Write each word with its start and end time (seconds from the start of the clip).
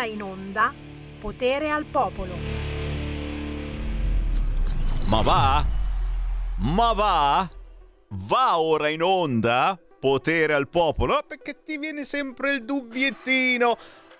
ora 0.00 0.06
in 0.06 0.22
onda 0.22 0.72
Potere 1.20 1.70
al 1.70 1.84
Popolo. 1.84 2.34
Ma 5.08 5.20
va? 5.20 5.64
Ma 6.56 6.92
va? 6.92 7.50
Va 8.08 8.58
ora 8.58 8.88
in 8.88 9.02
onda 9.02 9.78
Potere 9.98 10.54
al 10.54 10.68
Popolo? 10.68 11.22
Perché 11.26 11.62
ti 11.62 11.76
viene 11.76 12.04
sempre 12.04 12.54
il 12.54 12.64
dubbiettino. 12.64 13.76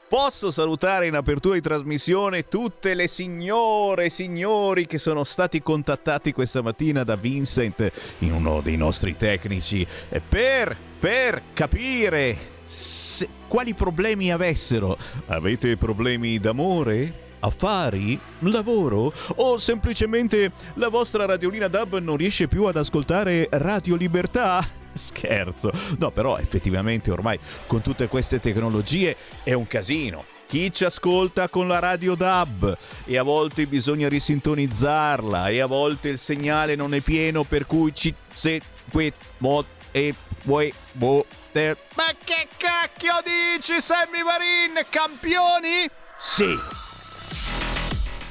Posso 0.06 0.50
salutare 0.50 1.06
in 1.06 1.14
apertura 1.14 1.54
di 1.54 1.62
trasmissione 1.62 2.48
tutte 2.48 2.92
le 2.92 3.08
signore 3.08 4.06
e 4.06 4.10
signori 4.10 4.86
che 4.86 4.98
sono 4.98 5.24
stati 5.24 5.62
contattati 5.62 6.32
questa 6.32 6.60
mattina 6.60 7.04
da 7.04 7.16
Vincent, 7.16 7.90
in 8.18 8.32
uno 8.32 8.60
dei 8.60 8.76
nostri 8.76 9.16
tecnici, 9.16 9.86
per, 10.28 10.76
per 10.98 11.42
capire 11.54 12.58
se, 12.70 13.28
quali 13.48 13.74
problemi 13.74 14.32
avessero. 14.32 14.96
Avete 15.26 15.76
problemi 15.76 16.38
d'amore? 16.38 17.28
affari, 17.42 18.20
lavoro 18.40 19.10
o 19.36 19.56
semplicemente 19.56 20.52
la 20.74 20.88
vostra 20.88 21.24
radiolina 21.24 21.68
DAB 21.68 21.96
non 21.96 22.18
riesce 22.18 22.48
più 22.48 22.64
ad 22.64 22.76
ascoltare 22.76 23.48
Radio 23.52 23.96
Libertà? 23.96 24.62
Scherzo, 24.92 25.72
no 25.96 26.10
però 26.10 26.36
effettivamente 26.36 27.10
ormai 27.10 27.38
con 27.66 27.80
tutte 27.80 28.08
queste 28.08 28.40
tecnologie 28.40 29.16
è 29.42 29.54
un 29.54 29.66
casino. 29.66 30.22
Chi 30.46 30.70
ci 30.70 30.84
ascolta 30.84 31.48
con 31.48 31.66
la 31.66 31.78
radio 31.78 32.14
DAB 32.14 32.76
e 33.06 33.16
a 33.16 33.22
volte 33.22 33.64
bisogna 33.64 34.06
risintonizzarla 34.06 35.48
e 35.48 35.60
a 35.60 35.66
volte 35.66 36.10
il 36.10 36.18
segnale 36.18 36.74
non 36.74 36.92
è 36.92 37.00
pieno 37.00 37.42
per 37.44 37.64
cui 37.64 37.94
ci 37.94 38.12
se 38.34 38.60
que 38.90 39.14
mo 39.38 39.64
e 39.92 40.14
poi 40.44 40.72
boh 40.92 41.24
7. 41.52 41.76
Ma 41.96 42.12
che 42.24 42.46
cacchio 42.56 43.14
dici, 43.24 43.80
Sammy 43.80 44.22
Marin? 44.22 44.84
Campioni? 44.88 45.88
Sì. 46.18 46.58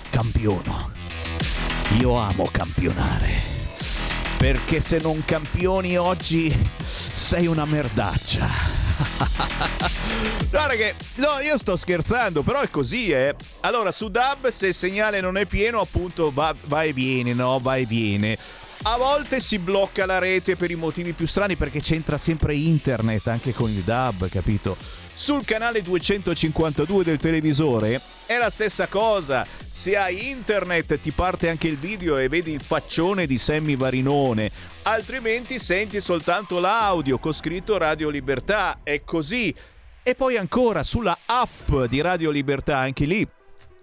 Campiono. 0.09 0.92
Io 2.00 2.16
amo 2.16 2.50
campionare. 2.52 3.58
Perché 4.38 4.80
se 4.80 5.00
non 5.00 5.23
campioni 5.26 5.98
oggi 5.98 6.56
sei 7.11 7.48
una 7.48 7.66
merdaccia. 7.66 8.48
Guarda 10.50 10.76
che, 10.76 10.95
no, 11.16 11.39
io 11.42 11.58
sto 11.58 11.76
scherzando, 11.76 12.42
però 12.42 12.61
è 12.61 12.70
così, 12.70 13.09
eh. 13.09 13.36
Allora, 13.61 13.92
su 13.92 14.09
Dab, 14.09 14.50
se 14.50 14.67
il 14.67 14.76
segnale 14.76 15.20
non 15.20 15.38
è 15.38 15.45
pieno, 15.45 15.81
appunto, 15.81 16.31
va, 16.31 16.56
va 16.66 16.83
e 16.83 16.94
viene, 16.94 17.33
no? 17.33 17.59
Va 17.59 17.76
e 17.76 17.86
viene. 17.86 18.38
A 18.83 18.95
volte 18.95 19.41
si 19.41 19.59
blocca 19.59 20.05
la 20.05 20.19
rete 20.19 20.55
per 20.55 20.72
i 20.72 20.75
motivi 20.75 21.11
più 21.11 21.27
strani 21.27 21.58
perché 21.58 21.81
c'entra 21.81 22.17
sempre 22.17 22.55
internet 22.55 23.27
anche 23.27 23.53
con 23.53 23.69
il 23.69 23.81
DAB, 23.81 24.30
capito? 24.30 24.77
Sul 25.13 25.44
canale 25.44 25.81
252 25.81 27.03
del 27.03 27.19
televisore 27.19 27.99
è 28.25 28.38
la 28.38 28.49
stessa 28.49 28.88
cosa. 28.88 29.45
Se 29.69 29.97
hai 29.97 30.30
internet 30.30 30.97
ti 31.02 31.11
parte 31.11 31.49
anche 31.49 31.67
il 31.67 31.75
video 31.75 32.17
e 32.17 32.30
vedi 32.30 32.53
il 32.53 32.61
faccione 32.61 33.27
di 33.27 33.38
Sammy 33.38 33.75
Varinone. 33.75 34.49
Altrimenti 34.83 35.59
senti 35.59 35.99
soltanto 35.99 36.61
l'audio 36.61 37.17
con 37.17 37.33
scritto 37.33 37.77
Radio 37.77 38.08
Libertà. 38.08 38.80
È 38.81 39.03
così. 39.03 39.53
E 40.02 40.16
poi 40.16 40.38
ancora 40.38 40.83
sulla 40.83 41.17
app 41.25 41.83
di 41.89 41.99
Radio 41.99 42.30
Libertà, 42.30 42.77
anche 42.77 43.03
lì 43.03 43.27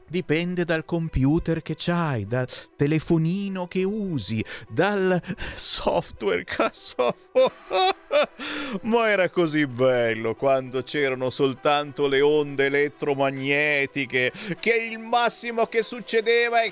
Dipende 0.09 0.65
dal 0.65 0.85
computer 0.85 1.62
che 1.62 1.75
c'hai, 1.77 2.27
dal 2.27 2.49
telefonino 2.77 3.67
che 3.67 3.83
usi, 3.83 4.45
dal 4.69 5.21
software 5.57 6.45
cazzo. 6.45 7.15
Ma 8.83 9.11
era 9.11 9.28
così 9.28 9.67
bello 9.67 10.34
quando 10.34 10.83
c'erano 10.83 11.31
soltanto 11.31 12.06
le 12.06 12.20
onde 12.20 12.67
elettromagnetiche, 12.67 14.33
che 14.61 14.89
il 14.91 14.98
massimo 14.98 15.67
che 15.67 15.83
succedeva 15.83 16.61
è 16.61 16.70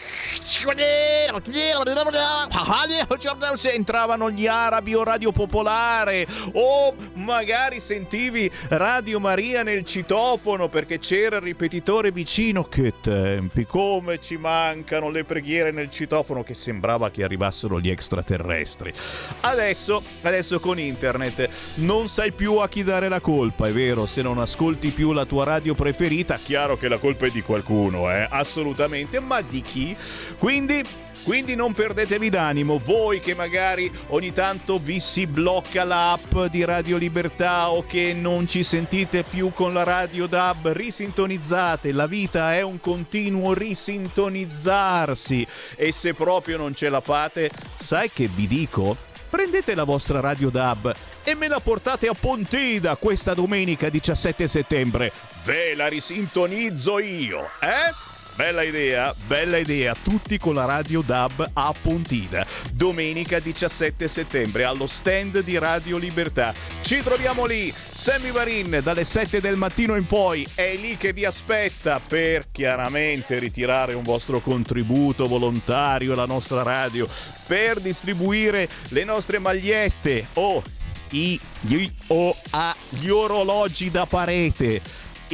entravano 3.74 4.30
gli 4.30 4.46
arabi 4.46 4.94
o 4.94 5.02
Radio 5.02 5.32
Popolare. 5.32 6.26
O 6.52 6.94
magari 7.14 7.80
sentivi 7.80 8.50
Radio 8.68 9.18
Maria 9.20 9.62
nel 9.62 9.84
citofono 9.84 10.68
perché 10.68 10.98
c'era 10.98 11.36
il 11.36 11.42
ripetitore 11.42 12.10
vicino. 12.10 12.64
Che 12.64 12.92
te 13.00 13.14
tempi, 13.24 13.64
come 13.64 14.20
ci 14.20 14.36
mancano 14.36 15.08
le 15.08 15.24
preghiere 15.24 15.70
nel 15.70 15.90
citofono 15.90 16.42
che 16.42 16.54
sembrava 16.54 17.10
che 17.10 17.22
arrivassero 17.22 17.80
gli 17.80 17.88
extraterrestri. 17.88 18.92
Adesso, 19.40 20.02
adesso 20.22 20.60
con 20.60 20.78
internet 20.78 21.33
non 21.76 22.08
sai 22.08 22.32
più 22.32 22.56
a 22.56 22.68
chi 22.68 22.82
dare 22.82 23.08
la 23.08 23.20
colpa, 23.20 23.68
è 23.68 23.72
vero, 23.72 24.06
se 24.06 24.22
non 24.22 24.38
ascolti 24.38 24.90
più 24.90 25.12
la 25.12 25.24
tua 25.24 25.44
radio 25.44 25.74
preferita, 25.74 26.38
chiaro 26.42 26.76
che 26.76 26.88
la 26.88 26.98
colpa 26.98 27.26
è 27.26 27.30
di 27.30 27.42
qualcuno, 27.42 28.10
eh, 28.10 28.26
assolutamente, 28.28 29.20
ma 29.20 29.40
di 29.40 29.62
chi? 29.62 29.96
Quindi 30.38 30.82
quindi 31.24 31.54
non 31.54 31.72
perdetevi 31.72 32.28
d'animo, 32.28 32.78
voi 32.84 33.20
che 33.20 33.34
magari 33.34 33.90
ogni 34.08 34.34
tanto 34.34 34.78
vi 34.78 35.00
si 35.00 35.26
blocca 35.26 35.82
l'app 35.82 36.38
di 36.50 36.62
Radio 36.66 36.98
Libertà 36.98 37.70
o 37.70 37.86
che 37.86 38.12
non 38.12 38.46
ci 38.46 38.62
sentite 38.62 39.22
più 39.22 39.50
con 39.50 39.72
la 39.72 39.84
radio 39.84 40.26
DAB, 40.26 40.68
risintonizzate, 40.72 41.92
la 41.92 42.06
vita 42.06 42.54
è 42.54 42.60
un 42.60 42.78
continuo 42.78 43.54
risintonizzarsi 43.54 45.46
e 45.76 45.92
se 45.92 46.12
proprio 46.12 46.58
non 46.58 46.74
ce 46.74 46.90
la 46.90 47.00
fate, 47.00 47.50
sai 47.78 48.10
che 48.10 48.28
vi 48.28 48.46
dico? 48.46 49.13
Prendete 49.34 49.74
la 49.74 49.82
vostra 49.82 50.20
radio 50.20 50.48
DAB 50.48 50.94
e 51.24 51.34
me 51.34 51.48
la 51.48 51.58
portate 51.58 52.06
a 52.06 52.14
Pontida 52.14 52.94
questa 52.94 53.34
domenica 53.34 53.88
17 53.88 54.46
settembre. 54.46 55.10
Ve 55.42 55.74
la 55.74 55.88
risintonizzo 55.88 57.00
io, 57.00 57.48
eh? 57.60 58.12
Bella 58.36 58.62
idea, 58.62 59.14
bella 59.28 59.58
idea, 59.58 59.94
tutti 60.00 60.38
con 60.38 60.54
la 60.54 60.64
radio 60.64 61.02
DAB 61.02 61.50
a 61.52 61.72
Pontida, 61.80 62.44
domenica 62.72 63.38
17 63.38 64.08
settembre 64.08 64.64
allo 64.64 64.88
stand 64.88 65.40
di 65.44 65.56
Radio 65.56 65.98
Libertà. 65.98 66.52
Ci 66.82 67.00
troviamo 67.04 67.44
lì, 67.44 67.72
Sammy 67.72 68.32
Varin 68.32 68.80
dalle 68.82 69.04
7 69.04 69.40
del 69.40 69.54
mattino 69.54 69.94
in 69.94 70.04
poi, 70.04 70.44
è 70.54 70.74
lì 70.74 70.96
che 70.96 71.12
vi 71.12 71.24
aspetta 71.24 72.00
per 72.00 72.46
chiaramente 72.50 73.38
ritirare 73.38 73.94
un 73.94 74.02
vostro 74.02 74.40
contributo 74.40 75.28
volontario 75.28 76.12
alla 76.12 76.26
nostra 76.26 76.62
radio, 76.62 77.08
per 77.46 77.80
distribuire 77.80 78.68
le 78.88 79.04
nostre 79.04 79.38
magliette 79.38 80.26
o 80.34 80.62
i, 81.10 81.38
gli, 81.60 81.88
o 82.08 82.34
a, 82.50 82.74
gli 82.88 83.08
orologi 83.08 83.90
da 83.90 84.06
parete 84.06 84.80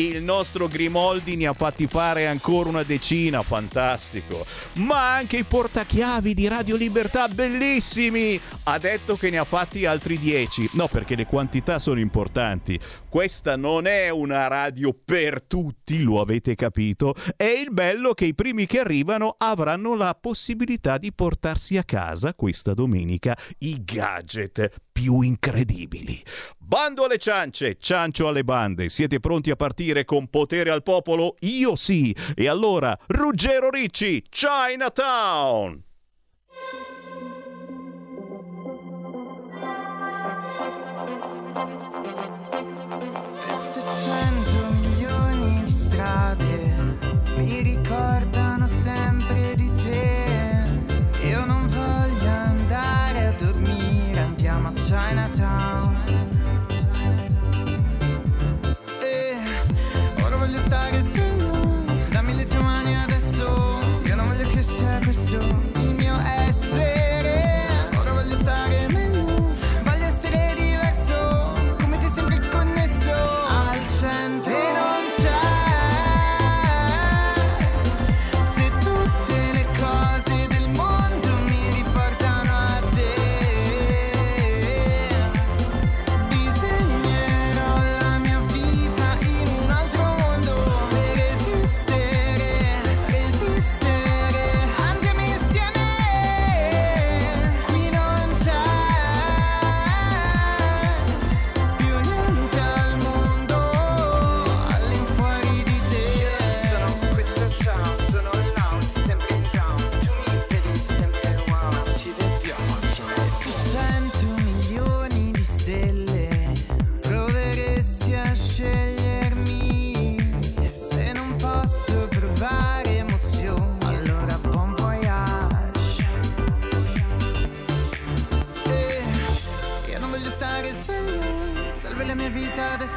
il 0.00 0.22
nostro 0.22 0.68
Grimoldi 0.68 1.36
ne 1.36 1.46
ha 1.46 1.52
fatti 1.52 1.86
fare 1.86 2.26
ancora 2.26 2.68
una 2.68 2.82
decina, 2.82 3.42
fantastico. 3.42 4.44
Ma 4.74 5.14
anche 5.14 5.38
i 5.38 5.42
portachiavi 5.42 6.34
di 6.34 6.48
Radio 6.48 6.76
Libertà, 6.76 7.28
bellissimi! 7.28 8.40
Ha 8.64 8.78
detto 8.78 9.16
che 9.16 9.30
ne 9.30 9.38
ha 9.38 9.44
fatti 9.44 9.84
altri 9.84 10.18
dieci. 10.18 10.68
No, 10.72 10.86
perché 10.88 11.14
le 11.14 11.26
quantità 11.26 11.78
sono 11.78 12.00
importanti. 12.00 12.78
Questa 13.08 13.56
non 13.56 13.86
è 13.86 14.08
una 14.08 14.46
radio 14.46 14.92
per 14.92 15.42
tutti, 15.42 16.00
lo 16.00 16.20
avete 16.20 16.54
capito. 16.54 17.14
È 17.36 17.44
il 17.44 17.72
bello 17.72 18.14
che 18.14 18.24
i 18.24 18.34
primi 18.34 18.66
che 18.66 18.80
arrivano 18.80 19.34
avranno 19.36 19.94
la 19.94 20.16
possibilità 20.18 20.98
di 20.98 21.12
portarsi 21.12 21.76
a 21.76 21.84
casa 21.84 22.34
questa 22.34 22.74
domenica 22.74 23.36
i 23.58 23.82
gadget 23.84 24.88
più 24.90 25.20
incredibili. 25.20 26.22
Bando 26.58 27.04
alle 27.04 27.18
ciance, 27.18 27.76
ciancio 27.80 28.28
alle 28.28 28.44
bande. 28.44 28.88
Siete 28.88 29.20
pronti 29.20 29.50
a 29.50 29.56
partire 29.56 30.04
con 30.04 30.28
potere 30.28 30.70
al 30.70 30.82
popolo? 30.82 31.36
Io 31.40 31.76
sì. 31.76 32.14
E 32.34 32.48
allora, 32.48 32.98
Ruggero 33.06 33.70
Ricci, 33.70 34.24
Chinatown! 34.28 35.84
stare 45.90 46.60
su 47.30 47.40
Dammi 47.40 47.64
le 47.64 47.80
tue 47.82 48.26
mani 48.26 48.39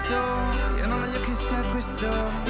adesso 0.03 0.77
Io 0.77 0.87
non 0.87 0.99
voglio 0.99 1.19
che 1.21 1.33
sia 1.33 1.63
questo 1.71 2.42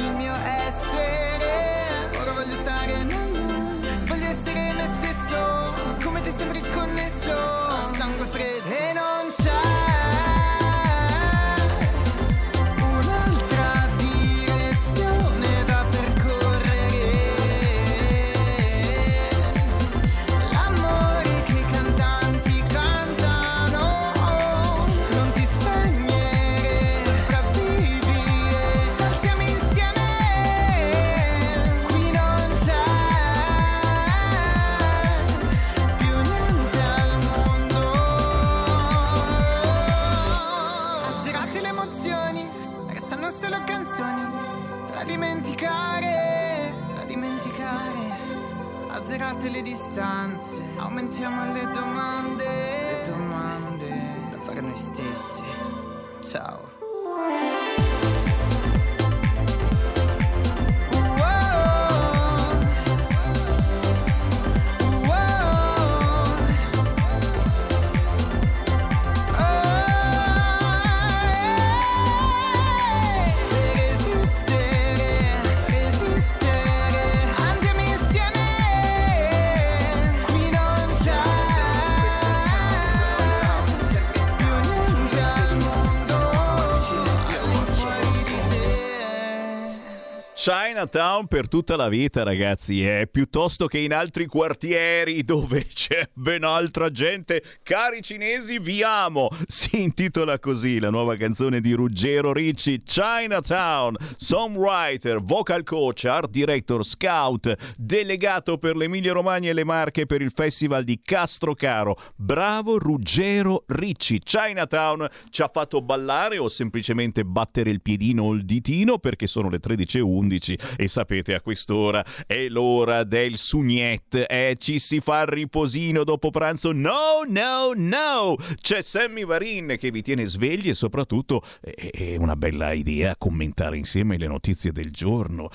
te. 90.44 90.73
Chinatown 90.84 91.28
per 91.28 91.48
tutta 91.48 91.78
la 91.78 91.88
vita, 91.88 92.24
ragazzi, 92.24 92.84
è 92.84 93.08
piuttosto 93.08 93.68
che 93.68 93.78
in 93.78 93.94
altri 93.94 94.26
quartieri 94.26 95.24
dove 95.24 95.66
c'è 95.74 96.10
ben 96.14 96.44
altra 96.44 96.92
gente. 96.92 97.42
Cari 97.64 98.02
cinesi, 98.02 98.60
vi 98.60 98.84
amo! 98.84 99.30
Si 99.48 99.82
intitola 99.82 100.40
così 100.40 100.80
la 100.80 100.90
nuova 100.90 101.16
canzone 101.16 101.62
di 101.62 101.72
Ruggero 101.72 102.34
Ricci, 102.34 102.84
Chinatown, 102.84 103.96
songwriter, 104.18 105.22
vocal 105.22 105.64
coach, 105.64 106.04
art 106.04 106.30
director, 106.30 106.84
scout, 106.84 107.56
delegato 107.78 108.58
per 108.58 108.76
l'Emilia 108.76 109.14
Romagna 109.14 109.52
e 109.52 109.54
le 109.54 109.64
Marche 109.64 110.06
per 110.06 110.22
il 110.22 110.32
Festival 110.36 110.84
di 110.84 111.00
Castrocaro. 111.02 111.98
Bravo 112.18 112.78
Ruggero 112.78 113.64
Ricci. 113.68 114.20
Chinatown 114.20 115.08
ci 115.30 115.42
ha 115.44 115.50
fatto 115.52 115.82
ballare 115.82 116.38
o 116.40 116.50
semplicemente 116.50 117.24
battere 117.24 117.70
il 117.70 117.82
piedino 117.82 118.24
o 118.24 118.34
il 118.34 118.44
ditino 118.44 118.98
perché 118.98 119.28
sono 119.28 119.50
le 119.50 119.60
13.11 119.62 120.72
e 120.76 120.88
sapete 120.88 121.34
a 121.34 121.42
quest'ora 121.42 122.04
è 122.26 122.48
l'ora 122.48 123.04
del 123.04 123.38
sugnet 123.38 124.26
eh, 124.28 124.56
ci 124.60 124.80
si 124.80 125.00
fa 125.00 125.22
il 125.22 125.28
riposino 125.28 126.04
dopo 126.04 126.30
pranzo? 126.30 126.72
No 126.72 127.22
no 127.28 127.72
no! 127.76 128.36
C'è 128.62 128.82
Sammy 128.82 129.26
Varin 129.26 129.76
che 129.80 129.92
vi 129.92 130.02
tiene 130.02 130.26
svegli 130.26 130.70
e 130.70 130.74
soprattutto 130.74 131.42
è 131.62 132.16
una 132.18 132.36
bella 132.36 132.72
idea 132.72 133.16
commentare 133.18 133.78
insieme 133.78 134.18
le 134.18 134.28
notizie 134.28 134.72
del 134.72 134.92
giorno. 134.92 135.50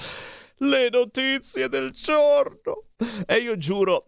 Le 0.59 0.89
notizie 0.91 1.69
del 1.69 1.91
giorno! 1.93 2.85
E 3.27 3.37
io 3.37 3.57
giuro 3.57 4.07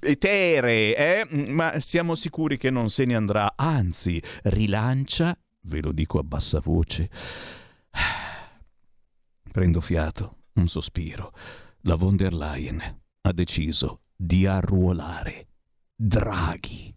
eteree, 0.00 0.96
eh? 0.96 1.46
ma 1.52 1.78
siamo 1.78 2.16
sicuri 2.16 2.58
che 2.58 2.70
non 2.70 2.90
se 2.90 3.04
ne 3.04 3.14
andrà, 3.14 3.52
anzi, 3.54 4.20
rilancia, 4.42 5.38
ve 5.68 5.80
lo 5.80 5.92
dico 5.92 6.18
a 6.18 6.24
bassa 6.24 6.58
voce, 6.58 7.08
prendo 9.52 9.80
fiato, 9.80 10.38
un 10.54 10.66
sospiro 10.66 11.32
la 11.82 11.96
von 11.96 12.16
der 12.16 12.32
Leyen 12.32 12.80
ha 13.22 13.32
deciso 13.32 14.00
di 14.16 14.46
arruolare 14.46 15.46
Draghi. 15.96 16.94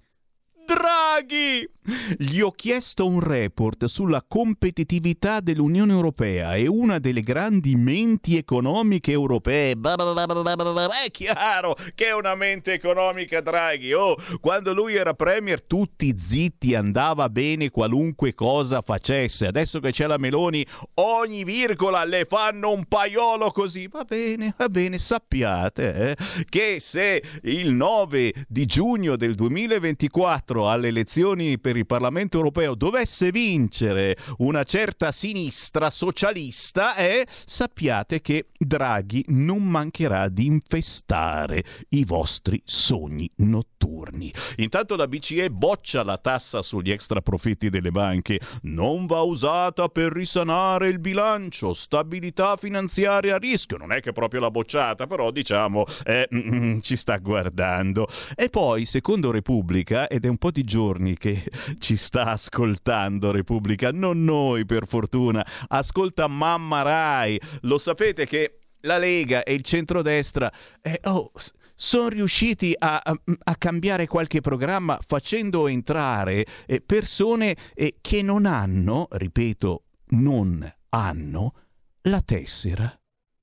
Draghi! 0.66 1.70
Gli 2.18 2.40
ho 2.40 2.52
chiesto 2.52 3.06
un 3.06 3.20
report 3.20 3.86
sulla 3.86 4.24
competitività 4.26 5.42
dell'Unione 5.42 5.92
Europea 5.92 6.56
e 6.56 6.66
una 6.66 6.98
delle 6.98 7.22
grandi 7.22 7.76
menti 7.76 8.38
economiche 8.38 9.12
europee. 9.12 9.72
È 9.74 11.12
chiaro 11.12 11.76
che 11.94 12.08
è 12.08 12.14
una 12.14 12.36
mente 12.36 12.72
economica 12.72 13.42
Draghi. 13.42 13.92
Oh, 13.92 14.16
quando 14.40 14.74
lui 14.74 14.96
era 14.96 15.14
premier 15.14 15.62
tutti 15.62 16.16
zitti, 16.18 16.74
andava 16.74 17.28
bene 17.28 17.70
qualunque 17.70 18.34
cosa 18.34 18.82
facesse. 18.82 19.48
Adesso 19.48 19.82
che 19.82 19.92
c'è 19.92 20.08
la 20.08 20.18
Meloni, 20.18 20.66
ogni 20.96 21.44
virgola 21.44 22.06
le 22.06 22.24
fanno 22.24 22.72
un 22.72 22.86
paiolo 22.86 23.52
così. 23.52 23.90
Va 23.90 24.06
bene, 24.06 24.54
va 24.58 24.70
bene, 24.70 24.98
sappiate 24.98 26.12
eh, 26.12 26.16
che 26.48 26.78
se 26.80 27.22
il 27.44 27.74
9 27.74 28.46
di 28.48 28.66
giugno 28.66 29.18
del 29.18 29.36
2024 29.36 30.53
alle 30.62 30.90
elezioni 30.90 31.60
per 31.60 31.76
il 31.76 31.86
Parlamento 31.86 32.38
europeo 32.38 32.76
dovesse 32.76 33.32
vincere 33.32 34.16
una 34.38 34.64
certa 34.64 35.12
sinistra 35.12 35.90
socialista, 35.90 36.96
eh, 36.96 37.26
sappiate 37.46 38.22
che 38.22 38.48
Draghi 38.58 39.26
non 39.30 39.64
mancherà 39.64 40.30
di 40.30 40.46
infestare 40.46 41.64
i 41.90 42.06
vostri 42.06 42.62
sogni 42.64 43.30
notturni. 43.38 44.32
Intanto 44.58 44.96
la 44.96 45.08
BCE 45.08 45.50
boccia 45.50 46.04
la 46.04 46.18
tassa 46.18 46.62
sugli 46.62 46.92
extraprofitti 46.92 47.70
delle 47.70 47.92
banche, 47.92 48.40
non 48.64 49.06
va 49.06 49.22
usata 49.22 49.90
per 49.90 50.12
risanare 50.12 50.88
il 50.88 51.00
bilancio, 51.00 51.74
stabilità 51.74 52.56
finanziaria 52.58 53.36
a 53.36 53.38
rischio, 53.38 53.78
non 53.78 53.92
è 53.92 54.02
che 54.02 54.12
proprio 54.12 54.42
l'ha 54.42 54.52
bocciata, 54.52 55.08
però 55.08 55.32
diciamo 55.32 55.86
eh, 56.06 56.28
mm, 56.34 56.56
mm, 56.56 56.80
ci 56.80 56.96
sta 56.96 57.18
guardando. 57.18 58.08
E 58.36 58.50
poi, 58.50 58.86
secondo 58.86 59.32
Repubblica, 59.32 60.08
ed 60.08 60.26
è 60.26 60.28
un 60.28 60.38
po' 60.44 60.52
di 60.52 60.66
giorni 60.66 61.16
che 61.16 61.42
ci 61.80 61.96
sta 61.96 62.26
ascoltando 62.26 63.32
Repubblica, 63.32 63.92
non 63.94 64.26
noi 64.26 64.66
per 64.66 64.86
fortuna, 64.88 65.46
ascolta 65.70 66.28
Mamma 66.28 66.82
Rai. 66.82 67.40
Lo 67.62 67.78
sapete 67.78 68.26
che 68.26 68.60
la 68.82 68.98
Lega 68.98 69.44
e 69.44 69.54
il 69.54 69.62
centrodestra 69.62 70.52
eh, 70.82 71.00
oh, 71.06 71.32
sono 71.76 72.10
riusciti 72.10 72.76
a, 72.78 73.00
a, 73.02 73.18
a, 73.44 73.56
cambiare 73.56 74.06
qualche 74.06 74.42
programma 74.42 75.00
facendo 75.06 75.68
entrare 75.68 76.46
eh, 76.66 76.82
persone 76.82 77.56
eh, 77.74 77.96
che 78.02 78.22
non 78.22 78.46
hanno, 78.46 79.08
ripeto, 79.12 79.84
non 80.08 80.70
hanno 80.90 81.54
la 82.02 82.20
tessera 82.20 82.94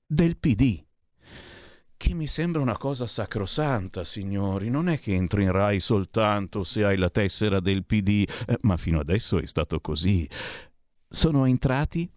del 0.05 0.37
PD. 0.37 0.83
Che 2.01 2.15
mi 2.15 2.25
sembra 2.25 2.63
una 2.63 2.79
cosa 2.79 3.05
sacrosanta, 3.05 4.03
signori. 4.03 4.71
Non 4.71 4.89
è 4.89 4.99
che 4.99 5.13
entri 5.13 5.43
in 5.43 5.51
Rai 5.51 5.79
soltanto 5.79 6.63
se 6.63 6.83
hai 6.83 6.97
la 6.97 7.11
tessera 7.11 7.59
del 7.59 7.85
PD, 7.85 8.27
eh, 8.47 8.57
ma 8.61 8.75
fino 8.75 8.99
adesso 8.99 9.37
è 9.37 9.45
stato 9.45 9.79
così. 9.79 10.27
Sono 11.07 11.45
entrati 11.45 12.11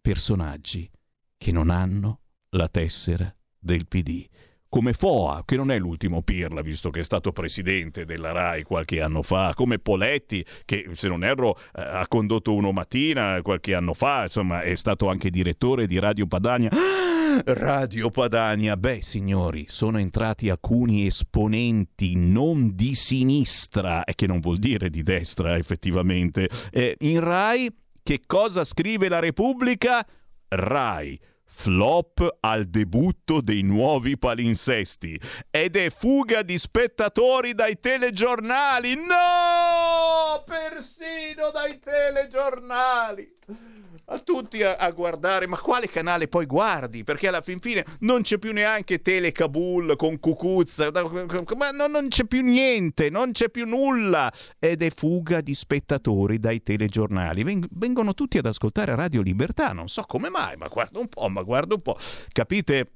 personaggi 0.00 0.90
che 1.36 1.52
non 1.52 1.68
hanno 1.68 2.20
la 2.52 2.68
tessera 2.68 3.30
del 3.58 3.86
PD 3.86 4.26
come 4.72 4.94
Foa, 4.94 5.42
che 5.44 5.56
non 5.56 5.70
è 5.70 5.78
l'ultimo 5.78 6.22
Pirla, 6.22 6.62
visto 6.62 6.88
che 6.88 7.00
è 7.00 7.04
stato 7.04 7.30
presidente 7.30 8.06
della 8.06 8.32
RAI 8.32 8.62
qualche 8.62 9.02
anno 9.02 9.20
fa, 9.20 9.52
come 9.54 9.78
Poletti, 9.78 10.42
che 10.64 10.88
se 10.94 11.08
non 11.08 11.24
erro 11.24 11.58
eh, 11.58 11.82
ha 11.82 12.08
condotto 12.08 12.54
Uno 12.54 12.72
Mattina 12.72 13.38
qualche 13.42 13.74
anno 13.74 13.92
fa, 13.92 14.22
insomma 14.22 14.62
è 14.62 14.74
stato 14.76 15.10
anche 15.10 15.28
direttore 15.28 15.86
di 15.86 15.98
Radio 15.98 16.26
Padania. 16.26 16.70
Radio 17.44 18.10
Padania, 18.10 18.78
beh 18.78 19.02
signori, 19.02 19.66
sono 19.68 19.98
entrati 19.98 20.48
alcuni 20.48 21.04
esponenti 21.04 22.14
non 22.16 22.74
di 22.74 22.94
sinistra, 22.94 24.04
e 24.04 24.14
che 24.14 24.26
non 24.26 24.40
vuol 24.40 24.56
dire 24.56 24.88
di 24.88 25.02
destra 25.02 25.58
effettivamente, 25.58 26.48
eh, 26.70 26.96
in 27.00 27.20
RAI 27.20 27.70
che 28.02 28.22
cosa 28.26 28.64
scrive 28.64 29.10
la 29.10 29.18
Repubblica? 29.18 30.02
RAI 30.48 31.20
Flop 31.54 32.38
al 32.40 32.64
debutto 32.64 33.40
dei 33.40 33.62
nuovi 33.62 34.18
palinsesti 34.18 35.20
ed 35.48 35.76
è 35.76 35.90
fuga 35.90 36.42
di 36.42 36.58
spettatori 36.58 37.54
dai 37.54 37.78
telegiornali. 37.78 38.94
No! 38.96 40.42
Persino 40.44 41.50
dai 41.52 41.78
telegiornali! 41.78 43.38
A 44.12 44.18
tutti 44.18 44.62
a, 44.62 44.76
a, 44.76 44.90
guardare, 44.90 45.46
ma 45.46 45.58
quale 45.58 45.88
canale 45.88 46.28
poi 46.28 46.46
guardi? 46.46 47.04
Perché 47.04 47.28
alla 47.28 47.40
fin 47.40 47.60
fine 47.60 47.84
non 48.00 48.22
c'è 48.22 48.38
più 48.38 48.52
neanche 48.52 49.02
Tele 49.02 49.32
Kabul 49.32 49.96
con 49.96 50.18
Cucuzza, 50.18 50.90
ma 50.92 51.70
no, 51.70 51.86
non 51.86 52.08
c'è 52.08 52.24
più 52.24 52.42
niente, 52.42 53.10
non 53.10 53.32
c'è 53.32 53.48
più 53.48 53.66
nulla. 53.66 54.32
Ed 54.58 54.82
è 54.82 54.90
fuga 54.90 55.40
di 55.40 55.54
spettatori 55.54 56.38
dai 56.38 56.62
telegiornali. 56.62 57.42
Veng- 57.42 57.68
vengono 57.72 58.14
tutti 58.14 58.38
ad 58.38 58.46
ascoltare 58.46 58.94
Radio 58.94 59.22
Libertà, 59.22 59.72
non 59.72 59.88
so 59.88 60.02
come 60.02 60.28
mai, 60.28 60.56
ma 60.56 60.68
guarda 60.68 61.00
un 61.00 61.08
po', 61.08 61.28
ma 61.28 61.42
guarda 61.42 61.74
un 61.74 61.82
po'. 61.82 61.98
Capite? 62.30 62.90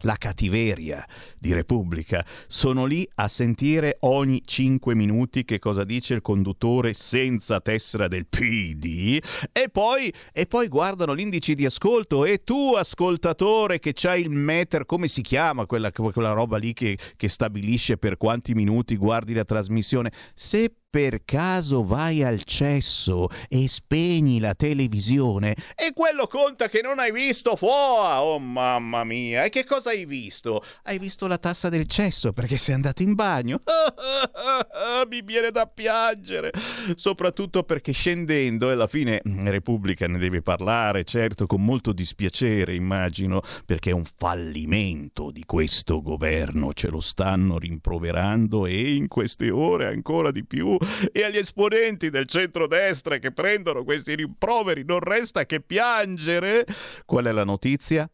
La 0.00 0.16
cattiveria 0.16 1.06
di 1.38 1.52
Repubblica. 1.52 2.24
Sono 2.46 2.84
lì 2.84 3.08
a 3.16 3.28
sentire 3.28 3.96
ogni 4.00 4.42
5 4.44 4.94
minuti 4.94 5.44
che 5.44 5.58
cosa 5.58 5.84
dice 5.84 6.14
il 6.14 6.22
conduttore 6.22 6.94
senza 6.94 7.60
tessera 7.60 8.08
del 8.08 8.26
PD 8.26 9.18
e 9.52 9.68
poi, 9.70 10.12
e 10.32 10.46
poi 10.46 10.68
guardano 10.68 11.12
l'indice 11.12 11.54
di 11.54 11.64
ascolto 11.64 12.24
e 12.24 12.42
tu 12.44 12.74
ascoltatore 12.76 13.78
che 13.78 13.92
c'hai 13.94 14.20
il 14.20 14.30
meter, 14.30 14.86
come 14.86 15.08
si 15.08 15.22
chiama 15.22 15.66
quella, 15.66 15.90
quella 15.90 16.32
roba 16.32 16.56
lì 16.56 16.72
che, 16.72 16.98
che 17.16 17.28
stabilisce 17.28 17.96
per 17.96 18.16
quanti 18.16 18.54
minuti 18.54 18.96
guardi 18.96 19.34
la 19.34 19.44
trasmissione, 19.44 20.12
se 20.34 20.72
per 20.96 21.26
caso 21.26 21.84
vai 21.84 22.22
al 22.22 22.44
cesso 22.44 23.28
e 23.50 23.68
spegni 23.68 24.40
la 24.40 24.54
televisione? 24.54 25.54
E 25.74 25.92
quello 25.92 26.26
conta 26.26 26.70
che 26.70 26.80
non 26.80 26.98
hai 26.98 27.12
visto 27.12 27.54
FOA, 27.54 28.22
oh 28.22 28.38
mamma 28.38 29.04
mia, 29.04 29.44
e 29.44 29.50
che 29.50 29.66
cosa 29.66 29.90
hai 29.90 30.06
visto? 30.06 30.64
Hai 30.84 30.98
visto 30.98 31.26
la 31.26 31.36
tassa 31.36 31.68
del 31.68 31.86
cesso 31.86 32.32
perché 32.32 32.56
sei 32.56 32.76
andato 32.76 33.02
in 33.02 33.12
bagno? 33.12 33.60
Mi 35.10 35.20
viene 35.20 35.50
da 35.50 35.66
piangere, 35.66 36.50
soprattutto 36.94 37.62
perché 37.64 37.92
scendendo 37.92 38.70
e 38.70 38.72
alla 38.72 38.86
fine 38.86 39.20
mm, 39.28 39.48
Repubblica 39.48 40.06
ne 40.06 40.16
deve 40.16 40.40
parlare, 40.40 41.04
certo 41.04 41.46
con 41.46 41.62
molto 41.62 41.92
dispiacere 41.92 42.74
immagino, 42.74 43.42
perché 43.66 43.90
è 43.90 43.92
un 43.92 44.06
fallimento 44.06 45.30
di 45.30 45.44
questo 45.44 46.00
governo, 46.00 46.72
ce 46.72 46.88
lo 46.88 47.00
stanno 47.00 47.58
rimproverando 47.58 48.64
e 48.64 48.94
in 48.94 49.08
queste 49.08 49.50
ore 49.50 49.88
ancora 49.88 50.30
di 50.30 50.42
più 50.42 50.78
e 51.12 51.22
agli 51.24 51.36
esponenti 51.36 52.10
del 52.10 52.26
centrodestra 52.26 53.18
che 53.18 53.32
prendono 53.32 53.84
questi 53.84 54.14
rimproveri 54.14 54.84
non 54.84 55.00
resta 55.00 55.46
che 55.46 55.60
piangere. 55.60 56.64
Qual 57.04 57.24
è 57.24 57.32
la 57.32 57.44
notizia? 57.44 58.08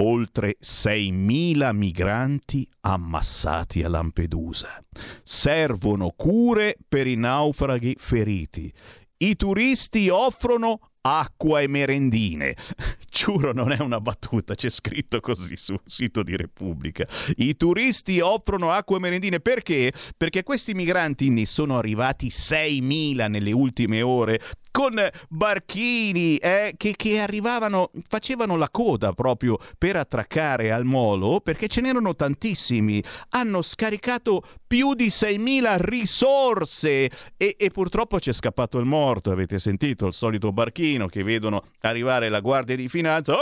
Oltre 0.00 0.56
6.000 0.60 1.74
migranti 1.74 2.68
ammassati 2.82 3.82
a 3.82 3.88
Lampedusa. 3.88 4.82
Servono 5.24 6.12
cure 6.16 6.76
per 6.88 7.06
i 7.08 7.16
naufraghi 7.16 7.96
feriti. 7.98 8.72
I 9.20 9.34
turisti 9.34 10.08
offrono 10.08 10.87
acqua 11.02 11.60
e 11.60 11.68
merendine. 11.68 12.56
Giuro, 13.10 13.52
non 13.52 13.72
è 13.72 13.80
una 13.80 14.00
battuta, 14.00 14.54
c'è 14.54 14.70
scritto 14.70 15.20
così 15.20 15.56
sul 15.56 15.80
sito 15.84 16.22
di 16.22 16.36
Repubblica. 16.36 17.06
I 17.36 17.56
turisti 17.56 18.20
offrono 18.20 18.70
acqua 18.70 18.96
e 18.96 19.00
merendine 19.00 19.40
perché? 19.40 19.92
Perché 20.16 20.42
questi 20.42 20.74
migranti 20.74 21.30
ne 21.30 21.46
sono 21.46 21.78
arrivati 21.78 22.28
6.000 22.28 23.28
nelle 23.28 23.52
ultime 23.52 24.02
ore 24.02 24.40
con 24.70 24.94
barchini 25.28 26.36
eh, 26.36 26.74
che, 26.76 26.94
che, 26.96 27.20
arrivavano, 27.20 27.90
facevano 28.06 28.56
la 28.56 28.70
coda 28.70 29.12
proprio 29.12 29.58
per 29.76 29.96
attraccare 29.96 30.72
al 30.72 30.84
molo 30.84 31.40
perché 31.40 31.68
ce 31.68 31.80
n'erano 31.80 32.14
tantissimi. 32.14 33.02
Hanno 33.30 33.62
scaricato 33.62 34.42
più 34.66 34.94
di 34.94 35.06
6.000 35.06 35.76
risorse 35.80 37.10
e, 37.36 37.56
e 37.58 37.70
purtroppo 37.70 38.18
c'è 38.18 38.32
scappato 38.32 38.78
il 38.78 38.84
morto. 38.84 39.30
Avete 39.30 39.58
sentito 39.58 40.06
il 40.06 40.12
solito 40.12 40.52
barchino 40.52 41.06
che 41.06 41.22
vedono 41.22 41.62
arrivare 41.80 42.28
la 42.28 42.40
guardia 42.40 42.76
di 42.76 42.88
finanza. 42.88 43.34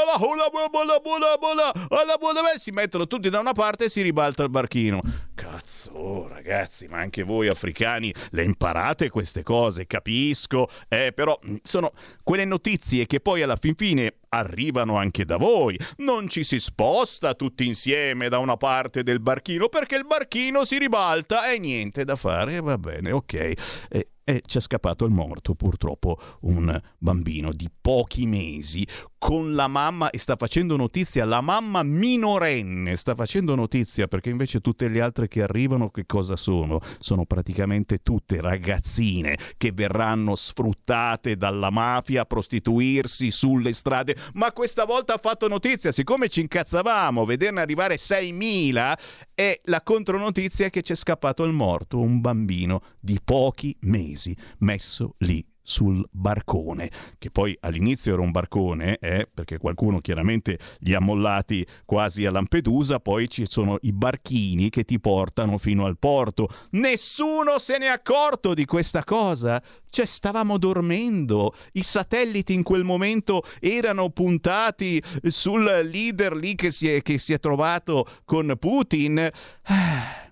Si 2.58 2.70
mettono 2.70 3.06
tutti 3.06 3.28
da 3.28 3.40
una 3.40 3.52
parte 3.52 3.84
e 3.84 3.88
si 3.88 4.02
ribalta 4.02 4.42
il 4.42 4.50
barchino. 4.50 5.00
Cazzo, 5.34 5.90
oh, 5.92 6.28
ragazzi, 6.28 6.86
ma 6.86 6.98
anche 6.98 7.22
voi 7.22 7.48
africani 7.48 8.12
le 8.30 8.44
imparate 8.44 9.10
queste 9.10 9.42
cose, 9.42 9.86
capisco, 9.86 10.68
eh, 10.88 11.12
però 11.16 11.38
mm, 11.44 11.56
sono 11.62 11.94
quelle 12.22 12.44
notizie 12.44 13.06
che 13.06 13.20
poi 13.20 13.40
alla 13.40 13.56
fin 13.56 13.74
fine 13.74 14.16
arrivano 14.28 14.98
anche 14.98 15.24
da 15.24 15.38
voi. 15.38 15.80
Non 15.96 16.28
ci 16.28 16.44
si 16.44 16.60
sposta 16.60 17.32
tutti 17.32 17.66
insieme 17.66 18.28
da 18.28 18.38
una 18.38 18.58
parte 18.58 19.02
del 19.02 19.20
barchino 19.20 19.70
perché 19.70 19.96
il 19.96 20.06
barchino 20.06 20.66
si 20.66 20.76
ribalta 20.76 21.50
e 21.50 21.58
niente 21.58 22.04
da 22.04 22.16
fare, 22.16 22.60
va 22.60 22.76
bene, 22.76 23.12
ok. 23.12 23.52
Eh, 23.88 24.08
e 24.28 24.42
ci 24.44 24.58
è 24.58 24.60
scappato 24.60 25.04
il 25.04 25.12
morto, 25.12 25.54
purtroppo 25.54 26.18
un 26.40 26.82
bambino 26.98 27.52
di 27.52 27.70
pochi 27.80 28.26
mesi 28.26 28.84
con 29.16 29.54
la 29.54 29.68
mamma 29.68 30.10
e 30.10 30.18
sta 30.18 30.34
facendo 30.34 30.76
notizia, 30.76 31.24
la 31.24 31.40
mamma 31.40 31.84
minorenne 31.84 32.96
sta 32.96 33.14
facendo 33.14 33.54
notizia 33.54 34.08
perché 34.08 34.30
invece 34.30 34.60
tutte 34.60 34.88
le 34.88 35.00
altre 35.00 35.28
che 35.28 35.42
arrivano 35.42 35.90
che 35.90 36.06
cosa 36.06 36.34
sono? 36.34 36.80
Sono 36.98 37.24
praticamente 37.24 38.02
tutte 38.02 38.40
ragazzine 38.40 39.38
che 39.56 39.70
verranno 39.70 40.34
sfruttate 40.34 41.36
dalla 41.36 41.70
mafia 41.70 42.22
a 42.22 42.24
prostituirsi 42.26 43.30
sulle 43.30 43.72
strade, 43.74 44.16
ma 44.32 44.50
questa 44.50 44.84
volta 44.84 45.14
ha 45.14 45.18
fatto 45.18 45.46
notizia, 45.46 45.92
siccome 45.92 46.28
ci 46.28 46.40
incazzavamo 46.40 47.24
vederne 47.24 47.60
arrivare 47.60 47.94
6.000 47.94 48.94
e 49.36 49.60
la 49.66 49.82
contronotizia 49.82 50.66
è 50.66 50.70
che 50.70 50.82
c'è 50.82 50.96
scappato 50.96 51.44
il 51.44 51.52
morto, 51.52 52.00
un 52.00 52.20
bambino 52.20 52.82
di 52.98 53.20
pochi 53.22 53.76
mesi 53.82 54.14
mesi 54.16 54.34
messo 54.58 55.14
lì 55.18 55.44
sul 55.68 56.06
barcone, 56.12 56.88
che 57.18 57.28
poi 57.32 57.56
all'inizio 57.58 58.12
era 58.12 58.22
un 58.22 58.30
barcone, 58.30 58.98
eh, 58.98 59.28
perché 59.32 59.58
qualcuno 59.58 59.98
chiaramente 60.00 60.60
li 60.78 60.94
ha 60.94 61.00
mollati 61.00 61.66
quasi 61.84 62.24
a 62.24 62.30
Lampedusa, 62.30 63.00
poi 63.00 63.28
ci 63.28 63.46
sono 63.48 63.76
i 63.80 63.92
barchini 63.92 64.70
che 64.70 64.84
ti 64.84 65.00
portano 65.00 65.58
fino 65.58 65.84
al 65.84 65.98
porto. 65.98 66.48
Nessuno 66.70 67.58
se 67.58 67.78
n'è 67.78 67.86
accorto 67.86 68.54
di 68.54 68.64
questa 68.64 69.02
cosa. 69.02 69.60
Cioè, 69.90 70.06
stavamo 70.06 70.56
dormendo, 70.56 71.52
i 71.72 71.82
satelliti 71.82 72.54
in 72.54 72.62
quel 72.62 72.84
momento 72.84 73.42
erano 73.58 74.10
puntati 74.10 75.02
sul 75.24 75.64
leader 75.64 76.36
lì 76.36 76.54
che 76.54 76.70
si 76.70 76.88
è, 76.88 77.02
che 77.02 77.18
si 77.18 77.32
è 77.32 77.40
trovato 77.40 78.06
con 78.24 78.54
Putin. 78.56 79.28
Ah 79.62 80.25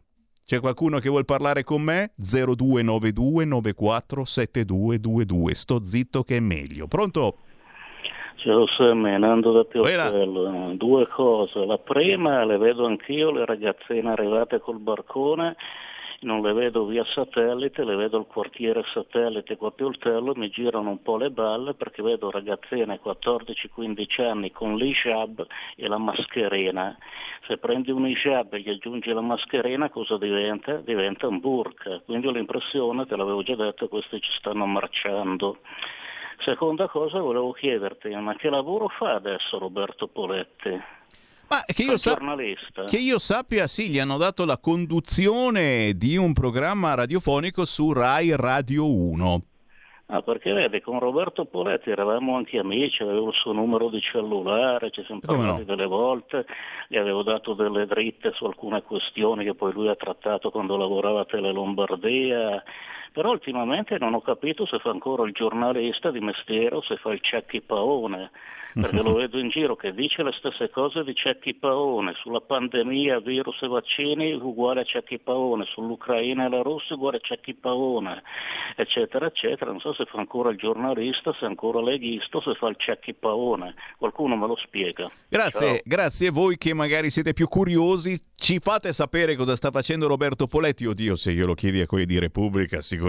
c'è 0.47 0.61
qualcuno 0.61 0.99
che 0.99 1.09
vuol 1.09 1.25
parlare 1.25 1.65
con 1.65 1.81
me? 1.83 2.13
0292 2.17 3.45
947222. 3.45 5.55
Sto 5.55 5.85
zitto 5.85 6.23
che 6.23 6.37
è 6.37 6.41
meglio. 6.41 6.87
Pronto? 6.87 7.39
Ciao 8.37 8.67
Sammy, 8.67 9.19
Nando 9.19 9.53
da 9.53 9.65
Pioltello. 9.65 10.75
Due 10.75 11.09
cose. 11.09 11.65
La 11.65 11.79
prima, 11.79 12.45
le 12.45 12.59
vedo 12.59 12.85
anch'io, 12.85 13.31
le 13.31 13.47
ragazzine 13.47 14.11
arrivate 14.11 14.61
col 14.61 14.79
barcone 14.79 15.57
non 16.25 16.43
le 16.43 16.53
vedo 16.53 16.85
via 16.87 17.05
satellite, 17.05 17.85
le 17.85 17.95
vedo 17.95 18.17
al 18.17 18.27
quartiere 18.27 18.83
satellite 18.93 19.57
qua 19.57 19.69
a 19.69 19.71
Pioltello, 19.71 20.35
mi 20.35 20.49
girano 20.49 20.91
un 20.91 21.03
po' 21.03 21.17
le 21.17 21.31
balle 21.31 21.75
perché 21.75 22.03
vedo 22.03 22.31
ragazzine 22.31 22.99
14-15 23.03 24.23
anni 24.23 24.51
con 24.51 24.77
l'ishab 24.77 25.47
e 25.77 25.87
la 25.87 25.99
mascherina. 25.99 26.97
Se 27.47 27.59
prendi 27.59 27.91
un 27.91 28.07
ishab 28.07 28.55
e 28.55 28.61
gli 28.61 28.71
aggiungi 28.71 29.13
la 29.13 29.21
mascherina 29.21 29.91
cosa 29.91 30.19
diventa? 30.19 30.77
Diventa 30.79 31.29
un 31.29 31.39
burka. 31.39 32.01
Quindi 32.05 32.27
ho 32.27 32.33
l'impressione, 32.33 33.07
te 33.07 33.17
l'avevo 33.17 33.43
già 33.43 33.55
detto, 33.55 33.89
questi 33.89 34.21
ci 34.21 34.33
stanno 34.33 34.67
marciando. 34.67 35.59
Seconda 36.39 36.89
cosa 36.89 37.21
volevo 37.21 37.53
chiederti, 37.53 38.09
ma 38.17 38.35
che 38.35 38.51
lavoro 38.51 38.89
fa 38.89 39.15
adesso 39.15 39.59
Roberto 39.59 40.09
Poletti? 40.09 41.03
Ma 41.49 41.63
che 41.67 41.83
io, 41.83 41.97
sa- 41.97 42.19
che 42.89 42.97
io, 42.97 43.19
sappia, 43.19 43.67
sì, 43.67 43.89
gli 43.89 43.99
hanno 43.99 44.17
dato 44.17 44.45
la 44.45 44.59
conduzione 44.59 45.93
di 45.97 46.17
un 46.17 46.33
programma 46.33 46.95
radiofonico 46.95 47.65
su 47.65 47.93
Rai 47.93 48.35
Radio 48.35 48.93
1. 48.93 49.43
Ah, 50.07 50.21
perché 50.21 50.53
vedi, 50.53 50.83
con 50.83 50.99
Roberto 50.99 51.47
Poletti 51.47 51.89
eravamo 51.91 52.37
anche 52.37 52.59
amici, 52.59 53.03
avevo 53.03 53.29
il 53.29 53.35
suo 53.35 53.53
numero 53.53 53.89
di 53.89 54.01
cellulare, 54.03 54.91
ci 54.91 55.03
siamo 55.05 55.21
parlati 55.25 55.61
no? 55.61 55.65
delle 55.65 55.87
volte, 55.87 56.45
gli 56.89 56.99
avevo 56.99 57.23
dato 57.23 57.55
delle 57.55 57.87
dritte 57.87 58.33
su 58.35 58.45
alcune 58.45 58.83
questioni 58.83 59.45
che 59.45 59.55
poi 59.55 59.73
lui 59.73 59.89
ha 59.89 59.97
trattato 59.97 60.51
quando 60.51 60.77
lavorava 60.77 61.21
a 61.21 61.25
Tele 61.25 61.53
Lombardia, 61.53 62.63
però 63.15 63.31
ultimamente 63.31 63.97
non 63.97 64.13
ho 64.13 64.21
capito 64.21 64.67
se 64.67 64.81
fa 64.81 64.91
ancora 64.91 65.23
il 65.23 65.33
giornalista 65.33 66.11
di 66.11 66.19
mestiere 66.19 66.75
o 66.75 66.83
se 66.83 66.97
fa 66.97 67.13
il 67.13 67.21
cecchi 67.21 67.61
paone 67.61 68.33
perché 68.75 69.03
lo 69.03 69.15
vedo 69.15 69.39
in 69.39 69.49
giro 69.49 69.77
che 69.77 69.93
dice 69.95 70.23
le 70.23 70.33
stesse 70.33 70.69
cose 70.71 71.05
di 71.05 71.15
Cecchi 71.15 71.55
Paone, 71.55 72.15
sulla 72.17 72.41
pandemia, 72.41 73.21
virus 73.21 73.63
e 73.63 73.69
vaccini 73.69 74.33
uguale 74.33 74.81
a 74.81 74.85
Cecchi 74.85 75.19
Paone, 75.19 75.65
sull'Ucraina 75.67 76.47
e 76.47 76.49
la 76.49 76.63
Russia 76.63 76.97
uguale 76.97 77.19
a 77.19 77.21
Cecchi 77.21 77.55
Paone, 77.55 78.23
eccetera, 78.77 79.27
eccetera. 79.27 79.71
Non 79.71 79.81
so 79.81 79.95
se 79.95 80.05
fa 80.07 80.19
ancora 80.19 80.51
il 80.51 80.57
giornalista, 80.57 81.33
se 81.35 81.45
è 81.45 81.49
ancora 81.49 81.81
leghista, 81.81 82.41
se 82.41 82.55
fa 82.55 82.69
il 82.69 82.77
Cecchi 82.77 83.15
Paone. 83.15 83.75
Qualcuno 83.97 84.37
me 84.37 84.47
lo 84.47 84.57
spiega. 84.57 85.11
Grazie, 85.29 85.67
Ciao. 85.67 85.81
grazie 85.85 86.29
a 86.29 86.33
voi 86.33 86.59
che 86.59 86.75
magari 86.75 87.11
siete 87.11 87.33
più 87.33 87.47
curiosi. 87.47 88.19
Ci 88.35 88.59
fate 88.59 88.93
sapere 88.93 89.37
cosa 89.37 89.55
sta 89.55 89.71
facendo 89.71 90.09
Roberto 90.09 90.49
Poletti. 90.49 90.85
Oddio, 90.85 91.15
se 91.15 91.31
io 91.31 91.47
lo 91.47 91.55
chiedi 91.55 91.81
a 91.81 91.87
quelli 91.87 92.07
di 92.07 92.19
Repubblica 92.19 92.81
sicuramente 92.81 93.04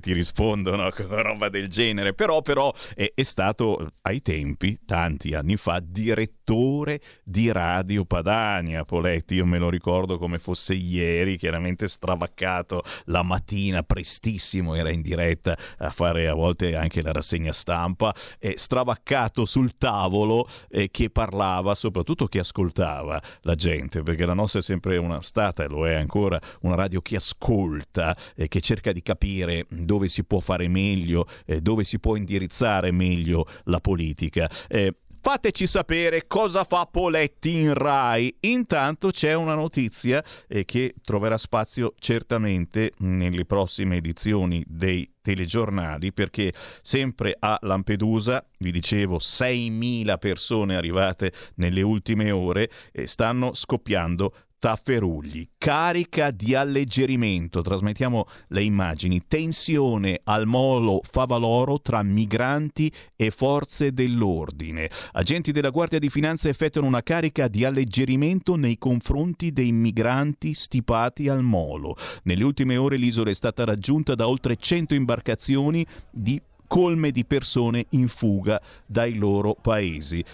ti 0.00 0.12
rispondono 0.12 0.90
con 0.94 1.06
una 1.06 1.22
roba 1.22 1.48
del 1.48 1.68
genere. 1.68 2.14
Però, 2.14 2.42
però 2.42 2.72
è, 2.94 3.12
è 3.14 3.22
stato 3.22 3.92
ai 4.02 4.22
tempi 4.22 4.78
tanti 4.84 5.34
anni 5.34 5.56
fa 5.56 5.80
direttore 5.82 7.00
di 7.24 7.50
Radio 7.50 8.04
Padania. 8.04 8.84
Poletti, 8.84 9.34
io 9.34 9.46
me 9.46 9.58
lo 9.58 9.68
ricordo 9.68 10.18
come 10.18 10.38
fosse 10.38 10.74
ieri, 10.74 11.36
chiaramente 11.36 11.88
stravaccato 11.88 12.82
la 13.06 13.22
mattina, 13.22 13.82
prestissimo, 13.82 14.74
era 14.74 14.90
in 14.90 15.02
diretta 15.02 15.56
a 15.78 15.90
fare 15.90 16.28
a 16.28 16.34
volte 16.34 16.74
anche 16.74 17.02
la 17.02 17.12
rassegna 17.12 17.52
stampa, 17.52 18.14
e 18.38 18.54
stravaccato 18.56 19.44
sul 19.44 19.76
tavolo 19.76 20.48
eh, 20.68 20.90
che 20.90 21.10
parlava, 21.10 21.74
soprattutto 21.74 22.26
che 22.26 22.38
ascoltava 22.38 23.20
la 23.42 23.54
gente, 23.54 24.02
perché 24.02 24.24
la 24.24 24.34
nostra 24.34 24.60
è 24.60 24.62
sempre 24.62 24.96
una 24.96 25.20
stata 25.22 25.64
e 25.64 25.68
lo 25.68 25.86
è 25.86 25.94
ancora 25.94 26.40
una 26.60 26.74
radio 26.74 27.00
che 27.00 27.16
ascolta 27.16 28.16
e 28.34 28.48
che 28.48 28.60
cerca 28.60 28.92
di 28.92 29.02
capire 29.36 29.66
dove 29.68 30.08
si 30.08 30.24
può 30.24 30.40
fare 30.40 30.68
meglio, 30.68 31.26
eh, 31.44 31.60
dove 31.60 31.84
si 31.84 31.98
può 31.98 32.16
indirizzare 32.16 32.90
meglio 32.92 33.46
la 33.64 33.80
politica. 33.80 34.50
Eh, 34.68 34.94
Fateci 35.26 35.66
sapere 35.66 36.28
cosa 36.28 36.62
fa 36.62 36.86
Poletti 36.86 37.52
in 37.52 37.74
Rai. 37.74 38.32
Intanto 38.42 39.10
c'è 39.10 39.34
una 39.34 39.56
notizia 39.56 40.22
eh, 40.46 40.64
che 40.64 40.94
troverà 41.02 41.36
spazio 41.36 41.94
certamente 41.98 42.92
nelle 42.98 43.44
prossime 43.44 43.96
edizioni 43.96 44.64
dei 44.68 45.10
telegiornali 45.20 46.12
perché 46.12 46.52
sempre 46.80 47.34
a 47.36 47.58
Lampedusa, 47.62 48.46
vi 48.58 48.70
dicevo 48.70 49.16
6.000 49.16 50.16
persone 50.18 50.76
arrivate 50.76 51.32
nelle 51.56 51.82
ultime 51.82 52.30
ore, 52.30 52.70
eh, 52.92 53.08
stanno 53.08 53.52
scoppiando 53.52 54.32
Tafferugli, 54.58 55.48
carica 55.58 56.30
di 56.30 56.54
alleggerimento, 56.54 57.60
trasmettiamo 57.60 58.26
le 58.48 58.62
immagini, 58.62 59.20
tensione 59.28 60.20
al 60.24 60.46
molo 60.46 61.02
Favaloro 61.04 61.78
tra 61.80 62.02
migranti 62.02 62.90
e 63.14 63.30
forze 63.30 63.92
dell'ordine. 63.92 64.88
Agenti 65.12 65.52
della 65.52 65.68
Guardia 65.68 65.98
di 65.98 66.08
Finanza 66.08 66.48
effettuano 66.48 66.86
una 66.86 67.02
carica 67.02 67.48
di 67.48 67.66
alleggerimento 67.66 68.56
nei 68.56 68.78
confronti 68.78 69.52
dei 69.52 69.72
migranti 69.72 70.54
stipati 70.54 71.28
al 71.28 71.42
molo. 71.42 71.94
Nelle 72.22 72.42
ultime 72.42 72.78
ore 72.78 72.96
l'isola 72.96 73.28
è 73.28 73.34
stata 73.34 73.62
raggiunta 73.64 74.14
da 74.14 74.26
oltre 74.26 74.56
100 74.56 74.94
imbarcazioni 74.94 75.86
di 76.10 76.40
colme 76.66 77.10
di 77.10 77.26
persone 77.26 77.86
in 77.90 78.08
fuga 78.08 78.60
dai 78.86 79.16
loro 79.16 79.54
paesi. 79.54 80.24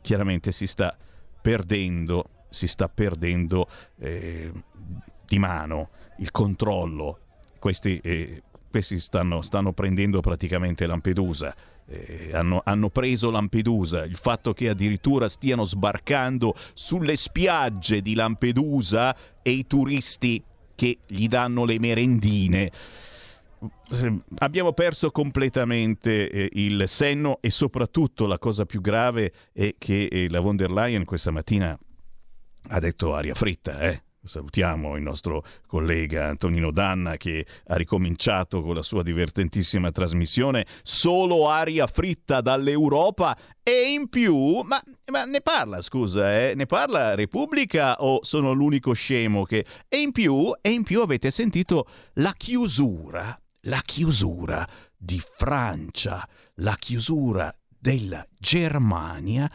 Chiaramente 0.00 0.52
si 0.52 0.68
sta 0.68 0.96
perdendo 1.42 2.26
si 2.52 2.66
sta 2.66 2.88
perdendo 2.88 3.68
eh, 3.98 4.52
di 5.26 5.38
mano 5.38 5.90
il 6.18 6.30
controllo. 6.30 7.18
Questi, 7.58 7.98
eh, 8.02 8.42
questi 8.70 8.98
stanno, 9.00 9.42
stanno, 9.42 9.72
prendendo 9.72 10.20
praticamente 10.20 10.86
Lampedusa. 10.86 11.54
Eh, 11.86 12.30
hanno, 12.32 12.60
hanno, 12.64 12.90
preso 12.90 13.30
Lampedusa. 13.30 14.04
Il 14.04 14.16
fatto 14.16 14.52
che 14.52 14.68
addirittura 14.68 15.28
stiano 15.28 15.64
sbarcando 15.64 16.54
sulle 16.74 17.16
spiagge 17.16 18.02
di 18.02 18.14
Lampedusa 18.14 19.16
e 19.42 19.50
i 19.50 19.66
turisti 19.66 20.42
che 20.74 20.98
gli 21.06 21.28
danno 21.28 21.64
le 21.64 21.78
merendine 21.78 22.70
abbiamo 24.38 24.72
perso 24.72 25.10
completamente 25.10 26.28
eh, 26.28 26.48
il 26.52 26.84
senno 26.86 27.38
e 27.40 27.50
soprattutto 27.50 28.26
la 28.26 28.38
cosa 28.38 28.64
più 28.64 28.80
grave 28.80 29.32
è 29.52 29.74
che 29.78 30.06
eh, 30.06 30.28
la 30.28 30.40
von 30.40 30.56
der 30.56 30.70
Leyen 30.70 31.04
questa 31.04 31.30
mattina 31.30 31.78
ha 32.68 32.78
detto 32.78 33.14
aria 33.14 33.34
fritta, 33.34 33.80
eh? 33.80 34.02
Salutiamo 34.24 34.94
il 34.94 35.02
nostro 35.02 35.44
collega 35.66 36.28
Antonino 36.28 36.70
Danna 36.70 37.16
che 37.16 37.44
ha 37.66 37.74
ricominciato 37.74 38.62
con 38.62 38.76
la 38.76 38.82
sua 38.82 39.02
divertentissima 39.02 39.90
trasmissione 39.90 40.64
Solo 40.84 41.48
aria 41.48 41.88
fritta 41.88 42.40
dall'Europa 42.40 43.36
e 43.64 43.92
in 43.92 44.08
più, 44.08 44.60
ma, 44.64 44.80
ma 45.10 45.24
ne 45.24 45.40
parla 45.40 45.82
scusa, 45.82 46.38
eh? 46.38 46.54
ne 46.54 46.66
parla 46.66 47.16
Repubblica 47.16 47.96
o 48.00 48.20
sono 48.22 48.52
l'unico 48.52 48.92
scemo 48.92 49.44
che... 49.44 49.66
E 49.88 49.98
in 49.98 50.12
più, 50.12 50.52
e 50.60 50.70
in 50.70 50.84
più 50.84 51.00
avete 51.00 51.32
sentito 51.32 51.88
la 52.14 52.32
chiusura, 52.36 53.36
la 53.62 53.80
chiusura 53.84 54.66
di 54.96 55.20
Francia, 55.36 56.26
la 56.56 56.76
chiusura 56.78 57.52
della 57.76 58.24
Germania 58.38 59.50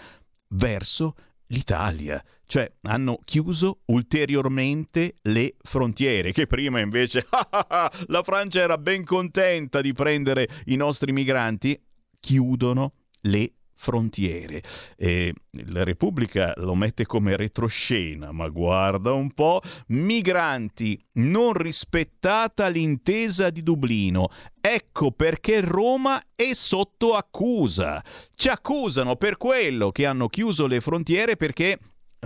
verso 0.50 1.15
l'Italia, 1.47 2.23
cioè 2.45 2.71
hanno 2.81 3.19
chiuso 3.23 3.81
ulteriormente 3.86 5.15
le 5.23 5.55
frontiere, 5.62 6.31
che 6.31 6.47
prima 6.47 6.79
invece 6.79 7.25
la 8.07 8.23
Francia 8.23 8.60
era 8.60 8.77
ben 8.77 9.03
contenta 9.03 9.81
di 9.81 9.93
prendere 9.93 10.47
i 10.65 10.75
nostri 10.75 11.12
migranti, 11.12 11.79
chiudono 12.19 12.93
le 13.21 13.51
frontiere. 13.78 14.62
E 14.98 15.34
la 15.68 15.84
Repubblica 15.84 16.54
lo 16.58 16.76
mette 16.76 17.06
come 17.06 17.38
retroscena, 17.38 18.32
ma 18.32 18.50
guarda 18.50 19.13
un 19.13 19.32
po', 19.32 19.62
migranti, 19.88 21.00
non 21.13 21.54
rispettata 21.54 22.68
l'intesa 22.68 23.50
di 23.50 23.63
Dublino. 23.63 24.28
Ecco 24.60 25.12
perché 25.12 25.62
Roma 25.62 26.22
è 26.36 26.54
sotto 26.54 27.13
accusa. 27.13 28.04
Ci 28.36 28.50
accusano 28.50 29.16
per 29.16 29.38
quello 29.38 29.92
che 29.92 30.06
hanno 30.06 30.28
chiuso 30.28 30.68
le 30.68 30.82
frontiere 30.82 31.38
perché 31.38 31.80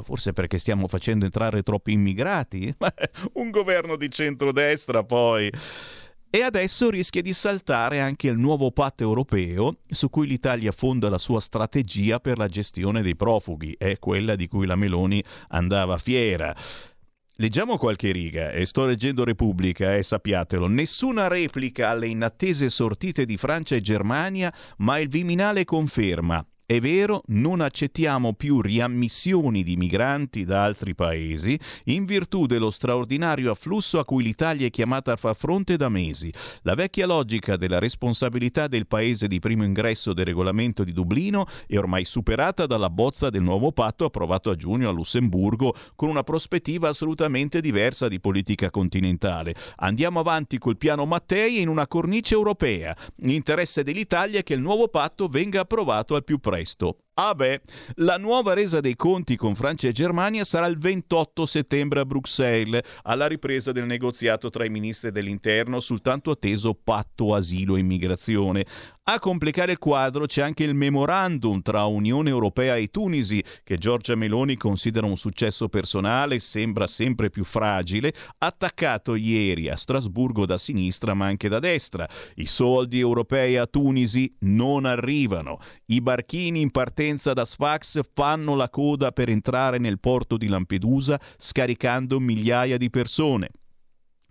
Forse 0.03 0.31
perché 0.31 0.57
stiamo 0.57 0.87
facendo 0.87 1.25
entrare 1.25 1.63
troppi 1.63 1.91
immigrati? 1.91 2.73
Un 3.33 3.49
governo 3.49 3.97
di 3.97 4.09
centrodestra 4.09 5.03
poi. 5.03 5.51
E 6.33 6.43
adesso 6.43 6.89
rischia 6.89 7.21
di 7.21 7.33
saltare 7.33 7.99
anche 7.99 8.27
il 8.27 8.37
nuovo 8.37 8.71
patto 8.71 9.03
europeo 9.03 9.79
su 9.85 10.09
cui 10.09 10.27
l'Italia 10.27 10.71
fonda 10.71 11.09
la 11.09 11.17
sua 11.17 11.41
strategia 11.41 12.21
per 12.21 12.37
la 12.37 12.47
gestione 12.47 13.01
dei 13.01 13.17
profughi, 13.17 13.75
è 13.77 13.99
quella 13.99 14.37
di 14.37 14.47
cui 14.47 14.65
la 14.65 14.77
Meloni 14.77 15.21
andava 15.49 15.97
fiera. 15.97 16.55
Leggiamo 17.35 17.77
qualche 17.77 18.13
riga 18.13 18.51
e 18.51 18.65
sto 18.65 18.85
leggendo 18.85 19.25
Repubblica 19.25 19.93
e 19.93 20.03
sappiatelo, 20.03 20.67
nessuna 20.67 21.27
replica 21.27 21.89
alle 21.89 22.07
inattese 22.07 22.69
sortite 22.69 23.25
di 23.25 23.35
Francia 23.35 23.75
e 23.75 23.81
Germania, 23.81 24.53
ma 24.77 24.99
il 24.99 25.09
Viminale 25.09 25.65
conferma 25.65 26.45
È 26.71 26.79
vero, 26.79 27.23
non 27.25 27.59
accettiamo 27.59 28.31
più 28.31 28.61
riammissioni 28.61 29.61
di 29.61 29.75
migranti 29.75 30.45
da 30.45 30.63
altri 30.63 30.95
paesi 30.95 31.59
in 31.87 32.05
virtù 32.05 32.45
dello 32.45 32.71
straordinario 32.71 33.51
afflusso 33.51 33.99
a 33.99 34.05
cui 34.05 34.23
l'Italia 34.23 34.67
è 34.67 34.69
chiamata 34.69 35.11
a 35.11 35.17
far 35.17 35.35
fronte 35.35 35.75
da 35.75 35.89
mesi. 35.89 36.31
La 36.61 36.73
vecchia 36.73 37.05
logica 37.05 37.57
della 37.57 37.77
responsabilità 37.77 38.67
del 38.67 38.87
paese 38.87 39.27
di 39.27 39.39
primo 39.39 39.65
ingresso 39.65 40.13
del 40.13 40.23
regolamento 40.23 40.85
di 40.85 40.93
Dublino 40.93 41.45
è 41.67 41.77
ormai 41.77 42.05
superata 42.05 42.65
dalla 42.65 42.89
bozza 42.89 43.29
del 43.29 43.41
nuovo 43.41 43.73
patto 43.73 44.05
approvato 44.05 44.49
a 44.49 44.55
giugno 44.55 44.87
a 44.87 44.93
Lussemburgo 44.93 45.75
con 45.97 46.07
una 46.07 46.23
prospettiva 46.23 46.87
assolutamente 46.87 47.59
diversa 47.59 48.07
di 48.07 48.21
politica 48.21 48.69
continentale. 48.69 49.55
Andiamo 49.75 50.21
avanti 50.21 50.57
col 50.57 50.77
piano 50.77 51.03
Mattei 51.03 51.59
in 51.59 51.67
una 51.67 51.85
cornice 51.85 52.33
europea. 52.33 52.95
L'interesse 53.17 53.83
dell'Italia 53.83 54.39
è 54.39 54.43
che 54.43 54.53
il 54.53 54.61
nuovo 54.61 54.87
patto 54.87 55.27
venga 55.27 55.59
approvato 55.59 56.15
al 56.15 56.23
più 56.23 56.37
presto 56.37 56.59
presto. 56.61 56.97
Ah 57.15 57.35
beh, 57.35 57.59
la 57.95 58.17
nuova 58.17 58.53
resa 58.53 58.79
dei 58.79 58.95
conti 58.95 59.35
con 59.35 59.53
Francia 59.53 59.89
e 59.89 59.91
Germania 59.91 60.45
sarà 60.45 60.65
il 60.67 60.77
28 60.77 61.45
settembre 61.45 61.99
a 61.99 62.05
Bruxelles, 62.05 62.81
alla 63.03 63.27
ripresa 63.27 63.73
del 63.73 63.85
negoziato 63.85 64.49
tra 64.49 64.63
i 64.63 64.69
ministri 64.69 65.11
dell'interno 65.11 65.81
sul 65.81 66.01
tanto 66.01 66.31
atteso 66.31 66.73
patto 66.73 67.35
asilo 67.35 67.75
e 67.75 67.79
immigrazione. 67.79 68.65
A 69.03 69.19
complicare 69.19 69.73
il 69.73 69.77
quadro 69.77 70.25
c'è 70.25 70.41
anche 70.41 70.63
il 70.63 70.75
memorandum 70.75 71.61
tra 71.61 71.83
Unione 71.83 72.29
Europea 72.29 72.77
e 72.77 72.87
Tunisi, 72.87 73.43
che 73.63 73.77
Giorgia 73.77 74.15
Meloni 74.15 74.55
considera 74.55 75.07
un 75.07 75.17
successo 75.17 75.67
personale 75.67 76.35
e 76.35 76.39
sembra 76.39 76.87
sempre 76.87 77.29
più 77.29 77.43
fragile, 77.43 78.13
attaccato 78.37 79.15
ieri 79.15 79.69
a 79.69 79.75
Strasburgo 79.75 80.45
da 80.45 80.57
sinistra 80.57 81.13
ma 81.13 81.25
anche 81.25 81.49
da 81.49 81.59
destra. 81.59 82.07
I 82.35 82.45
soldi 82.45 82.99
europei 82.99 83.57
a 83.57 83.65
Tunisi 83.65 84.33
non 84.41 84.85
arrivano. 84.85 85.59
I 85.87 85.99
barchini 85.99 86.61
in 86.61 86.71
partenza 86.71 87.00
da 87.33 87.45
Sfax 87.45 87.99
fanno 88.13 88.55
la 88.55 88.69
coda 88.69 89.11
per 89.11 89.29
entrare 89.29 89.79
nel 89.79 89.99
porto 89.99 90.37
di 90.37 90.47
Lampedusa 90.47 91.19
scaricando 91.37 92.19
migliaia 92.19 92.77
di 92.77 92.89
persone. 92.91 93.49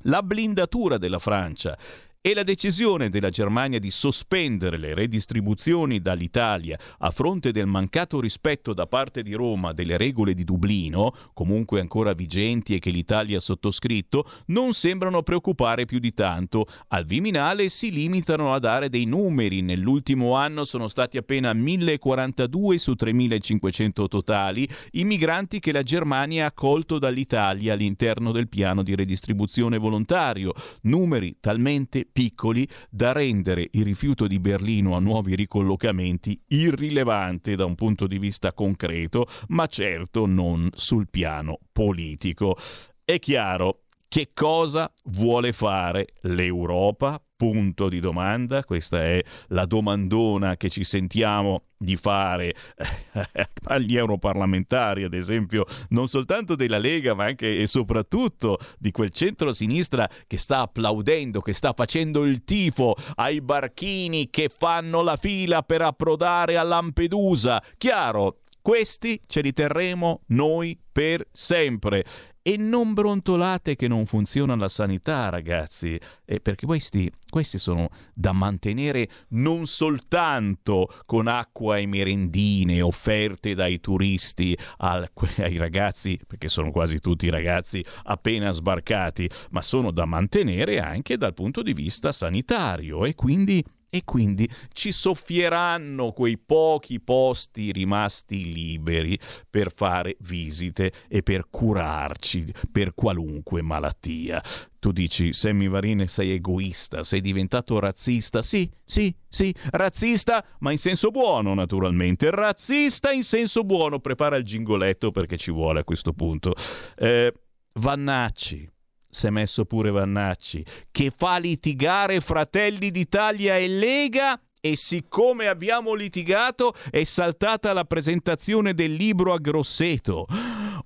La 0.05 0.23
blindatura 0.23 0.97
della 0.97 1.19
Francia 1.19 1.77
e 2.23 2.35
la 2.35 2.43
decisione 2.43 3.09
della 3.09 3.31
Germania 3.31 3.79
di 3.79 3.91
sospendere 3.91 4.77
le 4.77 4.93
redistribuzioni 4.93 6.03
dall'Italia 6.03 6.79
a 6.99 7.11
fronte 7.13 7.51
del 7.51 7.65
mancato 7.65 8.21
rispetto 8.21 8.75
da 8.75 8.87
parte 8.87 9.23
di 9.23 9.33
Roma 9.33 9.73
delle 9.73 9.97
regole 9.97 10.35
di 10.35 10.45
Dublino, 10.45 11.15
comunque 11.33 11.81
ancora 11.81 12.13
vigenti 12.13 12.75
e 12.75 12.79
che 12.79 12.91
l'Italia 12.91 13.39
ha 13.39 13.41
sottoscritto, 13.41 14.29
non 14.49 14.75
sembrano 14.75 15.23
preoccupare 15.23 15.87
più 15.87 15.99
di 15.99 16.13
tanto. 16.13 16.67
Al 16.89 17.07
Viminale 17.07 17.71
si 17.71 17.91
limitano 17.91 18.53
a 18.53 18.59
dare 18.59 18.91
dei 18.91 19.07
numeri. 19.07 19.63
Nell'ultimo 19.63 20.35
anno 20.35 20.67
sono 20.67 20.89
stati 20.89 21.17
appena 21.17 21.55
1042 21.55 22.77
su 22.77 22.95
3500 22.97 24.09
totali 24.09 24.69
i 24.93 25.05
migranti 25.05 25.59
che 25.59 25.73
la 25.73 25.83
Germania 25.83 26.45
ha 26.45 26.49
accolto 26.49 26.99
dall'Italia 26.99 27.73
all'interno 27.73 28.31
del 28.31 28.49
piano 28.51 28.83
di 28.83 28.95
redistribuzione 28.95 29.79
volontario. 29.79 30.53
Numeri 30.83 31.39
talmente 31.41 32.09
piccoli 32.11 32.68
da 32.88 33.12
rendere 33.12 33.68
il 33.73 33.85
rifiuto 33.85 34.27
di 34.27 34.38
Berlino 34.38 34.94
a 34.94 35.01
nuovi 35.01 35.35
ricollocamenti 35.35 36.40
irrilevante 36.49 37.57
da 37.57 37.64
un 37.64 37.75
punto 37.75 38.07
di 38.07 38.18
vista 38.18 38.53
concreto, 38.53 39.27
ma 39.49 39.66
certo 39.66 40.27
non 40.27 40.68
sul 40.75 41.09
piano 41.09 41.59
politico. 41.73 42.57
È 43.05 43.18
chiaro 43.18 43.83
che 44.09 44.31
cosa 44.35 44.92
vuole 45.05 45.53
fare 45.53 46.09
l'Europa 46.23 47.23
punto 47.40 47.88
di 47.88 48.00
domanda, 48.00 48.62
questa 48.64 49.03
è 49.03 49.24
la 49.46 49.64
domandona 49.64 50.59
che 50.59 50.68
ci 50.68 50.85
sentiamo 50.85 51.62
di 51.79 51.96
fare 51.96 52.55
agli 53.64 53.96
europarlamentari, 53.96 55.05
ad 55.05 55.14
esempio, 55.14 55.64
non 55.88 56.07
soltanto 56.07 56.55
della 56.55 56.76
Lega, 56.76 57.14
ma 57.14 57.24
anche 57.24 57.57
e 57.57 57.66
soprattutto 57.66 58.59
di 58.79 58.90
quel 58.90 59.09
centro-sinistra 59.09 60.07
che 60.26 60.37
sta 60.37 60.59
applaudendo, 60.59 61.40
che 61.40 61.55
sta 61.55 61.72
facendo 61.72 62.26
il 62.26 62.44
tifo 62.44 62.94
ai 63.14 63.40
barchini 63.40 64.29
che 64.29 64.50
fanno 64.55 65.00
la 65.00 65.16
fila 65.16 65.62
per 65.62 65.81
approdare 65.81 66.59
a 66.59 66.62
Lampedusa. 66.62 67.62
Chiaro, 67.79 68.40
questi 68.61 69.18
ce 69.26 69.40
li 69.40 69.55
terremo 69.55 70.20
noi 70.26 70.79
per 70.92 71.26
sempre. 71.33 72.05
E 72.42 72.57
non 72.57 72.94
brontolate 72.94 73.76
che 73.76 73.87
non 73.87 74.07
funziona 74.07 74.57
la 74.57 74.70
sanità, 74.70 75.29
ragazzi, 75.29 76.00
eh, 76.24 76.40
perché 76.40 76.64
questi, 76.64 77.12
questi 77.29 77.59
sono 77.59 77.90
da 78.14 78.33
mantenere 78.33 79.09
non 79.31 79.66
soltanto 79.66 80.88
con 81.05 81.26
acqua 81.26 81.76
e 81.76 81.85
merendine 81.85 82.81
offerte 82.81 83.55
dai 83.55 83.79
turisti 83.79 84.57
al, 84.79 85.11
ai 85.37 85.59
ragazzi, 85.59 86.18
perché 86.26 86.48
sono 86.48 86.70
quasi 86.70 86.98
tutti 86.98 87.29
ragazzi 87.29 87.85
appena 88.05 88.50
sbarcati, 88.53 89.29
ma 89.50 89.61
sono 89.61 89.90
da 89.90 90.07
mantenere 90.07 90.81
anche 90.81 91.18
dal 91.18 91.35
punto 91.35 91.61
di 91.61 91.74
vista 91.74 92.11
sanitario. 92.11 93.05
E 93.05 93.14
quindi 93.14 93.62
e 93.90 94.03
quindi 94.05 94.48
ci 94.72 94.92
soffieranno 94.92 96.12
quei 96.12 96.38
pochi 96.38 97.00
posti 97.00 97.72
rimasti 97.72 98.53
liberi 98.53 99.18
per 99.50 99.72
fare 99.74 100.16
visite 100.20 100.92
e 101.09 101.22
per 101.22 101.48
curarci 101.50 102.53
per 102.70 102.94
qualunque 102.94 103.61
malattia. 103.62 104.42
Tu 104.79 104.92
dici, 104.92 105.35
Sammy 105.35 105.68
Varine, 105.68 106.09
sei 106.09 106.31
egoista, 106.31 107.03
sei 107.03 107.20
diventato 107.20 107.79
razzista. 107.79 108.40
Sì, 108.40 108.70
sì, 108.83 109.14
sì, 109.29 109.55
razzista, 109.72 110.42
ma 110.61 110.70
in 110.70 110.79
senso 110.79 111.11
buono, 111.11 111.53
naturalmente. 111.53 112.31
Razzista 112.31 113.11
in 113.12 113.24
senso 113.24 113.62
buono. 113.62 113.98
Prepara 113.98 114.37
il 114.37 114.44
gingoletto 114.44 115.11
perché 115.11 115.37
ci 115.37 115.50
vuole 115.50 115.81
a 115.81 115.85
questo 115.85 116.14
punto. 116.14 116.55
Eh, 116.96 117.31
Vannacci, 117.74 118.68
si 119.11 119.27
è 119.27 119.31
messo 119.31 119.64
pure 119.64 119.90
Vannacci, 119.90 120.64
che 120.90 121.12
fa 121.14 121.38
litigare 121.38 122.20
Fratelli 122.20 122.90
d'Italia 122.90 123.57
e 123.57 123.66
Lega 123.66 124.40
e 124.61 124.77
siccome 124.77 125.49
abbiamo 125.49 125.94
litigato 125.94 126.75
è 126.90 127.03
saltata 127.05 127.73
la 127.73 127.85
presentazione 127.85 128.75
del 128.75 128.92
libro 128.92 129.33
a 129.33 129.38
Grosseto. 129.38 130.27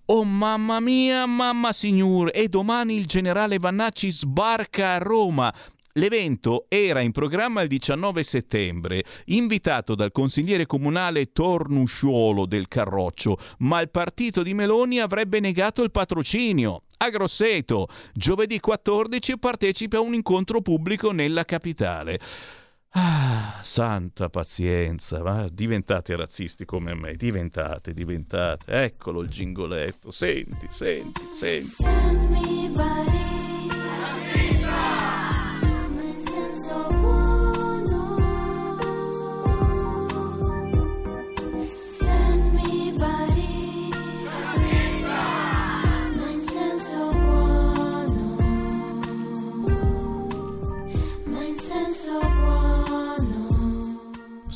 Oh 0.06 0.24
mamma 0.24 0.80
mia, 0.80 1.26
mamma 1.26 1.72
signore, 1.72 2.32
e 2.32 2.48
domani 2.48 2.96
il 2.96 3.06
generale 3.06 3.58
Vannacci 3.58 4.10
sbarca 4.12 4.92
a 4.92 4.98
Roma. 4.98 5.52
L'evento 5.96 6.66
era 6.68 7.00
in 7.00 7.12
programma 7.12 7.62
il 7.62 7.68
19 7.68 8.22
settembre, 8.22 9.04
invitato 9.26 9.94
dal 9.94 10.12
consigliere 10.12 10.66
comunale 10.66 11.32
Tornusciuolo 11.32 12.46
del 12.46 12.68
Carroccio, 12.68 13.38
ma 13.58 13.80
il 13.80 13.90
partito 13.90 14.42
di 14.42 14.54
Meloni 14.54 14.98
avrebbe 14.98 15.38
negato 15.40 15.82
il 15.82 15.92
patrocinio 15.92 16.82
a 17.04 17.10
Grosseto. 17.10 17.88
Giovedì 18.12 18.60
14 18.60 19.38
partecipa 19.38 19.98
a 19.98 20.00
un 20.00 20.14
incontro 20.14 20.60
pubblico 20.60 21.12
nella 21.12 21.44
capitale. 21.44 22.18
Ah, 22.96 23.58
santa 23.62 24.28
pazienza, 24.28 25.20
ma 25.22 25.48
diventate 25.50 26.14
razzisti 26.14 26.64
come 26.64 26.94
me, 26.94 27.14
diventate, 27.14 27.92
diventate. 27.92 28.70
Eccolo 28.84 29.20
il 29.20 29.28
gingoletto, 29.28 30.12
senti, 30.12 30.68
senti, 30.70 31.22
senti. 31.32 31.82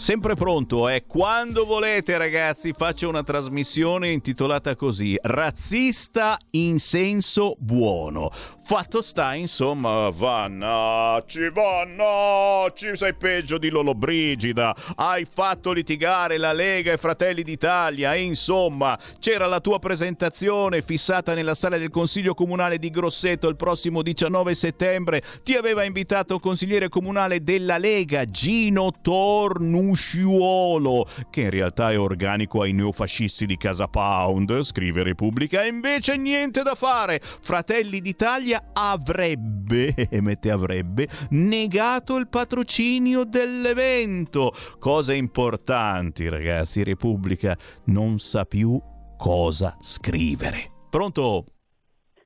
Sempre 0.08 0.36
pronto, 0.36 0.88
eh? 0.88 1.04
Quando 1.06 1.66
volete, 1.66 2.16
ragazzi, 2.16 2.72
faccio 2.72 3.10
una 3.10 3.22
trasmissione 3.22 4.08
intitolata 4.08 4.74
così: 4.74 5.18
Razzista 5.20 6.38
in 6.52 6.78
senso 6.78 7.54
buono. 7.58 8.30
Fatto 8.68 9.00
sta, 9.00 9.34
insomma, 9.34 10.10
Vannacci, 10.10 11.50
Vannacci, 11.50 12.96
sei 12.96 13.14
peggio 13.14 13.56
di 13.56 13.70
Lolo 13.70 13.94
Brigida. 13.94 14.76
Hai 14.94 15.26
fatto 15.30 15.72
litigare 15.72 16.36
la 16.36 16.52
Lega 16.52 16.92
e 16.92 16.98
Fratelli 16.98 17.42
d'Italia. 17.42 18.14
Insomma, 18.14 18.98
c'era 19.20 19.46
la 19.46 19.60
tua 19.60 19.78
presentazione 19.78 20.82
fissata 20.82 21.32
nella 21.32 21.54
sala 21.54 21.78
del 21.78 21.88
Consiglio 21.88 22.34
Comunale 22.34 22.78
di 22.78 22.90
Grosseto 22.90 23.48
il 23.48 23.56
prossimo 23.56 24.02
19 24.02 24.54
settembre. 24.54 25.22
Ti 25.42 25.54
aveva 25.54 25.84
invitato 25.84 26.38
consigliere 26.38 26.90
comunale 26.90 27.42
della 27.42 27.78
Lega, 27.78 28.26
Gino 28.26 28.92
Tornusci 29.00 29.97
Musciuolo, 29.98 31.06
che 31.28 31.42
in 31.42 31.50
realtà 31.50 31.90
è 31.90 31.98
organico 31.98 32.62
ai 32.62 32.72
neofascisti 32.72 33.46
di 33.46 33.56
Casa 33.56 33.88
Pound, 33.88 34.62
scrive 34.62 35.02
Repubblica, 35.02 35.64
e 35.64 35.66
invece 35.66 36.16
niente 36.16 36.62
da 36.62 36.76
fare. 36.76 37.18
Fratelli 37.20 38.00
d'Italia 38.00 38.70
avrebbe, 38.72 39.92
mette 40.20 40.52
avrebbe, 40.52 41.08
negato 41.30 42.16
il 42.16 42.28
patrocinio 42.28 43.24
dell'evento. 43.24 44.52
Cose 44.78 45.16
importanti, 45.16 46.28
ragazzi, 46.28 46.84
Repubblica 46.84 47.56
non 47.86 48.20
sa 48.20 48.44
più 48.44 48.80
cosa 49.16 49.76
scrivere. 49.80 50.70
Pronto? 50.88 51.44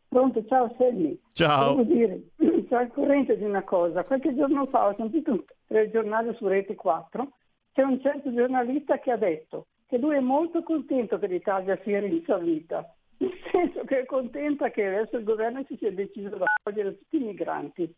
Pronto, 0.08 0.44
ciao 0.46 0.74
Selmi. 0.76 1.18
Ciao. 1.32 1.76
Devo 1.76 1.90
dire, 1.90 2.22
sono 2.68 2.80
al 2.80 2.92
corrente 2.92 3.38
di 3.38 3.44
una 3.44 3.64
cosa. 3.64 4.04
Qualche 4.04 4.34
giorno 4.34 4.66
fa 4.66 4.88
ho 4.88 4.94
sentito 4.98 5.30
un 5.30 5.42
telegiornale 5.66 6.34
su 6.34 6.46
Rete 6.46 6.74
4, 6.74 7.28
c'è 7.72 7.82
un 7.82 8.00
certo 8.00 8.32
giornalista 8.34 8.98
che 8.98 9.10
ha 9.10 9.16
detto 9.16 9.66
che 9.88 9.98
lui 9.98 10.16
è 10.16 10.20
molto 10.20 10.62
contento 10.62 11.18
che 11.18 11.26
l'Italia 11.26 11.78
sia 11.84 12.00
rinsavita, 12.00 12.94
nel 13.18 13.32
senso 13.50 13.84
che 13.84 14.00
è 14.00 14.04
contenta 14.06 14.70
che 14.70 14.86
adesso 14.86 15.16
il 15.16 15.24
governo 15.24 15.64
si 15.68 15.76
sia 15.78 15.92
deciso 15.92 16.34
ad 16.34 16.42
accogliere 16.44 16.96
tutti 16.98 17.16
i 17.16 17.20
migranti. 17.26 17.94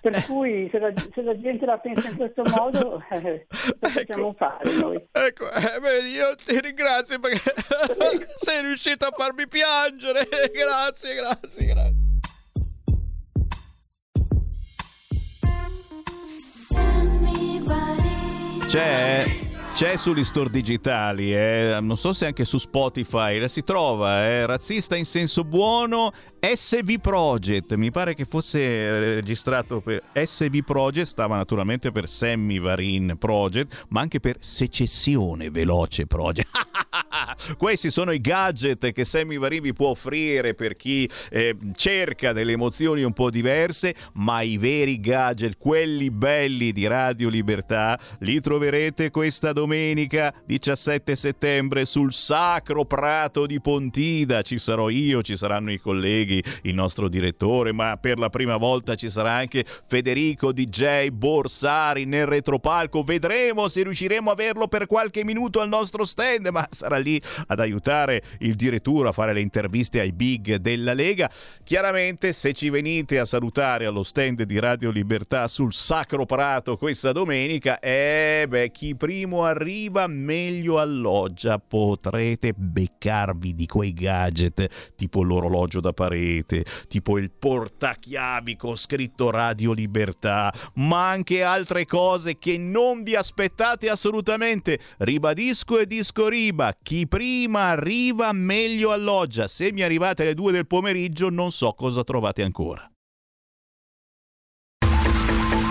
Per 0.00 0.14
Eh. 0.16 0.24
cui 0.24 0.68
se 0.70 0.78
la, 0.78 0.90
se 1.12 1.20
la 1.20 1.38
gente 1.38 1.66
la 1.66 1.78
pensa 1.78 2.08
in 2.08 2.16
questo 2.16 2.42
modo, 2.56 3.02
eh, 3.10 3.46
cosa 3.48 3.92
possiamo 3.92 4.32
fare 4.32 4.72
noi? 4.80 4.96
Ecco, 5.12 5.50
eh, 5.50 5.78
vedi, 5.78 6.12
io 6.12 6.34
ti 6.36 6.58
ringrazio 6.58 7.20
perché 7.20 7.38
sei 8.36 8.62
riuscito 8.62 9.04
a 9.06 9.10
farmi 9.14 9.46
piangere. 9.46 10.20
Grazie, 10.52 11.14
grazie, 11.16 11.66
grazie. 11.66 12.09
C'è, 18.70 19.24
c'è 19.72 19.96
sugli 19.96 20.24
store 20.24 20.50
digitali, 20.50 21.34
eh, 21.34 21.78
non 21.80 21.96
so 21.96 22.12
se 22.12 22.26
anche 22.26 22.44
su 22.44 22.58
Spotify, 22.58 23.38
la 23.38 23.48
si 23.48 23.62
trova, 23.62 24.26
eh, 24.26 24.44
razzista 24.44 24.96
in 24.96 25.06
senso 25.06 25.44
buono, 25.44 26.12
SV 26.40 26.98
Project, 27.00 27.74
mi 27.74 27.90
pare 27.90 28.14
che 28.14 28.24
fosse 28.24 28.60
eh, 28.60 29.14
registrato 29.14 29.80
per 29.80 30.02
SV 30.12 30.62
Project, 30.64 31.06
stava 31.06 31.36
naturalmente 31.36 31.92
per 31.92 32.08
Sammy 32.08 32.58
Varin 32.58 33.16
Project, 33.18 33.86
ma 33.88 34.00
anche 34.00 34.20
per 34.20 34.36
Secessione 34.40 35.50
Veloce 35.50 36.06
Project. 36.06 36.48
Questi 37.56 37.90
sono 37.90 38.10
i 38.10 38.20
gadget 38.20 38.92
che 38.92 39.04
Sammy 39.04 39.38
Varin 39.38 39.62
vi 39.62 39.72
può 39.72 39.88
offrire 39.88 40.54
per 40.54 40.76
chi 40.76 41.08
eh, 41.30 41.56
cerca 41.74 42.32
delle 42.32 42.52
emozioni 42.52 43.02
un 43.02 43.12
po' 43.12 43.30
diverse, 43.30 43.94
ma 44.14 44.42
i 44.42 44.56
veri 44.56 45.00
gadget, 45.00 45.56
quelli 45.58 46.10
belli 46.10 46.72
di 46.72 46.86
Radio 46.86 47.28
Libertà, 47.28 47.98
li 48.20 48.40
troverete 48.40 49.10
questa 49.10 49.52
domenica 49.52 49.59
17 49.66 51.16
settembre 51.16 51.84
sul 51.84 52.12
Sacro 52.12 52.84
Prato 52.84 53.46
di 53.46 53.60
Pontida. 53.60 54.42
Ci 54.42 54.58
sarò 54.58 54.88
io, 54.88 55.22
ci 55.22 55.36
saranno 55.36 55.72
i 55.72 55.78
colleghi, 55.78 56.42
il 56.62 56.74
nostro 56.74 57.08
direttore, 57.08 57.72
ma 57.72 57.96
per 57.96 58.18
la 58.18 58.30
prima 58.30 58.56
volta 58.56 58.94
ci 58.94 59.10
sarà 59.10 59.32
anche 59.32 59.64
Federico 59.86 60.52
DJ 60.52 61.08
Borsari 61.08 62.04
nel 62.04 62.26
retropalco. 62.26 63.02
Vedremo 63.02 63.68
se 63.68 63.82
riusciremo 63.82 64.30
a 64.30 64.32
averlo 64.32 64.68
per 64.68 64.86
qualche 64.86 65.24
minuto 65.24 65.60
al 65.60 65.68
nostro 65.68 66.04
stand, 66.04 66.48
ma 66.48 66.66
sarà 66.70 66.98
lì 66.98 67.20
ad 67.46 67.60
aiutare 67.60 68.22
il 68.38 68.54
direttore 68.54 69.08
a 69.08 69.12
fare 69.12 69.32
le 69.32 69.40
interviste 69.40 70.00
ai 70.00 70.12
big 70.12 70.56
della 70.56 70.94
Lega. 70.94 71.30
Chiaramente 71.64 72.32
se 72.32 72.52
ci 72.52 72.70
venite 72.70 73.18
a 73.18 73.24
salutare 73.24 73.86
allo 73.86 74.02
stand 74.02 74.42
di 74.42 74.58
Radio 74.58 74.90
Libertà 74.90 75.48
sul 75.48 75.72
Sacro 75.72 76.26
Prato 76.26 76.76
questa 76.76 77.12
domenica, 77.12 77.78
eh 77.78 78.46
beh, 78.48 78.70
chi 78.70 78.94
primo 78.94 79.44
arriva 79.44 79.49
meglio 80.06 80.78
alloggia. 80.78 81.58
Potrete 81.58 82.52
beccarvi 82.52 83.54
di 83.54 83.66
quei 83.66 83.92
gadget 83.92 84.94
tipo 84.96 85.22
l'orologio 85.22 85.80
da 85.80 85.92
parete, 85.92 86.64
tipo 86.88 87.18
il 87.18 87.30
portachiavi 87.30 88.56
con 88.56 88.76
scritto 88.76 89.30
Radio 89.30 89.72
Libertà, 89.72 90.52
ma 90.74 91.08
anche 91.08 91.42
altre 91.42 91.86
cose 91.86 92.38
che 92.38 92.58
non 92.58 93.02
vi 93.02 93.14
aspettate 93.14 93.88
assolutamente. 93.88 94.78
Ribadisco 94.98 95.78
e 95.78 95.86
disco 95.86 96.28
riba, 96.28 96.76
chi 96.82 97.06
prima 97.06 97.68
arriva 97.68 98.32
meglio 98.32 98.92
alloggia. 98.92 99.48
Se 99.48 99.72
mi 99.72 99.82
arrivate 99.82 100.22
alle 100.22 100.34
2 100.34 100.52
del 100.52 100.66
pomeriggio 100.66 101.30
non 101.30 101.52
so 101.52 101.72
cosa 101.72 102.04
trovate 102.04 102.42
ancora. 102.42 102.90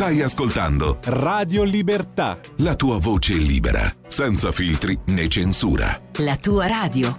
Stai 0.00 0.22
ascoltando 0.22 0.98
Radio 1.04 1.62
Libertà. 1.62 2.40
la 2.60 2.74
tua 2.74 2.96
voce 2.96 3.34
libera, 3.34 3.82
senza 4.08 4.50
filtri 4.50 4.98
né 5.08 5.28
censura. 5.28 6.00
La 6.20 6.38
tua 6.38 6.66
radio. 6.66 7.14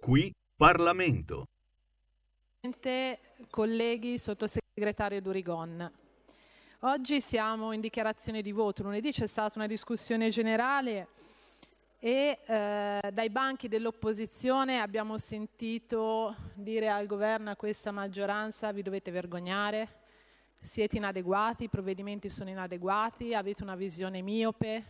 Qui 0.00 0.34
Parlamento. 0.56 1.46
Presidente, 2.58 3.20
colleghi, 3.50 4.18
sottosegretario 4.18 5.20
Durigon. 5.22 5.92
Oggi 6.80 7.20
siamo 7.20 7.70
in 7.70 7.80
dichiarazione 7.80 8.42
di 8.42 8.50
voto. 8.50 8.82
Lunedì 8.82 9.12
c'è 9.12 9.28
stata 9.28 9.60
una 9.60 9.68
discussione 9.68 10.28
generale 10.30 11.06
e 12.00 12.38
eh, 12.46 13.10
dai 13.12 13.28
banchi 13.28 13.66
dell'opposizione 13.66 14.80
abbiamo 14.80 15.18
sentito 15.18 16.36
dire 16.54 16.88
al 16.88 17.06
governo, 17.06 17.50
a 17.50 17.56
questa 17.56 17.90
maggioranza, 17.90 18.70
vi 18.70 18.82
dovete 18.82 19.10
vergognare, 19.10 19.96
siete 20.60 20.96
inadeguati, 20.96 21.64
i 21.64 21.68
provvedimenti 21.68 22.28
sono 22.28 22.50
inadeguati, 22.50 23.34
avete 23.34 23.64
una 23.64 23.74
visione 23.74 24.22
miope. 24.22 24.84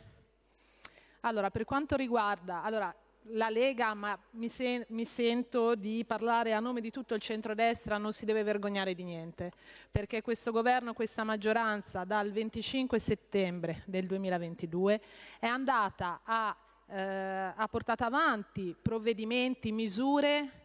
Allora, 1.21 1.51
per 1.51 1.65
quanto 1.65 1.97
riguarda 1.97 2.63
allora, 2.63 2.95
la 3.33 3.49
Lega, 3.49 3.95
ma 3.95 4.19
mi, 4.33 4.49
sen- 4.51 4.85
mi 4.89 5.07
sento 5.07 5.75
di 5.75 6.05
parlare 6.07 6.53
a 6.53 6.61
nome 6.61 6.83
di 6.83 6.91
tutto 6.91 7.15
il 7.15 7.21
centrodestra, 7.21 7.97
non 7.97 8.13
si 8.13 8.27
deve 8.27 8.43
vergognare 8.43 8.95
di 8.95 9.03
niente, 9.03 9.53
perché 9.91 10.21
questo 10.21 10.53
governo, 10.53 10.93
questa 10.93 11.25
maggioranza 11.25 12.05
dal 12.05 12.33
25 12.33 12.99
settembre 12.99 13.83
del 13.87 14.07
2022 14.07 15.01
è 15.39 15.47
andata 15.47 16.21
a 16.23 16.57
eh, 16.89 17.53
ha 17.55 17.69
portato 17.69 18.05
avanti 18.05 18.75
provvedimenti, 18.81 19.73
misure 19.73 20.59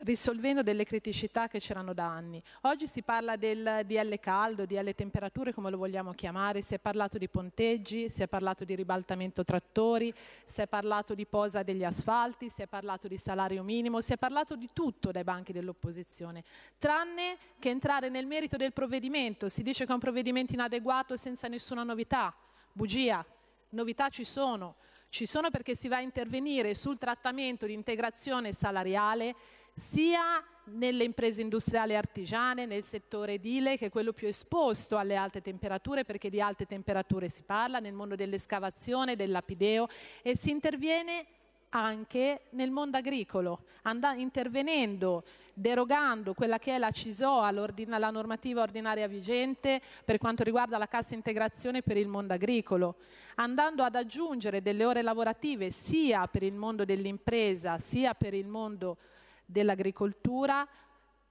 risolvendo 0.00 0.62
delle 0.62 0.84
criticità 0.84 1.48
che 1.48 1.58
c'erano 1.58 1.92
da 1.92 2.06
anni. 2.06 2.42
Oggi 2.62 2.86
si 2.86 3.02
parla 3.02 3.36
del 3.36 3.82
DL 3.84 4.18
caldo, 4.18 4.64
DL 4.64 4.94
temperature, 4.94 5.52
come 5.52 5.70
lo 5.70 5.76
vogliamo 5.76 6.12
chiamare, 6.12 6.62
si 6.62 6.74
è 6.74 6.78
parlato 6.78 7.18
di 7.18 7.28
ponteggi, 7.28 8.08
si 8.08 8.22
è 8.22 8.26
parlato 8.26 8.64
di 8.64 8.74
ribaltamento 8.74 9.44
trattori, 9.44 10.12
si 10.44 10.60
è 10.60 10.66
parlato 10.66 11.14
di 11.14 11.26
posa 11.26 11.62
degli 11.62 11.84
asfalti, 11.84 12.48
si 12.48 12.62
è 12.62 12.66
parlato 12.66 13.08
di 13.08 13.16
salario 13.16 13.62
minimo, 13.62 14.00
si 14.00 14.12
è 14.12 14.16
parlato 14.16 14.56
di 14.56 14.70
tutto 14.72 15.10
dai 15.10 15.24
banchi 15.24 15.52
dell'opposizione, 15.52 16.44
tranne 16.78 17.36
che 17.58 17.68
entrare 17.68 18.08
nel 18.08 18.26
merito 18.26 18.56
del 18.56 18.72
provvedimento. 18.72 19.48
Si 19.48 19.62
dice 19.62 19.84
che 19.84 19.90
è 19.90 19.94
un 19.94 20.00
provvedimento 20.00 20.54
inadeguato 20.54 21.16
senza 21.16 21.48
nessuna 21.48 21.82
novità. 21.82 22.34
Bugia, 22.72 23.24
novità 23.70 24.08
ci 24.08 24.24
sono. 24.24 24.76
Ci 25.08 25.26
sono 25.26 25.50
perché 25.50 25.74
si 25.74 25.88
va 25.88 25.96
a 25.96 26.00
intervenire 26.00 26.74
sul 26.74 26.96
trattamento 26.96 27.66
di 27.66 27.72
integrazione 27.72 28.52
salariale 28.52 29.34
sia 29.74 30.44
nelle 30.72 31.04
imprese 31.04 31.40
industriali 31.40 31.92
e 31.92 31.96
artigiane, 31.96 32.66
nel 32.66 32.84
settore 32.84 33.34
edile, 33.34 33.76
che 33.76 33.86
è 33.86 33.90
quello 33.90 34.12
più 34.12 34.28
esposto 34.28 34.96
alle 34.96 35.16
alte 35.16 35.40
temperature, 35.40 36.04
perché 36.04 36.30
di 36.30 36.40
alte 36.40 36.66
temperature 36.66 37.28
si 37.28 37.42
parla, 37.42 37.80
nel 37.80 37.92
mondo 37.92 38.14
dell'escavazione, 38.14 39.16
del 39.16 39.30
lapideo 39.30 39.88
e 40.22 40.36
si 40.36 40.50
interviene 40.50 41.26
anche 41.70 42.42
nel 42.50 42.70
mondo 42.70 42.96
agricolo, 42.96 43.64
and- 43.82 44.14
intervenendo, 44.16 45.24
derogando 45.60 46.34
quella 46.34 46.58
che 46.58 46.74
è 46.74 46.78
la 46.78 46.90
CISOA, 46.90 47.50
la 47.50 48.10
normativa 48.10 48.62
ordinaria 48.62 49.06
vigente 49.06 49.80
per 50.04 50.18
quanto 50.18 50.42
riguarda 50.42 50.78
la 50.78 50.88
cassa 50.88 51.14
integrazione 51.14 51.82
per 51.82 51.96
il 51.96 52.08
mondo 52.08 52.32
agricolo, 52.32 52.96
andando 53.36 53.82
ad 53.82 53.94
aggiungere 53.94 54.62
delle 54.62 54.84
ore 54.84 55.02
lavorative 55.02 55.70
sia 55.70 56.26
per 56.26 56.42
il 56.42 56.54
mondo 56.54 56.84
dell'impresa 56.84 57.78
sia 57.78 58.14
per 58.14 58.34
il 58.34 58.46
mondo 58.46 58.96
dell'agricoltura 59.44 60.66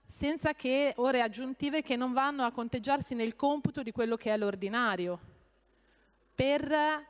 senza 0.06 0.54
che 0.54 0.94
ore 0.98 1.22
aggiuntive 1.22 1.82
che 1.82 1.96
non 1.96 2.14
vanno 2.14 2.44
a 2.44 2.52
conteggiarsi 2.52 3.14
nel 3.16 3.36
computo 3.36 3.84
di 3.84 3.92
quello 3.92 4.16
che 4.16 4.34
è 4.34 4.38
l'ordinario, 4.38 5.20
per 6.34 7.08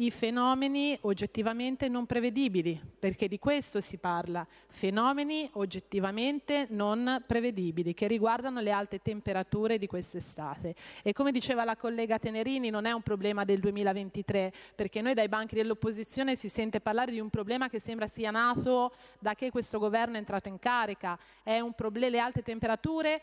i 0.00 0.10
fenomeni 0.10 0.96
oggettivamente 1.02 1.88
non 1.88 2.06
prevedibili, 2.06 2.80
perché 2.98 3.26
di 3.26 3.38
questo 3.38 3.80
si 3.80 3.98
parla, 3.98 4.46
fenomeni 4.68 5.48
oggettivamente 5.54 6.66
non 6.70 7.24
prevedibili 7.26 7.94
che 7.94 8.06
riguardano 8.06 8.60
le 8.60 8.70
alte 8.70 9.00
temperature 9.00 9.76
di 9.76 9.86
quest'estate. 9.86 10.74
E 11.02 11.12
come 11.12 11.32
diceva 11.32 11.64
la 11.64 11.76
collega 11.76 12.18
Tenerini, 12.18 12.70
non 12.70 12.84
è 12.84 12.92
un 12.92 13.02
problema 13.02 13.44
del 13.44 13.58
2023, 13.58 14.52
perché 14.76 15.00
noi 15.00 15.14
dai 15.14 15.28
banchi 15.28 15.56
dell'opposizione 15.56 16.36
si 16.36 16.48
sente 16.48 16.80
parlare 16.80 17.10
di 17.10 17.18
un 17.18 17.30
problema 17.30 17.68
che 17.68 17.80
sembra 17.80 18.06
sia 18.06 18.30
nato 18.30 18.92
da 19.18 19.34
che 19.34 19.50
questo 19.50 19.80
governo 19.80 20.14
è 20.14 20.18
entrato 20.18 20.48
in 20.48 20.60
carica. 20.60 21.18
È 21.42 21.58
un 21.58 21.72
problema, 21.72 22.08
le 22.08 22.20
alte 22.20 22.42
temperature 22.42 23.20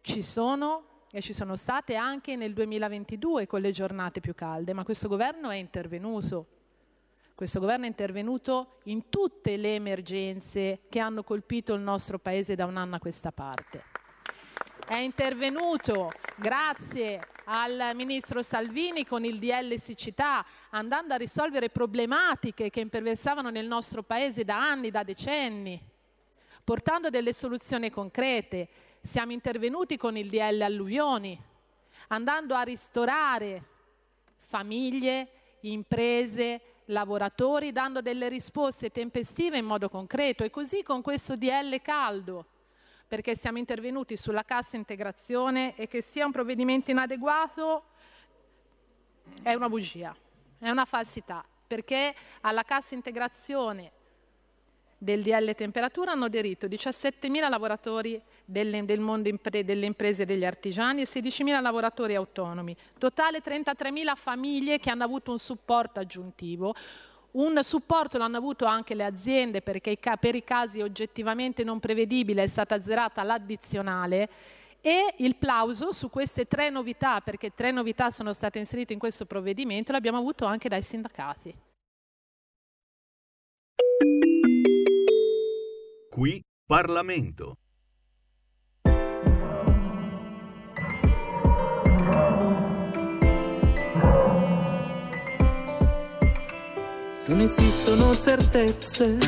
ci 0.00 0.22
sono, 0.22 0.89
e 1.12 1.20
ci 1.20 1.32
sono 1.32 1.56
state 1.56 1.96
anche 1.96 2.36
nel 2.36 2.52
2022 2.52 3.46
con 3.46 3.60
le 3.60 3.72
giornate 3.72 4.20
più 4.20 4.34
calde, 4.34 4.72
ma 4.72 4.84
questo 4.84 5.08
governo 5.08 5.50
è 5.50 5.56
intervenuto. 5.56 6.46
Questo 7.34 7.58
governo 7.58 7.86
è 7.86 7.88
intervenuto 7.88 8.78
in 8.84 9.08
tutte 9.08 9.56
le 9.56 9.74
emergenze 9.74 10.80
che 10.88 11.00
hanno 11.00 11.22
colpito 11.24 11.74
il 11.74 11.80
nostro 11.80 12.18
Paese 12.18 12.54
da 12.54 12.66
un 12.66 12.76
anno 12.76 12.96
a 12.96 12.98
questa 12.98 13.32
parte. 13.32 13.82
È 14.86 14.96
intervenuto 14.96 16.12
grazie 16.36 17.20
al 17.44 17.92
ministro 17.94 18.42
Salvini 18.42 19.06
con 19.06 19.24
il 19.24 19.38
DL 19.38 19.78
siccità, 19.78 20.44
andando 20.70 21.14
a 21.14 21.16
risolvere 21.16 21.70
problematiche 21.70 22.70
che 22.70 22.80
imperversavano 22.80 23.50
nel 23.50 23.66
nostro 23.66 24.02
Paese 24.02 24.44
da 24.44 24.60
anni, 24.60 24.90
da 24.90 25.02
decenni, 25.02 25.82
portando 26.62 27.08
delle 27.08 27.32
soluzioni 27.32 27.90
concrete 27.90 28.68
siamo 29.00 29.32
intervenuti 29.32 29.96
con 29.96 30.16
il 30.16 30.28
DL 30.28 30.60
alluvioni, 30.60 31.38
andando 32.08 32.54
a 32.54 32.62
ristorare 32.62 33.64
famiglie, 34.36 35.28
imprese, 35.60 36.60
lavoratori, 36.86 37.72
dando 37.72 38.00
delle 38.00 38.28
risposte 38.28 38.90
tempestive 38.90 39.58
in 39.58 39.64
modo 39.64 39.88
concreto. 39.88 40.44
E 40.44 40.50
così 40.50 40.82
con 40.82 41.02
questo 41.02 41.36
DL 41.36 41.80
caldo, 41.82 42.46
perché 43.06 43.36
siamo 43.36 43.58
intervenuti 43.58 44.16
sulla 44.16 44.44
cassa 44.44 44.76
integrazione 44.76 45.74
e 45.76 45.86
che 45.86 46.02
sia 46.02 46.26
un 46.26 46.32
provvedimento 46.32 46.90
inadeguato 46.90 47.84
è 49.42 49.54
una 49.54 49.68
bugia, 49.68 50.14
è 50.58 50.68
una 50.68 50.84
falsità, 50.84 51.44
perché 51.66 52.14
alla 52.40 52.64
cassa 52.64 52.94
integrazione 52.94 53.92
del 55.02 55.22
DL 55.22 55.54
Temperatura 55.54 56.12
hanno 56.12 56.26
aderito 56.26 56.66
17.000 56.66 57.48
lavoratori 57.48 58.20
delle, 58.44 58.84
del 58.84 59.00
mondo 59.00 59.30
impre, 59.30 59.64
delle 59.64 59.86
imprese 59.86 60.22
e 60.22 60.26
degli 60.26 60.44
artigiani 60.44 61.00
e 61.00 61.06
16.000 61.06 61.62
lavoratori 61.62 62.14
autonomi. 62.14 62.76
Totale 62.98 63.40
33.000 63.40 64.14
famiglie 64.14 64.78
che 64.78 64.90
hanno 64.90 65.04
avuto 65.04 65.30
un 65.30 65.38
supporto 65.38 66.00
aggiuntivo. 66.00 66.74
Un 67.30 67.62
supporto 67.64 68.18
l'hanno 68.18 68.36
avuto 68.36 68.66
anche 68.66 68.94
le 68.94 69.04
aziende 69.04 69.62
perché 69.62 69.96
per 70.20 70.34
i 70.34 70.44
casi 70.44 70.82
oggettivamente 70.82 71.64
non 71.64 71.80
prevedibili 71.80 72.40
è 72.40 72.46
stata 72.46 72.74
azzerata 72.74 73.22
l'addizionale 73.22 74.28
e 74.82 75.14
il 75.18 75.36
plauso 75.36 75.92
su 75.92 76.10
queste 76.10 76.44
tre 76.44 76.68
novità, 76.68 77.22
perché 77.22 77.54
tre 77.54 77.70
novità 77.70 78.10
sono 78.10 78.34
state 78.34 78.58
inserite 78.58 78.92
in 78.92 78.98
questo 78.98 79.24
provvedimento, 79.24 79.92
l'abbiamo 79.92 80.18
avuto 80.18 80.44
anche 80.44 80.68
dai 80.68 80.82
sindacati. 80.82 81.54
Qui 86.12 86.42
Parlamento. 86.66 87.54
Non 97.26 97.40
esistono 97.40 98.16
certezze 98.16 99.18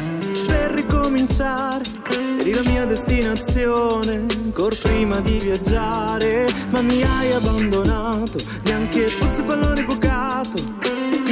per 0.48 0.72
ricominciare. 0.72 1.84
Eri 2.40 2.52
la 2.52 2.62
mia 2.62 2.84
destinazione, 2.84 4.26
ancora 4.42 4.74
prima 4.82 5.20
di 5.20 5.38
viaggiare. 5.38 6.48
Ma 6.70 6.82
mi 6.82 7.00
hai 7.04 7.30
abbandonato, 7.30 8.42
neanche 8.64 9.06
fosse 9.18 9.44
pallone 9.44 9.84
bucato. 9.84 10.58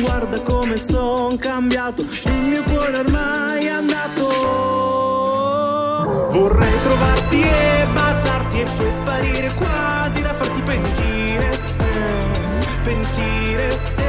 Guarda 0.01 0.41
come 0.43 0.79
son 0.79 1.37
cambiato, 1.39 2.03
il 2.03 2.41
mio 2.41 2.63
cuore 2.63 2.99
ormai 2.99 3.65
è 3.65 3.71
andato. 3.71 5.00
Vorrei 6.31 6.81
trovarti 6.83 7.43
e 7.43 7.87
baciarti 7.93 8.61
e 8.61 8.65
poi 8.77 8.91
sparire 8.95 9.53
quasi 9.55 10.23
da 10.23 10.33
farti 10.35 10.63
pentire, 10.63 11.51
eh, 11.79 12.81
pentire. 12.85 14.00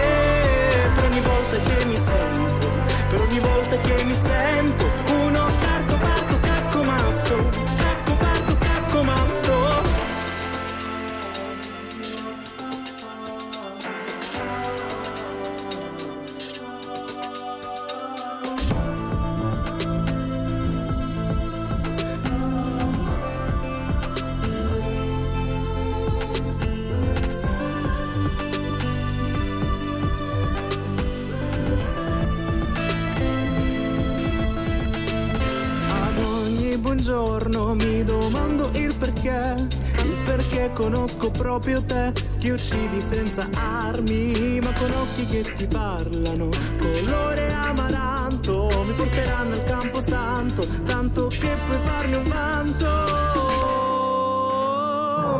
Buongiorno 37.51 37.75
mi 37.75 38.03
domando 38.03 38.69
il 38.75 38.95
perché, 38.95 39.67
il 40.03 40.17
perché 40.23 40.71
conosco 40.73 41.29
proprio 41.31 41.83
te, 41.83 42.13
che 42.39 42.51
uccidi 42.51 43.01
senza 43.01 43.49
armi, 43.53 44.59
ma 44.61 44.71
con 44.73 44.91
occhi 44.91 45.25
che 45.25 45.41
ti 45.53 45.67
parlano, 45.67 46.49
colore 46.79 47.51
amaranto, 47.51 48.83
mi 48.85 48.93
porteranno 48.93 49.55
al 49.55 49.63
camposanto, 49.63 50.65
tanto 50.85 51.27
che 51.27 51.57
puoi 51.65 51.79
farmi 51.83 52.15
un 52.15 52.23
vanto. 52.23 52.87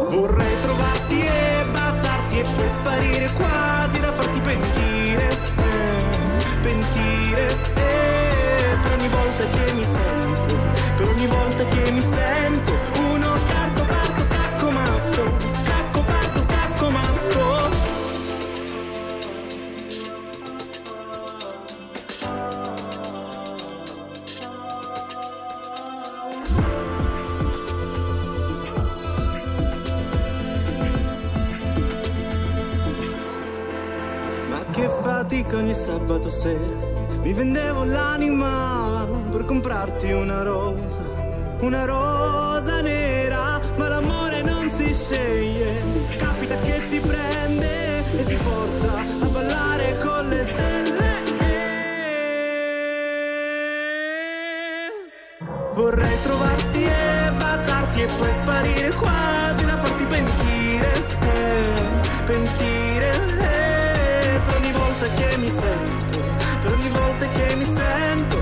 Vorrei 0.10 0.60
trovarti 0.62 1.22
e 1.22 1.66
baciarti 1.72 2.40
e 2.40 2.44
poi 2.44 2.70
sparire 2.74 3.32
quasi 3.32 4.00
da 4.02 4.14
farti 4.14 4.40
pentire, 4.42 5.30
eh, 5.30 6.60
pentire, 6.62 7.46
eh, 7.76 8.78
per 8.82 8.92
ogni 8.98 9.08
volta 9.08 9.46
che 9.48 9.74
mi 9.74 9.86
sento, 9.86 10.21
ogni 11.22 11.28
volta 11.28 11.64
che 11.66 11.92
mi 11.92 12.02
sento, 12.02 12.72
uno 13.00 13.38
scacco 13.48 13.84
parto, 13.86 14.24
scacco 14.24 14.72
matto, 14.72 15.38
scacco 15.64 16.02
parto, 16.02 16.42
scacco 16.42 16.90
matto. 16.90 17.70
Ma 34.50 34.66
che 34.72 34.90
fatica 35.02 35.58
ogni 35.58 35.76
sabato 35.76 36.30
sera. 36.32 37.00
Mi 37.22 37.34
vendevo 37.34 37.84
l'anima 37.84 38.91
comprarti 39.52 40.10
una 40.14 40.44
rosa 40.44 41.02
Una 41.60 41.84
rosa 41.84 42.80
nera 42.80 43.60
Ma 43.76 43.90
l'amore 43.90 44.42
non 44.44 44.72
si 44.72 44.94
sceglie. 44.94 45.84
Capita 46.18 46.56
che 46.64 46.82
ti 46.90 47.00
prende 47.00 48.00
e 48.18 48.24
ti 48.26 48.36
porta 48.36 48.94
a 49.26 49.28
ballare 49.28 49.98
con 50.00 50.28
le 50.30 50.46
stelle. 50.46 51.10
Vorrei 55.74 56.22
trovarti 56.22 56.84
e 56.84 57.32
baciarti 57.38 58.02
e 58.02 58.08
poi 58.18 58.34
sparire 58.42 58.90
quasi 58.92 59.66
da 59.66 59.78
farti 59.78 60.06
pentire, 60.06 60.92
eh, 61.22 62.24
pentire, 62.26 63.10
eh, 63.40 64.40
per 64.46 64.56
ogni 64.56 64.72
volta 64.72 65.08
che 65.14 65.38
mi 65.38 65.50
sento, 65.50 66.20
per 66.64 66.72
ogni 66.72 66.90
volta 66.90 67.28
che 67.30 67.56
mi 67.56 67.66
sento, 67.66 68.41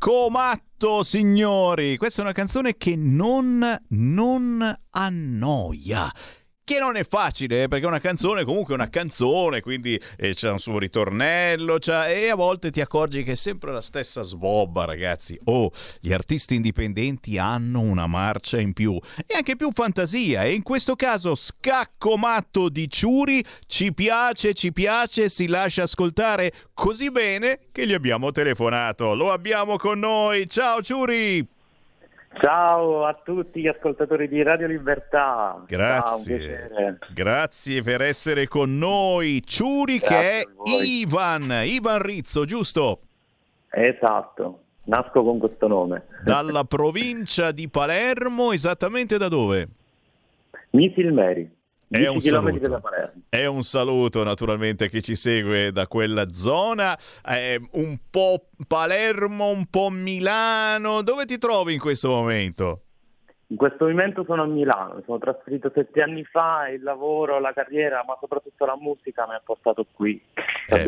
Scaccomatto, 0.00 1.02
signori! 1.02 1.96
Questa 1.96 2.20
è 2.20 2.24
una 2.24 2.32
canzone 2.32 2.76
che 2.76 2.94
non, 2.94 3.76
non 3.88 4.80
annoia 4.90 6.08
che 6.68 6.78
non 6.80 6.96
è 6.96 7.04
facile, 7.04 7.62
eh, 7.62 7.68
perché 7.68 7.86
una 7.86 7.98
canzone 7.98 8.44
comunque 8.44 8.74
è 8.74 8.76
una 8.76 8.90
canzone, 8.90 9.62
quindi 9.62 9.98
eh, 10.18 10.34
c'è 10.34 10.50
un 10.50 10.58
suo 10.58 10.78
ritornello, 10.78 11.78
e 11.78 12.28
a 12.28 12.34
volte 12.34 12.70
ti 12.70 12.82
accorgi 12.82 13.22
che 13.22 13.32
è 13.32 13.36
sempre 13.36 13.72
la 13.72 13.80
stessa 13.80 14.20
sbobba, 14.20 14.84
ragazzi. 14.84 15.38
Oh, 15.44 15.72
gli 15.98 16.12
artisti 16.12 16.56
indipendenti 16.56 17.38
hanno 17.38 17.80
una 17.80 18.06
marcia 18.06 18.60
in 18.60 18.74
più 18.74 19.00
e 19.26 19.34
anche 19.34 19.56
più 19.56 19.70
fantasia, 19.72 20.42
e 20.42 20.52
in 20.52 20.62
questo 20.62 20.94
caso 20.94 21.34
Scacco 21.34 22.18
Matto 22.18 22.68
di 22.68 22.86
Ciuri 22.90 23.42
ci 23.66 23.94
piace, 23.94 24.52
ci 24.52 24.70
piace, 24.70 25.30
si 25.30 25.46
lascia 25.46 25.84
ascoltare 25.84 26.52
così 26.74 27.10
bene 27.10 27.60
che 27.72 27.86
gli 27.86 27.94
abbiamo 27.94 28.30
telefonato. 28.30 29.14
Lo 29.14 29.32
abbiamo 29.32 29.78
con 29.78 30.00
noi. 30.00 30.46
Ciao 30.46 30.82
Ciuri! 30.82 31.56
Ciao 32.40 33.04
a 33.04 33.20
tutti 33.24 33.60
gli 33.60 33.66
ascoltatori 33.66 34.28
di 34.28 34.42
Radio 34.42 34.68
Libertà. 34.68 35.60
Grazie. 35.66 36.70
Ciao, 36.72 36.96
Grazie 37.12 37.82
per 37.82 38.00
essere 38.00 38.46
con 38.46 38.78
noi. 38.78 39.42
Ciuri 39.44 39.98
Grazie 39.98 40.16
che 40.16 40.40
è 40.40 40.44
Ivan, 40.84 41.62
Ivan 41.64 42.00
Rizzo, 42.00 42.44
giusto? 42.44 43.00
Esatto, 43.70 44.60
nasco 44.84 45.22
con 45.24 45.38
questo 45.38 45.66
nome. 45.66 46.04
Dalla 46.24 46.62
provincia 46.62 47.50
di 47.50 47.68
Palermo, 47.68 48.52
esattamente 48.52 49.18
da 49.18 49.28
dove? 49.28 49.68
Misilmeri. 50.70 51.57
È 51.90 52.06
un, 52.06 52.20
saluto. 52.20 52.82
è 53.30 53.46
un 53.46 53.62
saluto 53.62 54.22
naturalmente 54.22 54.84
a 54.84 54.88
chi 54.88 55.02
ci 55.02 55.16
segue 55.16 55.72
da 55.72 55.86
quella 55.86 56.30
zona, 56.30 56.96
eh, 57.26 57.58
un 57.72 57.96
po' 58.10 58.48
Palermo, 58.66 59.48
un 59.48 59.64
po' 59.70 59.88
Milano, 59.88 61.00
dove 61.02 61.24
ti 61.24 61.38
trovi 61.38 61.72
in 61.72 61.80
questo 61.80 62.10
momento? 62.10 62.82
In 63.50 63.56
questo 63.56 63.86
momento 63.86 64.24
sono 64.24 64.42
a 64.42 64.46
Milano, 64.46 65.02
sono 65.06 65.16
trasferito 65.16 65.72
sette 65.74 66.02
anni 66.02 66.22
fa 66.24 66.68
il 66.68 66.82
lavoro, 66.82 67.40
la 67.40 67.54
carriera, 67.54 68.04
ma 68.06 68.14
soprattutto 68.20 68.66
la 68.66 68.76
musica 68.78 69.26
mi 69.26 69.34
ha 69.34 69.40
portato 69.42 69.86
qui. 69.90 70.22
A 70.68 70.76
eh, 70.76 70.84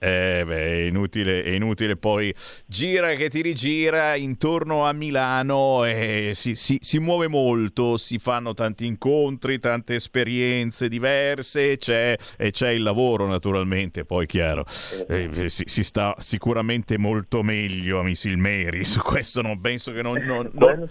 eh 0.00 0.44
beh, 0.46 0.56
è 0.56 0.86
inutile, 0.86 1.42
è 1.42 1.50
inutile 1.50 1.96
poi 1.96 2.32
gira 2.66 3.14
che 3.14 3.28
ti 3.28 3.42
rigira 3.42 4.14
intorno 4.14 4.86
a 4.86 4.92
Milano 4.92 5.84
e 5.84 6.32
si, 6.34 6.54
si, 6.54 6.78
si 6.80 6.98
muove 7.00 7.26
molto, 7.26 7.96
si 7.96 8.18
fanno 8.18 8.54
tanti 8.54 8.86
incontri, 8.86 9.58
tante 9.58 9.96
esperienze 9.96 10.88
diverse 10.88 11.78
c'è, 11.78 12.16
e 12.36 12.50
c'è 12.52 12.70
il 12.70 12.82
lavoro 12.82 13.26
naturalmente, 13.26 14.04
poi 14.04 14.26
chiaro, 14.26 14.64
eh, 15.08 15.28
eh 15.34 15.48
si, 15.48 15.64
si, 15.66 15.82
sta 15.82 16.14
sicuramente 16.18 16.96
molto 16.96 17.42
meglio 17.42 17.98
a 17.98 18.04
Misilmeri, 18.04 18.84
su 18.84 19.00
questo 19.00 19.42
non 19.42 19.60
penso 19.60 19.90
che 19.90 20.02
non, 20.02 20.16
non, 20.22 20.48
non, 20.52 20.88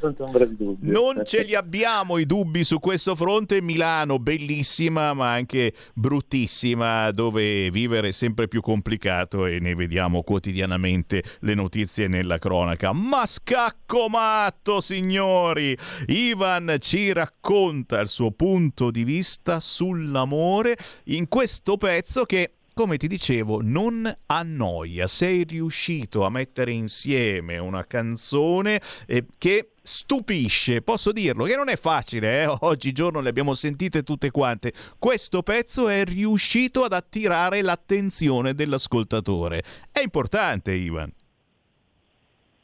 non 0.81 1.21
ce 1.23 1.43
li 1.43 1.55
abbiamo 1.55 2.17
i 2.17 2.25
dubbi 2.25 2.65
su 2.65 2.79
questo 2.79 3.15
fronte, 3.15 3.61
Milano 3.61 4.19
bellissima 4.19 5.13
ma 5.13 5.31
anche 5.31 5.71
bruttissima 5.93 7.09
dove 7.11 7.71
vivere 7.71 8.09
è 8.09 8.11
sempre 8.11 8.49
più 8.49 8.59
complicato 8.59 8.95
complicato 8.97 9.45
e 9.45 9.59
ne 9.59 9.75
vediamo 9.75 10.23
quotidianamente 10.23 11.23
le 11.41 11.53
notizie 11.53 12.07
nella 12.07 12.39
cronaca. 12.39 12.91
Ma 12.91 13.25
scacco 13.25 14.09
matto, 14.09 14.81
signori! 14.81 15.77
Ivan 16.07 16.77
ci 16.79 17.13
racconta 17.13 17.99
il 17.99 18.07
suo 18.07 18.31
punto 18.31 18.91
di 18.91 19.03
vista 19.03 19.59
sull'amore 19.59 20.75
in 21.05 21.27
questo 21.27 21.77
pezzo 21.77 22.25
che 22.25 22.51
come 22.73 22.97
ti 22.97 23.07
dicevo, 23.07 23.61
non 23.63 24.15
annoia. 24.27 25.07
Sei 25.07 25.43
riuscito 25.45 26.23
a 26.23 26.29
mettere 26.29 26.71
insieme 26.71 27.57
una 27.57 27.83
canzone 27.85 28.79
eh, 29.07 29.25
che 29.39 29.71
stupisce, 29.87 30.81
posso 30.81 31.13
dirlo, 31.13 31.45
che 31.45 31.55
non 31.55 31.69
è 31.69 31.77
facile, 31.77 32.43
eh? 32.43 32.57
oggigiorno 32.61 33.21
le 33.21 33.29
abbiamo 33.29 33.53
sentite 33.53 34.03
tutte 34.03 34.29
quante. 34.29 34.73
Questo 34.99 35.41
pezzo 35.41 35.87
è 35.87 36.03
riuscito 36.03 36.83
ad 36.83 36.91
attirare 36.91 37.61
l'attenzione 37.61 38.53
dell'ascoltatore. 38.53 39.63
È 39.91 40.01
importante, 40.01 40.73
Ivan. 40.73 41.09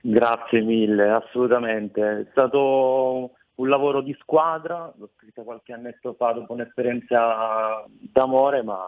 Grazie 0.01 0.61
mille, 0.61 1.09
assolutamente. 1.09 2.01
È 2.01 2.27
stato 2.31 3.31
un 3.55 3.69
lavoro 3.69 4.01
di 4.01 4.15
squadra, 4.19 4.91
l'ho 4.93 5.09
scritto 5.15 5.43
qualche 5.43 5.71
annetto 5.71 6.13
fa 6.17 6.33
dopo 6.33 6.51
un'esperienza 6.51 7.85
d'amore, 7.87 8.63
ma 8.63 8.79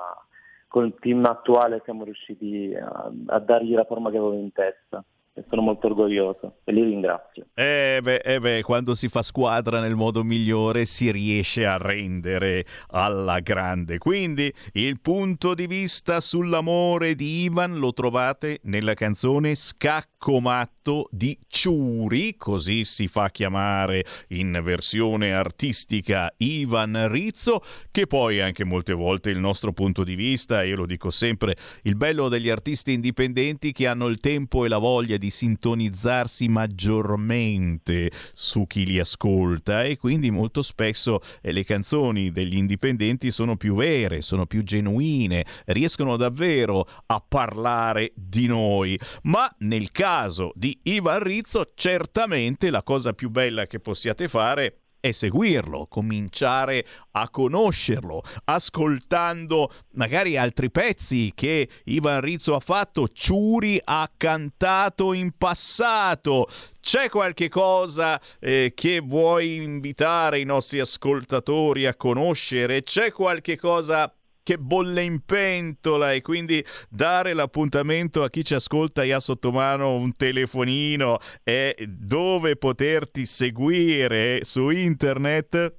con 0.67 0.85
il 0.85 0.95
team 0.99 1.23
attuale 1.23 1.81
siamo 1.85 2.03
riusciti 2.03 2.75
a, 2.75 3.09
a 3.27 3.39
dargli 3.39 3.73
la 3.73 3.85
forma 3.85 4.09
che 4.09 4.17
avevo 4.17 4.33
in 4.33 4.51
testa 4.51 5.01
e 5.37 5.43
sono 5.49 5.61
molto 5.61 5.87
orgoglioso 5.87 6.59
e 6.63 6.71
li 6.71 6.81
ringrazio. 6.81 7.47
Eh 7.53 7.99
beh, 8.01 8.21
eh 8.23 8.39
beh, 8.39 8.61
quando 8.61 8.95
si 8.95 9.09
fa 9.09 9.21
squadra 9.21 9.81
nel 9.81 9.95
modo 9.95 10.23
migliore 10.23 10.85
si 10.85 11.11
riesce 11.11 11.65
a 11.65 11.75
rendere 11.77 12.65
alla 12.87 13.41
grande. 13.41 13.97
Quindi 13.97 14.51
il 14.73 15.01
punto 15.01 15.53
di 15.53 15.67
vista 15.67 16.21
sull'amore 16.21 17.15
di 17.15 17.43
Ivan 17.43 17.75
lo 17.75 17.91
trovate 17.91 18.59
nella 18.63 18.93
canzone 18.93 19.55
Scacco 19.55 20.14
Matto 20.39 21.09
di 21.11 21.37
Ciuri, 21.47 22.37
così 22.37 22.85
si 22.85 23.07
fa 23.07 23.29
chiamare 23.29 24.05
in 24.29 24.61
versione 24.63 25.33
artistica 25.33 26.33
Ivan 26.37 27.09
Rizzo, 27.09 27.61
che 27.91 28.07
poi 28.07 28.39
anche 28.39 28.63
molte 28.63 28.93
volte 28.93 29.31
il 29.31 29.39
nostro 29.39 29.73
punto 29.73 30.05
di 30.05 30.15
vista, 30.15 30.63
io 30.63 30.77
lo 30.77 30.85
dico 30.85 31.09
sempre, 31.09 31.57
il 31.83 31.95
bello 31.95 32.29
degli 32.29 32.49
artisti 32.49 32.93
indipendenti 32.93 33.73
che 33.73 33.87
hanno 33.87 34.07
il 34.07 34.19
tempo 34.21 34.63
e 34.63 34.69
la 34.69 34.77
voglia 34.77 35.17
di 35.17 35.25
di 35.25 35.31
sintonizzarsi 35.31 36.47
maggiormente 36.47 38.11
su 38.33 38.67
chi 38.67 38.85
li 38.85 38.99
ascolta 38.99 39.83
e 39.83 39.97
quindi 39.97 40.29
molto 40.29 40.61
spesso 40.61 41.19
eh, 41.41 41.51
le 41.51 41.63
canzoni 41.63 42.31
degli 42.31 42.55
indipendenti 42.55 43.31
sono 43.31 43.57
più 43.57 43.73
vere, 43.73 44.21
sono 44.21 44.45
più 44.45 44.63
genuine, 44.63 45.43
riescono 45.65 46.15
davvero 46.15 46.87
a 47.07 47.23
parlare 47.27 48.11
di 48.13 48.45
noi. 48.45 48.99
Ma 49.23 49.51
nel 49.59 49.89
caso 49.89 50.14
di 50.53 50.77
Ivan 50.83 51.19
Rizzo, 51.19 51.71
certamente 51.75 52.69
la 52.69 52.83
cosa 52.83 53.13
più 53.13 53.29
bella 53.29 53.67
che 53.67 53.79
possiate 53.79 54.27
fare 54.27 54.79
è 55.05 55.11
seguirlo, 55.11 55.85
cominciare 55.87 56.83
a 57.11 57.29
conoscerlo, 57.29 58.23
ascoltando 58.45 59.71
magari 59.91 60.35
altri 60.35 60.71
pezzi 60.71 61.31
che 61.35 61.69
Ivan 61.85 62.21
Rizzo 62.21 62.55
ha 62.55 62.59
fatto, 62.59 63.09
Ciuri 63.09 63.79
ha 63.83 64.09
cantato 64.17 65.13
in 65.13 65.31
passato. 65.37 66.47
C'è 66.79 67.09
qualche 67.09 67.49
cosa 67.49 68.19
eh, 68.39 68.71
che 68.73 68.99
vuoi 68.99 69.57
invitare 69.57 70.39
i 70.39 70.43
nostri 70.43 70.79
ascoltatori 70.79 71.85
a 71.85 71.93
conoscere? 71.93 72.81
C'è 72.81 73.11
qualche 73.11 73.57
cosa 73.57 74.11
che 74.45 74.59
bolle 74.59 75.01
in 75.01 75.25
pentola 75.25 76.13
e 76.13 76.21
quindi 76.21 76.63
dare 76.87 77.33
l'appuntamento 77.33 78.21
a 78.21 78.29
chi 78.29 78.45
ci 78.45 78.53
ascolta 78.53 79.01
e 79.01 79.11
ha 79.11 79.19
sotto 79.19 79.51
mano 79.51 79.95
un 79.95 80.13
telefonino 80.13 81.17
e 81.43 81.75
dove 81.89 82.55
poterti 82.55 83.25
seguire 83.25 84.43
su 84.43 84.69
internet? 84.69 85.73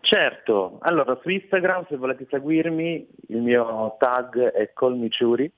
Certo, 0.00 0.78
allora 0.80 1.18
su 1.20 1.28
Instagram 1.28 1.86
se 1.88 1.96
volete 1.96 2.26
seguirmi 2.30 3.08
il 3.28 3.42
mio 3.42 3.94
tag 3.98 4.38
è 4.52 4.72
colmiciuri, 4.72 5.50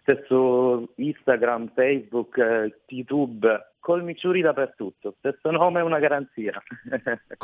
stesso 0.00 0.92
Instagram, 0.96 1.70
Facebook, 1.74 2.38
eh, 2.38 2.74
YouTube 2.86 3.68
Colmiciuri 3.88 4.42
dappertutto, 4.42 5.14
stesso 5.16 5.50
nome 5.50 5.80
è 5.80 5.82
una 5.82 5.98
garanzia. 5.98 6.52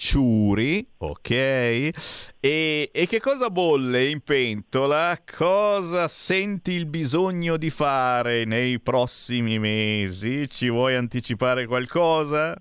Colmiciuri, 0.00 0.86
ok? 0.96 1.30
E, 1.30 2.90
e 2.90 3.06
che 3.06 3.20
cosa 3.20 3.50
bolle 3.50 4.06
in 4.06 4.22
pentola? 4.22 5.14
Cosa 5.36 6.08
senti 6.08 6.70
il 6.72 6.86
bisogno 6.86 7.58
di 7.58 7.68
fare 7.68 8.46
nei 8.46 8.80
prossimi 8.80 9.58
mesi? 9.58 10.48
Ci 10.48 10.70
vuoi 10.70 10.96
anticipare 10.96 11.66
qualcosa? 11.66 12.56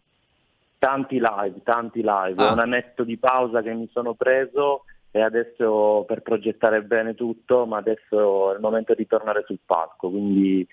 Tanti 0.78 1.16
live, 1.16 1.64
tanti 1.64 2.02
live. 2.04 2.44
Ah. 2.44 2.52
un 2.52 2.60
annetto 2.60 3.06
di 3.06 3.18
pausa 3.18 3.62
che 3.62 3.74
mi 3.74 3.88
sono 3.94 4.16
preso 4.16 4.84
e 5.10 5.22
adesso 5.22 6.04
per 6.06 6.22
progettare 6.22 6.84
bene 6.84 7.16
tutto, 7.16 7.66
ma 7.66 7.78
adesso 7.78 8.52
è 8.52 8.56
il 8.56 8.60
momento 8.60 8.94
di 8.94 9.08
tornare 9.08 9.44
sul 9.48 9.60
palco, 9.66 10.10
quindi 10.10 10.68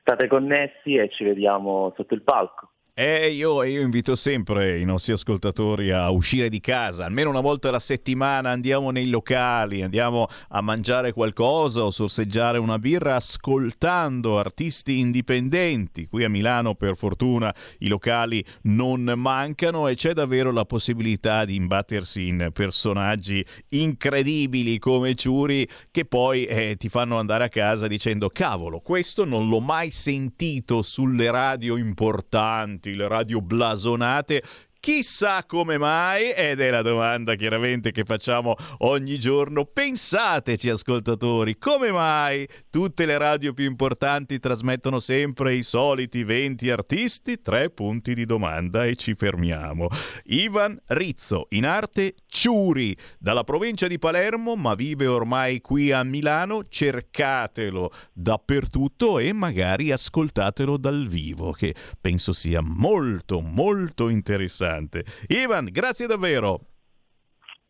state 0.00 0.26
connessi 0.26 0.96
e 0.96 1.10
ci 1.10 1.22
vediamo 1.22 1.92
sotto 1.94 2.14
il 2.14 2.22
palco. 2.22 2.71
Eh, 2.94 3.30
io, 3.30 3.62
io, 3.62 3.80
invito 3.80 4.14
sempre 4.14 4.78
i 4.78 4.84
nostri 4.84 5.14
ascoltatori 5.14 5.90
a 5.92 6.10
uscire 6.10 6.50
di 6.50 6.60
casa, 6.60 7.06
almeno 7.06 7.30
una 7.30 7.40
volta 7.40 7.70
alla 7.70 7.78
settimana 7.78 8.50
andiamo 8.50 8.90
nei 8.90 9.08
locali, 9.08 9.80
andiamo 9.80 10.26
a 10.48 10.60
mangiare 10.60 11.14
qualcosa 11.14 11.84
o 11.84 11.90
sorseggiare 11.90 12.58
una 12.58 12.78
birra 12.78 13.14
ascoltando 13.14 14.38
artisti 14.38 14.98
indipendenti. 14.98 16.06
Qui 16.06 16.22
a 16.22 16.28
Milano 16.28 16.74
per 16.74 16.94
fortuna 16.94 17.54
i 17.78 17.88
locali 17.88 18.44
non 18.64 19.10
mancano 19.16 19.88
e 19.88 19.94
c'è 19.94 20.12
davvero 20.12 20.52
la 20.52 20.66
possibilità 20.66 21.46
di 21.46 21.54
imbattersi 21.54 22.26
in 22.26 22.50
personaggi 22.52 23.42
incredibili 23.70 24.78
come 24.78 25.14
Ciuri 25.14 25.66
che 25.90 26.04
poi 26.04 26.44
eh, 26.44 26.76
ti 26.76 26.90
fanno 26.90 27.18
andare 27.18 27.44
a 27.44 27.48
casa 27.48 27.86
dicendo 27.86 28.28
cavolo, 28.28 28.80
questo 28.80 29.24
non 29.24 29.48
l'ho 29.48 29.60
mai 29.60 29.90
sentito 29.90 30.82
sulle 30.82 31.30
radio 31.30 31.78
importanti 31.78 32.80
le 32.90 33.06
radio 33.06 33.40
blasonate 33.40 34.42
Chissà 34.84 35.44
come 35.44 35.78
mai, 35.78 36.32
ed 36.32 36.60
è 36.60 36.68
la 36.70 36.82
domanda 36.82 37.36
chiaramente 37.36 37.92
che 37.92 38.02
facciamo 38.02 38.56
ogni 38.78 39.16
giorno, 39.16 39.64
pensateci 39.64 40.68
ascoltatori, 40.70 41.56
come 41.56 41.92
mai 41.92 42.48
tutte 42.68 43.06
le 43.06 43.16
radio 43.16 43.52
più 43.52 43.64
importanti 43.64 44.40
trasmettono 44.40 44.98
sempre 44.98 45.54
i 45.54 45.62
soliti 45.62 46.24
20 46.24 46.68
artisti? 46.68 47.40
Tre 47.40 47.70
punti 47.70 48.12
di 48.12 48.26
domanda 48.26 48.84
e 48.84 48.96
ci 48.96 49.14
fermiamo. 49.14 49.86
Ivan 50.24 50.76
Rizzo, 50.86 51.46
in 51.50 51.64
arte 51.64 52.16
Ciuri, 52.26 52.96
dalla 53.20 53.44
provincia 53.44 53.86
di 53.86 54.00
Palermo, 54.00 54.56
ma 54.56 54.74
vive 54.74 55.06
ormai 55.06 55.60
qui 55.60 55.92
a 55.92 56.02
Milano, 56.02 56.64
cercatelo 56.68 57.92
dappertutto 58.12 59.20
e 59.20 59.32
magari 59.32 59.92
ascoltatelo 59.92 60.76
dal 60.76 61.06
vivo, 61.06 61.52
che 61.52 61.72
penso 62.00 62.32
sia 62.32 62.60
molto 62.60 63.38
molto 63.38 64.08
interessante 64.08 64.70
interessante. 64.72 65.04
Ivan, 65.28 65.68
grazie 65.70 66.06
davvero. 66.06 66.60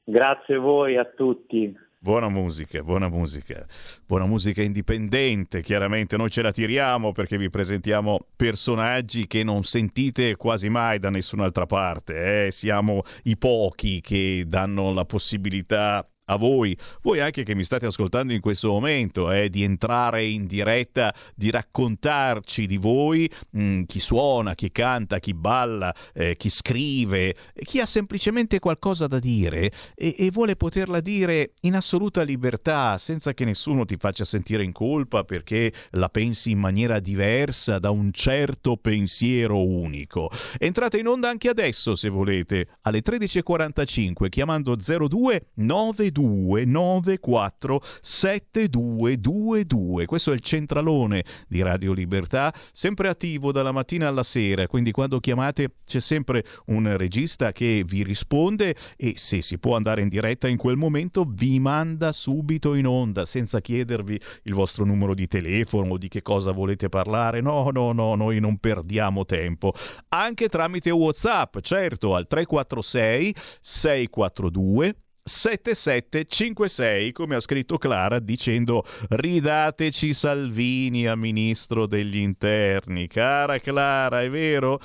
Grazie 0.04 0.56
a 0.56 0.60
voi, 0.60 0.96
a 0.96 1.04
tutti. 1.04 1.74
Buona 1.98 2.28
musica, 2.28 2.82
buona 2.82 3.08
musica, 3.08 3.64
buona 4.04 4.26
musica 4.26 4.60
indipendente, 4.60 5.62
chiaramente 5.62 6.16
noi 6.16 6.30
ce 6.30 6.42
la 6.42 6.50
tiriamo 6.50 7.12
perché 7.12 7.38
vi 7.38 7.48
presentiamo 7.48 8.26
personaggi 8.34 9.28
che 9.28 9.44
non 9.44 9.62
sentite 9.62 10.34
quasi 10.34 10.68
mai 10.68 10.98
da 10.98 11.10
nessun'altra 11.10 11.64
parte, 11.64 12.46
eh? 12.46 12.50
siamo 12.50 13.02
i 13.22 13.38
pochi 13.38 14.00
che 14.00 14.42
danno 14.48 14.92
la 14.92 15.04
possibilità 15.04 16.04
a 16.32 16.36
voi, 16.36 16.76
voi 17.02 17.20
anche 17.20 17.42
che 17.42 17.54
mi 17.54 17.64
state 17.64 17.86
ascoltando 17.86 18.32
in 18.32 18.40
questo 18.40 18.68
momento, 18.68 19.30
eh, 19.30 19.48
di 19.50 19.62
entrare 19.62 20.24
in 20.24 20.46
diretta, 20.46 21.14
di 21.34 21.50
raccontarci 21.50 22.66
di 22.66 22.76
voi, 22.76 23.30
mh, 23.50 23.62
mm, 23.62 23.82
chi 23.84 24.00
suona, 24.00 24.54
chi 24.54 24.70
canta, 24.70 25.18
chi 25.18 25.34
balla, 25.34 25.94
eh, 26.14 26.36
chi 26.36 26.48
scrive, 26.48 27.34
chi 27.54 27.80
ha 27.80 27.86
semplicemente 27.86 28.58
qualcosa 28.58 29.06
da 29.06 29.18
dire 29.18 29.70
e, 29.94 30.14
e 30.18 30.30
vuole 30.30 30.56
poterla 30.56 31.00
dire 31.00 31.52
in 31.62 31.74
assoluta 31.74 32.22
libertà, 32.22 32.98
senza 32.98 33.34
che 33.34 33.44
nessuno 33.44 33.84
ti 33.84 33.96
faccia 33.96 34.24
sentire 34.24 34.64
in 34.64 34.72
colpa 34.72 35.24
perché 35.24 35.72
la 35.90 36.08
pensi 36.08 36.50
in 36.50 36.58
maniera 36.58 36.98
diversa 36.98 37.78
da 37.78 37.90
un 37.90 38.10
certo 38.12 38.76
pensiero 38.76 39.64
unico. 39.64 40.30
Entrate 40.58 40.98
in 40.98 41.06
onda 41.06 41.28
anche 41.28 41.48
adesso, 41.48 41.94
se 41.94 42.08
volete, 42.08 42.68
alle 42.82 43.02
13.45 43.02 44.28
chiamando 44.28 44.76
02 44.76 45.48
92 45.54 46.21
9294 46.26 47.82
7222. 48.00 50.06
Questo 50.06 50.30
è 50.30 50.34
il 50.34 50.40
centralone 50.40 51.24
di 51.48 51.62
Radio 51.62 51.92
Libertà, 51.92 52.52
sempre 52.72 53.08
attivo 53.08 53.52
dalla 53.52 53.72
mattina 53.72 54.08
alla 54.08 54.22
sera, 54.22 54.66
quindi 54.66 54.90
quando 54.90 55.20
chiamate 55.20 55.76
c'è 55.84 56.00
sempre 56.00 56.44
un 56.66 56.96
regista 56.96 57.52
che 57.52 57.84
vi 57.86 58.02
risponde 58.02 58.74
e 58.96 59.14
se 59.16 59.42
si 59.42 59.58
può 59.58 59.76
andare 59.76 60.02
in 60.02 60.08
diretta 60.08 60.48
in 60.48 60.56
quel 60.56 60.76
momento 60.76 61.24
vi 61.26 61.58
manda 61.58 62.12
subito 62.12 62.74
in 62.74 62.86
onda 62.86 63.24
senza 63.24 63.60
chiedervi 63.60 64.20
il 64.44 64.54
vostro 64.54 64.84
numero 64.84 65.14
di 65.14 65.26
telefono 65.26 65.92
o 65.92 65.98
di 65.98 66.08
che 66.08 66.22
cosa 66.22 66.52
volete 66.52 66.88
parlare. 66.88 67.40
No, 67.40 67.70
no, 67.70 67.92
no, 67.92 68.14
noi 68.14 68.40
non 68.40 68.58
perdiamo 68.58 69.24
tempo. 69.24 69.72
Anche 70.08 70.48
tramite 70.48 70.90
WhatsApp, 70.90 71.58
certo, 71.60 72.14
al 72.14 72.26
346 72.26 73.34
642 73.60 75.01
7756, 75.24 77.12
come 77.12 77.36
ha 77.36 77.40
scritto 77.40 77.78
Clara, 77.78 78.18
dicendo 78.18 78.84
ridateci 79.08 80.12
Salvini 80.12 81.06
a 81.06 81.14
ministro 81.14 81.86
degli 81.86 82.16
interni. 82.16 83.06
Cara 83.06 83.58
Clara, 83.60 84.22
è 84.22 84.30
vero? 84.30 84.80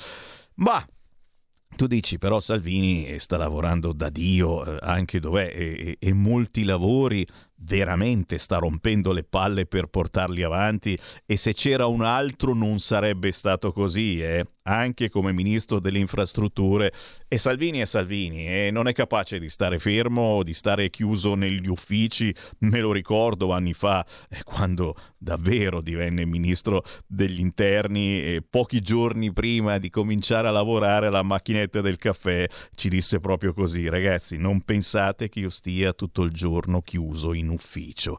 Ma 0.54 0.84
tu 1.76 1.86
dici 1.86 2.18
però 2.18 2.40
Salvini 2.40 3.18
sta 3.20 3.36
lavorando 3.36 3.92
da 3.92 4.08
Dio 4.10 4.64
eh, 4.64 4.78
anche 4.80 5.20
dov'è 5.20 5.52
e, 5.54 5.96
e, 6.00 6.12
molti 6.12 6.64
lavori 6.64 7.24
veramente 7.56 8.38
sta 8.38 8.58
rompendo 8.58 9.12
le 9.12 9.22
palle 9.22 9.66
per 9.66 9.86
portarli 9.86 10.42
avanti 10.42 10.98
e 11.24 11.36
se 11.36 11.54
c'era 11.54 11.86
un 11.86 12.02
altro 12.02 12.52
non 12.54 12.80
sarebbe 12.80 13.30
stato 13.30 13.70
così, 13.72 14.20
eh? 14.20 14.44
Anche 14.68 15.08
come 15.08 15.32
ministro 15.32 15.80
delle 15.80 15.98
infrastrutture. 15.98 16.92
E 17.26 17.38
Salvini 17.38 17.78
è 17.78 17.86
Salvini 17.86 18.46
e 18.46 18.70
non 18.70 18.86
è 18.86 18.92
capace 18.92 19.38
di 19.38 19.48
stare 19.48 19.78
fermo, 19.78 20.42
di 20.42 20.52
stare 20.52 20.90
chiuso 20.90 21.34
negli 21.34 21.66
uffici. 21.66 22.34
Me 22.60 22.80
lo 22.80 22.92
ricordo 22.92 23.52
anni 23.52 23.72
fa, 23.72 24.06
eh, 24.28 24.42
quando 24.44 24.94
davvero 25.16 25.80
divenne 25.80 26.24
ministro 26.24 26.84
degli 27.06 27.40
interni 27.40 28.22
e 28.22 28.42
pochi 28.48 28.80
giorni 28.80 29.32
prima 29.32 29.78
di 29.78 29.90
cominciare 29.90 30.48
a 30.48 30.52
lavorare 30.52 31.06
alla 31.06 31.22
macchinetta 31.22 31.80
del 31.80 31.96
caffè 31.96 32.46
ci 32.74 32.88
disse 32.88 33.20
proprio 33.20 33.52
così, 33.52 33.88
ragazzi, 33.88 34.36
non 34.36 34.60
pensate 34.62 35.28
che 35.28 35.40
io 35.40 35.50
stia 35.50 35.92
tutto 35.92 36.22
il 36.22 36.32
giorno 36.32 36.82
chiuso 36.82 37.32
in 37.32 37.48
ufficio 37.48 38.18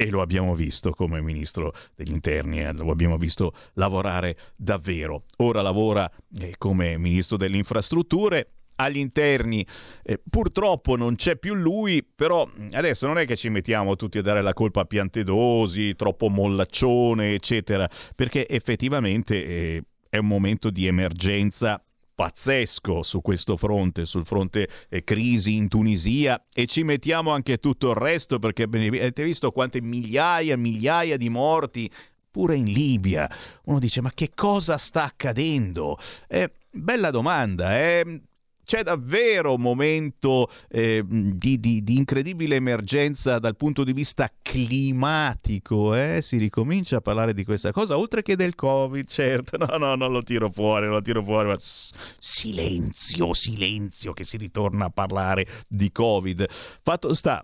e 0.00 0.10
lo 0.10 0.20
abbiamo 0.20 0.54
visto 0.54 0.92
come 0.92 1.20
ministro 1.20 1.74
degli 1.96 2.12
interni, 2.12 2.60
eh, 2.60 2.72
lo 2.72 2.92
abbiamo 2.92 3.16
visto 3.16 3.52
lavorare 3.72 4.36
davvero. 4.54 5.24
Ora 5.38 5.60
lavora 5.60 6.08
eh, 6.38 6.54
come 6.56 6.96
ministro 6.98 7.36
delle 7.36 7.56
infrastrutture. 7.56 8.52
Agli 8.76 8.98
interni 8.98 9.66
eh, 10.04 10.22
purtroppo 10.30 10.94
non 10.94 11.16
c'è 11.16 11.36
più 11.36 11.54
lui, 11.54 12.04
però 12.04 12.48
adesso 12.70 13.08
non 13.08 13.18
è 13.18 13.26
che 13.26 13.34
ci 13.34 13.48
mettiamo 13.48 13.96
tutti 13.96 14.18
a 14.18 14.22
dare 14.22 14.40
la 14.40 14.52
colpa 14.52 14.82
a 14.82 14.84
Piantedosi, 14.84 15.96
troppo 15.96 16.28
mollaccione, 16.28 17.34
eccetera, 17.34 17.90
perché 18.14 18.48
effettivamente 18.48 19.44
eh, 19.44 19.82
è 20.08 20.18
un 20.18 20.28
momento 20.28 20.70
di 20.70 20.86
emergenza 20.86 21.82
pazzesco 22.18 23.04
su 23.04 23.20
questo 23.20 23.56
fronte, 23.56 24.04
sul 24.04 24.26
fronte 24.26 24.68
eh, 24.88 25.04
crisi 25.04 25.54
in 25.54 25.68
Tunisia 25.68 26.46
e 26.52 26.66
ci 26.66 26.82
mettiamo 26.82 27.30
anche 27.30 27.58
tutto 27.58 27.90
il 27.90 27.94
resto 27.94 28.40
perché 28.40 28.64
avete 28.64 29.22
visto 29.22 29.52
quante 29.52 29.80
migliaia 29.80 30.54
e 30.54 30.56
migliaia 30.56 31.16
di 31.16 31.28
morti 31.28 31.88
pure 32.28 32.56
in 32.56 32.72
Libia. 32.72 33.30
Uno 33.66 33.78
dice 33.78 34.00
ma 34.00 34.10
che 34.12 34.32
cosa 34.34 34.78
sta 34.78 35.04
accadendo? 35.04 35.96
Eh, 36.26 36.50
bella 36.72 37.12
domanda, 37.12 37.78
eh? 37.78 38.22
C'è 38.68 38.82
davvero 38.82 39.54
un 39.54 39.62
momento 39.62 40.50
eh, 40.68 41.02
di, 41.02 41.58
di, 41.58 41.82
di, 41.82 41.96
incredibile 41.96 42.56
emergenza 42.56 43.38
dal 43.38 43.56
punto 43.56 43.82
di 43.82 43.94
vista 43.94 44.30
climatico, 44.42 45.94
eh? 45.94 46.18
si 46.20 46.36
ricomincia 46.36 46.98
a 46.98 47.00
parlare 47.00 47.32
di 47.32 47.44
questa 47.44 47.72
cosa, 47.72 47.96
oltre 47.96 48.20
che 48.20 48.36
del 48.36 48.54
Covid, 48.54 49.08
certo, 49.08 49.56
no, 49.56 49.78
no, 49.78 49.94
non 49.94 50.12
lo 50.12 50.22
tiro 50.22 50.50
fuori, 50.50 50.84
non 50.84 50.96
lo 50.96 51.00
tiro 51.00 51.24
fuori, 51.24 51.48
ma 51.48 51.56
silenzio, 51.58 53.32
silenzio, 53.32 54.12
che 54.12 54.24
si 54.24 54.36
ritorna 54.36 54.84
a 54.84 54.90
parlare 54.90 55.46
di 55.66 55.90
Covid. 55.90 56.46
Fatto 56.82 57.14
sta 57.14 57.42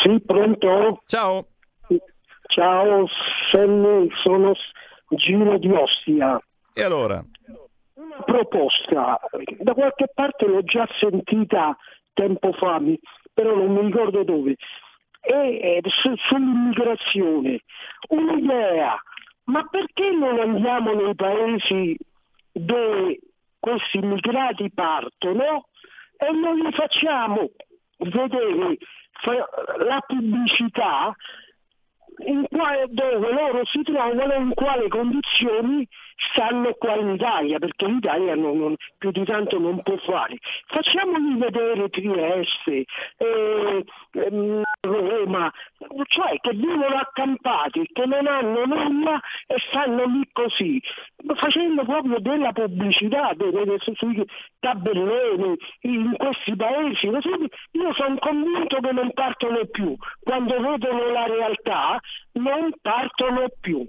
Sì, 0.00 0.20
pronto? 0.20 1.02
Ciao. 1.06 1.46
Ciao, 2.46 3.06
sono 3.50 4.54
Gino 5.08 5.58
di 5.58 5.70
Ostia. 5.70 6.40
E 6.74 6.82
allora? 6.82 7.22
Una 7.94 8.22
proposta, 8.24 9.20
da 9.58 9.74
qualche 9.74 10.06
parte 10.12 10.46
l'ho 10.46 10.62
già 10.62 10.86
sentita 10.98 11.76
tempo 12.14 12.52
fa, 12.52 12.80
però 13.32 13.54
non 13.54 13.72
mi 13.72 13.86
ricordo 13.86 14.24
dove, 14.24 14.56
è 15.20 15.80
su, 15.84 16.14
sull'immigrazione. 16.16 17.60
Un'idea, 18.08 19.00
ma 19.44 19.66
perché 19.70 20.10
non 20.10 20.38
andiamo 20.38 20.92
nei 20.94 21.14
paesi 21.14 21.96
dove 22.52 23.18
questi 23.58 23.98
immigrati 23.98 24.70
partono 24.72 25.68
e 26.16 26.30
non 26.32 26.58
li 26.58 26.72
facciamo 26.72 27.50
vedere 27.98 28.76
la 29.78 30.00
pubblicità 30.06 31.14
in 32.26 32.46
quale, 32.48 32.86
dove 32.88 33.32
loro 33.32 33.64
si 33.66 33.82
trovano 33.82 34.34
in 34.34 34.54
quali 34.54 34.88
condizioni 34.88 35.88
stanno 36.16 36.74
qua 36.74 36.96
in 36.96 37.10
Italia, 37.10 37.58
perché 37.58 37.86
l'Italia 37.86 38.34
non, 38.34 38.58
non, 38.58 38.76
più 38.98 39.10
di 39.10 39.24
tanto 39.24 39.58
non 39.58 39.82
può 39.82 39.96
fare. 39.98 40.36
Facciamoli 40.66 41.38
vedere 41.38 41.88
Trieste, 41.88 42.84
eh, 43.16 43.84
eh, 44.12 44.62
Roma, 44.80 45.52
cioè 46.06 46.38
che 46.40 46.52
vivono 46.52 46.96
accampati, 46.96 47.88
che 47.92 48.06
non 48.06 48.26
hanno 48.26 48.64
nulla 48.64 49.20
e 49.46 49.56
stanno 49.68 50.04
lì 50.04 50.28
così, 50.32 50.80
facendo 51.34 51.84
proprio 51.84 52.18
della 52.18 52.52
pubblicità 52.52 53.32
delle, 53.34 53.78
sui 53.78 54.24
tabelloni 54.60 55.56
in 55.82 56.14
questi 56.16 56.56
paesi. 56.56 57.06
Io 57.06 57.92
sono 57.94 58.16
convinto 58.18 58.80
che 58.80 58.92
non 58.92 59.12
partono 59.12 59.64
più, 59.66 59.96
quando 60.22 60.60
vedono 60.60 61.10
la 61.12 61.26
realtà 61.26 62.00
non 62.32 62.72
partono 62.80 63.46
più. 63.60 63.86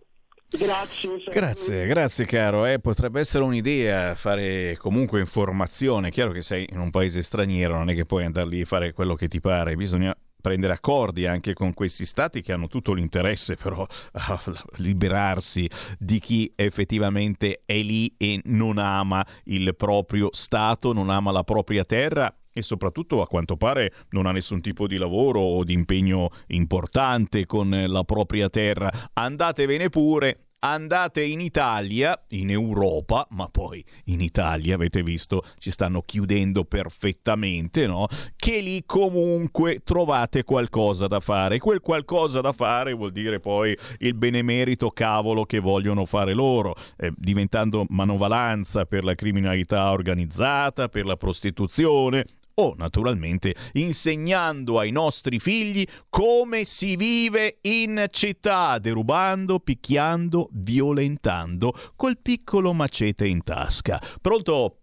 Grazie. 1.32 1.88
Grazie, 1.88 2.26
caro. 2.26 2.66
Eh, 2.66 2.80
potrebbe 2.80 3.20
essere 3.20 3.43
un'idea 3.43 4.16
fare 4.16 4.78
comunque 4.78 5.20
informazione. 5.20 6.12
Chiaro 6.12 6.32
che 6.32 6.41
sei 6.41 6.68
in 6.72 6.80
un 6.80 6.89
paese 6.89 7.24
straniero, 7.24 7.76
non 7.76 7.89
è 7.89 7.95
che 7.95 8.06
puoi 8.06 8.24
andare 8.24 8.47
lì 8.47 8.62
a 8.62 8.66
fare 8.66 8.93
quello 8.93 9.16
che 9.16 9.28
ti 9.28 9.39
pare, 9.39 9.76
bisogna 9.76 10.16
prendere 10.43 10.74
accordi 10.74 11.26
anche 11.26 11.54
con 11.54 11.74
questi 11.74 12.06
stati 12.06 12.41
che 12.41 12.51
hanno 12.51 12.68
tutto 12.68 12.91
l'interesse 12.91 13.56
però 13.56 13.88
a 14.12 14.41
liberarsi 14.76 15.70
di 15.97 16.20
chi 16.20 16.51
effettivamente 16.54 17.62
è 17.66 17.82
lì 17.82 18.14
e 18.18 18.41
non 18.45 18.78
ama 18.78 19.26
il 19.45 19.74
proprio 19.78 20.28
stato, 20.34 20.91
non 20.91 21.10
ama 21.10 21.32
la 21.32 21.43
propria 21.43 21.86
terra 21.86 22.36
e 22.54 22.62
soprattutto 22.62 23.22
a 23.22 23.28
quanto 23.28 23.58
pare 23.58 23.93
non 24.10 24.28
ha 24.28 24.32
nessun 24.32 24.62
tipo 24.62 24.88
di 24.88 24.97
lavoro 24.97 25.39
o 25.39 25.64
di 25.64 25.74
impegno 25.74 26.30
importante 26.47 27.45
con 27.45 27.86
la 27.88 28.04
propria 28.04 28.49
terra. 28.49 29.10
Andatevene 29.14 29.89
pure, 29.89 30.45
andate 30.64 31.24
in 31.24 31.41
Italia, 31.41 32.18
in 32.30 32.49
Europa, 32.49 33.28
ma 33.32 33.47
poi 33.49 33.84
in 34.06 34.22
Italia 34.22 34.76
avete 34.76 35.04
visto 35.04 35.43
ci 35.58 35.72
stanno 35.72 36.01
chiudendo 36.01 36.64
perfettamente, 36.64 37.86
no? 37.86 38.08
Che 38.36 38.62
lì 38.62 38.84
comunque 38.86 39.82
trovate 39.84 40.43
qualcosa 40.43 41.08
da 41.08 41.20
fare. 41.20 41.60
Quel 41.60 41.82
qualcosa 41.82 42.39
da 42.39 42.54
fare 42.54 42.93
vuol 42.93 43.12
dire 43.12 43.39
poi 43.39 43.78
il 43.99 44.16
benemerito 44.16 44.89
cavolo 44.89 45.45
che 45.45 45.60
vogliono 45.60 46.06
fare 46.06 46.34
loro, 46.34 46.76
eh, 46.97 47.12
diventando 47.16 47.86
manovalanza 47.89 48.86
per 48.86 49.04
la 49.04 49.16
criminalità 49.16 49.91
organizzata, 49.91 50.88
per 50.88 51.06
la 51.06 51.18
prostituzione 51.18 52.26
o 52.56 52.74
naturalmente 52.78 53.54
insegnando 53.74 54.80
ai 54.80 54.91
nostri 54.91 55.39
figli 55.39 55.86
come 56.10 56.64
si 56.64 56.95
vive 56.95 57.58
in 57.62 58.06
città, 58.10 58.78
derubando, 58.80 59.60
picchiando, 59.60 60.49
violentando 60.51 61.74
col 61.95 62.18
piccolo 62.22 62.74
macete 62.74 63.28
in 63.28 63.43
tasca. 63.43 63.99
Pronto? 64.22 64.78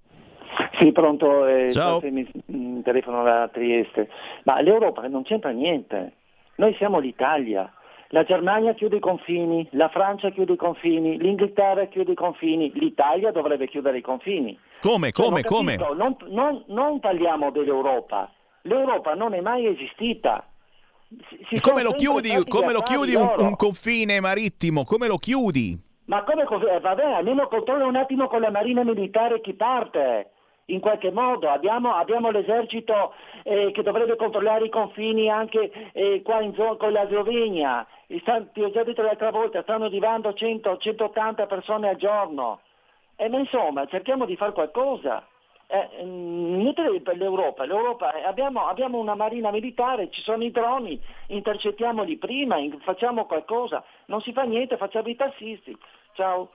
Sì, 0.79 0.93
pronto, 0.93 1.47
eh, 1.47 1.71
Ciao. 1.73 2.01
mi 2.03 2.29
mm, 2.53 2.81
telefono 2.81 3.23
da 3.23 3.49
Trieste. 3.49 4.09
Ma 4.45 4.61
l'Europa 4.61 5.07
non 5.09 5.23
c'entra 5.23 5.51
niente. 5.51 6.15
Noi 6.57 6.75
siamo 6.77 6.99
l'Italia. 6.99 7.73
La 8.13 8.25
Germania 8.25 8.75
chiude 8.75 8.97
i 8.97 9.01
confini, 9.01 9.69
la 9.73 9.89
Francia 9.89 10.31
chiude 10.31 10.55
i 10.55 10.57
confini, 10.57 11.17
l'Inghilterra 11.17 11.85
chiude 11.87 12.11
i 12.11 12.17
confini, 12.17 12.73
l'Italia 12.75 13.31
dovrebbe 13.31 13.69
chiudere 13.69 13.99
i 13.99 14.01
confini. 14.01 14.59
Come, 14.81 15.13
cioè, 15.13 15.25
come, 15.25 15.45
come? 15.45 15.77
Non, 15.77 16.17
non, 16.27 16.65
non, 16.67 16.99
parliamo 16.99 17.53
dell'europa, 17.53 18.29
l'Europa 18.63 19.15
non 19.15 19.33
è 19.35 19.41
mai 19.41 19.67
esistita. 19.67 20.45
Si 21.49 21.61
come 21.61 21.85
lo 21.85 21.93
chiudi, 21.93 22.31
come 22.49 22.73
lo 22.73 22.81
chiudi 22.81 23.15
un, 23.15 23.33
un, 23.37 23.55
confine 23.55 24.19
marittimo? 24.19 24.85
Come 24.85 25.07
lo 25.07 25.17
chiudi? 25.17 25.81
Ma 26.07 26.25
come, 26.25 26.43
eh, 26.43 26.81
vabbè, 26.81 27.13
almeno 27.13 27.47
controlla 27.47 27.87
un 27.87 27.95
attimo 27.95 28.27
con 28.27 28.41
la 28.41 28.51
marina 28.51 28.83
militare 28.83 29.41
chi 29.41 29.55
parte 29.55 30.33
in 30.73 30.81
qualche 30.81 31.11
modo. 31.11 31.49
Abbiamo, 31.49 31.95
abbiamo 31.95 32.31
l'esercito 32.31 33.15
eh, 33.43 33.71
che 33.73 33.83
dovrebbe 33.83 34.17
controllare 34.17 34.67
i 34.67 34.71
confini 34.71 35.29
anche 35.29 35.91
eh, 35.93 36.23
qua 36.23 36.41
in 36.41 36.55
zona 36.55 36.77
con 36.77 36.93
la 36.93 37.07
Slovenia. 37.07 37.87
ti 38.07 38.63
ho 38.63 38.71
già 38.71 38.83
detto 38.85 39.03
l'altra 39.03 39.31
volta, 39.31 39.63
stanno 39.63 39.85
arrivando 39.87 40.31
100-180 40.31 41.47
persone 41.47 41.89
al 41.89 41.97
giorno. 41.97 42.61
Eh, 43.17 43.29
ma 43.29 43.39
insomma, 43.39 43.87
cerchiamo 43.87 44.25
di 44.25 44.37
fare 44.37 44.53
qualcosa. 44.53 45.25
Eh, 45.73 46.05
niente 46.05 47.01
per 47.01 47.17
l'Europa, 47.17 47.65
L'Europa 47.65 48.13
eh, 48.15 48.25
abbiamo, 48.25 48.67
abbiamo, 48.67 48.99
una 48.99 49.15
marina 49.15 49.53
militare, 49.53 50.11
ci 50.11 50.21
sono 50.21 50.43
i 50.43 50.51
droni, 50.51 51.01
intercettiamoli 51.29 52.17
prima, 52.17 52.57
facciamo 52.81 53.25
qualcosa, 53.27 53.85
non 54.07 54.21
si 54.21 54.33
fa 54.33 54.43
niente, 54.43 54.77
facciamo 54.77 55.07
i 55.07 55.15
tassisti. 55.15 55.77
Ciao. 56.15 56.51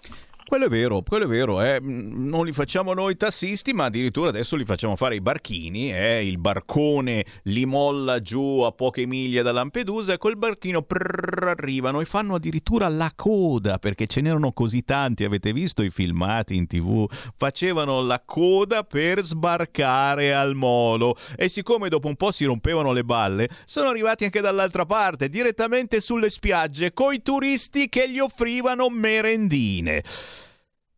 Quello 0.48 0.66
è 0.66 0.70
vero, 0.70 1.02
quello 1.02 1.26
è 1.26 1.28
vero, 1.28 1.60
eh. 1.64 1.80
non 1.82 2.46
li 2.46 2.52
facciamo 2.52 2.94
noi 2.94 3.18
tassisti, 3.18 3.74
ma 3.74 3.86
addirittura 3.86 4.30
adesso 4.30 4.56
li 4.56 4.64
facciamo 4.64 4.96
fare 4.96 5.16
i 5.16 5.20
barchini, 5.20 5.92
eh. 5.92 6.24
il 6.24 6.38
barcone 6.38 7.26
li 7.46 7.66
molla 7.66 8.22
giù 8.22 8.60
a 8.60 8.72
poche 8.72 9.08
miglia 9.08 9.42
da 9.42 9.52
Lampedusa 9.52 10.14
e 10.14 10.18
col 10.20 10.38
barchino 10.38 10.84
prrr, 10.84 11.48
arrivano 11.48 12.00
e 12.00 12.06
fanno 12.06 12.36
addirittura 12.36 12.88
la 12.90 13.12
coda, 13.16 13.80
perché 13.80 14.06
ce 14.06 14.22
n'erano 14.22 14.52
così 14.52 14.84
tanti, 14.84 15.24
avete 15.24 15.52
visto 15.52 15.82
i 15.82 15.90
filmati 15.90 16.56
in 16.56 16.68
tv, 16.68 17.10
facevano 17.36 18.04
la 18.04 18.22
coda 18.24 18.84
per 18.84 19.24
sbarcare 19.24 20.36
al 20.36 20.54
molo 20.54 21.18
e 21.36 21.50
siccome 21.50 21.90
dopo 21.90 22.08
un 22.08 22.16
po' 22.16 22.32
si 22.32 22.46
rompevano 22.46 22.92
le 22.92 23.04
balle, 23.04 23.50
sono 23.66 23.90
arrivati 23.90 24.26
anche 24.26 24.42
dall'altra 24.42 24.86
parte, 24.86 25.28
direttamente 25.28 26.02
sulle 26.02 26.30
spiagge, 26.30 26.94
coi 26.94 27.24
turisti 27.24 27.90
che 27.90 28.12
gli 28.12 28.20
offrivano 28.20 28.90
merendine. 28.90 30.04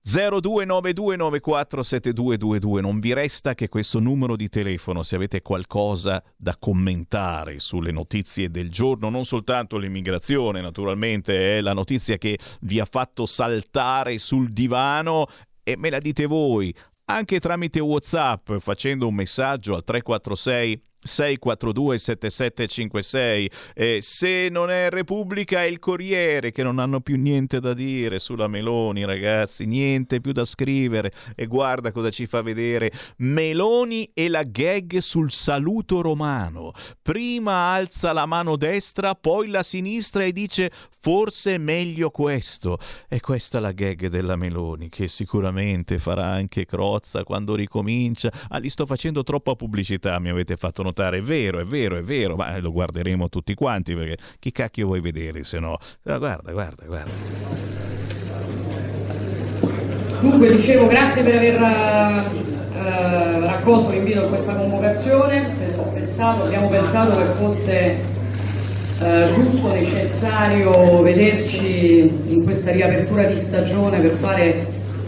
0292947222 0.07 2.79
non 2.79 3.01
vi 3.01 3.11
resta 3.11 3.53
che 3.55 3.67
questo 3.67 3.99
numero 3.99 4.37
di 4.37 4.47
telefono 4.47 5.03
se 5.03 5.17
avete 5.17 5.41
qualcosa 5.41 6.23
da 6.37 6.55
commentare 6.57 7.59
sulle 7.59 7.91
notizie 7.91 8.49
del 8.49 8.71
giorno, 8.71 9.09
non 9.09 9.25
soltanto 9.25 9.77
l'immigrazione 9.77 10.61
naturalmente 10.61 11.57
è 11.57 11.61
la 11.61 11.73
notizia 11.73 12.17
che 12.17 12.39
vi 12.61 12.79
ha 12.79 12.87
fatto 12.89 13.25
saltare 13.25 14.17
sul 14.17 14.53
divano 14.53 15.25
e 15.61 15.75
me 15.75 15.89
la 15.89 15.99
dite 15.99 16.25
voi 16.25 16.73
anche 17.09 17.41
tramite 17.41 17.81
Whatsapp 17.81 18.53
facendo 18.59 19.07
un 19.07 19.15
messaggio 19.15 19.75
al 19.75 19.83
346 19.83 20.83
642 21.07 21.97
7756 21.97 23.51
eh, 23.73 23.97
se 24.01 24.49
non 24.51 24.69
è 24.69 24.89
Repubblica 24.89 25.61
è 25.61 25.65
il 25.65 25.79
Corriere 25.79 26.51
che 26.51 26.63
non 26.63 26.79
hanno 26.79 27.01
più 27.01 27.17
niente 27.17 27.59
da 27.59 27.73
dire 27.73 28.19
sulla 28.19 28.47
Meloni 28.47 29.05
ragazzi 29.05 29.65
niente 29.65 30.21
più 30.21 30.31
da 30.31 30.45
scrivere 30.45 31.11
e 31.35 31.47
guarda 31.47 31.91
cosa 31.91 32.09
ci 32.09 32.27
fa 32.27 32.41
vedere 32.41 32.91
Meloni 33.17 34.11
e 34.13 34.27
la 34.27 34.43
gag 34.43 34.97
sul 34.97 35.31
saluto 35.31 36.01
romano 36.01 36.73
prima 37.01 37.71
alza 37.71 38.13
la 38.13 38.25
mano 38.25 38.55
destra 38.57 39.15
poi 39.15 39.47
la 39.47 39.63
sinistra 39.63 40.23
e 40.23 40.31
dice 40.31 40.71
Forse 41.07 41.55
è 41.55 41.57
meglio 41.57 42.09
questo. 42.09 42.79
E 43.07 43.21
questa 43.21 43.59
è 43.59 43.61
la 43.61 43.71
gag 43.71 44.07
della 44.07 44.35
Meloni, 44.35 44.89
che 44.89 45.07
sicuramente 45.07 45.99
farà 45.99 46.25
anche 46.25 46.65
Crozza 46.65 47.23
quando 47.23 47.55
ricomincia. 47.55 48.29
Ah, 48.49 48.59
gli 48.59 48.67
sto 48.67 48.85
facendo 48.85 49.23
troppa 49.23 49.55
pubblicità, 49.55 50.19
mi 50.19 50.27
avete 50.27 50.57
fatto 50.57 50.83
notare 50.83 50.96
notare. 50.97 51.19
È 51.19 51.21
vero, 51.21 51.59
è 51.59 51.63
vero, 51.63 51.97
è 51.97 52.01
vero, 52.01 52.35
ma 52.35 52.57
lo 52.59 52.71
guarderemo 52.71 53.29
tutti 53.29 53.53
quanti 53.53 53.93
perché 53.93 54.17
chi 54.39 54.51
cacchio 54.51 54.87
vuoi 54.87 54.99
vedere 54.99 55.43
se 55.43 55.59
no? 55.59 55.77
Ah, 56.05 56.17
guarda, 56.17 56.51
guarda, 56.51 56.85
guarda. 56.85 57.11
Dunque 60.19 60.49
dicevo 60.49 60.87
grazie 60.87 61.23
per 61.23 61.35
aver 61.35 61.61
eh, 61.61 63.39
raccolto 63.45 63.91
l'invito 63.91 64.25
a 64.25 64.27
questa 64.29 64.55
convocazione, 64.55 65.53
pensato, 65.93 66.43
abbiamo 66.45 66.69
pensato 66.69 67.17
che 67.17 67.25
fosse 67.25 67.99
eh, 68.99 69.29
giusto, 69.33 69.71
necessario 69.71 71.03
vederci 71.03 72.09
in 72.29 72.43
questa 72.43 72.71
riapertura 72.71 73.25
di 73.25 73.37
stagione 73.37 73.99
per 73.99 74.11
fare 74.13 74.65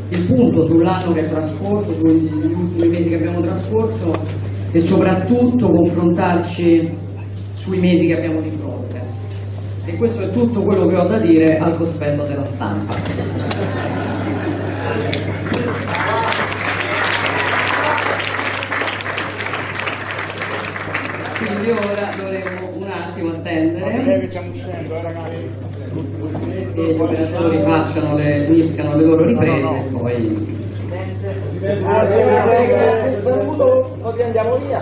il 0.09 0.25
punto 0.25 0.63
sull'anno 0.63 1.11
che 1.13 1.21
è 1.21 1.29
trascorso, 1.29 1.91
sugli 1.93 2.31
ultimi 2.31 2.87
mesi 2.87 3.09
che 3.09 3.15
abbiamo 3.15 3.41
trascorso 3.41 4.48
e 4.71 4.79
soprattutto 4.79 5.71
confrontarci 5.71 6.95
sui 7.53 7.79
mesi 7.79 8.07
che 8.07 8.17
abbiamo 8.17 8.41
di 8.41 8.51
fronte. 8.51 9.01
E 9.85 9.95
questo 9.95 10.21
è 10.21 10.29
tutto 10.29 10.61
quello 10.61 10.85
che 10.85 10.95
ho 10.95 11.07
da 11.07 11.19
dire 11.19 11.57
al 11.57 11.75
cospetto 11.77 12.23
della 12.23 12.45
stampa. 12.45 12.95
Quindi 21.37 21.69
ora 21.71 22.13
dovremo 22.15 22.69
un 22.75 22.87
attimo 22.87 23.29
attendere 23.29 24.27
che 26.73 26.93
gli 26.93 26.99
operatori 26.99 27.59
facciano 27.61 28.15
le, 28.15 28.45
uniscano 28.47 28.95
le 28.95 29.03
loro 29.03 29.25
riprese 29.25 29.77
e 29.77 29.83
poi 29.91 30.57
Così 34.09 34.23
andiamo 34.23 34.57
via. 34.57 34.79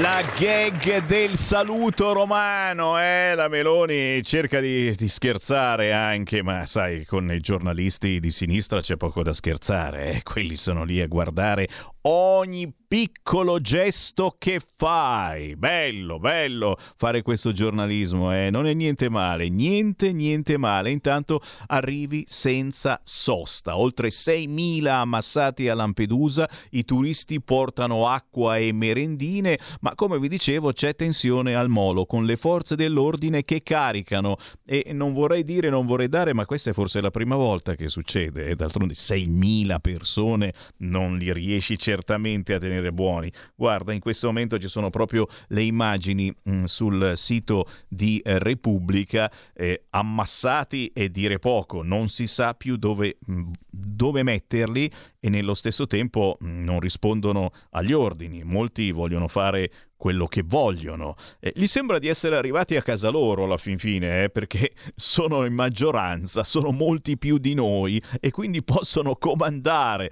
La 0.00 0.22
gag 0.36 1.06
del 1.06 1.36
saluto 1.36 2.12
romano, 2.12 2.98
eh? 3.00 3.34
La 3.36 3.46
Meloni 3.46 4.24
cerca 4.24 4.58
di, 4.58 4.92
di, 4.96 5.08
scherzare 5.08 5.92
anche, 5.92 6.42
ma 6.42 6.66
sai, 6.66 7.06
con 7.06 7.30
i 7.30 7.38
giornalisti 7.38 8.18
di 8.18 8.32
sinistra 8.32 8.80
c'è 8.80 8.96
poco 8.96 9.22
da 9.22 9.32
scherzare, 9.32 10.14
eh? 10.14 10.22
Quelli 10.24 10.56
sono 10.56 10.82
lì 10.82 11.00
a 11.00 11.06
guardare 11.06 11.68
ogni 12.02 12.74
piccolo 12.90 13.60
gesto 13.60 14.34
che 14.36 14.60
fai. 14.76 15.54
Bello, 15.54 16.18
bello 16.18 16.76
fare 16.96 17.22
questo 17.22 17.52
giornalismo, 17.52 18.34
eh? 18.34 18.50
non 18.50 18.66
è 18.66 18.74
niente 18.74 19.08
male, 19.08 19.48
niente, 19.48 20.12
niente 20.12 20.56
male. 20.56 20.90
Intanto 20.90 21.40
arrivi 21.68 22.24
senza 22.26 23.00
sosta. 23.04 23.78
Oltre 23.78 24.08
6.000 24.08 24.88
ammassati 24.88 25.68
a 25.68 25.74
Lampedusa, 25.74 26.50
i 26.70 26.84
turisti 26.84 27.40
portano 27.40 28.08
acqua 28.08 28.56
e 28.56 28.72
merendine, 28.72 29.56
ma 29.82 29.94
come 29.94 30.18
vi 30.18 30.26
dicevo 30.26 30.72
c'è 30.72 30.96
tensione 30.96 31.54
al 31.54 31.68
molo 31.68 32.06
con 32.06 32.24
le 32.24 32.36
forze 32.36 32.74
dell'ordine 32.74 33.44
che 33.44 33.62
caricano 33.62 34.36
e 34.66 34.90
non 34.92 35.12
vorrei 35.12 35.44
dire, 35.44 35.70
non 35.70 35.86
vorrei 35.86 36.08
dare, 36.08 36.34
ma 36.34 36.44
questa 36.44 36.70
è 36.70 36.72
forse 36.72 37.00
la 37.00 37.12
prima 37.12 37.36
volta 37.36 37.76
che 37.76 37.86
succede. 37.86 38.46
E 38.48 38.56
d'altronde 38.56 38.94
6.000 38.94 39.78
persone 39.78 40.54
non 40.78 41.18
li 41.18 41.32
riesci 41.32 41.78
certamente 41.78 42.52
a 42.52 42.58
tenere 42.58 42.78
tenere 42.80 42.92
buoni. 42.92 43.30
Guarda, 43.54 43.92
in 43.92 44.00
questo 44.00 44.26
momento 44.26 44.58
ci 44.58 44.68
sono 44.68 44.90
proprio 44.90 45.28
le 45.48 45.62
immagini 45.62 46.30
mh, 46.30 46.52
mm, 46.52 46.64
sul 46.64 47.12
sito 47.16 47.68
di 47.86 48.18
eh, 48.18 48.38
Repubblica, 48.38 49.30
eh, 49.54 49.84
ammassati 49.90 50.90
e 50.94 51.10
dire 51.10 51.38
poco, 51.38 51.82
non 51.82 52.08
si 52.08 52.26
sa 52.26 52.54
più 52.54 52.76
dove, 52.76 53.18
mh, 53.24 53.32
mm, 53.32 53.52
dove 53.70 54.22
metterli 54.22 54.90
e 55.20 55.28
nello 55.28 55.54
stesso 55.54 55.86
tempo 55.86 56.36
mh, 56.40 56.48
mm, 56.48 56.64
non 56.64 56.80
rispondono 56.80 57.52
agli 57.70 57.92
ordini. 57.92 58.42
Molti 58.42 58.90
vogliono 58.90 59.28
fare 59.28 59.70
quello 59.96 60.26
che 60.26 60.42
vogliono. 60.42 61.14
Eh, 61.40 61.52
gli 61.54 61.66
sembra 61.66 61.98
di 61.98 62.08
essere 62.08 62.34
arrivati 62.34 62.74
a 62.74 62.82
casa 62.82 63.10
loro 63.10 63.44
alla 63.44 63.58
fin 63.58 63.78
fine, 63.78 64.24
eh, 64.24 64.30
perché 64.30 64.72
sono 64.96 65.44
in 65.44 65.52
maggioranza, 65.52 66.42
sono 66.42 66.70
molti 66.70 67.18
più 67.18 67.36
di 67.36 67.52
noi 67.52 68.02
e 68.18 68.30
quindi 68.30 68.62
possono 68.62 69.16
comandare. 69.16 70.10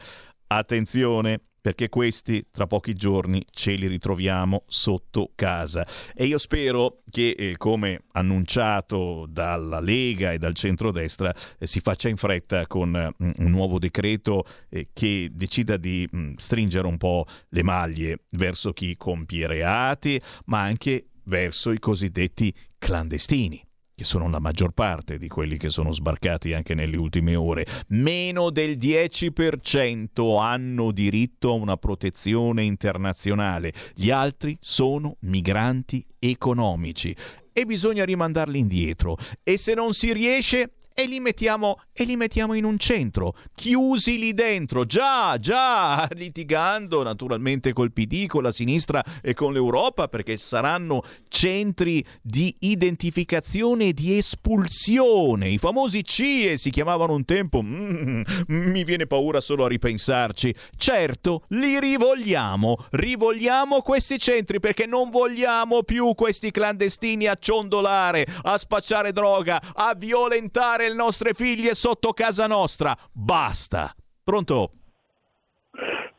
Attenzione, 0.51 1.41
perché 1.61 1.89
questi 1.89 2.47
tra 2.51 2.67
pochi 2.67 2.95
giorni 2.95 3.45
ce 3.51 3.73
li 3.73 3.87
ritroviamo 3.87 4.65
sotto 4.67 5.33
casa. 5.35 5.87
E 6.15 6.27
io 6.27 6.39
spero 6.39 7.03
che, 7.11 7.31
eh, 7.31 7.57
come 7.57 8.03
annunciato 8.13 9.27
dalla 9.29 9.81
Lega 9.81 10.33
e 10.33 10.39
dal 10.39 10.55
centrodestra, 10.55 11.35
eh, 11.59 11.67
si 11.67 11.81
faccia 11.81 12.09
in 12.09 12.17
fretta 12.17 12.67
con 12.67 12.95
eh, 12.95 13.13
un 13.19 13.51
nuovo 13.51 13.79
decreto 13.79 14.45
eh, 14.69 14.89
che 14.93 15.31
decida 15.33 15.77
di 15.77 16.09
mh, 16.11 16.19
mm, 16.19 16.33
stringere 16.37 16.87
un 16.87 16.97
po' 16.97 17.27
le 17.51 17.63
maglie 17.63 18.21
verso 18.31 18.73
chi 18.73 18.97
compie 18.97 19.47
reati, 19.47 20.21
ma 20.47 20.63
anche 20.63 21.07
verso 21.25 21.73
i 21.73 21.79
cosiddetti 21.79 22.55
clandestini 22.79 23.68
che 23.99 24.05
sono 24.05 24.31
la 24.31 24.39
maggior 24.39 24.71
parte 24.71 25.19
di 25.19 25.27
quelli 25.27 25.57
che 25.57 25.71
sono 25.71 25.91
sbarcati 25.91 26.53
anche 26.53 26.73
nelle 26.73 26.97
ultime 26.97 27.35
ore, 27.35 27.67
meno 27.89 28.51
del 28.51 28.79
10% 28.79 30.41
hanno 30.41 30.93
diritto 30.93 31.51
a 31.51 31.55
una 31.55 31.77
protezione 31.77 32.63
internazionale, 32.63 33.73
gli 33.95 34.13
altri 34.13 34.57
sono 34.61 35.17
migranti 35.23 36.07
economici. 36.21 37.13
E 37.53 37.65
bisogna 37.67 38.05
rimandarli 38.05 38.57
indietro. 38.57 39.17
E 39.43 39.59
se 39.59 39.75
non 39.75 39.93
si 39.93 40.13
riesce 40.13 40.75
e 40.99 41.07
li 41.07 41.21
mettiamo, 41.21 41.79
e 41.93 42.03
li 42.03 42.17
mettiamo 42.17 42.55
in 42.55 42.65
un 42.65 42.77
centro, 42.77 43.37
chiusi 43.55 44.19
lì 44.19 44.35
dentro, 44.35 44.85
già, 44.85 45.39
già, 45.39 46.09
litigando 46.19 47.05
naturalmente 47.05 47.73
col 47.73 47.93
PD, 47.93 48.27
con 48.27 48.43
la 48.43 48.51
sinistra 48.51 49.05
e 49.23 49.33
con 49.33 49.53
l'Europa, 49.53 50.09
perché 50.09 50.37
saranno 50.39 51.05
centri 51.29 52.05
di 52.21 52.53
identificazione 52.59 53.87
e 53.87 53.93
di 53.93 54.19
espulsione. 54.19 55.49
I 55.49 55.59
famosi 55.59 56.03
CIE 56.03 56.57
si 56.57 56.71
chiamavano 56.71 57.13
un 57.13 57.25
tempo, 57.25 57.63
mm, 57.63 58.23
mi 58.49 58.83
viene 58.83 59.07
paura 59.07 59.39
solo 59.39 59.67
a 59.67 59.69
ripensarci. 59.69 60.53
Certo, 60.77 61.45
li 61.51 61.79
rivogliamo, 61.79 62.87
rivogliamo 62.91 63.83
questi 63.83 64.19
centri 64.19 64.59
perché 64.59 64.87
non 64.87 65.11
vogliamo 65.11 65.85
più 65.85 66.15
questi 66.15 66.51
clandestini 66.51 67.27
a 67.27 67.37
ciondolare, 67.39 68.27
a 68.43 68.59
spacciare 68.59 69.13
droga, 69.13 69.63
a 69.75 69.95
violentare 69.97 70.87
le 70.89 70.95
nostre 70.95 71.35
figlie 71.35 71.75
sotto 71.75 72.13
casa 72.13 72.47
nostra. 72.47 72.97
Basta. 73.13 73.95
Pronto? 74.25 74.73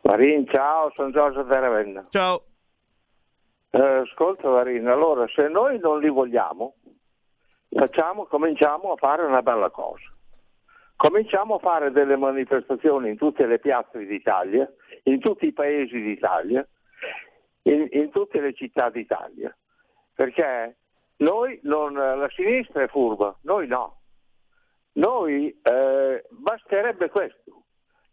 Marin, 0.02 0.48
ciao, 0.48 0.92
sono 0.96 1.12
Giorgio 1.12 1.44
da 1.44 1.60
Ravenna. 1.60 2.08
Ciao. 2.10 2.44
Eh, 3.72 3.80
ascolta 3.80 4.50
Marin, 4.50 4.88
allora 4.88 5.28
se 5.28 5.48
noi 5.48 5.78
non 5.78 6.00
li 6.00 6.10
vogliamo, 6.10 6.76
facciamo, 7.70 8.26
cominciamo 8.26 8.94
a 8.94 8.96
fare 8.96 9.24
una 9.24 9.42
bella 9.42 9.70
cosa. 9.70 10.12
Cominciamo 10.96 11.56
a 11.56 11.60
fare 11.60 11.92
delle 11.92 12.18
manifestazioni 12.18 13.10
in 13.10 13.18
tutte 13.18 13.46
le 13.46 13.60
piazze 13.60 14.06
d'Italia, 14.06 14.70
in 15.04 15.20
tutti 15.20 15.46
i 15.46 15.54
paesi 15.54 16.02
d'Italia, 16.02 16.68
in, 17.64 17.88
in 17.92 18.10
tutte 18.10 18.42
le 18.42 18.54
città 18.54 18.90
d'Italia. 18.90 19.56
Perché 20.16 20.78
noi 21.18 21.60
non, 21.64 21.94
la 21.94 22.30
sinistra 22.36 22.84
è 22.84 22.88
furba, 22.88 23.38
noi 23.44 23.68
no. 23.68 23.99
Noi 25.00 25.58
eh, 25.62 26.26
basterebbe 26.30 27.10
questo, 27.10 27.64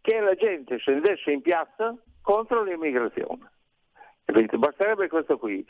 che 0.01 0.21
la 0.21 0.35
gente 0.35 0.77
scendesse 0.77 1.33
in 1.33 1.43
piazza 1.43 1.97
contro 2.23 2.63
l'immigrazione. 2.63 3.51
Basterebbe 4.25 5.09
questo 5.09 5.37
qui. 5.37 5.67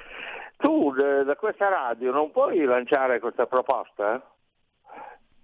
Tu 0.59 0.93
da 0.93 1.35
questa 1.37 1.69
radio 1.69 2.13
non 2.13 2.31
puoi 2.33 2.63
lanciare 2.65 3.19
questa 3.19 3.47
proposta? 3.47 4.23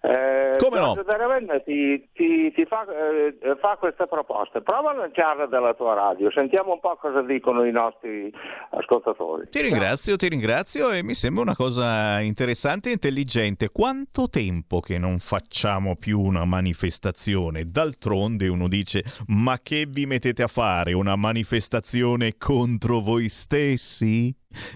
Eh, 0.04 0.56
Come 0.58 0.80
no? 0.80 1.00
Ravenna 1.06 1.60
ti, 1.60 2.08
ti, 2.12 2.50
ti 2.52 2.64
fa, 2.64 2.84
eh, 2.88 3.36
fa, 3.60 3.76
questa 3.78 4.06
proposta. 4.06 4.60
Prova 4.60 4.90
a 4.90 4.94
lanciarla 4.94 5.46
dalla 5.46 5.74
tua 5.74 5.94
radio, 5.94 6.28
sentiamo 6.32 6.72
un 6.72 6.80
po' 6.80 6.96
cosa 6.96 7.22
dicono 7.22 7.64
i 7.64 7.70
nostri 7.70 8.28
ascoltatori. 8.70 9.46
Ti 9.48 9.60
ringrazio, 9.60 10.16
ti 10.16 10.28
ringrazio 10.28 10.90
e 10.90 11.04
mi 11.04 11.14
sembra 11.14 11.42
una 11.42 11.54
cosa 11.54 12.18
interessante 12.18 12.88
e 12.88 12.94
intelligente. 12.94 13.70
Quanto 13.70 14.28
tempo 14.28 14.80
che 14.80 14.98
non 14.98 15.20
facciamo 15.20 15.94
più 15.94 16.18
una 16.18 16.44
manifestazione? 16.44 17.70
D'altronde 17.70 18.48
uno 18.48 18.66
dice, 18.66 19.04
ma 19.28 19.60
che 19.62 19.86
vi 19.88 20.06
mettete 20.06 20.42
a 20.42 20.48
fare? 20.48 20.94
Una 20.94 21.14
manifestazione 21.14 22.36
contro 22.38 22.98
voi 22.98 23.28
stessi? 23.28 24.34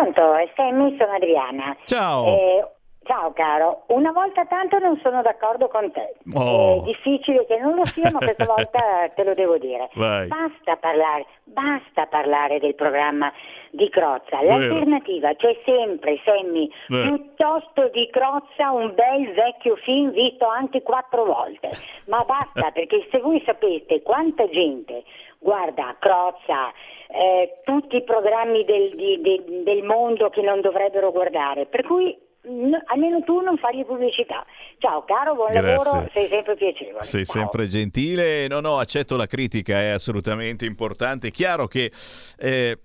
Pronto, 0.00 0.32
in 0.62 0.96
sono 0.98 1.12
Adriana. 1.12 1.76
Ciao. 1.84 2.24
Eh, 2.24 2.68
Ciao 3.02 3.32
caro, 3.32 3.84
una 3.88 4.12
volta 4.12 4.44
tanto 4.44 4.78
non 4.78 5.00
sono 5.02 5.22
d'accordo 5.22 5.68
con 5.68 5.90
te. 5.90 6.14
Oh. 6.34 6.82
È 6.82 6.84
difficile 6.84 7.46
che 7.46 7.58
non 7.58 7.74
lo 7.74 7.84
sia, 7.86 8.10
ma 8.10 8.18
questa 8.18 8.44
volta 8.46 9.08
te 9.16 9.24
lo 9.24 9.34
devo 9.34 9.56
dire. 9.58 9.88
Vai. 9.94 10.28
Basta 10.28 10.76
parlare, 10.76 11.26
basta 11.44 12.06
parlare 12.06 12.60
del 12.60 12.74
programma 12.74 13.32
di 13.70 13.88
Crozza. 13.88 14.42
L'alternativa 14.42 15.34
c'è 15.34 15.58
sempre, 15.64 16.20
Semmi, 16.24 16.70
piuttosto 16.86 17.88
di 17.88 18.08
Crozza 18.10 18.70
un 18.70 18.94
bel 18.94 19.32
vecchio 19.32 19.76
film 19.76 20.10
visto 20.10 20.46
anche 20.46 20.82
quattro 20.82 21.24
volte. 21.24 21.70
Ma 22.06 22.22
basta, 22.24 22.70
perché 22.70 23.08
se 23.10 23.18
voi 23.18 23.42
sapete 23.46 24.02
quanta 24.02 24.46
gente 24.50 25.02
guarda 25.40 25.96
Crozza, 25.98 26.70
eh, 27.08 27.60
tutti 27.64 27.96
i 27.96 28.04
programmi 28.04 28.64
del, 28.64 28.94
di- 28.94 29.20
de- 29.20 29.62
del 29.64 29.82
mondo 29.82 30.28
che 30.30 30.42
non 30.42 30.60
dovrebbero 30.60 31.10
guardare, 31.10 31.66
per 31.66 31.82
cui 31.84 32.16
n- 32.42 32.78
almeno 32.86 33.22
tu 33.24 33.40
non 33.40 33.56
fagli 33.56 33.84
pubblicità. 33.84 34.44
Ciao 34.78 35.02
caro, 35.04 35.34
buon 35.34 35.50
Grazie. 35.50 35.68
lavoro, 35.76 36.08
sei 36.12 36.28
sempre 36.28 36.54
piacevole. 36.56 37.02
Sei 37.02 37.24
Ciao. 37.24 37.36
sempre 37.40 37.66
gentile. 37.68 38.46
No, 38.48 38.60
no, 38.60 38.78
accetto 38.78 39.16
la 39.16 39.26
critica, 39.26 39.80
è 39.80 39.88
assolutamente 39.88 40.66
importante. 40.66 41.28
È 41.28 41.30
chiaro 41.30 41.66
che. 41.66 41.90
eh, 42.38 42.78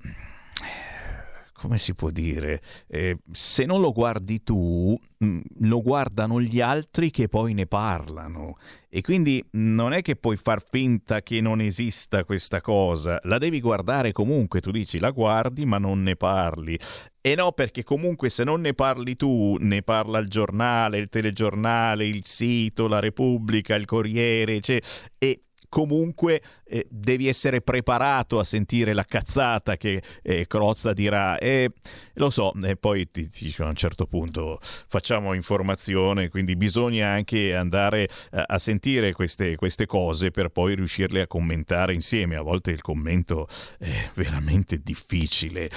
come 1.55 1.77
si 1.77 1.95
può 1.95 2.09
dire? 2.11 2.61
Eh, 2.87 3.17
se 3.31 3.65
non 3.65 3.79
lo 3.79 3.93
guardi 3.93 4.43
tu, 4.43 4.97
mh, 5.17 5.39
lo 5.61 5.81
guardano 5.81 6.41
gli 6.41 6.59
altri 6.59 7.11
che 7.11 7.29
poi 7.29 7.53
ne 7.53 7.65
parlano. 7.65 8.57
E 8.89 9.01
quindi 9.01 9.43
non 9.51 9.93
è 9.93 10.01
che 10.01 10.17
puoi 10.17 10.35
far 10.35 10.61
finta 10.69 11.21
che 11.21 11.39
non 11.39 11.61
esista 11.61 12.25
questa 12.25 12.59
cosa, 12.59 13.19
la 13.23 13.37
devi 13.37 13.61
guardare 13.61 14.11
comunque. 14.11 14.59
Tu 14.59 14.71
dici 14.71 14.99
la 14.99 15.11
guardi, 15.11 15.65
ma 15.65 15.77
non 15.77 16.03
ne 16.03 16.17
parli. 16.17 16.77
E 17.21 17.35
no, 17.35 17.53
perché 17.53 17.83
comunque 17.83 18.29
se 18.29 18.43
non 18.43 18.61
ne 18.61 18.73
parli 18.73 19.15
tu, 19.15 19.55
ne 19.59 19.81
parla 19.81 20.19
il 20.19 20.27
giornale, 20.27 20.99
il 20.99 21.09
telegiornale, 21.09 22.05
il 22.05 22.25
sito, 22.25 22.87
la 22.87 22.99
Repubblica, 22.99 23.75
il 23.75 23.85
Corriere, 23.85 24.59
cioè, 24.59 24.79
e 25.17 25.44
comunque 25.75 26.41
eh, 26.63 26.87
devi 26.89 27.27
essere 27.27 27.59
preparato 27.59 28.39
a 28.39 28.45
sentire 28.45 28.93
la 28.93 29.03
cazzata 29.03 29.75
che 29.75 30.01
eh, 30.21 30.47
Crozza 30.47 30.93
dirà. 30.93 31.37
E 31.37 31.69
lo 32.13 32.29
so 32.29 32.53
e 32.63 32.77
poi 32.77 33.11
ti, 33.11 33.27
ti 33.27 33.53
a 33.57 33.65
un 33.65 33.75
certo 33.75 34.05
punto 34.05 34.59
facciamo 34.61 35.33
informazione 35.33 36.29
quindi 36.29 36.55
bisogna 36.55 37.09
anche 37.09 37.53
andare 37.53 38.03
eh, 38.03 38.41
a 38.47 38.57
sentire 38.57 39.11
queste, 39.11 39.57
queste 39.57 39.85
cose 39.85 40.31
per 40.31 40.47
poi 40.47 40.75
riuscirle 40.75 41.19
a 41.19 41.27
commentare 41.27 41.93
insieme. 41.93 42.37
A 42.37 42.41
volte 42.41 42.71
il 42.71 42.81
commento 42.81 43.49
è 43.77 44.11
veramente 44.13 44.79
difficile 44.81 45.69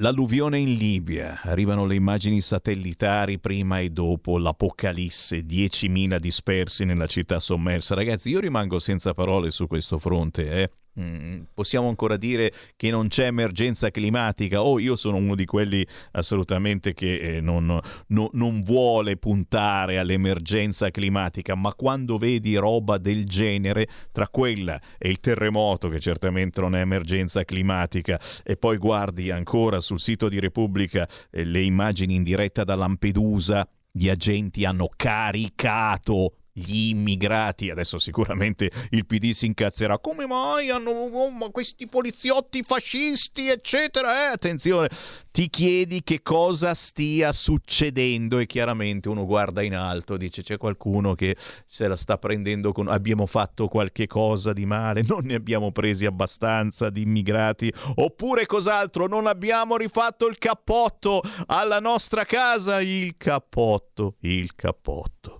L'alluvione 0.00 0.58
in 0.58 0.72
Libia, 0.72 1.42
arrivano 1.42 1.84
le 1.84 1.94
immagini 1.94 2.40
satellitari 2.40 3.38
prima 3.38 3.80
e 3.80 3.90
dopo 3.90 4.38
l'apocalisse, 4.38 5.44
10.000 5.44 6.16
dispersi 6.16 6.86
nella 6.86 7.06
città 7.06 7.38
sommersa. 7.38 7.94
Ragazzi, 7.94 8.30
io 8.30 8.40
rimango 8.40 8.78
senza 8.78 9.12
parole 9.12 9.50
su 9.50 9.66
questo 9.66 9.98
fronte. 9.98 10.50
eh. 10.50 10.70
Mm, 11.00 11.42
possiamo 11.54 11.88
ancora 11.88 12.16
dire 12.16 12.52
che 12.76 12.90
non 12.90 13.08
c'è 13.08 13.26
emergenza 13.26 13.90
climatica? 13.90 14.62
O 14.62 14.78
io 14.78 14.96
sono 14.96 15.16
uno 15.16 15.34
di 15.34 15.46
quelli 15.46 15.86
assolutamente 16.12 16.92
che 16.92 17.36
eh, 17.36 17.40
non, 17.40 17.80
no- 18.08 18.30
non 18.32 18.60
vuole 18.60 19.16
puntare 19.16 19.98
all'emergenza 19.98 20.90
climatica, 20.90 21.54
ma 21.54 21.72
quando 21.72 22.18
vedi 22.18 22.54
roba 22.56 22.98
del 22.98 23.24
genere, 23.24 23.88
tra 24.12 24.28
quella 24.28 24.78
e 24.98 25.08
il 25.08 25.20
terremoto, 25.20 25.88
che 25.88 26.00
certamente 26.00 26.60
non 26.60 26.74
è 26.74 26.80
emergenza 26.80 27.44
climatica, 27.44 28.20
e 28.42 28.56
poi 28.56 28.76
guardi 28.76 29.30
ancora 29.30 29.80
sul 29.80 30.00
sito 30.00 30.28
di 30.28 30.38
Repubblica 30.38 31.08
eh, 31.30 31.44
le 31.44 31.62
immagini 31.62 32.14
in 32.14 32.22
diretta 32.22 32.64
da 32.64 32.74
Lampedusa, 32.74 33.66
gli 33.92 34.08
agenti 34.08 34.64
hanno 34.64 34.88
caricato 34.94 36.34
gli 36.60 36.90
immigrati, 36.90 37.70
adesso 37.70 37.98
sicuramente 37.98 38.70
il 38.90 39.06
PD 39.06 39.32
si 39.32 39.46
incazzerà, 39.46 39.98
come 39.98 40.26
mai 40.26 40.70
hanno 40.70 40.90
oh, 40.90 41.50
questi 41.50 41.86
poliziotti 41.86 42.62
fascisti, 42.62 43.48
eccetera, 43.48 44.28
eh? 44.28 44.32
attenzione, 44.32 44.88
ti 45.30 45.48
chiedi 45.48 46.02
che 46.02 46.22
cosa 46.22 46.74
stia 46.74 47.32
succedendo 47.32 48.38
e 48.38 48.46
chiaramente 48.46 49.08
uno 49.08 49.26
guarda 49.26 49.62
in 49.62 49.74
alto, 49.74 50.16
dice 50.16 50.42
c'è 50.42 50.56
qualcuno 50.56 51.14
che 51.14 51.36
se 51.66 51.86
la 51.88 51.96
sta 51.96 52.18
prendendo 52.18 52.72
con 52.72 52.88
abbiamo 52.88 53.26
fatto 53.26 53.68
qualche 53.68 54.06
cosa 54.06 54.52
di 54.52 54.66
male, 54.66 55.02
non 55.06 55.24
ne 55.24 55.34
abbiamo 55.34 55.72
presi 55.72 56.04
abbastanza 56.04 56.90
di 56.90 57.02
immigrati, 57.02 57.72
oppure 57.96 58.46
cos'altro, 58.46 59.06
non 59.06 59.26
abbiamo 59.26 59.76
rifatto 59.76 60.26
il 60.26 60.38
cappotto 60.38 61.22
alla 61.46 61.80
nostra 61.80 62.24
casa, 62.24 62.80
il 62.80 63.16
cappotto, 63.16 64.16
il 64.20 64.54
cappotto. 64.54 65.39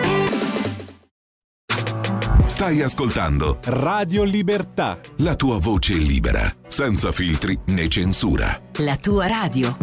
Stai 2.61 2.83
ascoltando 2.83 3.57
Radio 3.63 4.21
Libertà. 4.21 4.99
la 5.15 5.35
tua 5.35 5.57
voce 5.57 5.93
libera, 5.93 6.53
senza 6.67 7.11
filtri 7.11 7.57
né 7.65 7.87
censura. 7.87 8.61
La 8.73 8.97
tua 8.97 9.25
radio. 9.25 9.75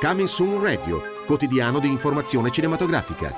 Coming 0.00 0.28
Soon 0.28 0.62
Radio, 0.62 1.02
quotidiano 1.26 1.78
di 1.78 1.88
informazione 1.88 2.50
cinematografica. 2.50 3.34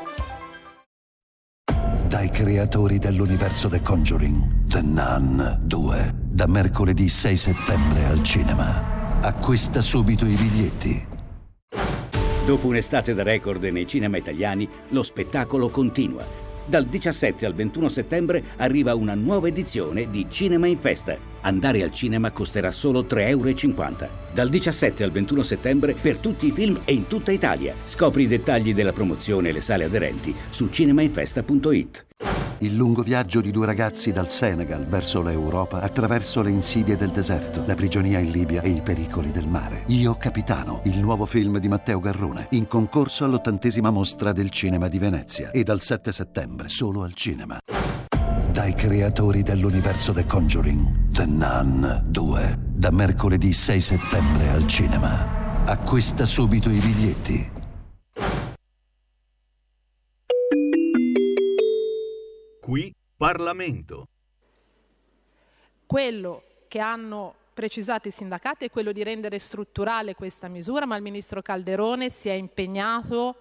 Dai 2.06 2.30
creatori 2.30 3.00
dell'universo 3.00 3.68
The 3.68 3.82
Conjuring, 3.82 4.68
The 4.68 4.82
Nun 4.82 5.58
2, 5.60 6.14
da 6.14 6.46
mercoledì 6.46 7.08
6 7.08 7.36
settembre 7.36 8.04
al 8.04 8.22
cinema. 8.22 9.20
Acquista 9.22 9.80
subito 9.80 10.24
i 10.24 10.36
biglietti. 10.36 11.17
Dopo 12.48 12.68
un'estate 12.68 13.12
da 13.12 13.22
record 13.22 13.62
nei 13.64 13.86
cinema 13.86 14.16
italiani, 14.16 14.66
lo 14.88 15.02
spettacolo 15.02 15.68
continua. 15.68 16.24
Dal 16.64 16.86
17 16.86 17.44
al 17.44 17.52
21 17.52 17.90
settembre 17.90 18.42
arriva 18.56 18.94
una 18.94 19.14
nuova 19.14 19.48
edizione 19.48 20.08
di 20.08 20.24
Cinema 20.30 20.66
in 20.66 20.78
Festa. 20.78 21.27
Andare 21.42 21.82
al 21.82 21.92
cinema 21.92 22.30
costerà 22.30 22.70
solo 22.70 23.02
3,50 23.02 23.20
euro. 23.28 24.08
Dal 24.32 24.48
17 24.48 25.02
al 25.02 25.10
21 25.10 25.42
settembre 25.42 25.94
per 25.94 26.18
tutti 26.18 26.46
i 26.46 26.52
film 26.52 26.80
e 26.84 26.92
in 26.92 27.06
tutta 27.06 27.32
Italia. 27.32 27.74
Scopri 27.84 28.24
i 28.24 28.28
dettagli 28.28 28.74
della 28.74 28.92
promozione 28.92 29.48
e 29.48 29.52
le 29.52 29.60
sale 29.60 29.84
aderenti 29.84 30.34
su 30.50 30.68
cinemainfesta.it. 30.68 32.06
Il 32.60 32.74
lungo 32.74 33.02
viaggio 33.02 33.40
di 33.40 33.52
due 33.52 33.66
ragazzi 33.66 34.10
dal 34.10 34.28
Senegal 34.28 34.84
verso 34.84 35.22
l'Europa 35.22 35.80
attraverso 35.80 36.42
le 36.42 36.50
insidie 36.50 36.96
del 36.96 37.10
deserto, 37.10 37.62
la 37.64 37.74
prigionia 37.74 38.18
in 38.18 38.32
Libia 38.32 38.62
e 38.62 38.70
i 38.70 38.82
pericoli 38.82 39.30
del 39.30 39.46
mare. 39.46 39.84
Io 39.88 40.16
Capitano, 40.16 40.82
il 40.86 40.98
nuovo 40.98 41.24
film 41.24 41.58
di 41.58 41.68
Matteo 41.68 42.00
Garrone, 42.00 42.48
in 42.50 42.66
concorso 42.66 43.24
all'ottantesima 43.24 43.90
mostra 43.90 44.32
del 44.32 44.50
cinema 44.50 44.88
di 44.88 44.98
Venezia 44.98 45.52
e 45.52 45.62
dal 45.62 45.80
7 45.80 46.10
settembre 46.10 46.68
solo 46.68 47.04
al 47.04 47.14
cinema. 47.14 47.58
Dai 48.50 48.72
creatori 48.72 49.42
dell'universo 49.42 50.12
The 50.12 50.24
Conjuring, 50.24 51.10
The 51.10 51.26
Nun 51.26 52.04
2, 52.06 52.56
da 52.58 52.90
mercoledì 52.90 53.52
6 53.52 53.80
settembre 53.80 54.48
al 54.48 54.66
cinema. 54.66 55.66
Acquista 55.66 56.24
subito 56.24 56.70
i 56.70 56.78
biglietti. 56.78 57.52
Qui 62.60 62.94
Parlamento. 63.16 64.08
Quello 65.84 66.42
che 66.68 66.78
hanno 66.80 67.34
precisato 67.52 68.08
i 68.08 68.12
sindacati 68.12 68.64
è 68.64 68.70
quello 68.70 68.92
di 68.92 69.02
rendere 69.02 69.38
strutturale 69.38 70.14
questa 70.14 70.48
misura, 70.48 70.86
ma 70.86 70.96
il 70.96 71.02
ministro 71.02 71.42
Calderone 71.42 72.08
si 72.08 72.28
è 72.28 72.32
impegnato 72.32 73.36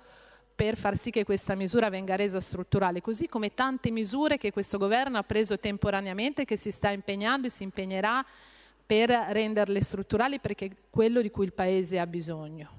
per 0.58 0.76
far 0.76 0.98
sì 0.98 1.12
che 1.12 1.24
questa 1.24 1.54
misura 1.54 1.88
venga 1.88 2.16
resa 2.16 2.40
strutturale, 2.40 3.00
così 3.00 3.30
come 3.30 3.54
tante 3.54 3.92
misure 3.92 4.40
che 4.40 4.52
questo 4.52 4.80
governo 4.80 5.20
ha 5.20 5.24
preso 5.24 5.60
temporaneamente, 5.60 6.46
che 6.46 6.58
si 6.58 6.72
sta 6.72 6.90
impegnando 6.90 7.46
e 7.46 7.52
si 7.52 7.62
impegnerà 7.62 8.26
per 8.84 9.08
renderle 9.12 9.80
strutturali 9.82 10.40
perché 10.40 10.66
è 10.66 10.72
quello 10.90 11.22
di 11.22 11.30
cui 11.30 11.46
il 11.46 11.54
Paese 11.54 12.00
ha 12.00 12.08
bisogno. 12.08 12.72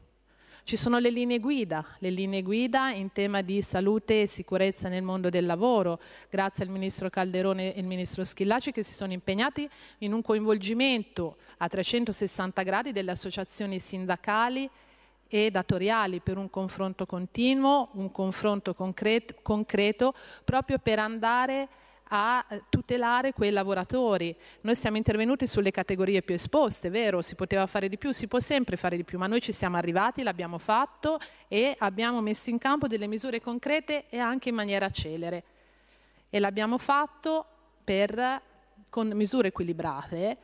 Ci 0.64 0.76
sono 0.76 0.98
le 0.98 1.10
linee 1.10 1.38
guida, 1.38 1.86
le 2.00 2.10
linee 2.10 2.42
guida 2.42 2.90
in 2.90 3.12
tema 3.12 3.42
di 3.42 3.62
salute 3.62 4.22
e 4.22 4.26
sicurezza 4.26 4.88
nel 4.88 5.04
mondo 5.04 5.30
del 5.30 5.46
lavoro, 5.46 6.00
grazie 6.28 6.64
al 6.64 6.70
Ministro 6.70 7.08
Calderone 7.08 7.76
e 7.76 7.78
al 7.78 7.86
Ministro 7.86 8.24
Schillaci 8.24 8.72
che 8.72 8.82
si 8.82 8.92
sono 8.92 9.12
impegnati 9.12 9.70
in 9.98 10.12
un 10.12 10.20
coinvolgimento 10.20 11.36
a 11.58 11.68
360 11.68 12.60
gradi 12.62 12.90
delle 12.90 13.12
associazioni 13.12 13.78
sindacali 13.78 14.68
e 15.28 15.50
datoriali 15.50 16.20
per 16.20 16.38
un 16.38 16.50
confronto 16.50 17.06
continuo, 17.06 17.90
un 17.92 18.10
confronto 18.10 18.74
concreto, 18.74 19.34
concreto 19.42 20.14
proprio 20.44 20.78
per 20.78 20.98
andare 20.98 21.68
a 22.10 22.44
tutelare 22.70 23.32
quei 23.32 23.50
lavoratori. 23.50 24.34
Noi 24.62 24.74
siamo 24.74 24.96
intervenuti 24.96 25.46
sulle 25.46 25.70
categorie 25.70 26.22
più 26.22 26.34
esposte, 26.34 26.88
vero? 26.88 27.20
Si 27.20 27.34
poteva 27.34 27.66
fare 27.66 27.88
di 27.88 27.98
più, 27.98 28.12
si 28.12 28.26
può 28.26 28.40
sempre 28.40 28.76
fare 28.76 28.96
di 28.96 29.04
più, 29.04 29.18
ma 29.18 29.26
noi 29.26 29.40
ci 29.40 29.52
siamo 29.52 29.76
arrivati, 29.76 30.22
l'abbiamo 30.22 30.58
fatto 30.58 31.18
e 31.48 31.74
abbiamo 31.78 32.20
messo 32.20 32.50
in 32.50 32.58
campo 32.58 32.86
delle 32.86 33.06
misure 33.06 33.40
concrete 33.40 34.06
e 34.08 34.18
anche 34.18 34.48
in 34.48 34.54
maniera 34.54 34.88
celere. 34.88 35.44
E 36.30 36.38
l'abbiamo 36.38 36.78
fatto 36.78 37.44
per, 37.84 38.40
con 38.88 39.08
misure 39.08 39.48
equilibrate, 39.48 40.38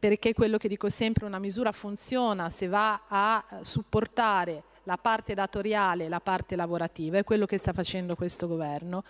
perché 0.00 0.32
quello 0.32 0.56
che 0.56 0.66
dico 0.66 0.88
sempre, 0.88 1.26
una 1.26 1.38
misura 1.38 1.72
funziona 1.72 2.48
se 2.48 2.66
va 2.68 3.02
a 3.06 3.44
supportare 3.60 4.64
la 4.84 4.96
parte 4.96 5.34
datoriale 5.34 6.06
e 6.06 6.08
la 6.08 6.20
parte 6.20 6.56
lavorativa, 6.56 7.18
è 7.18 7.24
quello 7.24 7.44
che 7.44 7.58
sta 7.58 7.74
facendo 7.74 8.16
questo 8.16 8.48
governo. 8.48 9.04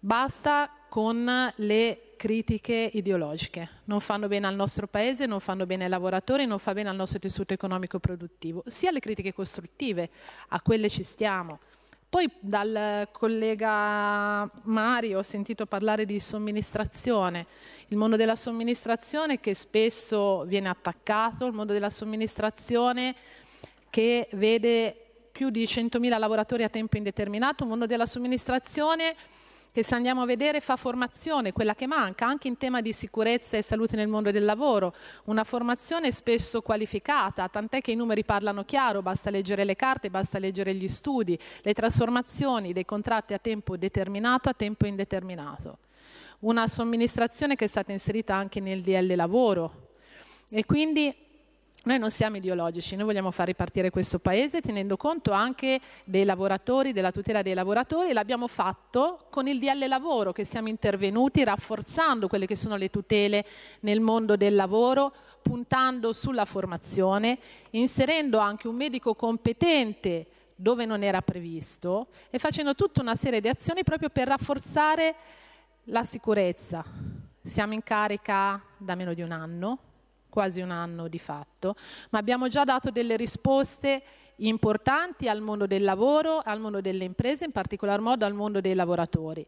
Basta 0.00 0.70
con 0.88 1.52
le 1.56 2.14
critiche 2.16 2.90
ideologiche. 2.94 3.68
Non 3.84 4.00
fanno 4.00 4.26
bene 4.26 4.46
al 4.46 4.54
nostro 4.54 4.86
paese, 4.86 5.26
non 5.26 5.40
fanno 5.40 5.66
bene 5.66 5.84
ai 5.84 5.90
lavoratori, 5.90 6.46
non 6.46 6.58
fa 6.58 6.72
bene 6.72 6.88
al 6.88 6.96
nostro 6.96 7.18
tessuto 7.18 7.52
economico 7.52 7.98
produttivo. 7.98 8.62
Sia 8.66 8.90
le 8.90 9.00
critiche 9.00 9.34
costruttive, 9.34 10.08
a 10.48 10.62
quelle 10.62 10.88
ci 10.88 11.02
stiamo. 11.02 11.58
Poi 12.08 12.30
dal 12.38 13.08
collega 13.10 14.48
Mario 14.62 15.18
ho 15.18 15.22
sentito 15.22 15.66
parlare 15.66 16.06
di 16.06 16.20
somministrazione, 16.20 17.46
il 17.88 17.96
mondo 17.96 18.16
della 18.16 18.36
somministrazione 18.36 19.40
che 19.40 19.54
spesso 19.54 20.44
viene 20.44 20.68
attaccato, 20.68 21.46
il 21.46 21.52
mondo 21.52 21.72
della 21.72 21.90
somministrazione 21.90 23.14
che 23.90 24.28
vede 24.32 24.96
più 25.32 25.50
di 25.50 25.64
100.000 25.64 26.18
lavoratori 26.18 26.62
a 26.62 26.68
tempo 26.68 26.96
indeterminato, 26.96 27.64
un 27.64 27.70
mondo 27.70 27.86
della 27.86 28.06
somministrazione 28.06 29.14
che 29.72 29.82
se 29.82 29.94
andiamo 29.94 30.22
a 30.22 30.26
vedere 30.26 30.60
fa 30.60 30.76
formazione, 30.76 31.52
quella 31.52 31.74
che 31.74 31.86
manca 31.86 32.26
anche 32.26 32.48
in 32.48 32.56
tema 32.56 32.80
di 32.80 32.92
sicurezza 32.92 33.56
e 33.56 33.62
salute 33.62 33.96
nel 33.96 34.08
mondo 34.08 34.30
del 34.30 34.44
lavoro, 34.44 34.94
una 35.24 35.44
formazione 35.44 36.12
spesso 36.12 36.62
qualificata, 36.62 37.48
tant'è 37.48 37.80
che 37.80 37.92
i 37.92 37.96
numeri 37.96 38.24
parlano 38.24 38.64
chiaro, 38.64 39.02
basta 39.02 39.30
leggere 39.30 39.64
le 39.64 39.76
carte, 39.76 40.10
basta 40.10 40.38
leggere 40.38 40.74
gli 40.74 40.88
studi, 40.88 41.38
le 41.62 41.74
trasformazioni 41.74 42.72
dei 42.72 42.84
contratti 42.84 43.34
a 43.34 43.38
tempo 43.38 43.76
determinato 43.76 44.48
a 44.48 44.54
tempo 44.54 44.86
indeterminato. 44.86 45.78
Una 46.40 46.66
somministrazione 46.68 47.56
che 47.56 47.64
è 47.64 47.68
stata 47.68 47.92
inserita 47.92 48.34
anche 48.34 48.60
nel 48.60 48.82
DL 48.82 49.14
lavoro 49.14 49.88
e 50.48 50.64
quindi 50.64 51.14
noi 51.86 52.00
non 52.00 52.10
siamo 52.10 52.36
ideologici, 52.36 52.96
noi 52.96 53.04
vogliamo 53.04 53.30
far 53.30 53.46
ripartire 53.46 53.90
questo 53.90 54.18
paese 54.18 54.60
tenendo 54.60 54.96
conto 54.96 55.30
anche 55.30 55.80
dei 56.02 56.24
lavoratori, 56.24 56.92
della 56.92 57.12
tutela 57.12 57.42
dei 57.42 57.54
lavoratori 57.54 58.10
e 58.10 58.12
l'abbiamo 58.12 58.48
fatto 58.48 59.26
con 59.30 59.46
il 59.46 59.60
DL 59.60 59.86
lavoro 59.86 60.32
che 60.32 60.42
siamo 60.42 60.68
intervenuti 60.68 61.44
rafforzando 61.44 62.26
quelle 62.26 62.46
che 62.46 62.56
sono 62.56 62.74
le 62.74 62.90
tutele 62.90 63.46
nel 63.80 64.00
mondo 64.00 64.36
del 64.36 64.56
lavoro, 64.56 65.12
puntando 65.42 66.12
sulla 66.12 66.44
formazione, 66.44 67.38
inserendo 67.70 68.38
anche 68.38 68.66
un 68.66 68.74
medico 68.74 69.14
competente 69.14 70.26
dove 70.56 70.86
non 70.86 71.04
era 71.04 71.22
previsto 71.22 72.08
e 72.30 72.40
facendo 72.40 72.74
tutta 72.74 73.00
una 73.00 73.14
serie 73.14 73.40
di 73.40 73.46
azioni 73.46 73.84
proprio 73.84 74.08
per 74.08 74.26
rafforzare 74.26 75.14
la 75.84 76.02
sicurezza. 76.02 76.84
Siamo 77.44 77.74
in 77.74 77.84
carica 77.84 78.60
da 78.76 78.96
meno 78.96 79.14
di 79.14 79.22
un 79.22 79.30
anno, 79.30 79.78
quasi 80.36 80.60
un 80.60 80.70
anno 80.70 81.08
di 81.08 81.18
fatto, 81.18 81.76
ma 82.10 82.18
abbiamo 82.18 82.48
già 82.48 82.62
dato 82.62 82.90
delle 82.90 83.16
risposte 83.16 84.02
importanti 84.36 85.30
al 85.30 85.40
mondo 85.40 85.66
del 85.66 85.82
lavoro, 85.82 86.42
al 86.44 86.60
mondo 86.60 86.82
delle 86.82 87.04
imprese, 87.04 87.46
in 87.46 87.52
particolar 87.52 88.00
modo 88.00 88.26
al 88.26 88.34
mondo 88.34 88.60
dei 88.60 88.74
lavoratori. 88.74 89.46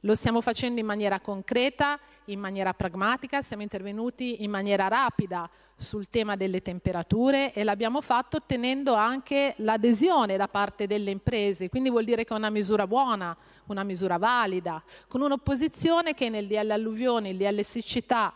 Lo 0.00 0.14
stiamo 0.14 0.40
facendo 0.40 0.80
in 0.80 0.86
maniera 0.86 1.20
concreta, 1.20 1.98
in 2.26 2.40
maniera 2.40 2.72
pragmatica, 2.72 3.42
siamo 3.42 3.62
intervenuti 3.64 4.42
in 4.42 4.50
maniera 4.50 4.88
rapida 4.88 5.46
sul 5.76 6.08
tema 6.08 6.36
delle 6.36 6.62
temperature 6.62 7.52
e 7.52 7.62
l'abbiamo 7.62 8.00
fatto 8.00 8.38
ottenendo 8.38 8.94
anche 8.94 9.52
l'adesione 9.58 10.38
da 10.38 10.48
parte 10.48 10.86
delle 10.86 11.10
imprese, 11.10 11.68
quindi 11.68 11.90
vuol 11.90 12.04
dire 12.04 12.24
che 12.24 12.32
è 12.32 12.36
una 12.36 12.48
misura 12.48 12.86
buona, 12.86 13.36
una 13.66 13.82
misura 13.82 14.16
valida, 14.16 14.82
con 15.06 15.20
un'opposizione 15.20 16.14
che 16.14 16.30
nel 16.30 16.46
DL 16.46 16.70
alluvione, 16.70 17.28
il 17.28 17.36
DL 17.36 17.60
siccità 17.60 18.32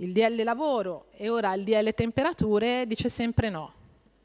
il 0.00 0.12
DL 0.12 0.42
lavoro 0.42 1.06
e 1.12 1.28
ora 1.28 1.54
il 1.54 1.64
DL 1.64 1.92
temperature 1.94 2.86
dice 2.86 3.08
sempre 3.08 3.50
no. 3.50 3.72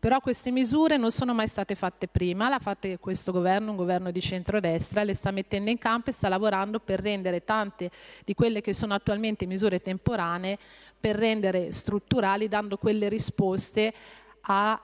Però 0.03 0.19
queste 0.19 0.51
misure 0.51 0.97
non 0.97 1.11
sono 1.11 1.33
mai 1.33 1.47
state 1.47 1.75
fatte 1.75 2.09
prima, 2.09 2.49
l'ha 2.49 2.59
fatta 2.59 2.89
questo 2.97 3.31
governo, 3.31 3.71
un 3.71 3.77
governo 3.77 4.11
di 4.11 4.19
centrodestra, 4.19 5.03
le 5.03 5.13
sta 5.13 5.31
mettendo 5.31 5.69
in 5.69 5.77
campo 5.77 6.09
e 6.09 6.13
sta 6.13 6.27
lavorando 6.27 6.79
per 6.79 6.99
rendere 6.99 7.45
tante 7.45 7.89
di 8.25 8.33
quelle 8.33 8.59
che 8.59 8.73
sono 8.73 8.93
attualmente 8.93 9.45
misure 9.45 9.79
temporanee, 9.79 10.59
per 10.99 11.15
rendere 11.15 11.71
strutturali, 11.71 12.49
dando 12.49 12.77
quelle 12.77 13.07
risposte 13.07 13.93
ai 14.41 14.77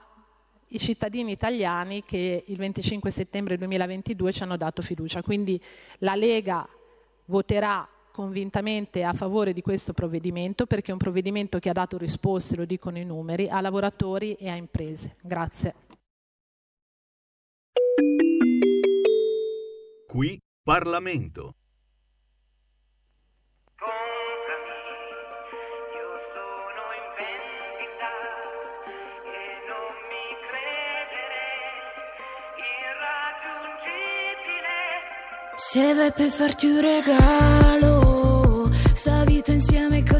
cittadini 0.78 1.32
italiani 1.32 2.02
che 2.02 2.44
il 2.46 2.56
25 2.56 3.10
settembre 3.10 3.58
2022 3.58 4.32
ci 4.32 4.42
hanno 4.42 4.56
dato 4.56 4.80
fiducia. 4.80 5.22
Quindi 5.22 5.60
la 5.98 6.14
Lega 6.14 6.66
voterà 7.26 7.86
convintamente 8.12 9.02
a 9.02 9.12
favore 9.12 9.52
di 9.52 9.62
questo 9.62 9.92
provvedimento 9.92 10.66
perché 10.66 10.90
è 10.90 10.92
un 10.92 10.98
provvedimento 10.98 11.58
che 11.58 11.68
ha 11.68 11.72
dato 11.72 11.98
risposte, 11.98 12.56
lo 12.56 12.64
dicono 12.64 12.98
i 12.98 13.04
numeri, 13.04 13.48
a 13.48 13.60
lavoratori 13.60 14.34
e 14.34 14.48
a 14.48 14.54
imprese. 14.56 15.16
Grazie. 15.22 15.74
Qui 20.06 20.38
Parlamento. 20.62 21.54
Se 35.72 35.94
vai 35.94 36.10
per 36.10 36.30
farti 36.30 36.66
un 36.66 36.80
regalo, 36.80 37.79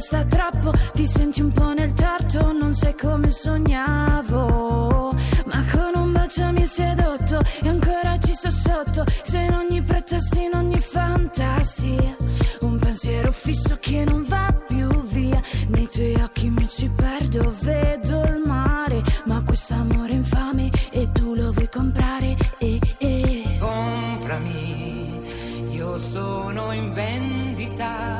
costa 0.00 0.24
troppo, 0.24 0.72
ti 0.94 1.06
senti 1.06 1.42
un 1.42 1.52
po' 1.52 1.74
nel 1.74 1.92
torto, 1.92 2.52
non 2.52 2.72
sai 2.72 2.94
come 2.96 3.28
sognavo, 3.28 5.14
ma 5.44 5.64
con 5.70 5.92
un 5.94 6.12
bacio 6.12 6.50
mi 6.52 6.60
hai 6.60 6.66
sedotto 6.66 7.42
e 7.62 7.68
ancora 7.68 8.16
ci 8.18 8.32
sto 8.32 8.48
sotto, 8.48 9.04
se 9.22 9.38
in 9.38 9.52
ogni 9.52 9.82
pretesto, 9.82 10.40
in 10.40 10.52
ogni 10.54 10.78
fantasia, 10.78 12.16
un 12.60 12.78
pensiero 12.78 13.30
fisso 13.30 13.76
che 13.78 14.04
non 14.04 14.24
va 14.26 14.50
più 14.66 14.88
via, 15.08 15.38
nei 15.68 15.88
tuoi 15.90 16.14
occhi 16.14 16.48
mi 16.48 16.66
ci 16.66 16.88
perdo, 16.88 17.54
vedo 17.60 18.22
il 18.22 18.42
mare, 18.42 19.02
ma 19.26 19.42
questo 19.44 19.74
amore 19.74 20.12
infame 20.12 20.70
e 20.92 21.12
tu 21.12 21.34
lo 21.34 21.52
vuoi 21.52 21.68
comprare 21.68 22.36
e, 22.56 22.78
e. 22.96 23.42
comprami, 23.58 25.20
io 25.72 25.98
sono 25.98 26.72
in 26.72 26.90
vendita 26.94 28.19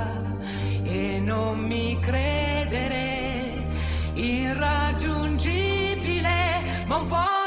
non 1.30 1.58
mi 1.60 1.96
credere 2.00 3.54
irraggiungibile, 4.14 6.84
ma 6.88 6.96
un 6.96 7.06
po' 7.06 7.39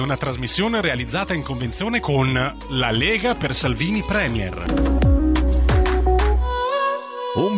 una 0.00 0.16
trasmissione 0.16 0.80
realizzata 0.80 1.34
in 1.34 1.42
convenzione 1.42 2.00
con 2.00 2.32
La 2.68 2.90
Lega 2.90 3.34
per 3.34 3.54
Salvini 3.54 4.02
Premier. 4.02 4.99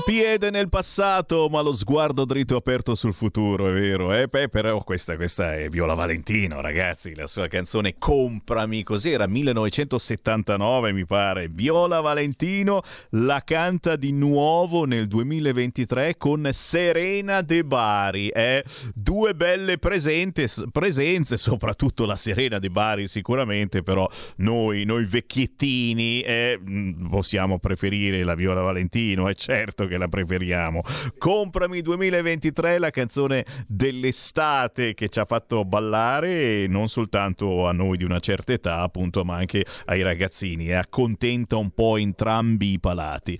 Piede 0.04 0.50
nel 0.50 0.68
passato, 0.68 1.48
ma 1.48 1.60
lo 1.60 1.72
sguardo 1.72 2.24
dritto 2.24 2.56
aperto 2.56 2.96
sul 2.96 3.14
futuro, 3.14 3.68
è 3.68 3.72
vero? 3.72 4.12
Eh? 4.12 4.26
Beh, 4.26 4.48
però 4.48 4.82
questa, 4.82 5.14
questa 5.14 5.54
è 5.54 5.68
Viola 5.68 5.94
Valentino, 5.94 6.60
ragazzi, 6.60 7.14
la 7.14 7.28
sua 7.28 7.46
canzone 7.46 7.94
Comprami, 7.98 8.82
cos'era? 8.82 9.28
1979 9.28 10.92
mi 10.92 11.06
pare. 11.06 11.46
Viola 11.48 12.00
Valentino 12.00 12.82
la 13.10 13.42
canta 13.44 13.94
di 13.94 14.12
nuovo 14.12 14.86
nel 14.86 15.06
2023 15.06 16.16
con 16.16 16.48
Serena 16.50 17.40
De 17.40 17.64
Bari. 17.64 18.28
Eh? 18.30 18.64
Due 18.92 19.34
belle 19.36 19.78
presente, 19.78 20.48
presenze, 20.72 21.36
soprattutto 21.36 22.06
la 22.06 22.16
Serena 22.16 22.58
De 22.58 22.70
Bari 22.70 23.06
sicuramente, 23.06 23.84
però 23.84 24.10
noi, 24.38 24.84
noi 24.84 25.04
vecchiettini 25.04 26.22
eh, 26.22 26.60
possiamo 27.08 27.60
preferire 27.60 28.24
la 28.24 28.34
Viola 28.34 28.62
Valentino, 28.62 29.28
è 29.28 29.34
certo 29.34 29.86
che 29.86 29.91
la 29.96 30.08
preferiamo. 30.08 30.82
Comprami 31.18 31.80
2023, 31.80 32.78
la 32.78 32.90
canzone 32.90 33.44
dell'estate 33.66 34.94
che 34.94 35.08
ci 35.08 35.18
ha 35.18 35.24
fatto 35.24 35.64
ballare 35.64 36.66
non 36.66 36.88
soltanto 36.88 37.66
a 37.66 37.72
noi 37.72 37.96
di 37.96 38.04
una 38.04 38.18
certa 38.18 38.52
età, 38.52 38.80
appunto, 38.80 39.24
ma 39.24 39.36
anche 39.36 39.64
ai 39.86 40.02
ragazzini 40.02 40.66
e 40.66 40.74
accontenta 40.74 41.56
un 41.56 41.70
po' 41.70 41.96
entrambi 41.96 42.72
i 42.72 42.80
palati. 42.80 43.38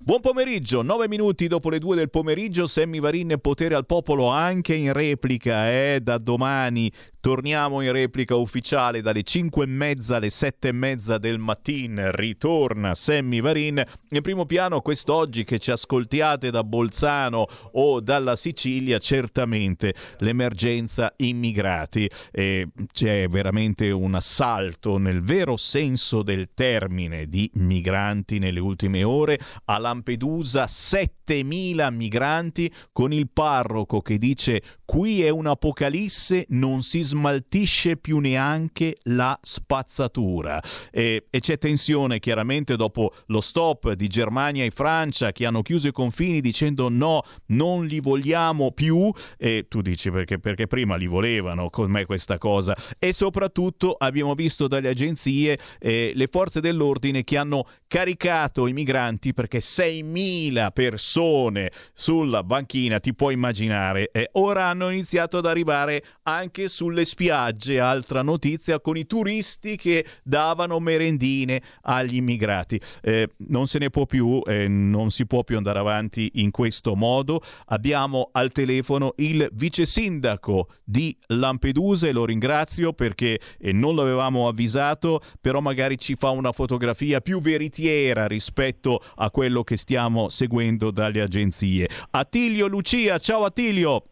Buon 0.00 0.20
pomeriggio, 0.20 0.82
9 0.82 1.08
minuti 1.08 1.46
dopo 1.46 1.70
le 1.70 1.78
2 1.78 1.96
del 1.96 2.10
pomeriggio, 2.10 2.66
Sammy 2.66 3.00
Varin 3.00 3.36
potere 3.40 3.74
al 3.74 3.86
popolo 3.86 4.28
anche 4.28 4.74
in 4.74 4.92
replica, 4.92 5.70
eh, 5.70 6.00
da 6.02 6.18
domani 6.18 6.90
Torniamo 7.24 7.80
in 7.80 7.90
replica 7.90 8.34
ufficiale 8.36 9.00
dalle 9.00 9.22
5 9.22 9.64
e 9.64 9.66
mezza 9.66 10.16
alle 10.16 10.28
7 10.28 10.68
e 10.68 10.72
mezza 10.72 11.16
del 11.16 11.38
mattino. 11.38 12.10
Ritorna 12.10 12.94
Sammy 12.94 13.40
Varin. 13.40 13.82
In 14.10 14.20
primo 14.20 14.44
piano 14.44 14.82
quest'oggi 14.82 15.42
che 15.42 15.58
ci 15.58 15.70
ascoltiate 15.70 16.50
da 16.50 16.62
Bolzano 16.62 17.46
o 17.72 18.00
dalla 18.00 18.36
Sicilia, 18.36 18.98
certamente 18.98 19.94
l'emergenza 20.18 21.14
immigrati. 21.16 22.10
E 22.30 22.68
c'è 22.92 23.26
veramente 23.28 23.90
un 23.90 24.16
assalto 24.16 24.98
nel 24.98 25.22
vero 25.22 25.56
senso 25.56 26.22
del 26.22 26.50
termine 26.52 27.26
di 27.26 27.50
migranti 27.54 28.38
nelle 28.38 28.60
ultime 28.60 29.02
ore. 29.02 29.40
A 29.64 29.78
Lampedusa 29.78 30.64
7.000 30.64 31.90
migranti 31.90 32.70
con 32.92 33.14
il 33.14 33.30
parroco 33.32 34.02
che 34.02 34.18
dice 34.18 34.60
qui 34.84 35.22
è 35.22 35.28
un'apocalisse, 35.28 36.46
non 36.50 36.82
si 36.82 37.02
smaltisce 37.02 37.96
più 37.96 38.18
neanche 38.18 38.96
la 39.04 39.38
spazzatura. 39.42 40.62
E, 40.90 41.26
e, 41.30 41.40
c'è 41.40 41.58
tensione 41.58 42.18
chiaramente 42.18 42.76
dopo 42.76 43.14
lo 43.26 43.40
stop 43.40 43.92
di 43.92 44.08
Germania 44.08 44.64
e 44.64 44.70
Francia 44.70 45.32
che 45.32 45.46
hanno 45.46 45.62
chiuso 45.62 45.88
i 45.88 45.92
confini 45.92 46.40
dicendo 46.40 46.88
no, 46.88 47.22
non 47.46 47.86
li 47.86 48.00
vogliamo 48.00 48.72
più. 48.72 49.10
E 49.38 49.66
tu 49.68 49.80
dici 49.80 50.10
perché, 50.10 50.38
perché 50.38 50.66
prima 50.66 50.96
li 50.96 51.06
volevano, 51.06 51.70
com'è 51.70 52.04
questa 52.04 52.38
cosa? 52.38 52.76
E 52.98 53.12
soprattutto 53.12 53.92
abbiamo 53.92 54.34
visto 54.34 54.68
dalle 54.68 54.88
agenzie 54.88 55.58
eh, 55.78 56.12
le 56.14 56.28
forze 56.30 56.60
dell'ordine 56.60 57.24
che 57.24 57.36
hanno 57.36 57.66
caricato 57.86 58.66
i 58.66 58.72
migranti 58.72 59.32
perché 59.32 59.58
6.000 59.58 60.72
persone 60.72 61.70
sulla 61.92 62.42
banchina, 62.42 63.00
ti 63.00 63.14
puoi 63.14 63.34
immaginare, 63.34 64.10
eh, 64.12 64.28
ora 64.32 64.73
hanno 64.74 64.90
iniziato 64.90 65.38
ad 65.38 65.46
arrivare 65.46 66.04
anche 66.24 66.68
sulle 66.68 67.04
spiagge, 67.04 67.80
altra 67.80 68.22
notizia, 68.22 68.80
con 68.80 68.96
i 68.96 69.06
turisti 69.06 69.76
che 69.76 70.04
davano 70.22 70.78
merendine 70.80 71.62
agli 71.82 72.16
immigrati. 72.16 72.80
Eh, 73.00 73.30
non 73.48 73.66
se 73.68 73.78
ne 73.78 73.88
può 73.88 74.04
più, 74.04 74.42
eh, 74.44 74.68
non 74.68 75.10
si 75.10 75.26
può 75.26 75.42
più 75.44 75.56
andare 75.56 75.78
avanti 75.78 76.30
in 76.34 76.50
questo 76.50 76.94
modo. 76.94 77.40
Abbiamo 77.66 78.30
al 78.32 78.52
telefono 78.52 79.14
il 79.16 79.48
vice 79.52 79.86
sindaco 79.86 80.68
di 80.84 81.16
Lampedusa 81.28 82.08
e 82.08 82.12
lo 82.12 82.24
ringrazio 82.26 82.92
perché 82.92 83.40
eh, 83.58 83.72
non 83.72 83.94
l'avevamo 83.94 84.48
avvisato, 84.48 85.22
però 85.40 85.60
magari 85.60 85.96
ci 85.98 86.16
fa 86.16 86.30
una 86.30 86.52
fotografia 86.52 87.20
più 87.20 87.40
veritiera 87.40 88.26
rispetto 88.26 89.02
a 89.16 89.30
quello 89.30 89.62
che 89.62 89.76
stiamo 89.76 90.28
seguendo 90.28 90.90
dalle 90.90 91.20
agenzie. 91.20 91.88
Attilio 92.10 92.66
Lucia, 92.66 93.18
ciao 93.18 93.44
Attilio! 93.44 94.08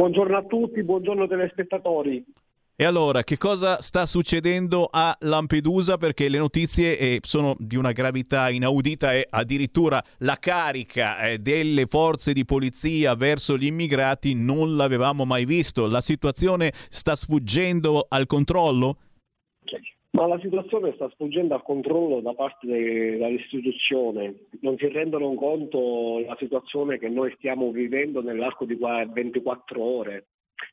Buongiorno 0.00 0.34
a 0.34 0.44
tutti, 0.44 0.82
buongiorno 0.82 1.28
telespettatori. 1.28 2.24
E 2.74 2.84
allora, 2.86 3.22
che 3.22 3.36
cosa 3.36 3.82
sta 3.82 4.06
succedendo 4.06 4.88
a 4.90 5.14
Lampedusa? 5.20 5.98
Perché 5.98 6.30
le 6.30 6.38
notizie 6.38 6.96
eh, 6.98 7.18
sono 7.20 7.54
di 7.58 7.76
una 7.76 7.92
gravità 7.92 8.48
inaudita 8.48 9.12
e 9.12 9.26
addirittura 9.28 10.02
la 10.20 10.38
carica 10.40 11.20
eh, 11.20 11.38
delle 11.38 11.84
forze 11.84 12.32
di 12.32 12.46
polizia 12.46 13.14
verso 13.14 13.58
gli 13.58 13.66
immigrati 13.66 14.32
non 14.32 14.74
l'avevamo 14.74 15.26
mai 15.26 15.44
visto. 15.44 15.86
La 15.86 16.00
situazione 16.00 16.72
sta 16.88 17.14
sfuggendo 17.14 18.06
al 18.08 18.24
controllo? 18.24 18.96
Ma 20.12 20.26
la 20.26 20.40
situazione 20.40 20.92
sta 20.94 21.08
sfuggendo 21.10 21.54
al 21.54 21.62
controllo 21.62 22.20
da 22.20 22.34
parte 22.34 22.66
dell'istituzione. 22.66 24.46
Non 24.60 24.76
si 24.76 24.88
rendono 24.88 25.32
conto 25.34 26.18
della 26.20 26.36
situazione 26.36 26.98
che 26.98 27.08
noi 27.08 27.32
stiamo 27.36 27.70
vivendo 27.70 28.20
nell'arco 28.20 28.64
di 28.64 28.74
24 28.74 29.80
ore. 29.80 30.26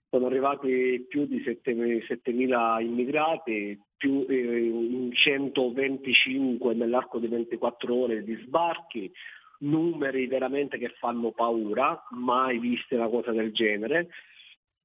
Sono 0.09 0.25
arrivati 0.25 1.05
più 1.07 1.27
di 1.27 1.38
7.000 1.38 2.81
immigrati, 2.81 3.79
più 3.95 4.25
eh, 4.27 5.09
125 5.11 6.73
nell'arco 6.73 7.19
di 7.19 7.27
24 7.27 7.93
ore 7.93 8.23
di 8.23 8.35
sbarchi, 8.45 9.11
numeri 9.59 10.27
veramente 10.27 10.77
che 10.77 10.89
fanno 10.97 11.31
paura, 11.31 12.03
mai 12.11 12.57
viste 12.57 12.95
una 12.95 13.07
cosa 13.07 13.31
del 13.31 13.51
genere. 13.51 14.07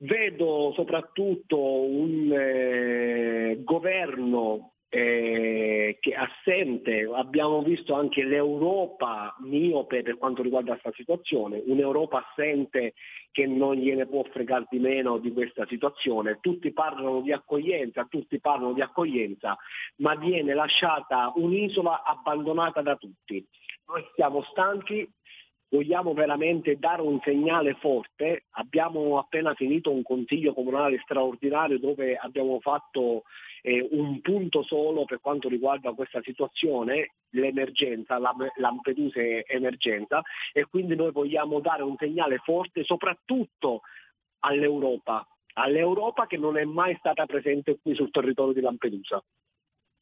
Vedo 0.05 0.73
soprattutto 0.75 1.59
un 1.59 2.33
eh, 2.33 3.59
governo 3.63 4.73
eh, 4.89 5.97
che 6.01 6.15
assente, 6.15 7.09
abbiamo 7.15 7.63
visto 7.63 7.95
anche 7.95 8.25
l'Europa 8.25 9.33
miope 9.39 10.03
per 10.03 10.19
quanto 10.19 10.43
riguarda 10.43 10.73
questa 10.73 10.91
situazione, 10.97 11.63
un'Europa 11.65 12.27
assente 12.29 12.95
che 13.31 13.47
non 13.47 13.77
gliene 13.77 14.07
può 14.07 14.25
fregare 14.25 14.67
di 14.69 14.81
meno 14.81 15.19
di 15.19 15.33
questa 15.33 15.67
situazione. 15.67 16.39
Tutti 16.41 16.73
parlano 16.73 17.21
di 17.21 17.31
accoglienza, 17.31 18.05
tutti 18.11 18.41
parlano 18.41 18.73
di 18.73 18.83
accoglienza, 18.83 19.57
ma 19.99 20.17
viene 20.17 20.53
lasciata 20.53 21.33
un'isola 21.37 22.03
abbandonata 22.03 22.83
da 22.83 22.97
tutti. 22.97 23.47
Noi 23.87 24.05
siamo 24.17 24.43
stanchi, 24.51 25.09
vogliamo 25.73 26.13
veramente 26.13 26.77
dare 26.79 27.01
un 27.01 27.19
segnale 27.25 27.75
forte. 27.75 28.45
Abbiamo 28.51 29.19
appena 29.19 29.55
finito 29.55 29.91
un 29.91 30.03
consiglio 30.03 30.53
comunale 30.53 31.01
straordinario 31.03 31.79
dove 31.79 32.15
abbiamo 32.17 32.61
fatto 32.61 33.23
eh, 33.63 33.89
un 33.91 34.21
punto 34.21 34.63
solo 34.63 35.07
per 35.07 35.21
quanto 35.21 35.49
riguarda 35.49 35.93
questa 35.93 36.21
situazione, 36.23 37.15
l'emergenza, 37.31 38.19
la 38.19 38.35
Lampedusa 38.57 39.21
emergenza 39.47 40.21
e 40.53 40.67
quindi 40.67 40.95
noi 40.95 41.11
vogliamo 41.11 41.61
dare 41.61 41.83
un 41.83 41.97
segnale 41.99 42.37
forte 42.39 42.85
soprattutto 42.85 43.81
all'Europa, 44.41 45.27
all'Europa 45.55 46.27
che 46.27 46.37
non 46.37 46.59
è 46.59 46.65
mai 46.65 46.95
stata 46.99 47.25
presente 47.25 47.79
qui 47.81 47.95
sul 47.95 48.11
territorio 48.11 48.53
di 48.53 48.61
Lampedusa. 48.61 49.23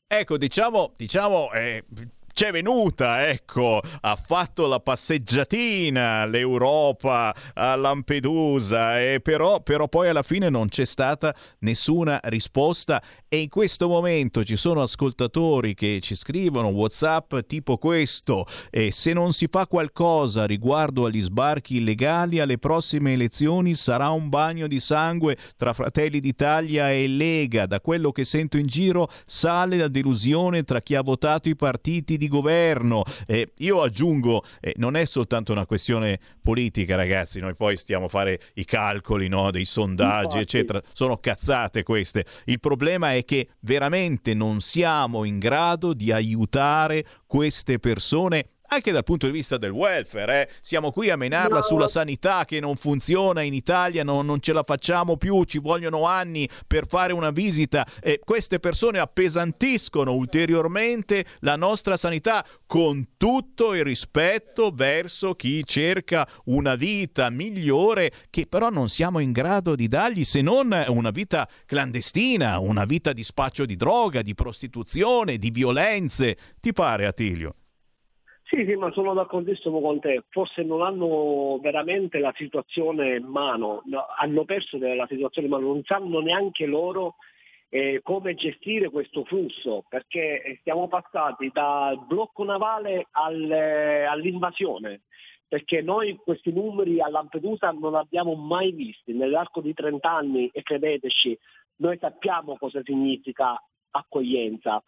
Ecco, 0.08 0.36
diciamo, 0.36 0.94
diciamo 0.96 1.52
eh, 1.52 1.84
c'è 2.32 2.50
venuta, 2.52 3.28
ecco, 3.28 3.80
ha 4.00 4.16
fatto 4.16 4.66
la 4.66 4.80
passeggiatina 4.80 6.24
l'Europa 6.26 7.34
a 7.54 7.74
Lampedusa, 7.74 9.00
e 9.00 9.20
però, 9.20 9.60
però 9.60 9.88
poi 9.88 10.08
alla 10.08 10.22
fine 10.22 10.48
non 10.48 10.68
c'è 10.68 10.84
stata 10.84 11.34
nessuna 11.60 12.20
risposta 12.24 13.02
e 13.32 13.42
in 13.42 13.48
questo 13.48 13.86
momento 13.86 14.42
ci 14.42 14.56
sono 14.56 14.82
ascoltatori 14.82 15.74
che 15.74 16.00
ci 16.02 16.16
scrivono 16.16 16.66
WhatsApp 16.66 17.38
tipo 17.46 17.78
questo 17.78 18.44
e 18.70 18.90
se 18.90 19.12
non 19.12 19.32
si 19.32 19.46
fa 19.48 19.68
qualcosa 19.68 20.46
riguardo 20.46 21.04
agli 21.04 21.20
sbarchi 21.20 21.76
illegali 21.76 22.40
alle 22.40 22.58
prossime 22.58 23.12
elezioni 23.12 23.76
sarà 23.76 24.10
un 24.10 24.30
bagno 24.30 24.66
di 24.66 24.80
sangue 24.80 25.36
tra 25.56 25.72
Fratelli 25.72 26.18
d'Italia 26.18 26.90
e 26.90 27.06
Lega. 27.06 27.66
Da 27.66 27.80
quello 27.80 28.10
che 28.10 28.24
sento 28.24 28.56
in 28.56 28.66
giro 28.66 29.08
sale 29.26 29.76
la 29.76 29.86
delusione 29.86 30.64
tra 30.64 30.82
chi 30.82 30.96
ha 30.96 31.02
votato 31.02 31.48
i 31.48 31.54
partiti 31.54 32.16
di 32.16 32.26
governo. 32.26 33.04
Eh, 33.28 33.52
io 33.58 33.80
aggiungo, 33.80 34.42
eh, 34.60 34.74
non 34.78 34.96
è 34.96 35.04
soltanto 35.04 35.52
una 35.52 35.66
questione 35.66 36.18
politica, 36.42 36.96
ragazzi, 36.96 37.38
noi 37.38 37.54
poi 37.54 37.76
stiamo 37.76 38.06
a 38.06 38.08
fare 38.08 38.40
i 38.54 38.64
calcoli 38.64 39.28
no, 39.28 39.52
dei 39.52 39.66
sondaggi, 39.66 40.24
Infatti. 40.24 40.38
eccetera. 40.40 40.82
Sono 40.92 41.18
cazzate 41.18 41.84
queste. 41.84 42.24
Il 42.46 42.58
problema 42.58 43.12
è 43.12 43.18
che 43.24 43.50
veramente 43.60 44.34
non 44.34 44.60
siamo 44.60 45.24
in 45.24 45.38
grado 45.38 45.92
di 45.92 46.12
aiutare 46.12 47.04
queste 47.26 47.78
persone 47.78 48.59
anche 48.72 48.92
dal 48.92 49.04
punto 49.04 49.26
di 49.26 49.32
vista 49.32 49.58
del 49.58 49.70
welfare. 49.70 50.42
eh. 50.42 50.52
Siamo 50.60 50.92
qui 50.92 51.10
a 51.10 51.16
menarla 51.16 51.60
sulla 51.60 51.88
sanità 51.88 52.44
che 52.44 52.60
non 52.60 52.76
funziona 52.76 53.42
in 53.42 53.52
Italia, 53.52 54.04
non, 54.04 54.24
non 54.24 54.40
ce 54.40 54.52
la 54.52 54.62
facciamo 54.62 55.16
più, 55.16 55.42
ci 55.44 55.58
vogliono 55.58 56.06
anni 56.06 56.48
per 56.66 56.86
fare 56.86 57.12
una 57.12 57.30
visita 57.30 57.86
e 58.00 58.20
queste 58.24 58.60
persone 58.60 59.00
appesantiscono 59.00 60.14
ulteriormente 60.14 61.24
la 61.40 61.56
nostra 61.56 61.96
sanità 61.96 62.44
con 62.66 63.08
tutto 63.16 63.74
il 63.74 63.82
rispetto 63.82 64.70
verso 64.72 65.34
chi 65.34 65.64
cerca 65.64 66.28
una 66.44 66.76
vita 66.76 67.28
migliore 67.28 68.12
che 68.30 68.46
però 68.46 68.70
non 68.70 68.88
siamo 68.88 69.18
in 69.18 69.32
grado 69.32 69.74
di 69.74 69.88
dargli 69.88 70.24
se 70.24 70.42
non 70.42 70.72
una 70.88 71.10
vita 71.10 71.48
clandestina, 71.66 72.60
una 72.60 72.84
vita 72.84 73.12
di 73.12 73.24
spaccio 73.24 73.66
di 73.66 73.74
droga, 73.74 74.22
di 74.22 74.34
prostituzione, 74.34 75.38
di 75.38 75.50
violenze. 75.50 76.36
Ti 76.60 76.72
pare 76.72 77.06
Attilio? 77.06 77.54
Sì, 78.50 78.64
sì, 78.66 78.74
ma 78.74 78.90
sono 78.90 79.14
d'accordissimo 79.14 79.80
con 79.80 80.00
te. 80.00 80.24
Forse 80.28 80.64
non 80.64 80.82
hanno 80.82 81.58
veramente 81.62 82.18
la 82.18 82.32
situazione 82.36 83.14
in 83.18 83.26
mano, 83.26 83.82
no, 83.84 84.06
hanno 84.18 84.44
perso 84.44 84.76
la 84.76 85.06
situazione 85.08 85.46
in 85.46 85.52
mano, 85.54 85.68
non 85.68 85.84
sanno 85.84 86.18
neanche 86.18 86.66
loro 86.66 87.14
eh, 87.68 88.00
come 88.02 88.34
gestire 88.34 88.90
questo 88.90 89.22
flusso, 89.24 89.84
perché 89.88 90.58
siamo 90.64 90.88
passati 90.88 91.48
dal 91.52 92.04
blocco 92.06 92.42
navale 92.42 93.06
al- 93.12 93.52
eh, 93.52 94.02
all'invasione, 94.02 95.02
perché 95.46 95.80
noi 95.80 96.16
questi 96.16 96.52
numeri 96.52 97.00
a 97.00 97.08
Lampedusa 97.08 97.70
non 97.70 97.94
abbiamo 97.94 98.34
mai 98.34 98.72
visti 98.72 99.12
nell'arco 99.12 99.60
di 99.60 99.72
30 99.74 100.10
anni 100.10 100.50
e 100.52 100.62
credeteci, 100.64 101.38
noi 101.76 101.96
sappiamo 101.98 102.56
cosa 102.58 102.80
significa 102.82 103.62
accoglienza, 103.92 104.82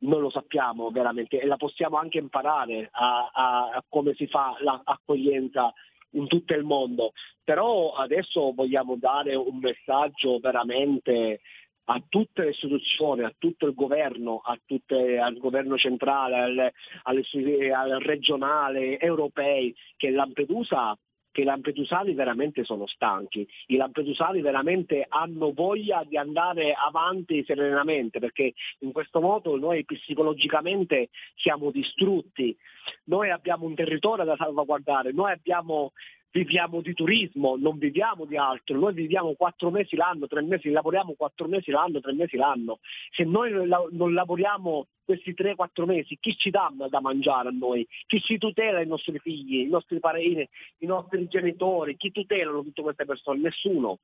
non 0.00 0.20
lo 0.20 0.30
sappiamo 0.30 0.90
veramente 0.90 1.40
e 1.40 1.46
la 1.46 1.56
possiamo 1.56 1.96
anche 1.96 2.18
imparare 2.18 2.88
a, 2.92 3.30
a- 3.32 3.70
a 3.74 3.84
come 3.88 4.14
si 4.14 4.26
fa 4.26 4.56
l'accoglienza 4.60 5.72
in 6.14 6.26
tutto 6.26 6.54
il 6.54 6.64
mondo, 6.64 7.12
però 7.44 7.92
adesso 7.92 8.52
vogliamo 8.52 8.96
dare 8.96 9.34
un 9.36 9.58
messaggio 9.58 10.38
veramente 10.40 11.40
a 11.84 12.02
tutte 12.08 12.42
le 12.44 12.50
istituzioni, 12.50 13.22
a 13.24 13.32
tutto 13.36 13.66
il 13.66 13.74
governo, 13.74 14.40
tutte- 14.64 15.18
al 15.18 15.36
governo 15.38 15.76
centrale, 15.76 16.72
alle 17.04 17.20
istituzioni- 17.20 17.70
al 17.70 18.00
regionale, 18.00 18.98
europei, 18.98 19.74
che 19.96 20.10
Lampedusa 20.10 20.96
che 21.32 21.42
i 21.42 21.44
lampedusani 21.44 22.14
veramente 22.14 22.64
sono 22.64 22.86
stanchi, 22.86 23.46
i 23.66 23.76
lampedusani 23.76 24.40
veramente 24.40 25.06
hanno 25.08 25.52
voglia 25.52 26.04
di 26.06 26.16
andare 26.16 26.72
avanti 26.72 27.44
serenamente 27.44 28.18
perché 28.18 28.54
in 28.80 28.92
questo 28.92 29.20
modo 29.20 29.56
noi 29.56 29.84
psicologicamente 29.84 31.10
siamo 31.36 31.70
distrutti, 31.70 32.56
noi 33.04 33.30
abbiamo 33.30 33.66
un 33.66 33.74
territorio 33.74 34.24
da 34.24 34.36
salvaguardare, 34.36 35.12
noi 35.12 35.32
abbiamo 35.32 35.92
viviamo 36.32 36.80
di 36.80 36.94
turismo, 36.94 37.56
non 37.56 37.78
viviamo 37.78 38.24
di 38.24 38.36
altro, 38.36 38.78
noi 38.78 38.94
viviamo 38.94 39.34
quattro 39.34 39.70
mesi 39.70 39.96
l'anno, 39.96 40.26
tre 40.26 40.42
mesi, 40.42 40.70
lavoriamo 40.70 41.14
quattro 41.14 41.48
mesi 41.48 41.70
l'anno, 41.70 42.00
tre 42.00 42.12
mesi 42.12 42.36
l'anno. 42.36 42.78
Se 43.10 43.24
noi 43.24 43.50
non 43.50 43.68
la- 43.68 43.88
non 43.90 44.14
lavoriamo 44.14 44.86
questi 45.04 45.34
tre, 45.34 45.56
quattro 45.56 45.86
mesi, 45.86 46.16
chi 46.20 46.36
ci 46.36 46.50
dà 46.50 46.72
da 46.88 47.00
mangiare 47.00 47.48
a 47.48 47.52
noi? 47.52 47.86
Chi 48.06 48.20
ci 48.20 48.38
tutela 48.38 48.80
i 48.80 48.86
nostri 48.86 49.18
figli, 49.18 49.60
i 49.60 49.68
nostri 49.68 49.98
parenti, 49.98 50.48
i 50.78 50.86
nostri 50.86 51.26
genitori? 51.26 51.96
Chi 51.96 52.12
tutelano 52.12 52.62
tutte 52.62 52.82
queste 52.82 53.04
persone? 53.04 53.40
Nessuno. 53.40 53.98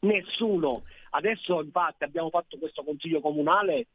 Nessuno. 0.00 0.82
Adesso 1.10 1.62
infatti 1.62 2.04
abbiamo 2.04 2.28
fatto 2.28 2.58
questo 2.58 2.82
consiglio 2.82 3.20
comunale 3.20 3.86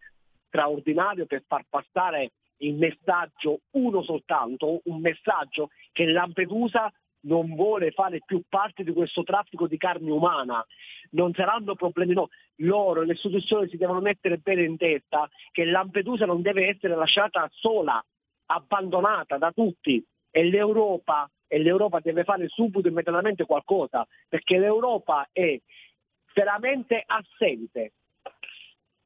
straordinario 0.48 1.26
per 1.26 1.44
far 1.48 1.66
passare 1.70 2.32
il 2.57 2.76
messaggio, 2.76 3.60
uno 3.72 4.02
soltanto, 4.02 4.82
un 4.86 4.99
messaggio 5.02 5.70
che 5.91 6.06
Lampedusa 6.06 6.91
non 7.26 7.54
vuole 7.56 7.92
fare 7.92 8.22
più 8.26 8.42
parte 8.48 8.84
di 8.84 8.92
questo 8.92 9.24
traffico 9.24 9.68
di 9.68 9.78
carne 9.78 10.12
umana. 10.12 10.66
Non 11.12 11.34
saranno 11.34 11.76
problemi 11.76 12.14
no. 12.14 12.30
Loro, 12.58 13.02
le 13.04 13.14
istituzioni 13.14 13.70
si 13.70 13.78
devono 13.78 14.00
mettere 14.00 14.38
bene 14.38 14.64
in 14.64 14.78
testa 14.78 15.30
che 15.52 15.66
Lampedusa 15.66 16.26
non 16.26 16.42
deve 16.42 16.68
essere 16.68 16.96
lasciata 16.96 17.48
sola, 17.52 18.04
abbandonata 18.48 19.38
da 19.38 19.52
tutti 19.52 20.04
e 20.32 20.44
l'Europa, 20.44 21.30
e 21.48 21.60
l'Europa 21.60 22.00
deve 22.00 22.24
fare 22.24 22.48
subito 22.48 22.88
immediatamente 22.88 23.46
qualcosa, 23.46 24.06
perché 24.28 24.58
l'Europa 24.58 25.28
è 25.32 25.60
veramente 26.34 27.04
assente. 27.06 27.94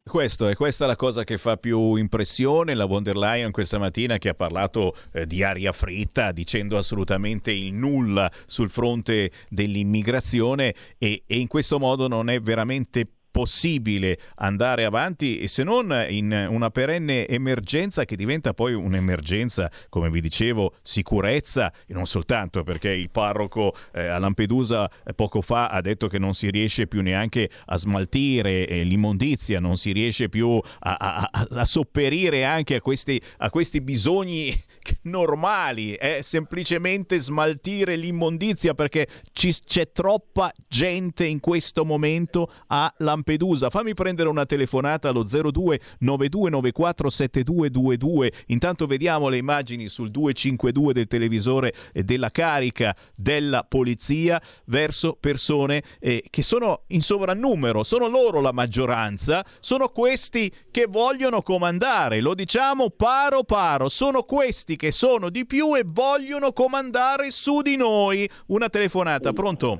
Questo 0.09 0.47
è 0.47 0.55
questa 0.55 0.87
la 0.87 0.95
cosa 0.95 1.23
che 1.23 1.37
fa 1.37 1.57
più 1.57 1.93
impressione. 1.93 2.73
La 2.73 2.85
von 2.85 3.03
der 3.03 3.15
Leyen 3.15 3.51
questa 3.51 3.77
mattina 3.77 4.17
che 4.17 4.29
ha 4.29 4.33
parlato 4.33 4.95
eh, 5.13 5.27
di 5.27 5.43
aria 5.43 5.71
fritta, 5.71 6.31
dicendo 6.31 6.79
assolutamente 6.79 7.51
il 7.51 7.73
nulla 7.73 8.31
sul 8.47 8.71
fronte 8.71 9.31
dell'immigrazione 9.49 10.73
e, 10.97 11.21
e 11.27 11.37
in 11.37 11.45
questo 11.47 11.77
modo 11.77 12.07
non 12.07 12.31
è 12.31 12.41
veramente 12.41 13.07
possibile 13.31 14.19
andare 14.35 14.85
avanti 14.85 15.47
se 15.47 15.63
non 15.63 16.05
in 16.09 16.47
una 16.49 16.69
perenne 16.69 17.27
emergenza 17.27 18.05
che 18.05 18.15
diventa 18.15 18.53
poi 18.53 18.73
un'emergenza, 18.73 19.71
come 19.89 20.09
vi 20.09 20.21
dicevo, 20.21 20.75
sicurezza 20.81 21.71
e 21.87 21.93
non 21.93 22.05
soltanto 22.05 22.63
perché 22.63 22.89
il 22.89 23.09
parroco 23.09 23.75
eh, 23.93 24.07
a 24.07 24.17
Lampedusa 24.17 24.89
eh, 25.05 25.13
poco 25.13 25.41
fa 25.41 25.67
ha 25.67 25.81
detto 25.81 26.07
che 26.07 26.19
non 26.19 26.33
si 26.33 26.49
riesce 26.49 26.87
più 26.87 27.01
neanche 27.01 27.49
a 27.65 27.77
smaltire 27.77 28.67
eh, 28.67 28.83
l'immondizia, 28.83 29.59
non 29.59 29.77
si 29.77 29.91
riesce 29.91 30.29
più 30.29 30.59
a- 30.79 30.95
a- 30.95 31.29
a 31.31 31.65
sopperire 31.65 32.45
anche 32.45 32.75
a 32.75 32.81
questi, 32.81 33.21
a 33.37 33.49
questi 33.49 33.81
bisogni 33.81 34.55
normali, 35.03 35.93
è 35.93 36.19
semplicemente 36.21 37.19
smaltire 37.19 37.95
l'immondizia 37.95 38.73
perché 38.73 39.07
ci- 39.31 39.55
c'è 39.65 39.91
troppa 39.91 40.51
gente 40.67 41.25
in 41.25 41.39
questo 41.39 41.85
momento 41.85 42.51
a 42.67 42.93
Lampedusa. 42.97 43.69
Fammi 43.69 43.93
prendere 43.93 44.29
una 44.29 44.45
telefonata 44.45 45.09
allo 45.09 45.23
02 45.23 45.79
9294 45.99 47.09
7222. 47.09 48.31
Intanto 48.47 48.85
vediamo 48.87 49.29
le 49.29 49.37
immagini 49.37 49.89
sul 49.89 50.09
252 50.11 50.93
del 50.93 51.07
televisore 51.07 51.73
della 51.93 52.29
carica 52.31 52.95
della 53.15 53.65
polizia 53.67 54.41
verso 54.65 55.17
persone 55.19 55.83
eh, 55.99 56.23
che 56.29 56.41
sono 56.41 56.83
in 56.87 57.01
sovrannumero, 57.01 57.83
sono 57.83 58.07
loro 58.07 58.41
la 58.41 58.51
maggioranza, 58.51 59.45
sono 59.59 59.89
questi 59.89 60.51
che 60.71 60.85
vogliono 60.87 61.41
comandare, 61.41 62.21
lo 62.21 62.33
diciamo 62.33 62.89
paro 62.89 63.43
paro, 63.43 63.89
sono 63.89 64.23
questi 64.23 64.68
che 64.75 64.91
sono 64.91 65.29
di 65.29 65.45
più 65.45 65.75
e 65.75 65.83
vogliono 65.85 66.51
comandare 66.51 67.31
su 67.31 67.61
di 67.61 67.77
noi. 67.77 68.29
Una 68.47 68.69
telefonata, 68.69 69.33
pronto? 69.33 69.79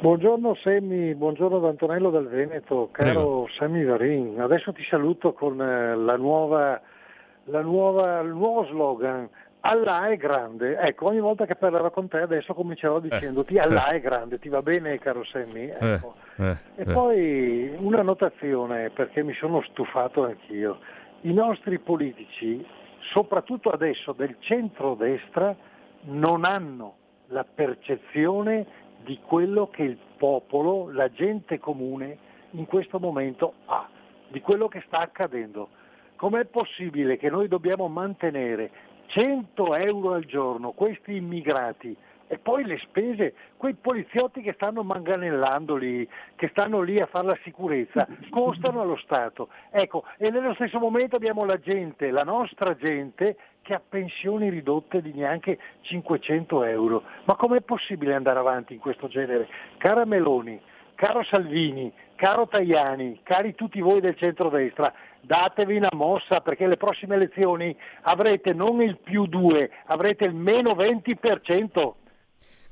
Buongiorno 0.00 0.54
Semmi, 0.62 1.14
buongiorno 1.14 1.58
ad 1.58 1.64
Antonello 1.66 2.10
del 2.10 2.26
Veneto, 2.26 2.88
caro 2.90 3.46
Sammy 3.58 3.84
Varin. 3.84 4.40
Adesso 4.40 4.72
ti 4.72 4.82
saluto 4.88 5.34
con 5.34 5.60
eh, 5.60 5.94
la 5.94 6.16
nuova, 6.16 6.80
la 7.44 7.60
nuova, 7.60 8.20
il 8.20 8.30
nuovo 8.30 8.64
slogan. 8.64 9.28
Allah 9.60 10.08
è 10.08 10.16
grande. 10.16 10.78
Ecco, 10.78 11.08
ogni 11.08 11.20
volta 11.20 11.44
che 11.44 11.54
parlerò 11.54 11.90
con 11.90 12.08
te 12.08 12.16
adesso 12.16 12.54
comincerò 12.54 12.98
dicendoti 12.98 13.58
Allah 13.58 13.88
è 13.88 14.00
grande. 14.00 14.38
Ti 14.38 14.48
va 14.48 14.62
bene, 14.62 14.98
caro 14.98 15.22
Sammy? 15.24 15.70
Ecco. 15.78 16.14
Eh, 16.36 16.56
E 16.76 16.84
poi 16.84 17.76
una 17.78 18.00
notazione, 18.00 18.88
perché 18.88 19.22
mi 19.22 19.34
sono 19.34 19.62
stufato 19.68 20.24
anch'io. 20.24 20.78
I 21.22 21.34
nostri 21.34 21.78
politici, 21.78 22.64
soprattutto 23.12 23.70
adesso 23.70 24.12
del 24.12 24.36
centro-destra, 24.40 25.56
non 26.02 26.44
hanno 26.44 26.96
la 27.26 27.44
percezione 27.44 28.66
di 29.04 29.18
quello 29.24 29.68
che 29.68 29.82
il 29.82 29.98
popolo, 30.16 30.90
la 30.90 31.10
gente 31.10 31.58
comune 31.58 32.18
in 32.50 32.66
questo 32.66 32.98
momento 32.98 33.54
ha, 33.66 33.88
di 34.28 34.40
quello 34.40 34.68
che 34.68 34.82
sta 34.86 34.98
accadendo. 34.98 35.68
Com'è 36.16 36.44
possibile 36.44 37.16
che 37.16 37.30
noi 37.30 37.48
dobbiamo 37.48 37.88
mantenere 37.88 38.70
100 39.06 39.74
euro 39.76 40.12
al 40.12 40.24
giorno 40.24 40.72
questi 40.72 41.16
immigrati 41.16 41.96
e 42.32 42.38
poi 42.38 42.64
le 42.64 42.78
spese, 42.78 43.34
quei 43.56 43.74
poliziotti 43.74 44.40
che 44.40 44.52
stanno 44.52 44.84
manganellando 44.84 45.74
lì, 45.74 46.08
che 46.36 46.46
stanno 46.52 46.80
lì 46.80 47.00
a 47.00 47.06
fare 47.06 47.26
la 47.26 47.38
sicurezza, 47.42 48.06
costano 48.30 48.80
allo 48.80 48.96
Stato. 48.98 49.48
Ecco, 49.72 50.04
e 50.16 50.30
nello 50.30 50.54
stesso 50.54 50.78
momento 50.78 51.16
abbiamo 51.16 51.44
la 51.44 51.58
gente, 51.58 52.12
la 52.12 52.22
nostra 52.22 52.76
gente, 52.76 53.36
che 53.62 53.74
ha 53.74 53.82
pensioni 53.86 54.48
ridotte 54.48 55.02
di 55.02 55.12
neanche 55.12 55.58
500 55.80 56.62
euro. 56.62 57.02
Ma 57.24 57.34
com'è 57.34 57.62
possibile 57.62 58.14
andare 58.14 58.38
avanti 58.38 58.74
in 58.74 58.78
questo 58.78 59.08
genere? 59.08 59.48
Cara 59.78 60.04
Meloni, 60.04 60.60
caro 60.94 61.24
Salvini, 61.24 61.92
caro 62.14 62.46
Tajani, 62.46 63.22
cari 63.24 63.56
tutti 63.56 63.80
voi 63.80 64.00
del 64.00 64.16
centrodestra, 64.16 64.92
datevi 65.20 65.78
una 65.78 65.88
mossa 65.94 66.40
perché 66.42 66.68
le 66.68 66.76
prossime 66.76 67.16
elezioni 67.16 67.76
avrete 68.02 68.52
non 68.52 68.80
il 68.82 68.98
più 68.98 69.26
2, 69.26 69.68
avrete 69.86 70.26
il 70.26 70.34
meno 70.34 70.74
20%. 70.74 71.94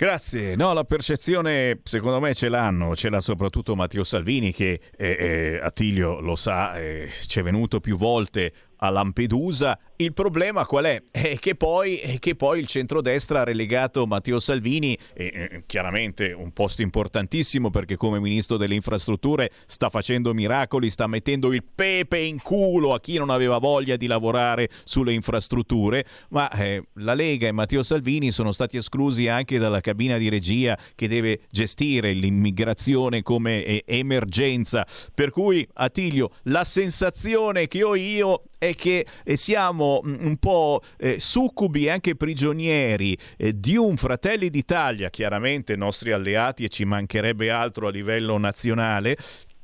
Grazie. 0.00 0.54
No, 0.54 0.72
la 0.74 0.84
percezione 0.84 1.80
secondo 1.82 2.20
me 2.20 2.32
ce 2.32 2.48
l'hanno, 2.48 2.94
ce 2.94 3.08
l'ha 3.08 3.20
soprattutto 3.20 3.74
Matteo 3.74 4.04
Salvini 4.04 4.52
che 4.52 4.80
eh, 4.96 5.16
eh, 5.18 5.60
Attilio 5.60 6.20
lo 6.20 6.36
sa, 6.36 6.78
eh, 6.78 7.10
ci 7.26 7.40
è 7.40 7.42
venuto 7.42 7.80
più 7.80 7.96
volte 7.96 8.52
a 8.78 8.90
Lampedusa. 8.90 9.78
Il 9.96 10.12
problema 10.12 10.64
qual 10.64 10.84
è? 10.84 11.02
È 11.10 11.38
che 11.38 11.54
poi, 11.54 11.96
è 11.96 12.18
che 12.18 12.36
poi 12.36 12.60
il 12.60 12.66
centrodestra 12.66 13.40
ha 13.40 13.44
relegato 13.44 14.06
Matteo 14.06 14.38
Salvini, 14.38 14.96
e, 15.12 15.64
chiaramente 15.66 16.32
un 16.32 16.52
posto 16.52 16.82
importantissimo 16.82 17.70
perché 17.70 17.96
come 17.96 18.20
ministro 18.20 18.56
delle 18.56 18.74
infrastrutture 18.74 19.50
sta 19.66 19.90
facendo 19.90 20.32
miracoli, 20.34 20.90
sta 20.90 21.06
mettendo 21.06 21.52
il 21.52 21.64
pepe 21.64 22.18
in 22.18 22.40
culo 22.40 22.94
a 22.94 23.00
chi 23.00 23.18
non 23.18 23.30
aveva 23.30 23.58
voglia 23.58 23.96
di 23.96 24.06
lavorare 24.06 24.68
sulle 24.84 25.12
infrastrutture, 25.12 26.04
ma 26.30 26.50
eh, 26.52 26.84
la 26.94 27.14
Lega 27.14 27.48
e 27.48 27.52
Matteo 27.52 27.82
Salvini 27.82 28.30
sono 28.30 28.52
stati 28.52 28.76
esclusi 28.76 29.26
anche 29.28 29.58
dalla 29.58 29.80
cabina 29.80 30.16
di 30.16 30.28
regia 30.28 30.78
che 30.94 31.08
deve 31.08 31.40
gestire 31.50 32.12
l'immigrazione 32.12 33.22
come 33.22 33.64
eh, 33.64 33.82
emergenza. 33.86 34.86
Per 35.12 35.30
cui, 35.30 35.66
Attilio, 35.74 36.30
la 36.44 36.64
sensazione 36.64 37.66
che 37.66 37.82
ho 37.82 37.94
io 37.96 38.42
è 38.58 38.74
che 38.74 39.06
eh, 39.24 39.36
siamo 39.36 40.02
mm, 40.04 40.16
un 40.20 40.36
po' 40.36 40.82
eh, 40.98 41.16
succubi 41.18 41.86
e 41.86 41.90
anche 41.90 42.16
prigionieri 42.16 43.16
eh, 43.36 43.58
di 43.58 43.76
un 43.76 43.96
Fratelli 43.96 44.50
d'Italia, 44.50 45.08
chiaramente 45.10 45.76
nostri 45.76 46.12
alleati 46.12 46.64
e 46.64 46.68
ci 46.68 46.84
mancherebbe 46.84 47.50
altro 47.50 47.86
a 47.86 47.90
livello 47.90 48.36
nazionale, 48.36 49.16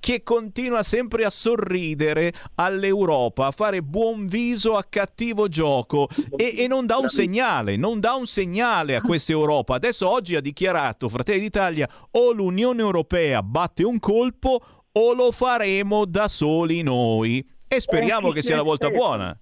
che 0.05 0.23
continua 0.23 0.83
sempre 0.83 1.25
a 1.25 1.31
sorridere 1.31 2.31
all'Europa, 2.57 3.47
a 3.47 3.51
fare 3.53 3.83
buon 3.83 4.27
viso 4.27 4.77
a 4.77 4.85
cattivo 4.87 5.49
gioco 5.49 6.11
e, 6.37 6.57
e 6.59 6.67
non 6.67 6.85
dà 6.85 6.99
un 6.99 7.09
segnale, 7.09 7.77
non 7.77 8.01
dà 8.01 8.13
un 8.13 8.27
segnale 8.27 8.97
a 8.97 9.01
questa 9.01 9.33
Europa. 9.33 9.77
Adesso 9.77 10.07
oggi 10.07 10.37
ha 10.37 10.43
dichiarato 10.43 11.09
Fratelli 11.09 11.41
d'Italia 11.41 11.89
o 12.11 12.33
l'Unione 12.33 12.83
Europea 12.83 13.43
batte 13.43 13.83
un 13.83 13.99
colpo 13.99 14.61
o 14.93 15.15
lo 15.15 15.33
faremo 15.33 16.05
da 16.05 16.29
soli 16.29 16.83
noi. 16.83 17.43
E 17.75 17.81
speriamo 17.81 18.31
Eh, 18.31 18.33
che 18.35 18.43
sia 18.43 18.57
la 18.57 18.63
volta 18.63 18.91
buona. 18.91 19.37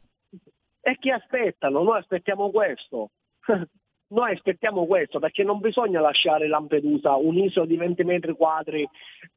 E 0.80 0.96
chi 0.98 1.10
aspettano? 1.10 1.82
Noi 1.82 1.98
aspettiamo 1.98 2.50
questo. 2.50 3.10
Noi 4.12 4.32
aspettiamo 4.32 4.84
questo 4.86 5.18
perché 5.18 5.42
non 5.42 5.58
bisogna 5.60 6.00
lasciare 6.00 6.46
Lampedusa, 6.46 7.14
un'isola 7.16 7.64
di 7.66 7.76
20 7.76 8.04
metri 8.04 8.32
quadri 8.34 8.86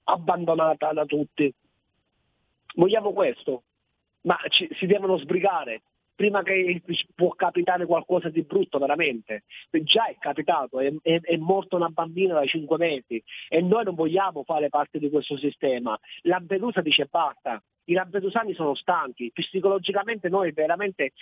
abbandonata 0.05 0.91
da 0.91 1.05
tutti. 1.05 1.53
Vogliamo 2.76 3.13
questo, 3.13 3.63
ma 4.22 4.38
ci- 4.49 4.67
si 4.77 4.85
devono 4.85 5.17
sbrigare 5.17 5.84
prima 6.13 6.43
che 6.43 6.81
può 7.13 7.30
capitare 7.35 7.85
qualcosa 7.85 8.30
di 8.30 8.41
brutto 8.43 8.77
veramente. 8.80 9.43
Già 9.69 10.07
è 10.07 10.15
capitato, 10.19 10.80
è, 10.80 10.93
è- 11.01 11.22
è 11.22 11.38
morta 11.38 11.77
una 11.77 11.89
bambina 11.89 12.34
da 12.34 12.45
5 12.45 12.77
mesi 12.77 13.22
e 13.47 13.61
noi 13.61 13.85
non 13.85 13.95
vogliamo 13.95 14.43
fare 14.43 14.67
parte 14.69 14.99
di 14.99 15.09
questo 15.09 15.38
sistema. 15.38 15.97
Lampedusa 16.23 16.81
dice 16.81 17.05
basta, 17.05 17.63
i 17.86 17.94
lampedusani 17.94 18.53
sono 18.53 18.76
stanchi, 18.76 19.32
psicologicamente 19.34 20.30
noi 20.30 20.52
veramente 20.52 21.14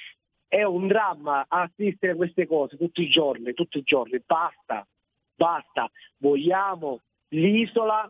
è 0.48 0.64
un 0.64 0.88
dramma 0.88 1.46
assistere 1.48 2.14
a 2.14 2.16
queste 2.16 2.46
cose 2.46 2.78
tutti 2.78 3.02
i 3.02 3.10
giorni, 3.10 3.54
tutti 3.54 3.80
i 3.80 3.84
giorni, 3.84 4.22
basta, 4.26 4.86
basta, 5.36 5.90
vogliamo 6.18 7.02
l'isola 7.30 8.10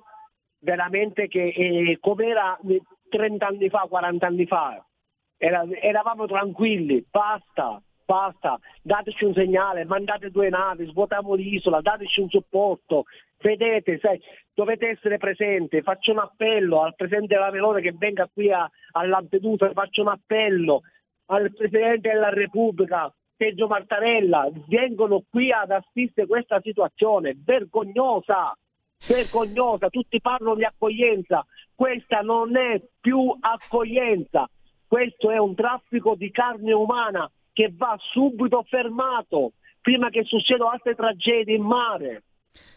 veramente 0.59 1.27
che 1.27 1.47
eh, 1.47 1.97
come 2.01 2.25
era 2.25 2.59
30 3.09 3.47
anni 3.47 3.69
fa, 3.69 3.85
40 3.87 4.27
anni 4.27 4.45
fa, 4.45 4.85
Era- 5.37 5.65
eravamo 5.69 6.25
tranquilli, 6.25 7.05
basta, 7.09 7.81
basta, 8.05 8.59
dateci 8.81 9.25
un 9.25 9.33
segnale, 9.33 9.85
mandate 9.85 10.29
due 10.29 10.49
navi, 10.49 10.85
svuotiamo 10.87 11.33
l'isola, 11.35 11.81
dateci 11.81 12.21
un 12.21 12.29
supporto, 12.29 13.05
vedete, 13.43 13.99
sai, 13.99 14.19
dovete 14.53 14.89
essere 14.89 15.17
presenti, 15.17 15.81
faccio 15.81 16.11
un 16.13 16.19
appello 16.19 16.81
al 16.81 16.95
Presidente 16.95 17.35
della 17.35 17.51
Melone 17.51 17.81
che 17.81 17.93
venga 17.95 18.29
qui 18.31 18.51
a, 18.51 18.69
a 18.91 19.05
Lampedusa, 19.05 19.71
faccio 19.73 20.01
un 20.01 20.07
appello 20.07 20.81
al 21.25 21.53
Presidente 21.53 22.09
della 22.09 22.29
Repubblica, 22.29 23.13
Sergio 23.35 23.67
Martarella, 23.67 24.49
vengono 24.67 25.23
qui 25.29 25.51
ad 25.51 25.71
assistere 25.71 26.27
questa 26.27 26.61
situazione. 26.61 27.35
Vergognosa, 27.43 28.57
vergognosa, 29.07 29.89
tutti 29.89 30.21
parlano 30.21 30.55
di 30.55 30.63
accoglienza, 30.63 31.45
questa 31.75 32.21
non 32.21 32.55
è 32.55 32.81
più 33.01 33.35
accoglienza, 33.39 34.49
questo 34.87 35.31
è 35.31 35.37
un 35.37 35.53
traffico 35.55 36.15
di 36.15 36.31
carne 36.31 36.71
umana 36.71 37.29
che 37.51 37.71
va 37.75 37.97
subito 37.99 38.63
fermato 38.63 39.53
prima 39.81 40.09
che 40.09 40.23
succedano 40.23 40.69
altre 40.69 40.95
tragedie 40.95 41.55
in 41.55 41.63
mare. 41.63 42.23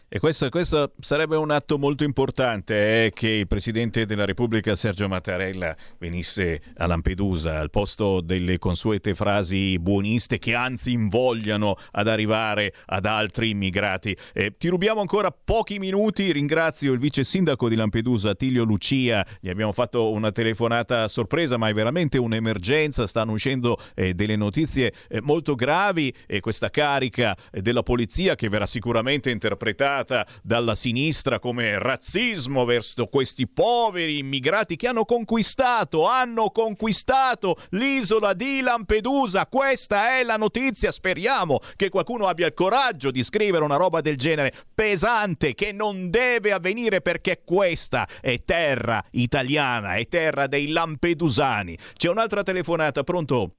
E 0.09 0.19
questo, 0.19 0.47
questo 0.47 0.93
sarebbe 1.01 1.35
un 1.35 1.51
atto 1.51 1.77
molto 1.77 2.05
importante, 2.05 3.07
eh, 3.07 3.11
che 3.13 3.27
il 3.27 3.45
Presidente 3.45 4.05
della 4.05 4.23
Repubblica 4.23 4.73
Sergio 4.73 5.09
Mattarella 5.09 5.75
venisse 5.97 6.61
a 6.77 6.87
Lampedusa 6.87 7.59
al 7.59 7.69
posto 7.69 8.21
delle 8.21 8.57
consuete 8.57 9.15
frasi 9.15 9.77
buoniste 9.79 10.39
che 10.39 10.55
anzi 10.55 10.93
invogliano 10.93 11.75
ad 11.91 12.07
arrivare 12.07 12.73
ad 12.85 13.05
altri 13.05 13.49
immigrati. 13.49 14.15
Eh, 14.31 14.55
ti 14.57 14.69
rubiamo 14.69 15.01
ancora 15.01 15.29
pochi 15.29 15.77
minuti, 15.77 16.31
ringrazio 16.31 16.93
il 16.93 16.99
vice 16.99 17.25
sindaco 17.25 17.67
di 17.67 17.75
Lampedusa 17.75 18.29
Attilio 18.29 18.63
Lucia, 18.63 19.27
gli 19.41 19.49
abbiamo 19.49 19.73
fatto 19.73 20.09
una 20.11 20.31
telefonata 20.31 21.03
a 21.03 21.07
sorpresa 21.09 21.57
ma 21.57 21.67
è 21.67 21.73
veramente 21.73 22.17
un'emergenza, 22.17 23.07
stanno 23.07 23.33
uscendo 23.33 23.77
eh, 23.93 24.13
delle 24.13 24.37
notizie 24.37 24.93
eh, 25.09 25.19
molto 25.19 25.53
gravi 25.55 26.15
e 26.25 26.39
questa 26.39 26.69
carica 26.69 27.35
eh, 27.51 27.61
della 27.61 27.83
polizia 27.83 28.35
che 28.35 28.47
verrà 28.47 28.65
sicuramente 28.65 29.31
interpretata 29.31 29.95
dalla 30.41 30.75
sinistra 30.75 31.39
come 31.39 31.79
razzismo 31.79 32.65
verso 32.65 33.07
questi 33.07 33.47
poveri 33.47 34.19
immigrati 34.19 34.75
che 34.75 34.87
hanno 34.87 35.05
conquistato, 35.05 36.05
hanno 36.05 36.49
conquistato 36.49 37.55
l'isola 37.71 38.33
di 38.33 38.61
Lampedusa. 38.61 39.47
Questa 39.47 40.17
è 40.17 40.23
la 40.23 40.37
notizia. 40.37 40.91
Speriamo 40.91 41.59
che 41.75 41.89
qualcuno 41.89 42.27
abbia 42.27 42.47
il 42.47 42.53
coraggio 42.53 43.11
di 43.11 43.23
scrivere 43.23 43.63
una 43.63 43.77
roba 43.77 44.01
del 44.01 44.17
genere 44.17 44.53
pesante 44.73 45.53
che 45.53 45.71
non 45.71 46.09
deve 46.09 46.51
avvenire 46.51 47.01
perché 47.01 47.41
questa 47.43 48.07
è 48.21 48.43
terra 48.43 49.03
italiana, 49.11 49.95
è 49.95 50.07
terra 50.07 50.47
dei 50.47 50.69
lampedusani. 50.69 51.77
C'è 51.95 52.09
un'altra 52.09 52.43
telefonata, 52.43 53.03
pronto? 53.03 53.55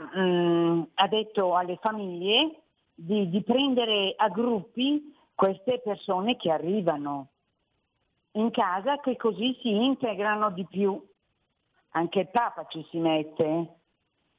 ha 0.93 1.07
detto 1.07 1.55
alle 1.55 1.77
famiglie 1.77 2.61
di, 2.93 3.29
di 3.29 3.41
prendere 3.41 4.13
a 4.15 4.29
gruppi 4.29 5.15
queste 5.33 5.79
persone 5.83 6.35
che 6.35 6.51
arrivano 6.51 7.27
in 8.37 8.51
casa 8.51 8.99
che 8.99 9.17
così 9.17 9.57
si 9.61 9.69
integrano 9.69 10.51
di 10.51 10.65
più. 10.65 10.99
Anche 11.91 12.19
il 12.21 12.29
Papa 12.29 12.65
ci 12.67 12.85
si 12.89 12.99
mette. 12.99 13.79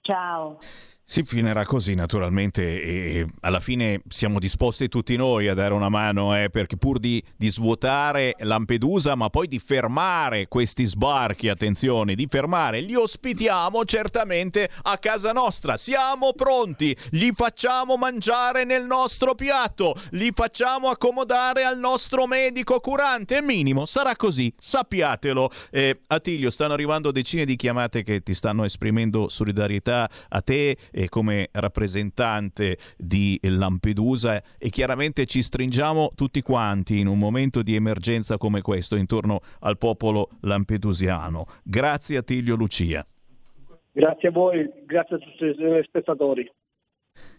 Ciao. 0.01 0.59
Si 1.11 1.23
finirà 1.23 1.65
così 1.65 1.95
naturalmente 1.95 2.83
e 2.83 3.27
alla 3.41 3.61
fine 3.61 4.03
siamo 4.09 4.39
disposti 4.39 4.89
tutti 4.89 5.17
noi 5.17 5.49
a 5.49 5.55
dare 5.55 5.73
una 5.73 5.89
mano 5.89 6.37
eh, 6.37 6.51
perché 6.51 6.77
pur 6.77 6.99
di, 6.99 7.25
di, 7.35 7.51
svuotare 7.51 8.37
Lampedusa 8.41 9.15
ma 9.15 9.31
poi 9.31 9.49
di 9.49 9.59
fermare 9.59 10.49
questi 10.49 10.85
sbarchi, 10.85 11.49
attenzione, 11.49 12.15
di 12.15 12.27
fermare, 12.29 12.81
li 12.81 12.95
ospitiamo 12.95 13.87
certamente 13.87 14.69
a 14.83 14.99
casa 14.99 15.33
nostra, 15.33 15.79
siamo 15.79 16.35
pronti, 16.35 16.95
li 17.13 17.33
facciamo 17.35 17.97
mangiare 17.97 18.65
nel 18.65 18.85
nostro 18.85 19.35
piatto, 19.35 19.99
li 20.11 20.31
facciamo 20.35 20.91
accomodare 20.91 21.65
al 21.65 21.79
nostro 21.79 22.27
medico 22.27 22.81
curante, 22.81 23.41
minimo, 23.41 23.87
sarà 23.87 24.15
così, 24.15 24.53
sappiatelo. 24.59 25.51
Eh, 25.71 26.01
Attilio, 26.09 26.51
stanno 26.51 26.75
arrivando 26.75 27.11
decine 27.13 27.47
di 27.47 27.57
chiamate 27.57 28.03
che 28.03 28.23
ti 28.23 28.35
stanno 28.35 28.65
esprimendo 28.65 29.31
solidarietà 29.31 30.07
a 30.29 30.43
te 30.43 30.77
e 30.99 31.09
come 31.09 31.49
rappresentante 31.53 32.77
di 32.97 33.39
Lampedusa 33.43 34.43
e 34.59 34.69
chiaramente 34.69 35.27
ci 35.27 35.45
stringiamo 35.45 36.11
tutti 36.17 36.43
quanti 36.43 36.99
in 36.99 37.07
un 37.07 37.19
momento 37.19 37.63
di 37.63 37.77
emergenza 37.77 38.37
come 38.37 38.63
questo 38.63 38.97
intorno 38.97 39.39
al 39.61 39.79
popolo 39.79 40.31
lampedusiano. 40.41 41.45
Grazie 41.63 42.17
a 42.17 42.23
Tiglio 42.23 42.57
Lucia. 42.57 43.07
Grazie 43.93 44.29
a 44.29 44.33
voi, 44.33 44.69
grazie 44.87 45.17
a 45.17 45.19
tutti 45.21 45.45
i 45.45 45.83
spettatori. 45.85 46.51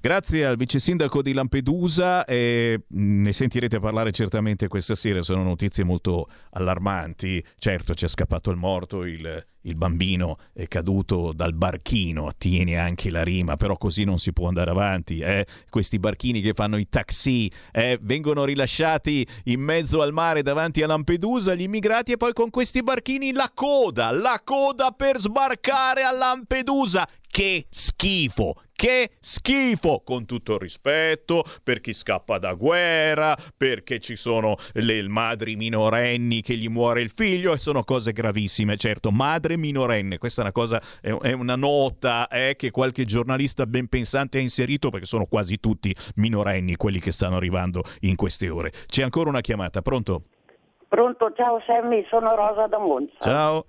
Grazie 0.02 0.46
al 0.46 0.56
vice 0.56 0.80
sindaco 0.80 1.22
di 1.22 1.34
Lampedusa, 1.34 2.24
e 2.24 2.84
ne 2.88 3.32
sentirete 3.34 3.80
parlare 3.80 4.12
certamente 4.12 4.70
questa 4.70 4.96
sera, 4.96 5.22
sono 5.22 5.44
notizie 5.44 5.84
molto 5.84 6.30
allarmanti. 6.52 7.44
Certo, 7.58 7.94
ci 7.94 8.06
è 8.06 8.08
scappato 8.08 8.50
il 8.50 8.56
morto, 8.56 9.04
il, 9.04 9.46
il 9.64 9.76
bambino 9.76 10.38
è 10.54 10.70
caduto 10.70 11.34
dal 11.34 11.54
barchino, 11.54 12.28
attiene 12.28 12.78
anche 12.78 13.12
la 13.12 13.24
rima, 13.24 13.58
però 13.58 13.76
così 13.76 14.06
non 14.06 14.20
si 14.20 14.32
può 14.32 14.48
andare 14.48 14.72
avanti. 14.72 15.20
Eh? 15.20 15.46
Questi 15.70 16.00
barchini 16.00 16.40
che 16.40 16.54
fanno 16.54 16.78
i 16.78 16.88
taxi 16.88 17.52
eh? 17.74 18.00
vengono 18.02 18.46
rilasciati 18.46 19.28
in 19.46 19.60
mezzo 19.60 20.02
al 20.02 20.14
mare 20.14 20.44
davanti 20.44 20.82
a 20.82 20.88
Lampedusa, 20.88 21.56
gli 21.56 21.64
immigrati, 21.64 22.14
e 22.14 22.18
poi 22.18 22.32
con 22.32 22.50
questi 22.50 22.84
barchini 22.84 23.34
la 23.34 23.52
coda, 23.54 24.12
la 24.12 24.42
coda 24.46 24.92
per 24.92 25.20
sbarcare 25.20 26.04
a 26.04 26.12
Lampedusa. 26.14 27.06
Che 27.32 27.68
schifo! 27.70 28.56
Che 28.74 29.12
schifo! 29.20 30.02
Con 30.04 30.26
tutto 30.26 30.56
il 30.56 30.60
rispetto 30.60 31.44
per 31.64 31.80
chi 31.80 31.94
scappa 31.94 32.40
da 32.40 32.54
guerra, 32.54 33.38
perché 33.56 34.00
ci 34.00 34.16
sono 34.16 34.56
le 34.74 35.08
madri 35.08 35.56
minorenni 35.56 36.42
che 36.42 36.56
gli 36.56 36.68
muore 36.68 37.02
il 37.02 37.12
figlio 37.12 37.54
e 37.54 37.60
sono 37.60 37.84
cose 37.84 38.14
gravissime. 38.14 38.78
Certo, 38.78 39.12
madre 39.12 39.58
minorenne, 39.58 40.18
questa 40.18 40.42
è 40.42 40.44
una 40.46 40.54
cosa, 40.54 40.82
è 41.02 41.32
una 41.32 41.56
nota 41.56 42.28
eh, 42.28 42.56
che 42.58 42.72
qualche 42.72 43.06
giornalista 43.06 43.68
ben 43.68 43.88
pensante 43.88 44.40
ha 44.40 44.42
inserito 44.42 44.90
perché 44.90 45.06
sono 45.06 45.26
quasi 45.26 45.60
tutti 45.60 45.96
minorenni 46.16 46.76
quelli 46.78 47.00
che 47.00 47.12
stanno 47.12 47.36
arrivando 47.36 47.84
in 48.02 48.16
queste 48.16 48.50
ore. 48.50 48.72
C'è 48.88 49.04
ancora 49.04 49.30
una 49.30 49.42
chiamata, 49.42 49.84
pronto? 49.84 50.24
Pronto, 50.88 51.32
ciao 51.36 51.62
Sammy, 51.68 52.04
sono 52.10 52.36
Rosa 52.36 52.66
da 52.66 52.80
Monza. 52.80 53.18
Ciao. 53.20 53.66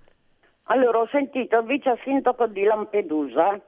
Allora, 0.71 1.01
ho 1.01 1.09
sentito 1.09 1.59
il 1.59 1.65
vice 1.65 1.99
sindaco 2.05 2.47
di 2.47 2.63
Lampedusa 2.63 3.61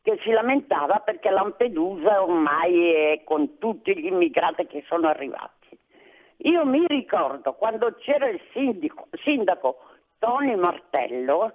che 0.00 0.18
si 0.22 0.30
lamentava 0.30 1.00
perché 1.00 1.28
Lampedusa 1.28 2.22
ormai 2.22 2.92
è 2.92 3.22
con 3.24 3.58
tutti 3.58 3.94
gli 3.94 4.06
immigrati 4.06 4.66
che 4.66 4.82
sono 4.88 5.06
arrivati. 5.08 5.78
Io 6.44 6.64
mi 6.64 6.86
ricordo 6.86 7.52
quando 7.52 7.94
c'era 7.98 8.26
il 8.30 8.40
sindaco, 8.52 9.08
sindaco 9.22 9.80
Tony 10.18 10.54
Martello, 10.54 11.52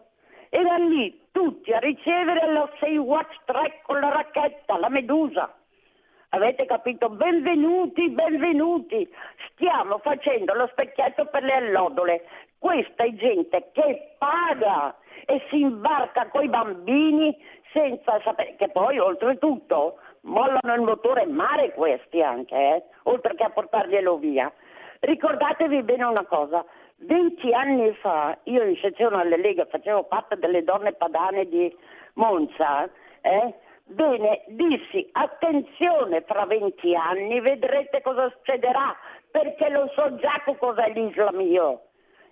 erano 0.49 0.87
lì 0.87 1.19
tutti 1.31 1.73
a 1.73 1.79
ricevere 1.79 2.45
la 2.53 2.69
Say 2.79 2.95
Watch 2.97 3.39
3 3.45 3.81
con 3.81 3.99
la 3.99 4.09
racchetta, 4.09 4.77
la 4.77 4.89
Medusa. 4.89 5.51
Avete 6.29 6.65
capito? 6.65 7.09
Benvenuti, 7.09 8.09
benvenuti. 8.09 9.09
Stiamo 9.51 9.97
facendo 9.99 10.53
lo 10.53 10.67
specchietto 10.67 11.25
per 11.25 11.43
le 11.43 11.53
allodole. 11.53 12.27
Questa 12.59 13.03
è 13.03 13.13
gente 13.13 13.69
che 13.73 14.15
paga 14.17 14.95
e 15.25 15.41
si 15.49 15.59
imbarca 15.59 16.27
coi 16.27 16.47
bambini 16.47 17.35
senza 17.71 18.19
sapere 18.23 18.55
che 18.55 18.69
poi 18.69 18.99
oltretutto 18.99 19.97
mollano 20.21 20.73
il 20.73 20.81
motore 20.81 21.23
in 21.23 21.33
mare 21.33 21.73
questi 21.73 22.21
anche, 22.21 22.55
eh? 22.55 22.83
oltre 23.03 23.35
che 23.35 23.43
a 23.43 23.49
portarglielo 23.49 24.17
via. 24.17 24.51
Ricordatevi 24.99 25.83
bene 25.83 26.05
una 26.05 26.25
cosa, 26.25 26.65
20 26.97 27.53
anni 27.53 27.93
fa 27.95 28.37
io 28.43 28.63
in 28.63 28.77
sezione 28.77 29.17
alle 29.17 29.37
Lega 29.37 29.65
facevo 29.65 30.03
parte 30.03 30.37
delle 30.37 30.63
donne 30.63 30.93
padane 30.93 31.47
di 31.47 31.75
Monza, 32.13 32.89
eh? 33.21 33.53
Bene, 33.87 34.43
dissi 34.47 35.07
attenzione 35.11 36.21
fra 36.21 36.45
20 36.45 36.95
anni, 36.95 37.39
vedrete 37.39 38.01
cosa 38.01 38.31
succederà, 38.31 38.95
perché 39.29 39.69
lo 39.69 39.91
so 39.93 40.15
già 40.15 40.41
cos'è 40.57 40.89
l'Islam 40.89 41.39
io. 41.41 41.81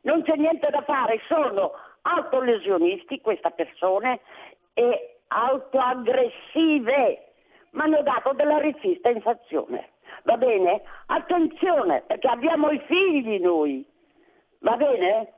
Non 0.04 0.24
c'è 0.24 0.36
niente 0.36 0.70
da 0.70 0.82
fare, 0.82 1.22
sono 1.28 1.72
autolesionisti 2.02 3.22
queste 3.22 3.52
persone 3.52 4.20
e 4.74 5.20
autoaggressive. 5.28 7.28
Mi 7.72 7.82
hanno 7.82 8.02
dato 8.04 8.34
della 8.34 8.60
resistenzazione. 8.60 9.90
Va 10.24 10.38
bene? 10.38 10.84
Attenzione, 11.08 12.04
perché 12.06 12.28
abbiamo 12.28 12.70
i 12.70 12.80
figli 12.80 13.40
noi. 13.40 13.86
Va 14.60 14.78
bene? 14.78 15.34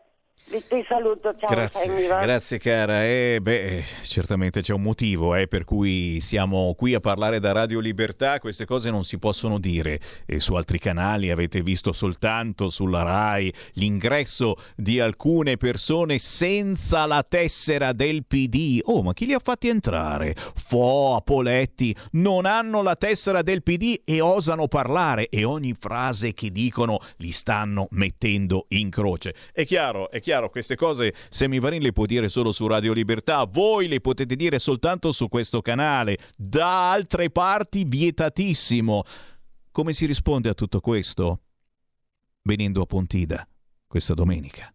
Vi 0.48 0.64
ti 0.68 0.86
saluto, 0.88 1.34
ciao. 1.34 1.50
Grazie, 1.50 2.08
grazie 2.08 2.60
cara. 2.60 3.04
Eh, 3.04 3.40
beh, 3.42 3.84
certamente 4.04 4.62
c'è 4.62 4.74
un 4.74 4.84
motivo 4.84 5.34
eh, 5.34 5.48
per 5.48 5.64
cui 5.64 6.20
siamo 6.22 6.76
qui 6.78 6.94
a 6.94 7.00
parlare 7.00 7.40
da 7.40 7.52
Radio 7.52 7.80
Libertà. 7.80 8.38
Queste 8.38 8.66
cose 8.66 8.92
non 8.92 9.04
si 9.04 9.18
possono 9.18 9.58
dire 9.58 10.00
e 10.28 10.40
su 10.40 10.54
altri 10.54 10.78
canali. 10.78 11.32
Avete 11.32 11.64
visto 11.64 11.94
soltanto 11.94 12.70
sulla 12.70 13.02
RAI 13.02 13.52
l'ingresso 13.74 14.58
di 14.76 15.00
alcune 15.00 15.58
persone 15.58 16.20
senza 16.20 17.08
la 17.08 17.26
tessera 17.28 17.92
del 17.92 18.24
PD. 18.24 18.82
Oh, 18.84 19.02
ma 19.02 19.14
chi 19.14 19.26
li 19.26 19.34
ha 19.34 19.42
fatti 19.44 19.68
entrare? 19.68 20.36
Fo, 20.36 21.24
Poletti, 21.26 21.96
non 22.12 22.46
hanno 22.46 22.84
la 22.84 22.96
tessera 22.96 23.42
del 23.42 23.64
PD 23.64 24.02
e 24.06 24.22
osano 24.22 24.68
parlare 24.68 25.28
e 25.28 25.44
ogni 25.44 25.74
frase 25.74 26.36
che 26.36 26.52
dicono 26.52 27.00
li 27.18 27.32
stanno 27.32 27.88
mettendo 27.92 28.68
in 28.70 28.92
croce. 28.92 29.34
È 29.52 29.66
chiaro, 29.66 30.12
è 30.12 30.20
chiaro 30.20 30.25
queste 30.50 30.76
cose 30.76 31.14
Semivarin 31.30 31.82
le 31.82 31.92
può 31.92 32.06
dire 32.06 32.30
solo 32.30 32.52
su 32.52 32.68
Radio 32.68 32.94
Libertà, 32.94 33.46
voi 33.46 33.88
le 33.88 34.02
potete 34.02 34.36
dire 34.36 34.60
soltanto 34.60 35.12
su 35.12 35.28
questo 35.28 35.62
canale, 35.62 36.18
da 36.36 36.92
altre 36.92 37.30
parti 37.30 37.84
vietatissimo. 37.86 39.04
Come 39.72 39.94
si 39.94 40.06
risponde 40.06 40.50
a 40.50 40.54
tutto 40.54 40.80
questo? 40.80 41.42
Venendo 42.44 42.82
a 42.82 42.86
Pontida 42.86 43.48
questa 43.88 44.14
domenica. 44.14 44.75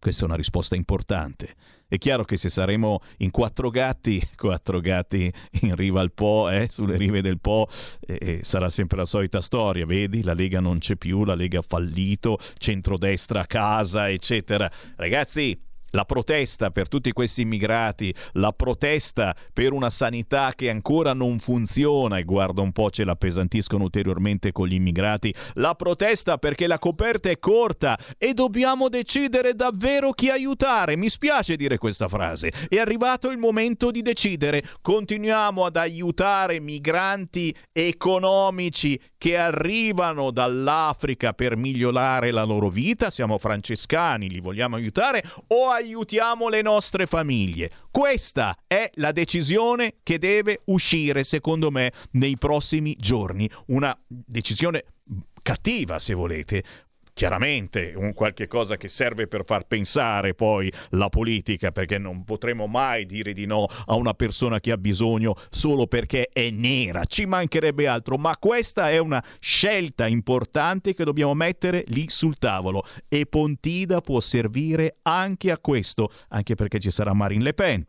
Questa 0.00 0.22
è 0.22 0.26
una 0.26 0.36
risposta 0.36 0.76
importante. 0.76 1.54
È 1.88 1.98
chiaro 1.98 2.24
che 2.24 2.36
se 2.36 2.50
saremo 2.50 3.00
in 3.18 3.30
quattro 3.30 3.70
gatti, 3.70 4.22
quattro 4.36 4.78
gatti 4.80 5.32
in 5.62 5.74
riva 5.74 6.00
al 6.00 6.12
Po, 6.12 6.48
eh, 6.50 6.68
sulle 6.70 6.96
rive 6.96 7.20
del 7.20 7.40
Po, 7.40 7.68
eh, 8.00 8.40
sarà 8.42 8.68
sempre 8.68 8.98
la 8.98 9.06
solita 9.06 9.40
storia, 9.40 9.86
vedi? 9.86 10.22
La 10.22 10.34
Lega 10.34 10.60
non 10.60 10.78
c'è 10.78 10.96
più, 10.96 11.24
la 11.24 11.34
Lega 11.34 11.58
ha 11.58 11.64
fallito, 11.66 12.38
centrodestra 12.58 13.40
a 13.40 13.46
casa, 13.46 14.10
eccetera. 14.10 14.70
Ragazzi, 14.96 15.58
la 15.90 16.04
protesta 16.04 16.70
per 16.70 16.88
tutti 16.88 17.12
questi 17.12 17.42
immigrati, 17.42 18.14
la 18.32 18.52
protesta 18.52 19.34
per 19.52 19.72
una 19.72 19.90
sanità 19.90 20.52
che 20.54 20.70
ancora 20.70 21.12
non 21.12 21.38
funziona 21.38 22.18
e 22.18 22.24
guarda 22.24 22.62
un 22.62 22.72
po' 22.72 22.90
ce 22.90 23.04
la 23.04 23.16
pesantiscono 23.16 23.84
ulteriormente 23.84 24.52
con 24.52 24.66
gli 24.66 24.74
immigrati, 24.74 25.34
la 25.54 25.74
protesta 25.74 26.38
perché 26.38 26.66
la 26.66 26.78
coperta 26.78 27.30
è 27.30 27.38
corta 27.38 27.98
e 28.16 28.34
dobbiamo 28.34 28.88
decidere 28.88 29.54
davvero 29.54 30.12
chi 30.12 30.30
aiutare. 30.30 30.96
Mi 30.96 31.08
spiace 31.08 31.56
dire 31.56 31.78
questa 31.78 32.08
frase. 32.08 32.52
È 32.68 32.78
arrivato 32.78 33.30
il 33.30 33.38
momento 33.38 33.90
di 33.90 34.02
decidere. 34.02 34.62
Continuiamo 34.80 35.64
ad 35.64 35.76
aiutare 35.76 36.60
migranti 36.60 37.54
economici 37.72 39.00
che 39.16 39.36
arrivano 39.36 40.30
dall'Africa 40.30 41.32
per 41.32 41.56
migliorare 41.56 42.30
la 42.30 42.44
loro 42.44 42.68
vita, 42.68 43.10
siamo 43.10 43.36
francescani, 43.36 44.28
li 44.30 44.40
vogliamo 44.40 44.76
aiutare 44.76 45.24
o 45.48 45.70
aiutiamo 45.78 46.48
le 46.48 46.62
nostre 46.62 47.06
famiglie. 47.06 47.70
Questa 47.90 48.56
è 48.66 48.90
la 48.94 49.12
decisione 49.12 49.96
che 50.02 50.18
deve 50.18 50.62
uscire, 50.66 51.24
secondo 51.24 51.70
me, 51.70 51.92
nei 52.12 52.36
prossimi 52.36 52.96
giorni. 52.98 53.48
Una 53.66 53.96
decisione 54.06 54.84
cattiva, 55.42 55.98
se 55.98 56.14
volete, 56.14 56.64
chiaramente 57.18 57.94
un 57.96 58.14
qualche 58.14 58.46
cosa 58.46 58.76
che 58.76 58.86
serve 58.86 59.26
per 59.26 59.42
far 59.44 59.66
pensare 59.66 60.34
poi 60.34 60.72
la 60.90 61.08
politica, 61.08 61.72
perché 61.72 61.98
non 61.98 62.22
potremo 62.22 62.68
mai 62.68 63.06
dire 63.06 63.32
di 63.32 63.44
no 63.44 63.66
a 63.86 63.96
una 63.96 64.14
persona 64.14 64.60
che 64.60 64.70
ha 64.70 64.76
bisogno 64.76 65.34
solo 65.50 65.88
perché 65.88 66.28
è 66.32 66.48
nera, 66.50 67.04
ci 67.06 67.26
mancherebbe 67.26 67.88
altro, 67.88 68.18
ma 68.18 68.36
questa 68.36 68.90
è 68.90 68.98
una 68.98 69.20
scelta 69.40 70.06
importante 70.06 70.94
che 70.94 71.02
dobbiamo 71.02 71.34
mettere 71.34 71.82
lì 71.88 72.08
sul 72.08 72.38
tavolo 72.38 72.84
e 73.08 73.26
Pontida 73.26 74.00
può 74.00 74.20
servire 74.20 74.98
anche 75.02 75.50
a 75.50 75.58
questo, 75.58 76.12
anche 76.28 76.54
perché 76.54 76.78
ci 76.78 76.92
sarà 76.92 77.14
Marine 77.14 77.42
Le 77.42 77.52
Pen. 77.52 77.84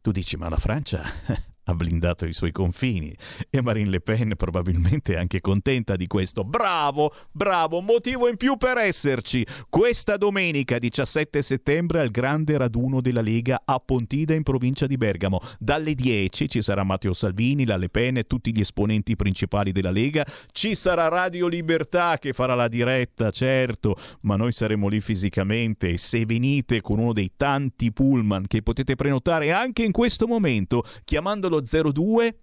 Tu 0.00 0.10
dici, 0.10 0.36
ma 0.36 0.48
la 0.48 0.58
Francia 0.58 1.04
ha 1.68 1.74
blindato 1.74 2.26
i 2.26 2.32
suoi 2.32 2.52
confini 2.52 3.14
e 3.50 3.60
Marine 3.60 3.90
Le 3.90 4.00
Pen 4.00 4.34
probabilmente 4.36 5.14
è 5.14 5.16
anche 5.16 5.40
contenta 5.40 5.96
di 5.96 6.06
questo. 6.06 6.44
Bravo, 6.44 7.12
bravo, 7.32 7.80
motivo 7.80 8.28
in 8.28 8.36
più 8.36 8.56
per 8.56 8.78
esserci. 8.78 9.44
Questa 9.68 10.16
domenica 10.16 10.78
17 10.78 11.42
settembre 11.42 12.00
al 12.00 12.10
grande 12.10 12.56
raduno 12.56 13.00
della 13.00 13.20
Lega 13.20 13.62
a 13.64 13.80
Pontida 13.80 14.34
in 14.34 14.44
provincia 14.44 14.86
di 14.86 14.96
Bergamo. 14.96 15.40
Dalle 15.58 15.94
10 15.94 16.48
ci 16.48 16.62
sarà 16.62 16.84
Matteo 16.84 17.12
Salvini, 17.12 17.66
la 17.66 17.76
Le 17.76 17.88
Pen 17.88 18.18
e 18.18 18.24
tutti 18.24 18.54
gli 18.54 18.60
esponenti 18.60 19.16
principali 19.16 19.72
della 19.72 19.90
Lega. 19.90 20.24
Ci 20.52 20.74
sarà 20.76 21.08
Radio 21.08 21.48
Libertà 21.48 22.18
che 22.18 22.32
farà 22.32 22.54
la 22.54 22.68
diretta, 22.68 23.30
certo, 23.30 23.96
ma 24.20 24.36
noi 24.36 24.52
saremo 24.52 24.86
lì 24.86 25.00
fisicamente 25.00 25.90
e 25.90 25.98
se 25.98 26.24
venite 26.24 26.80
con 26.80 27.00
uno 27.00 27.12
dei 27.12 27.32
tanti 27.36 27.92
pullman 27.92 28.46
che 28.46 28.62
potete 28.62 28.94
prenotare 28.94 29.52
anche 29.52 29.82
in 29.82 29.92
questo 29.92 30.28
momento 30.28 30.84
chiamandolo 31.04 31.55
02 31.60 32.38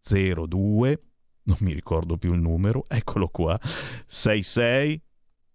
02 0.00 1.00
non 1.46 1.56
mi 1.60 1.72
ricordo 1.72 2.16
più 2.16 2.32
il 2.32 2.40
numero, 2.40 2.84
eccolo 2.88 3.28
qua, 3.28 3.58
66 4.06 5.00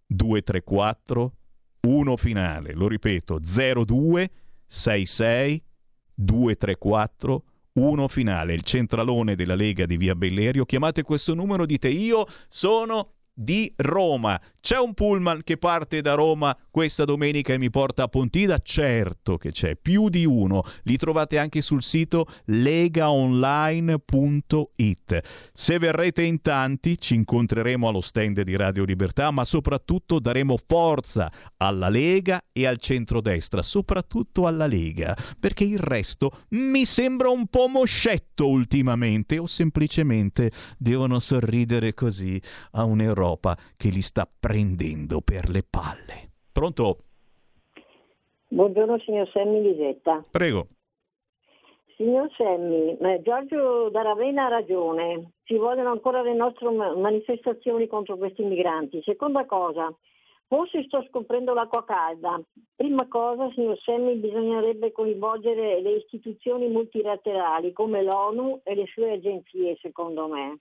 234 0.06 1.36
1 1.80 2.16
finale, 2.16 2.72
lo 2.72 2.88
ripeto, 2.88 3.38
02 3.40 4.30
66 4.66 5.62
234 6.14 7.44
1 7.72 8.08
finale, 8.08 8.54
il 8.54 8.62
centralone 8.62 9.34
della 9.34 9.54
Lega 9.54 9.86
di 9.86 9.96
Via 9.96 10.14
Bellerio. 10.14 10.64
Chiamate 10.64 11.02
questo 11.02 11.34
numero, 11.34 11.66
dite 11.66 11.88
io 11.88 12.26
sono 12.48 13.14
di 13.34 13.72
Roma. 13.76 14.40
C'è 14.60 14.78
un 14.78 14.94
pullman 14.94 15.42
che 15.42 15.56
parte 15.56 16.00
da 16.02 16.14
Roma 16.14 16.56
questa 16.70 17.04
domenica 17.04 17.52
e 17.52 17.58
mi 17.58 17.68
porta 17.68 18.04
a 18.04 18.08
Pontida? 18.08 18.58
Certo 18.58 19.36
che 19.36 19.50
c'è, 19.50 19.74
più 19.74 20.08
di 20.08 20.24
uno. 20.24 20.62
Li 20.84 20.96
trovate 20.96 21.36
anche 21.38 21.60
sul 21.60 21.82
sito 21.82 22.28
legaonline.it. 22.44 25.20
Se 25.52 25.78
verrete 25.80 26.22
in 26.22 26.40
tanti 26.42 26.96
ci 26.96 27.16
incontreremo 27.16 27.88
allo 27.88 28.00
stand 28.00 28.42
di 28.42 28.54
Radio 28.54 28.84
Libertà, 28.84 29.32
ma 29.32 29.44
soprattutto 29.44 30.20
daremo 30.20 30.56
forza 30.64 31.28
alla 31.56 31.88
Lega 31.88 32.40
e 32.52 32.66
al 32.66 32.78
centrodestra, 32.78 33.62
soprattutto 33.62 34.46
alla 34.46 34.66
Lega, 34.66 35.16
perché 35.40 35.64
il 35.64 35.80
resto 35.80 36.30
mi 36.50 36.84
sembra 36.84 37.30
un 37.30 37.48
po' 37.48 37.66
moscetto 37.66 38.46
ultimamente 38.46 39.38
o 39.38 39.46
semplicemente 39.46 40.52
devono 40.78 41.18
sorridere 41.18 41.94
così 41.94 42.40
a 42.72 42.84
un'Europa 43.22 43.56
che 43.76 43.88
li 43.88 44.02
sta 44.02 44.26
prendendo 44.26 45.20
per 45.20 45.48
le 45.48 45.62
palle. 45.68 46.32
Pronto? 46.52 46.98
Buongiorno 48.48 48.98
signor 48.98 49.28
Semmi 49.30 49.62
Lisetta. 49.62 50.24
Prego. 50.30 50.66
Signor 51.96 52.28
Semmi, 52.36 52.98
Giorgio 53.22 53.88
da 53.90 54.02
Ravenna 54.02 54.46
ha 54.46 54.48
ragione, 54.48 55.34
ci 55.44 55.56
vogliono 55.56 55.90
ancora 55.90 56.22
le 56.22 56.34
nostre 56.34 56.68
ma- 56.70 56.96
manifestazioni 56.96 57.86
contro 57.86 58.16
questi 58.16 58.42
migranti. 58.42 59.00
Seconda 59.02 59.46
cosa, 59.46 59.94
forse 60.48 60.82
sto 60.84 61.04
scoprendo 61.08 61.54
l'acqua 61.54 61.84
calda. 61.84 62.40
Prima 62.74 63.06
cosa, 63.06 63.50
signor 63.52 63.78
Semmi, 63.78 64.16
bisognerebbe 64.16 64.90
coinvolgere 64.90 65.80
le 65.80 65.92
istituzioni 65.92 66.66
multilaterali 66.68 67.72
come 67.72 68.02
l'ONU 68.02 68.62
e 68.64 68.74
le 68.74 68.86
sue 68.86 69.12
agenzie, 69.12 69.76
secondo 69.80 70.26
me. 70.26 70.58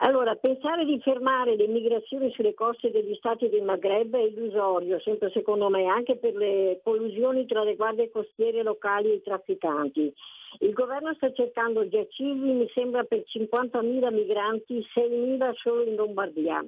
Allora, 0.00 0.36
pensare 0.36 0.84
di 0.84 1.00
fermare 1.00 1.56
le 1.56 1.66
migrazioni 1.66 2.30
sulle 2.30 2.54
coste 2.54 2.92
degli 2.92 3.14
stati 3.16 3.48
del 3.48 3.62
Maghreb 3.62 4.14
è 4.14 4.20
illusorio, 4.20 5.00
sempre 5.00 5.28
secondo 5.30 5.68
me, 5.70 5.86
anche 5.86 6.16
per 6.16 6.36
le 6.36 6.80
collusioni 6.84 7.46
tra 7.46 7.64
le 7.64 7.74
guardie 7.74 8.08
costiere 8.08 8.62
locali 8.62 9.10
e 9.10 9.14
i 9.14 9.22
trafficanti. 9.22 10.12
Il 10.60 10.72
governo 10.72 11.12
sta 11.14 11.32
cercando 11.32 11.88
giacivi, 11.88 12.52
mi 12.52 12.68
sembra, 12.72 13.02
per 13.02 13.24
50.000 13.26 14.12
migranti, 14.12 14.86
6.000 14.94 15.52
solo 15.54 15.82
in 15.82 15.96
Lombardia, 15.96 16.64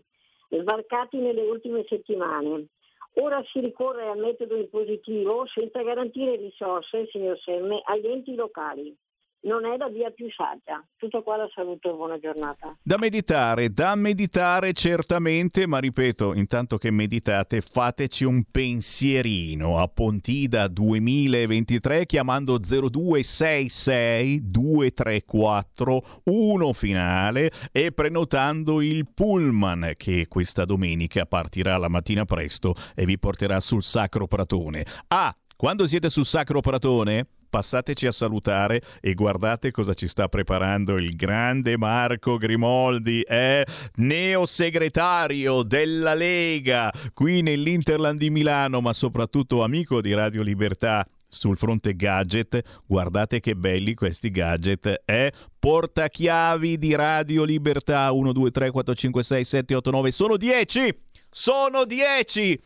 sbarcati 0.49 1.19
nelle 1.19 1.43
ultime 1.43 1.85
settimane. 1.87 2.67
Ora 3.15 3.41
si 3.53 3.61
ricorre 3.61 4.09
al 4.09 4.19
metodo 4.19 4.57
impositivo 4.57 5.47
senza 5.47 5.83
garantire 5.83 6.35
risorse, 6.35 7.07
signor 7.07 7.39
Semme, 7.39 7.81
agli 7.85 8.07
enti 8.07 8.35
locali. 8.35 8.93
Non 9.43 9.65
è 9.65 9.79
la 9.79 9.89
via 9.89 10.11
più 10.11 10.29
saggia. 10.31 10.85
Tutto 10.97 11.23
qua, 11.23 11.37
la 11.37 11.49
saluto 11.55 11.91
e 11.91 11.95
buona 11.95 12.19
giornata. 12.19 12.77
Da 12.83 12.99
meditare, 12.99 13.71
da 13.71 13.95
meditare 13.95 14.75
certamente, 14.75 15.67
ma 15.67 15.79
ripeto, 15.79 16.35
intanto 16.35 16.77
che 16.77 16.91
meditate, 16.91 17.63
fateci 17.63 18.25
un 18.25 18.45
pensierino 18.51 19.79
a 19.79 19.89
Pontida 19.89 20.69
2023 20.69 22.05
chiamando 22.05 22.59
0266 22.59 24.51
234 24.51 26.03
1 26.25 26.73
finale 26.75 27.51
e 27.73 27.93
prenotando 27.93 28.83
il 28.83 29.09
pullman 29.13 29.95
che 29.97 30.27
questa 30.29 30.67
domenica 30.67 31.25
partirà 31.25 31.79
la 31.79 31.89
mattina 31.89 32.27
presto 32.27 32.75
e 32.95 33.07
vi 33.07 33.19
porterà 33.19 33.59
sul 33.61 33.83
Sacro 33.83 34.27
Pratone. 34.27 34.85
Ah, 35.09 35.35
quando 35.61 35.87
siete 35.87 36.09
sul 36.09 36.25
Sacro 36.25 36.63
Pratone, 36.63 37.27
passateci 37.51 38.07
a 38.07 38.13
salutare 38.13 38.81
e 38.99 39.13
guardate 39.13 39.71
cosa 39.71 39.93
ci 39.93 40.09
sta 40.09 40.27
preparando 40.27 40.97
il 40.97 41.15
grande 41.15 41.77
Marco 41.77 42.39
Grimoldi, 42.39 43.21
è 43.21 43.63
neosegretario 43.97 45.63
della 45.63 46.15
Lega 46.15 46.91
qui 47.13 47.43
nell'Interland 47.43 48.19
di 48.19 48.31
Milano, 48.31 48.81
ma 48.81 48.95
soprattutto 48.95 49.63
amico 49.63 50.01
di 50.01 50.15
Radio 50.15 50.41
Libertà 50.41 51.07
sul 51.29 51.59
fronte 51.59 51.95
gadget, 51.95 52.63
guardate 52.87 53.41
che 53.41 53.55
belli 53.55 53.93
questi 53.93 54.31
gadget, 54.31 55.03
è 55.05 55.31
portachiavi 55.59 56.79
di 56.79 56.95
Radio 56.95 57.45
Libertà 57.45 58.11
1 58.11 58.33
2 58.33 58.51
3 58.51 58.71
4 58.71 58.95
5 58.95 59.23
6 59.23 59.45
7 59.45 59.75
8 59.75 59.91
9 59.91 60.11
sono 60.11 60.39
10. 60.39 60.95
Sono 61.29 61.85
10. 61.85 62.63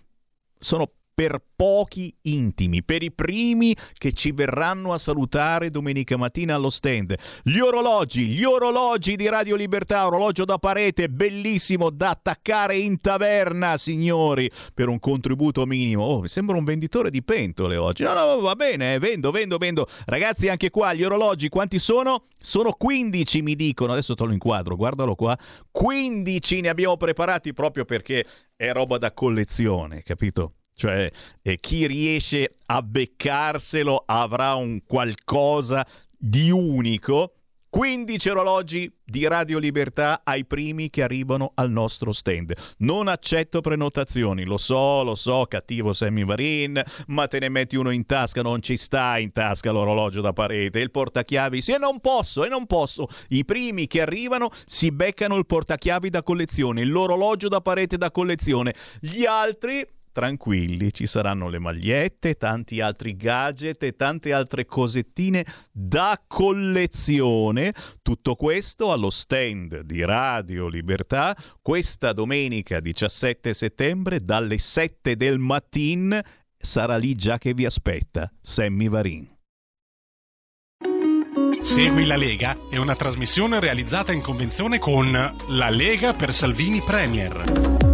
Sono 0.61 0.89
per 1.15 1.41
pochi 1.55 2.13
intimi, 2.23 2.83
per 2.83 3.05
i 3.05 3.13
primi 3.13 3.75
che 3.93 4.13
ci 4.13 4.33
verranno 4.33 4.93
a 4.93 4.99
salutare 4.99 5.71
domenica 5.71 6.17
mattina 6.17 6.57
allo 6.57 6.71
stand. 6.71 7.15
Gli 7.43 7.59
orologi, 7.59 8.27
gli 8.27 8.43
orologi 8.43 9.15
di 9.15 9.29
Radio 9.29 9.55
Libertà, 9.55 10.07
orologio 10.07 10.45
da 10.45 10.59
parete 10.59 11.09
bellissimo 11.09 11.91
da 11.91 12.11
attaccare 12.11 12.77
in 12.77 13.01
taverna, 13.01 13.77
signori, 13.77 14.51
per 14.75 14.89
un 14.89 14.99
contributo 14.99 15.65
minimo. 15.67 16.03
Oh, 16.05 16.21
mi 16.21 16.29
sembra 16.29 16.57
un 16.57 16.65
venditore 16.65 17.11
di 17.11 17.23
pentole 17.23 17.77
oggi. 17.77 18.03
No, 18.03 18.13
no, 18.13 18.41
va 18.41 18.57
bene, 18.57 18.95
eh, 18.95 18.99
vendo, 18.99 19.31
vendo, 19.31 19.57
vendo. 19.57 19.87
Ragazzi, 20.07 20.49
anche 20.49 20.71
qua 20.71 20.93
gli 20.93 21.05
orologi 21.05 21.49
quanti 21.49 21.79
sono? 21.79 22.27
Sono 22.41 22.73
15, 22.73 23.43
mi 23.43 23.55
dicono. 23.55 23.93
Adesso 23.93 24.15
te 24.15 24.25
lo 24.25 24.33
inquadro, 24.33 24.75
guardalo 24.75 25.15
qua. 25.15 25.39
15 25.71 26.63
ne 26.63 26.69
abbiamo 26.69 26.97
preparati 26.97 27.53
proprio 27.53 27.85
perché 27.85 28.27
è 28.57 28.73
roba 28.73 28.99
da 28.99 29.13
collezione, 29.13 30.03
capito? 30.03 30.55
Cioè, 30.75 31.11
eh, 31.43 31.59
chi 31.61 31.87
riesce 31.87 32.57
a 32.67 32.83
beccarselo 32.83 34.03
avrà 34.07 34.55
un 34.55 34.85
qualcosa 34.85 35.87
di 36.17 36.51
unico. 36.51 37.35
15 37.75 38.29
orologi 38.29 38.89
di 39.05 39.27
Radio 39.27 39.59
Libertà 39.59 40.21
ai 40.23 40.45
primi 40.45 40.91
che 40.91 41.03
arrivano 41.03 41.51
al 41.57 41.73
nostro 41.73 42.13
stand. 42.13 42.55
Non 42.79 43.09
accetto 43.09 43.61
prenotazioni, 43.61 44.45
lo 44.45 44.59
so, 44.59 45.03
lo 45.03 45.17
so, 45.17 45.45
cattivo 45.49 45.93
Sammy 45.93 46.25
Varin, 46.25 46.81
ma 47.09 47.27
te 47.27 47.41
ne 47.41 47.49
metti 47.49 47.75
uno 47.75 47.91
in 47.91 48.07
tasca, 48.07 48.43
non 48.43 48.63
ci 48.63 48.77
sta 48.77 49.19
in 49.19 49.33
tasca 49.33 49.73
l'orologio 49.73 50.21
da 50.21 50.33
parete, 50.33 50.79
il 50.79 50.93
portachiavi, 50.93 51.61
sì, 51.61 51.75
non 51.77 51.99
posso, 51.99 52.45
e 52.45 52.49
non 52.49 52.67
posso. 52.67 53.09
I 53.31 53.45
primi 53.45 53.89
che 53.89 54.03
arrivano 54.03 54.53
si 54.67 54.93
beccano 54.93 55.35
il 55.35 55.45
portachiavi 55.45 56.11
da 56.11 56.23
collezione, 56.23 56.85
l'orologio 56.85 57.49
da 57.49 57.61
parete 57.61 57.97
da 57.97 58.13
collezione. 58.13 58.73
Gli 59.01 59.25
altri 59.25 59.85
tranquilli, 60.15 60.93
ci 60.93 61.07
saranno 61.07 61.49
le 61.49 61.59
magliette, 61.59 62.37
tanti 62.37 62.81
altri 62.81 63.17
gadget 63.17 63.83
e 63.83 63.97
tante 63.97 64.33
altre 64.33 64.65
cosettine 64.65 65.45
da 65.71 66.23
collezione. 66.27 67.75
Tutto 68.01 68.37
questo 68.37 68.93
allo 68.93 69.11
stand 69.11 69.81
di 69.81 70.03
Radio 70.05 70.69
Libertà 70.69 71.37
questa 71.61 72.13
domenica 72.13 72.81
17 72.81 73.53
settembre 73.53 74.25
dalle 74.25 74.57
7 74.59 75.17
del 75.17 75.39
mattino. 75.39 76.21
Sarà 76.57 76.97
lì 76.97 77.15
già 77.15 77.37
che 77.37 77.53
vi 77.53 77.67
aspetta 77.67 78.31
Sammy 78.41 78.89
Varin. 78.89 79.33
Segui 81.61 82.05
la 82.05 82.17
Lega 82.17 82.55
è 82.71 82.77
una 82.77 82.95
trasmissione 82.95 83.59
realizzata 83.59 84.13
in 84.13 84.21
convenzione 84.21 84.79
con 84.79 85.11
La 85.49 85.71
Lega 85.71 86.13
per 86.13 86.35
Salvini 86.35 86.83
Premier. 86.83 87.94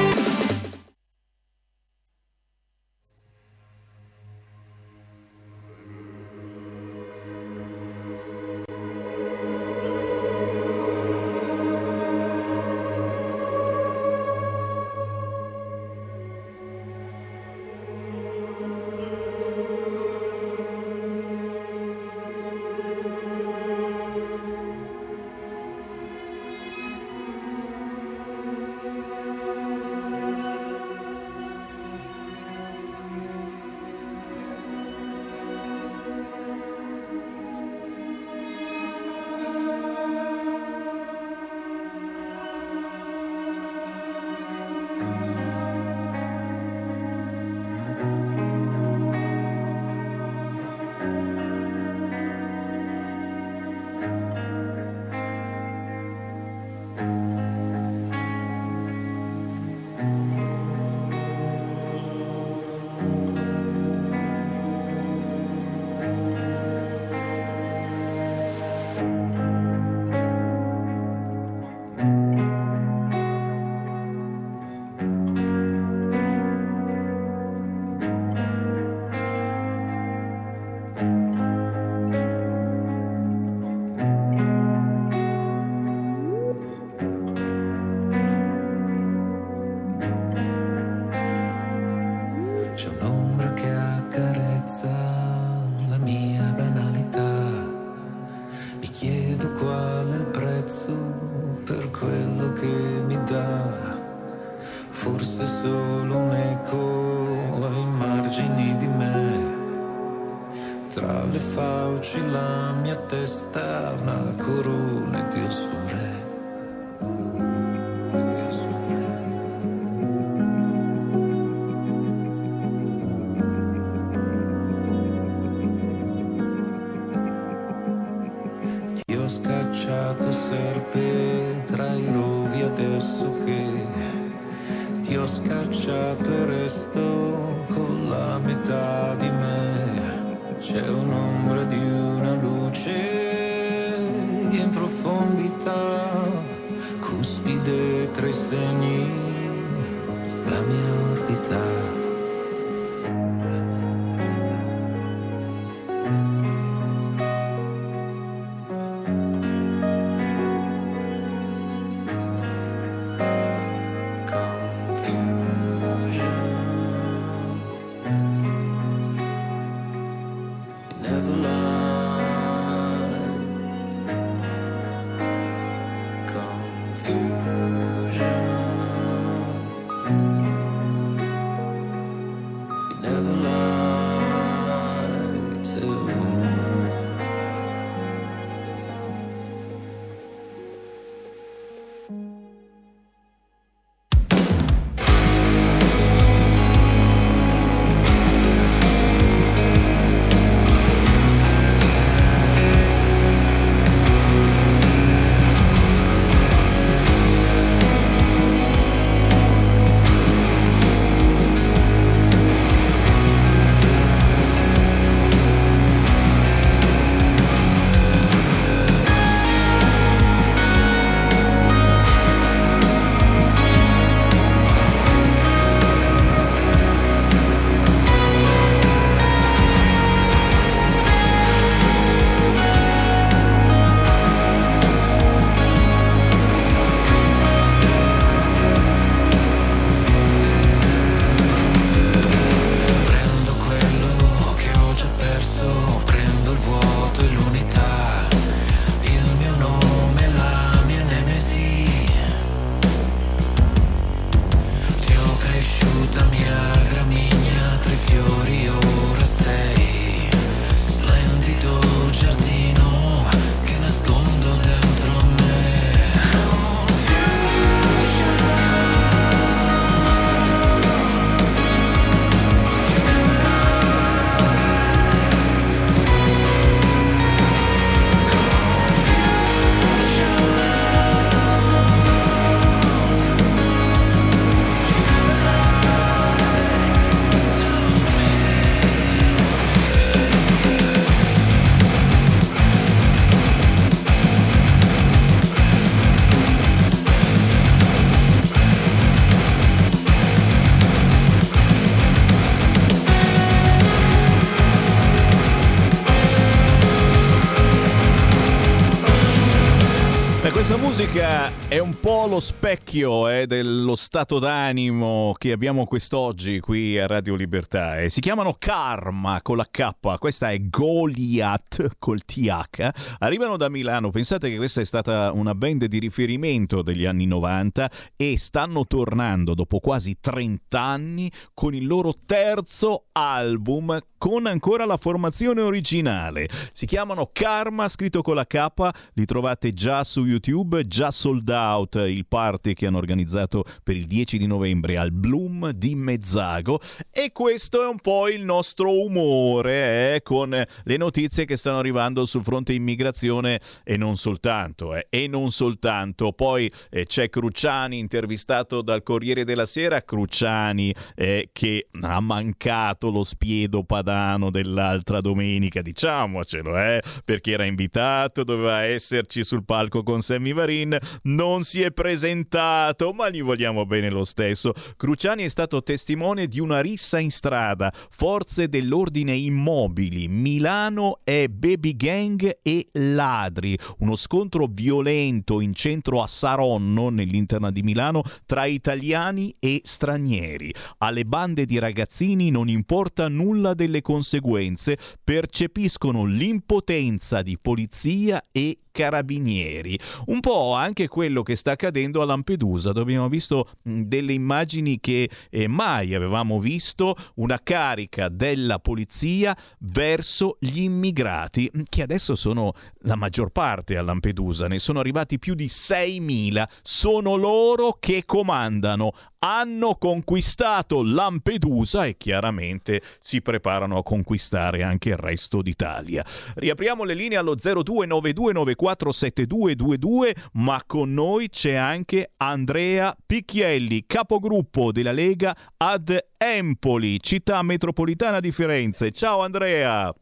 musica 311.01 311.51
è 311.67 311.79
un 311.79 311.99
po' 311.99 312.27
lo 312.27 312.39
specchio 312.39 312.80
eh, 312.93 313.47
dello 313.47 313.95
stato 313.95 314.37
d'animo 314.37 315.33
che 315.37 315.53
abbiamo 315.53 315.85
quest'oggi 315.85 316.59
qui 316.59 316.99
a 316.99 317.07
Radio 317.07 317.35
Libertà. 317.35 318.01
Eh, 318.01 318.09
si 318.09 318.19
chiamano 318.19 318.57
Karma 318.59 319.41
con 319.41 319.55
la 319.55 319.65
K, 319.71 320.17
questa 320.19 320.51
è 320.51 320.59
Goliath 320.67 321.95
col 321.99 322.25
TH. 322.25 322.89
Arrivano 323.19 323.55
da 323.55 323.69
Milano, 323.69 324.09
pensate 324.09 324.49
che 324.49 324.57
questa 324.57 324.81
è 324.81 324.85
stata 324.85 325.31
una 325.31 325.55
band 325.55 325.85
di 325.85 325.99
riferimento 325.99 326.81
degli 326.81 327.05
anni 327.05 327.27
90 327.27 327.89
e 328.17 328.37
stanno 328.37 328.85
tornando 328.85 329.53
dopo 329.53 329.79
quasi 329.79 330.17
30 330.19 330.77
anni 330.77 331.31
con 331.53 331.73
il 331.73 331.87
loro 331.87 332.13
terzo 332.25 333.05
album 333.13 333.99
con 334.21 334.45
ancora 334.45 334.85
la 334.85 334.97
formazione 334.97 335.61
originale. 335.61 336.47
Si 336.73 336.85
chiamano 336.85 337.31
Karma, 337.33 337.89
scritto 337.89 338.21
con 338.21 338.35
la 338.35 338.45
K, 338.45 338.67
li 339.13 339.25
trovate 339.25 339.73
già 339.73 340.03
su 340.03 340.25
YouTube, 340.25 340.85
già 340.85 341.09
sold 341.09 341.49
out 341.49 341.95
il 341.95 342.27
party 342.27 342.75
che 342.75 342.80
hanno 342.85 342.97
organizzato 342.97 343.63
per 343.83 343.95
il 343.95 344.05
10 344.05 344.37
di 344.37 344.47
novembre 344.47 344.97
al 344.97 345.11
Bloom 345.11 345.71
di 345.71 345.95
Mezzago 345.95 346.79
e 347.09 347.31
questo 347.31 347.83
è 347.83 347.87
un 347.87 347.99
po' 347.99 348.27
il 348.27 348.43
nostro 348.43 349.03
umore 349.03 350.15
eh, 350.15 350.21
con 350.21 350.49
le 350.49 350.97
notizie 350.97 351.45
che 351.45 351.57
stanno 351.57 351.79
arrivando 351.79 352.25
sul 352.25 352.43
fronte 352.43 352.73
immigrazione 352.73 353.59
e 353.83 353.97
non 353.97 354.17
soltanto, 354.17 354.95
eh, 354.95 355.07
e 355.09 355.27
non 355.27 355.51
soltanto. 355.51 356.33
Poi 356.33 356.71
eh, 356.89 357.05
c'è 357.05 357.29
Cruciani 357.29 357.97
intervistato 357.97 358.81
dal 358.81 359.03
Corriere 359.03 359.43
della 359.43 359.65
Sera, 359.65 360.03
Cruciani 360.03 360.93
eh, 361.15 361.49
che 361.51 361.87
ha 362.01 362.19
mancato 362.19 363.09
lo 363.09 363.23
spiedo 363.23 363.83
padano 363.83 364.09
Padano 364.11 364.49
dell'altra 364.49 365.21
domenica, 365.21 365.81
diciamocelo, 365.81 366.77
eh, 366.77 367.01
perché 367.23 367.51
era 367.51 367.65
invitato, 367.65 368.43
doveva 368.43 368.81
esserci 368.81 369.43
sul 369.43 369.63
palco 369.63 370.03
con 370.03 370.21
Sammy 370.21 370.53
Varin, 370.53 370.97
non 371.23 371.63
si 371.63 371.81
è 371.81 371.91
presentato, 371.91 372.69
ma 373.13 373.29
gli 373.29 373.41
vogliamo 373.41 373.85
bene 373.85 374.09
lo 374.09 374.23
stesso. 374.23 374.73
Cruciani 374.97 375.43
è 375.43 375.49
stato 375.49 375.83
testimone 375.83 376.47
di 376.47 376.59
una 376.59 376.81
rissa 376.81 377.19
in 377.19 377.31
strada, 377.31 377.93
forze 378.09 378.69
dell'ordine 378.69 379.35
immobili, 379.35 380.27
Milano 380.27 381.19
è 381.23 381.47
baby 381.47 381.95
gang 381.95 382.59
e 382.61 382.87
ladri, 382.93 383.77
uno 383.99 384.15
scontro 384.15 384.67
violento 384.69 385.59
in 385.59 385.73
centro 385.73 386.21
a 386.21 386.27
Saronno, 386.27 387.09
nell'interno 387.09 387.71
di 387.71 387.83
Milano, 387.83 388.23
tra 388.45 388.65
italiani 388.65 389.55
e 389.59 389.81
stranieri. 389.83 390.73
Alle 390.99 391.25
bande 391.25 391.65
di 391.65 391.79
ragazzini 391.79 392.49
non 392.49 392.69
importa 392.69 393.27
nulla 393.27 393.73
delle 393.73 394.01
conseguenze 394.01 394.97
percepiscono 395.23 396.25
l'impotenza 396.25 397.41
di 397.41 397.57
polizia 397.59 398.43
e 398.51 398.77
carabinieri. 398.91 399.97
Un 400.25 400.39
po' 400.39 400.73
anche 400.73 401.07
quello 401.07 401.43
che 401.43 401.55
sta 401.55 401.71
accadendo 401.71 402.21
a 402.21 402.25
Lampedusa, 402.25 402.91
dove 402.91 403.11
abbiamo 403.11 403.29
visto 403.29 403.69
delle 403.81 404.33
immagini 404.33 404.99
che 404.99 405.29
eh, 405.49 405.67
mai 405.67 406.13
avevamo 406.13 406.59
visto, 406.59 407.15
una 407.35 407.59
carica 407.61 408.29
della 408.29 408.79
polizia 408.79 409.55
verso 409.79 410.57
gli 410.59 410.81
immigrati, 410.81 411.71
che 411.89 412.01
adesso 412.01 412.35
sono 412.35 412.73
la 413.01 413.15
maggior 413.15 413.49
parte 413.51 413.97
a 413.97 414.01
Lampedusa, 414.01 414.67
ne 414.67 414.79
sono 414.79 414.99
arrivati 414.99 415.39
più 415.39 415.55
di 415.55 415.65
6.000, 415.65 416.63
sono 416.81 417.35
loro 417.35 417.97
che 417.99 418.23
comandano, 418.25 419.13
hanno 419.43 419.95
conquistato 419.95 421.01
Lampedusa 421.03 422.05
e 422.05 422.15
chiaramente 422.17 423.01
si 423.19 423.41
preparano 423.41 423.97
a 423.97 424.03
conquistare 424.03 424.83
anche 424.83 425.09
il 425.09 425.17
resto 425.17 425.61
d'Italia. 425.61 426.25
Riapriamo 426.55 427.03
le 427.03 427.15
linee 427.15 427.37
allo 427.37 427.55
0292947222, 427.55 430.31
ma 430.53 430.81
con 430.85 431.13
noi 431.13 431.49
c'è 431.49 431.73
anche 431.73 432.31
Andrea 432.37 433.13
Picchielli, 433.25 434.05
capogruppo 434.05 434.91
della 434.91 435.11
Lega 435.11 435.57
ad 435.77 436.15
Empoli, 436.37 437.19
città 437.19 437.63
metropolitana 437.63 438.39
di 438.39 438.51
Firenze. 438.51 439.09
Ciao 439.11 439.41
Andrea! 439.41 440.13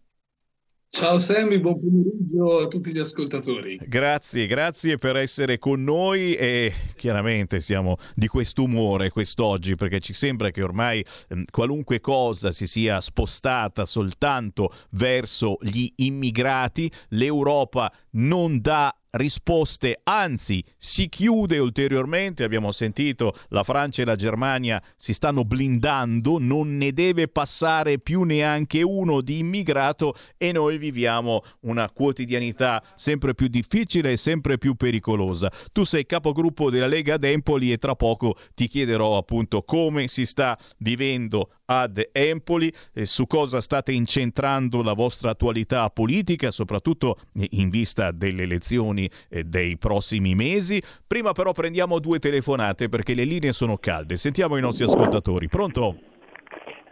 Ciao 0.91 1.19
Sammy, 1.19 1.59
buon 1.59 1.79
pomeriggio 1.79 2.63
a 2.63 2.67
tutti 2.67 2.91
gli 2.91 2.97
ascoltatori. 2.97 3.79
Grazie, 3.85 4.47
grazie 4.47 4.97
per 4.97 5.17
essere 5.17 5.59
con 5.59 5.83
noi 5.83 6.33
e 6.33 6.73
chiaramente 6.95 7.59
siamo 7.59 7.97
di 8.15 8.25
quest'umore 8.25 9.11
quest'oggi 9.11 9.75
perché 9.75 9.99
ci 9.99 10.13
sembra 10.13 10.49
che 10.49 10.63
ormai 10.63 11.05
eh, 11.27 11.45
qualunque 11.51 12.01
cosa 12.01 12.51
si 12.51 12.65
sia 12.65 12.99
spostata 13.01 13.85
soltanto 13.85 14.73
verso 14.91 15.57
gli 15.61 15.87
immigrati, 15.97 16.91
l'Europa 17.09 17.93
non 18.13 18.59
dà 18.59 18.98
risposte, 19.11 19.99
anzi 20.03 20.63
si 20.77 21.09
chiude 21.09 21.57
ulteriormente, 21.57 22.43
abbiamo 22.43 22.71
sentito 22.71 23.35
la 23.49 23.63
Francia 23.63 24.01
e 24.01 24.05
la 24.05 24.15
Germania 24.15 24.81
si 24.95 25.13
stanno 25.13 25.43
blindando, 25.43 26.37
non 26.39 26.77
ne 26.77 26.91
deve 26.91 27.27
passare 27.27 27.99
più 27.99 28.23
neanche 28.23 28.81
uno 28.81 29.21
di 29.21 29.39
immigrato 29.39 30.15
e 30.37 30.51
noi 30.51 30.77
viviamo 30.77 31.43
una 31.61 31.89
quotidianità 31.89 32.83
sempre 32.95 33.33
più 33.33 33.47
difficile 33.47 34.13
e 34.13 34.17
sempre 34.17 34.57
più 34.57 34.75
pericolosa. 34.75 35.51
Tu 35.71 35.83
sei 35.83 36.05
capogruppo 36.05 36.69
della 36.69 36.87
Lega 36.87 37.15
ad 37.15 37.23
Empoli 37.23 37.71
e 37.71 37.77
tra 37.77 37.95
poco 37.95 38.35
ti 38.53 38.67
chiederò 38.67 39.17
appunto 39.17 39.63
come 39.63 40.07
si 40.07 40.25
sta 40.25 40.57
vivendo 40.77 41.51
ad 41.65 42.09
Empoli, 42.11 42.73
eh, 42.93 43.05
su 43.05 43.27
cosa 43.27 43.61
state 43.61 43.91
incentrando 43.91 44.81
la 44.81 44.93
vostra 44.93 45.31
attualità 45.31 45.89
politica, 45.89 46.49
soprattutto 46.49 47.19
in 47.51 47.69
vista 47.69 48.11
delle 48.11 48.43
elezioni 48.43 48.98
eh, 49.29 49.43
dei 49.43 49.77
prossimi 49.77 50.33
mesi. 50.33 50.81
Prima 51.05 51.33
però 51.33 51.51
prendiamo 51.51 51.99
due 51.99 52.17
telefonate 52.17 52.89
perché 52.89 53.13
le 53.13 53.25
linee 53.25 53.53
sono 53.53 53.77
calde. 53.77 54.17
Sentiamo 54.17 54.57
i 54.57 54.61
nostri 54.61 54.85
ascoltatori. 54.85 55.47
Pronto? 55.47 55.97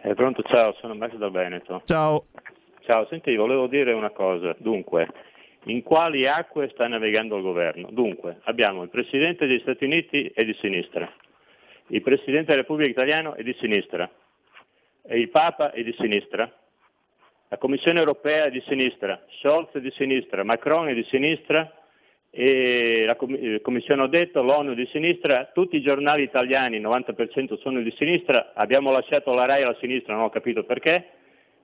Eh, 0.02 0.14
pronto, 0.14 0.42
ciao, 0.42 0.74
sono 0.80 0.94
Max 0.94 1.14
dal 1.16 1.32
Veneto. 1.32 1.82
Ciao. 1.84 2.26
Ciao, 2.84 3.06
senti, 3.10 3.34
volevo 3.34 3.66
dire 3.66 3.92
una 3.92 4.10
cosa. 4.10 4.54
Dunque, 4.58 5.08
in 5.64 5.82
quali 5.82 6.26
acque 6.26 6.70
sta 6.72 6.86
navigando 6.86 7.36
il 7.36 7.42
governo? 7.42 7.88
Dunque, 7.90 8.38
abbiamo 8.44 8.82
il 8.82 8.88
Presidente 8.88 9.46
degli 9.46 9.60
Stati 9.60 9.84
Uniti 9.84 10.30
è 10.34 10.44
di 10.44 10.56
sinistra, 10.60 11.12
il 11.88 12.00
Presidente 12.00 12.46
della 12.46 12.62
Repubblica 12.62 12.90
Italiana 12.90 13.34
è 13.34 13.42
di 13.42 13.54
sinistra, 13.60 14.10
e 15.02 15.18
il 15.18 15.28
Papa 15.28 15.72
è 15.72 15.82
di 15.82 15.94
sinistra, 15.98 16.50
la 17.48 17.58
Commissione 17.58 17.98
europea 17.98 18.44
è 18.44 18.50
di 18.50 18.62
sinistra, 18.66 19.22
Scholz 19.40 19.72
è 19.72 19.80
di 19.80 19.90
sinistra, 19.90 20.44
Macron 20.44 20.88
è 20.88 20.94
di 20.94 21.04
sinistra 21.04 21.70
e 22.30 23.04
la 23.06 23.16
Commissione 23.16 24.02
ha 24.02 24.08
detto, 24.08 24.42
l'ONU 24.42 24.74
di 24.74 24.86
sinistra, 24.92 25.50
tutti 25.52 25.76
i 25.76 25.82
giornali 25.82 26.22
italiani, 26.22 26.76
il 26.76 26.82
90% 26.82 27.58
sono 27.58 27.80
di 27.80 27.92
sinistra, 27.96 28.52
abbiamo 28.54 28.90
lasciato 28.90 29.32
la 29.32 29.46
RAI 29.46 29.62
alla 29.62 29.76
sinistra, 29.80 30.14
non 30.14 30.24
ho 30.24 30.30
capito 30.30 30.64
perché, 30.64 31.06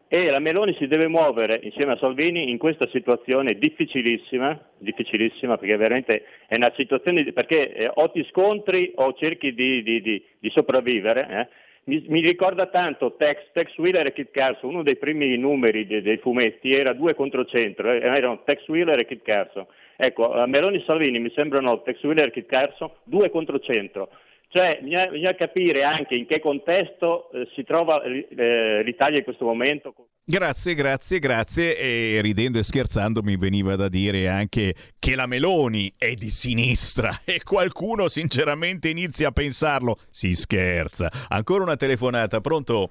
e 0.09 0.31
la 0.31 0.39
Meloni 0.39 0.75
si 0.75 0.87
deve 0.87 1.09
muovere 1.09 1.59
insieme 1.63 1.93
a 1.93 1.97
Salvini 1.97 2.51
in 2.51 2.59
questa 2.59 2.87
situazione 2.89 3.55
difficilissima, 3.55 4.59
difficilissima 4.79 5.57
perché 5.59 5.77
veramente 5.77 6.25
è 6.47 6.55
una 6.57 6.73
situazione, 6.77 7.25
di, 7.25 7.33
perché 7.33 7.73
eh, 7.73 7.91
o 7.93 8.11
ti 8.11 8.25
scontri 8.31 8.93
o 8.97 9.13
cerchi 9.15 9.55
di, 9.55 9.83
di, 9.83 10.03
di 10.39 10.51
sopravvivere, 10.51 11.29
eh, 11.29 11.49
mi, 11.85 12.05
mi, 12.09 12.21
ricorda 12.21 12.67
tanto 12.67 13.15
Tex, 13.17 13.51
Tex 13.53 13.77
Wheeler 13.77 14.07
e 14.07 14.13
Kit 14.13 14.31
Carson, 14.31 14.71
uno 14.71 14.83
dei 14.83 14.97
primi 14.97 15.37
numeri 15.37 15.87
dei, 15.87 16.03
dei 16.03 16.17
fumetti 16.19 16.73
era 16.73 16.93
due 16.93 17.15
contro 17.15 17.45
centro, 17.45 17.91
eh, 17.91 18.01
erano 18.01 18.43
Tex 18.45 18.67
Wheeler 18.69 18.99
e 18.99 19.07
Kit 19.07 19.23
Carson. 19.23 19.67
Ecco, 19.97 20.33
Meloni 20.47 20.79
e 20.79 20.85
Salvini 20.85 21.19
mi 21.19 21.31
sembrano 21.35 21.83
Tex 21.83 22.03
Wheeler 22.03 22.29
e 22.29 22.31
Kit 22.31 22.47
Carson, 22.47 22.91
due 23.05 23.31
contro 23.31 23.59
centro. 23.59 24.09
Cioè 24.55 24.79
bisogna, 24.81 25.09
bisogna 25.09 25.35
capire 25.35 25.83
anche 25.83 26.15
in 26.15 26.27
che 26.27 26.39
contesto 26.39 27.29
eh, 27.33 27.49
si 27.57 27.65
trova 27.65 28.01
eh, 28.05 28.85
l'Italia 28.85 29.19
in 29.19 29.25
questo 29.25 29.45
momento. 29.45 29.93
Grazie, 30.25 30.75
grazie, 30.75 31.19
grazie. 31.19 31.77
E 31.77 32.21
ridendo 32.23 32.61
e 32.61 32.63
scherzando 32.63 33.21
mi 33.21 33.37
veniva 33.37 33.75
da 33.75 33.89
dire 33.89 34.29
anche 34.29 34.77
che 35.01 35.17
la 35.17 35.27
Meloni 35.27 35.93
è 35.99 36.15
di 36.15 36.31
sinistra 36.31 37.23
e 37.27 37.43
qualcuno 37.43 38.07
sinceramente 38.07 38.89
inizia 38.89 39.31
a 39.31 39.33
pensarlo. 39.33 39.97
Si 40.09 40.35
scherza. 40.35 41.11
Ancora 41.31 41.65
una 41.65 41.75
telefonata, 41.75 42.41
pronto? 42.41 42.91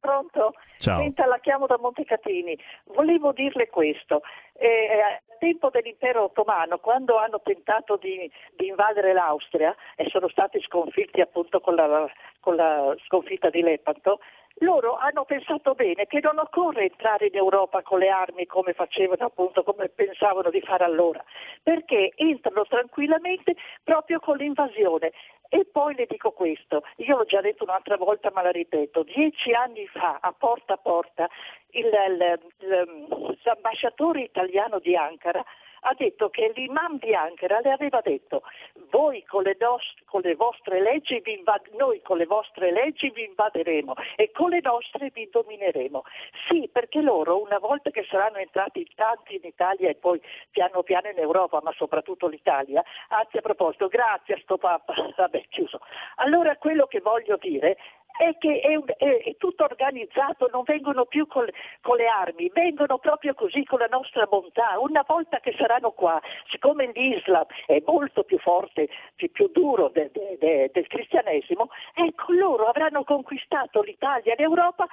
Pronto? 0.00 0.54
Ciao. 0.78 1.00
Senta, 1.00 1.26
la 1.26 1.38
chiamo 1.40 1.66
da 1.66 1.76
Montecatini. 1.78 2.56
Volevo 2.94 3.32
dirle 3.32 3.68
questo. 3.68 4.22
Eh, 4.54 4.88
al 4.88 5.31
tempo 5.42 5.70
dell'impero 5.70 6.22
ottomano, 6.22 6.78
quando 6.78 7.16
hanno 7.16 7.40
tentato 7.42 7.96
di, 7.96 8.30
di, 8.54 8.68
invadere 8.68 9.12
l'Austria 9.12 9.74
e 9.96 10.08
sono 10.08 10.28
stati 10.28 10.60
sconfitti 10.60 11.20
appunto 11.20 11.58
con 11.58 11.74
la, 11.74 12.08
con 12.38 12.54
la 12.54 12.94
sconfitta 13.06 13.50
di 13.50 13.60
Lepanto, 13.60 14.20
loro 14.58 14.96
hanno 14.96 15.24
pensato 15.24 15.74
bene 15.74 16.06
che 16.06 16.20
non 16.20 16.38
occorre 16.38 16.84
entrare 16.84 17.26
in 17.26 17.36
Europa 17.36 17.82
con 17.82 17.98
le 17.98 18.08
armi 18.08 18.46
come 18.46 18.72
facevano 18.72 19.24
appunto, 19.24 19.62
come 19.62 19.88
pensavano 19.88 20.50
di 20.50 20.60
fare 20.60 20.84
allora, 20.84 21.22
perché 21.62 22.12
entrano 22.16 22.64
tranquillamente 22.66 23.56
proprio 23.82 24.20
con 24.20 24.36
l'invasione. 24.36 25.12
E 25.48 25.66
poi 25.70 25.94
le 25.94 26.06
dico 26.06 26.30
questo, 26.30 26.82
io 26.96 27.18
l'ho 27.18 27.24
già 27.24 27.42
detto 27.42 27.64
un'altra 27.64 27.96
volta 27.98 28.30
ma 28.32 28.40
la 28.40 28.50
ripeto, 28.50 29.02
dieci 29.02 29.52
anni 29.52 29.86
fa 29.86 30.18
a 30.20 30.32
porta 30.32 30.74
a 30.74 30.78
porta 30.78 31.28
il, 31.72 31.86
il, 31.86 32.40
il, 32.60 33.38
l'ambasciatore 33.42 34.22
italiano 34.22 34.78
di 34.78 34.96
Ankara 34.96 35.44
ha 35.84 35.94
detto 35.96 36.30
che 36.30 36.52
l'imam 36.54 36.98
di 36.98 37.14
Ankara 37.14 37.60
le 37.60 37.72
aveva 37.72 38.00
detto 38.00 38.42
voi 38.90 39.24
con 39.24 39.42
le, 39.42 39.56
nostre, 39.58 40.02
con 40.04 40.20
le 40.20 40.34
vostre 40.34 40.80
leggi 40.80 41.20
vi 41.20 41.38
invad- 41.38 41.68
noi 41.78 42.02
con 42.02 42.18
le 42.18 42.26
vostre 42.26 42.70
leggi 42.70 43.10
vi 43.10 43.24
invaderemo 43.24 43.94
e 44.16 44.30
con 44.30 44.50
le 44.50 44.60
nostre 44.62 45.10
vi 45.12 45.28
domineremo. 45.30 46.04
Sì, 46.48 46.68
perché 46.70 47.00
loro 47.00 47.40
una 47.40 47.58
volta 47.58 47.90
che 47.90 48.06
saranno 48.08 48.36
entrati 48.36 48.86
tanti 48.94 49.36
in 49.36 49.44
Italia 49.44 49.88
e 49.88 49.94
poi 49.94 50.20
piano 50.50 50.82
piano 50.82 51.08
in 51.08 51.18
Europa, 51.18 51.60
ma 51.62 51.72
soprattutto 51.72 52.28
l'Italia, 52.28 52.82
anzi 53.08 53.38
a 53.38 53.40
proposito, 53.40 53.88
grazie 53.88 54.34
a 54.34 54.40
sto 54.42 54.58
Papa, 54.58 54.94
vabbè 55.16 55.46
chiuso. 55.48 55.80
Allora 56.16 56.56
quello 56.56 56.86
che 56.86 57.00
voglio 57.00 57.36
dire 57.36 57.78
è 58.18 58.36
che 58.38 58.60
è, 58.60 59.04
è, 59.04 59.36
tutto 59.36 59.64
organizzato, 59.64 60.48
non 60.52 60.62
vengono 60.64 61.04
più 61.04 61.26
con, 61.26 61.46
con, 61.80 61.96
le 61.96 62.06
armi, 62.06 62.50
vengono 62.52 62.98
proprio 62.98 63.34
così 63.34 63.64
con 63.64 63.78
la 63.78 63.88
nostra 63.90 64.26
bontà. 64.26 64.78
Una 64.78 65.04
volta 65.06 65.40
che 65.40 65.54
saranno 65.58 65.90
qua, 65.92 66.20
siccome 66.50 66.90
l'Islam 66.92 67.46
è 67.66 67.82
molto 67.86 68.22
più 68.24 68.38
forte, 68.38 68.88
più, 69.14 69.30
più 69.30 69.48
duro 69.52 69.88
de, 69.88 70.10
de, 70.12 70.36
de, 70.38 70.70
del 70.72 70.86
cristianesimo, 70.86 71.68
ecco 71.94 72.32
loro 72.32 72.66
avranno 72.66 73.04
conquistato 73.04 73.82
l'Italia 73.82 74.32
e 74.32 74.36
l'Europa 74.36 74.86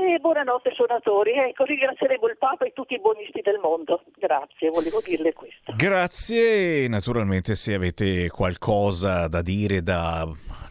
e 0.00 0.18
buonanotte 0.20 0.70
suonatori, 0.74 1.32
ecco, 1.32 1.64
ringrazieremo 1.64 2.28
il 2.28 2.36
Papa 2.38 2.64
e 2.64 2.72
tutti 2.72 2.94
i 2.94 3.00
buonisti 3.00 3.40
del 3.40 3.58
mondo. 3.58 4.04
Grazie, 4.16 4.70
volevo 4.70 5.00
dirle 5.04 5.32
questo. 5.32 5.72
Grazie, 5.76 6.86
naturalmente 6.86 7.56
se 7.56 7.74
avete 7.74 8.28
qualcosa 8.28 9.26
da 9.26 9.42
dire, 9.42 9.82
da 9.82 10.24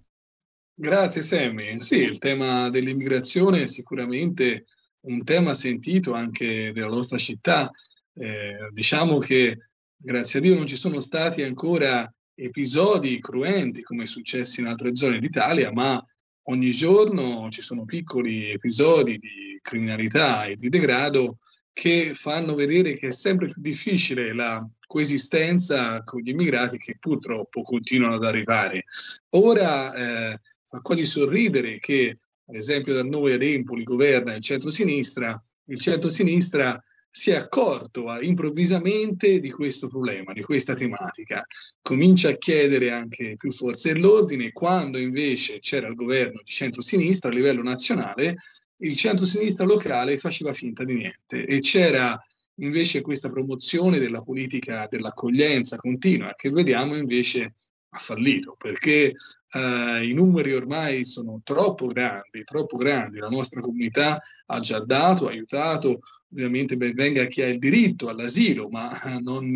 Grazie 0.81 1.21
Sammy. 1.21 1.79
Sì, 1.79 1.97
il 1.97 2.17
tema 2.17 2.67
dell'immigrazione 2.71 3.61
è 3.61 3.67
sicuramente 3.67 4.65
un 5.03 5.23
tema 5.23 5.53
sentito 5.53 6.13
anche 6.13 6.71
della 6.73 6.87
nostra 6.87 7.19
città. 7.19 7.69
Eh, 8.15 8.67
diciamo 8.71 9.19
che 9.19 9.69
grazie 9.95 10.39
a 10.39 10.41
Dio 10.41 10.55
non 10.55 10.65
ci 10.65 10.75
sono 10.75 10.99
stati 10.99 11.43
ancora 11.43 12.11
episodi 12.33 13.21
cruenti 13.21 13.83
come 13.83 14.03
è 14.03 14.07
successo 14.07 14.59
in 14.59 14.65
altre 14.65 14.95
zone 14.95 15.19
d'Italia, 15.19 15.71
ma 15.71 16.03
ogni 16.45 16.71
giorno 16.71 17.47
ci 17.51 17.61
sono 17.61 17.85
piccoli 17.85 18.49
episodi 18.49 19.19
di 19.19 19.59
criminalità 19.61 20.45
e 20.45 20.55
di 20.55 20.67
degrado 20.67 21.37
che 21.71 22.15
fanno 22.15 22.55
vedere 22.55 22.97
che 22.97 23.09
è 23.09 23.11
sempre 23.11 23.49
più 23.49 23.61
difficile 23.61 24.33
la 24.33 24.67
coesistenza 24.87 26.03
con 26.03 26.21
gli 26.21 26.29
immigrati 26.29 26.79
che 26.79 26.97
purtroppo 26.99 27.61
continuano 27.61 28.15
ad 28.15 28.23
arrivare. 28.23 28.85
Ora 29.29 29.93
eh, 29.93 30.39
fa 30.71 30.79
quasi 30.79 31.05
sorridere 31.05 31.79
che, 31.79 32.17
ad 32.45 32.55
esempio, 32.55 32.93
da 32.93 33.03
noi 33.03 33.33
ad 33.33 33.43
Empoli 33.43 33.83
governa 33.83 34.33
il 34.33 34.41
centro-sinistra, 34.41 35.43
il 35.65 35.79
centro-sinistra 35.79 36.81
si 37.13 37.31
è 37.31 37.35
accorto 37.35 38.07
ah, 38.07 38.23
improvvisamente 38.23 39.41
di 39.41 39.51
questo 39.51 39.89
problema, 39.89 40.31
di 40.31 40.41
questa 40.41 40.73
tematica, 40.73 41.45
comincia 41.81 42.29
a 42.29 42.37
chiedere 42.37 42.89
anche 42.89 43.35
più 43.35 43.51
forze 43.51 43.91
dell'ordine, 43.91 44.53
quando 44.53 44.97
invece 44.97 45.59
c'era 45.59 45.89
il 45.89 45.95
governo 45.95 46.39
di 46.41 46.49
centro-sinistra 46.49 47.29
a 47.29 47.33
livello 47.33 47.61
nazionale, 47.61 48.37
il 48.77 48.95
centro-sinistra 48.95 49.65
locale 49.65 50.17
faceva 50.17 50.53
finta 50.53 50.85
di 50.85 50.93
niente. 50.93 51.45
E 51.45 51.59
c'era 51.59 52.17
invece 52.61 53.01
questa 53.01 53.29
promozione 53.29 53.99
della 53.99 54.21
politica 54.21 54.87
dell'accoglienza 54.89 55.75
continua 55.75 56.33
che 56.35 56.49
vediamo 56.49 56.95
invece 56.95 57.55
ha 57.93 57.97
fallito 57.97 58.55
perché 58.57 59.13
eh, 59.53 60.07
i 60.07 60.13
numeri 60.13 60.53
ormai 60.53 61.03
sono 61.05 61.41
troppo 61.43 61.87
grandi, 61.87 62.43
troppo 62.43 62.77
grandi. 62.77 63.19
La 63.19 63.27
nostra 63.27 63.59
comunità 63.59 64.21
ha 64.45 64.59
già 64.59 64.79
dato, 64.79 65.27
aiutato, 65.27 65.99
ovviamente 66.31 66.77
ben 66.77 66.93
venga 66.93 67.25
chi 67.25 67.41
ha 67.41 67.47
il 67.47 67.59
diritto 67.59 68.07
all'asilo, 68.07 68.69
ma 68.69 68.91
non, 69.21 69.51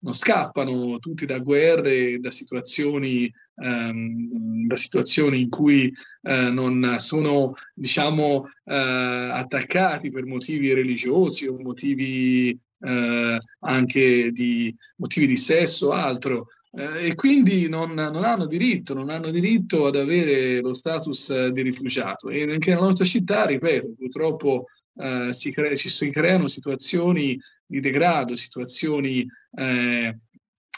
non 0.00 0.14
scappano 0.14 0.98
tutti 0.98 1.24
da 1.26 1.38
guerre, 1.38 2.18
da 2.18 2.30
situazioni, 2.30 3.32
ehm, 3.56 4.66
da 4.66 4.76
situazioni 4.76 5.40
in 5.40 5.48
cui 5.48 5.92
eh, 6.22 6.50
non 6.50 6.96
sono, 6.98 7.54
diciamo, 7.74 8.44
eh, 8.64 8.74
attaccati 8.74 10.10
per 10.10 10.26
motivi 10.26 10.72
religiosi 10.72 11.46
o 11.46 11.56
motivi 11.58 12.58
eh, 12.80 13.38
anche 13.60 14.30
di 14.30 14.74
motivi 14.96 15.26
di 15.26 15.36
sesso 15.36 15.88
o 15.88 15.92
altro 15.92 16.46
eh, 16.72 17.08
e 17.08 17.14
quindi 17.14 17.68
non, 17.68 17.92
non, 17.92 18.24
hanno 18.24 18.46
diritto, 18.46 18.94
non 18.94 19.10
hanno 19.10 19.30
diritto 19.30 19.86
ad 19.86 19.96
avere 19.96 20.60
lo 20.60 20.74
status 20.74 21.30
eh, 21.30 21.50
di 21.52 21.62
rifugiato. 21.62 22.28
E 22.28 22.42
anche 22.42 22.70
nella 22.70 22.82
nostra 22.82 23.04
città, 23.04 23.46
ripeto, 23.46 23.94
purtroppo 23.96 24.66
eh, 24.96 25.32
si, 25.32 25.52
cre- 25.52 25.76
ci 25.76 25.88
si 25.88 26.10
creano 26.10 26.46
situazioni 26.46 27.38
di 27.66 27.80
degrado, 27.80 28.34
situazioni 28.36 29.26
eh, 29.56 30.18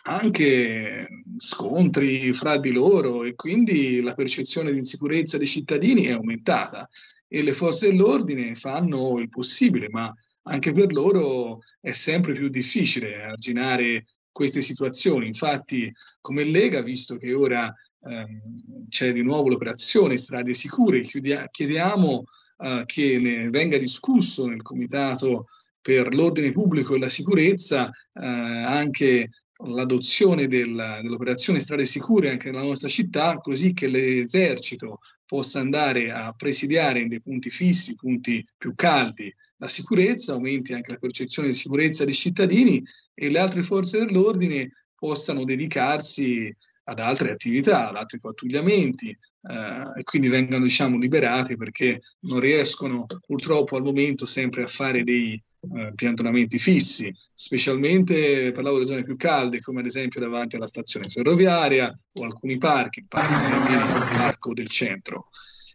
anche 0.02 1.08
scontri 1.36 2.32
fra 2.32 2.56
di 2.56 2.72
loro 2.72 3.24
e 3.24 3.34
quindi 3.34 4.00
la 4.00 4.14
percezione 4.14 4.72
di 4.72 4.78
insicurezza 4.78 5.36
dei 5.36 5.46
cittadini 5.46 6.04
è 6.04 6.12
aumentata 6.12 6.88
e 7.28 7.42
le 7.42 7.52
forze 7.52 7.88
dell'ordine 7.88 8.54
fanno 8.54 9.18
il 9.18 9.28
possibile, 9.28 9.88
ma 9.88 10.12
anche 10.44 10.72
per 10.72 10.92
loro 10.92 11.60
è 11.80 11.92
sempre 11.92 12.32
più 12.32 12.48
difficile 12.48 13.22
arginare 13.22 14.04
queste 14.40 14.62
situazioni. 14.62 15.26
Infatti, 15.26 15.92
come 16.18 16.44
Lega, 16.44 16.80
visto 16.80 17.18
che 17.18 17.34
ora 17.34 17.70
ehm, 18.04 18.88
c'è 18.88 19.12
di 19.12 19.22
nuovo 19.22 19.50
l'operazione 19.50 20.16
Strade 20.16 20.54
Sicure, 20.54 21.02
chiudia- 21.02 21.46
chiediamo 21.50 22.24
eh, 22.56 22.84
che 22.86 23.18
ne 23.18 23.50
venga 23.50 23.76
discusso 23.76 24.46
nel 24.46 24.62
Comitato 24.62 25.48
per 25.78 26.14
l'ordine 26.14 26.52
pubblico 26.52 26.94
e 26.94 26.98
la 26.98 27.10
sicurezza 27.10 27.90
eh, 27.90 28.24
anche 28.24 29.28
l'adozione 29.66 30.48
del, 30.48 31.00
dell'operazione 31.02 31.60
Strade 31.60 31.84
Sicure 31.84 32.30
anche 32.30 32.50
nella 32.50 32.64
nostra 32.64 32.88
città, 32.88 33.36
così 33.36 33.74
che 33.74 33.88
l'esercito 33.88 35.00
possa 35.26 35.60
andare 35.60 36.10
a 36.10 36.32
presidiare 36.32 37.00
in 37.00 37.08
dei 37.08 37.20
punti 37.20 37.50
fissi, 37.50 37.94
punti 37.94 38.42
più 38.56 38.72
caldi, 38.74 39.30
la 39.60 39.68
sicurezza, 39.68 40.32
aumenti 40.32 40.72
anche 40.72 40.92
la 40.92 40.98
percezione 40.98 41.48
di 41.48 41.54
sicurezza 41.54 42.04
dei 42.04 42.14
cittadini 42.14 42.82
e 43.14 43.30
le 43.30 43.38
altre 43.38 43.62
forze 43.62 43.98
dell'ordine 43.98 44.72
possano 44.94 45.44
dedicarsi 45.44 46.54
ad 46.84 46.98
altre 46.98 47.30
attività, 47.30 47.88
ad 47.88 47.96
altri 47.96 48.18
pattugliamenti 48.20 49.10
eh, 49.10 49.98
e 50.00 50.02
quindi 50.02 50.28
vengano 50.28 50.64
diciamo, 50.64 50.98
liberati 50.98 51.56
perché 51.56 52.00
non 52.20 52.40
riescono 52.40 53.06
purtroppo 53.26 53.76
al 53.76 53.82
momento 53.82 54.26
sempre 54.26 54.62
a 54.62 54.66
fare 54.66 55.04
dei 55.04 55.32
eh, 55.32 55.90
piantonamenti 55.94 56.58
fissi, 56.58 57.14
specialmente 57.34 58.50
parlavo 58.52 58.76
delle 58.76 58.88
zone 58.88 59.04
più 59.04 59.16
calde 59.16 59.60
come 59.60 59.80
ad 59.80 59.86
esempio 59.86 60.20
davanti 60.20 60.56
alla 60.56 60.66
stazione 60.66 61.06
ferroviaria 61.06 61.86
o 62.14 62.24
alcuni 62.24 62.56
parchi, 62.56 63.00
il 63.00 63.06
parco 63.06 64.54
del 64.54 64.68
centro. 64.68 65.28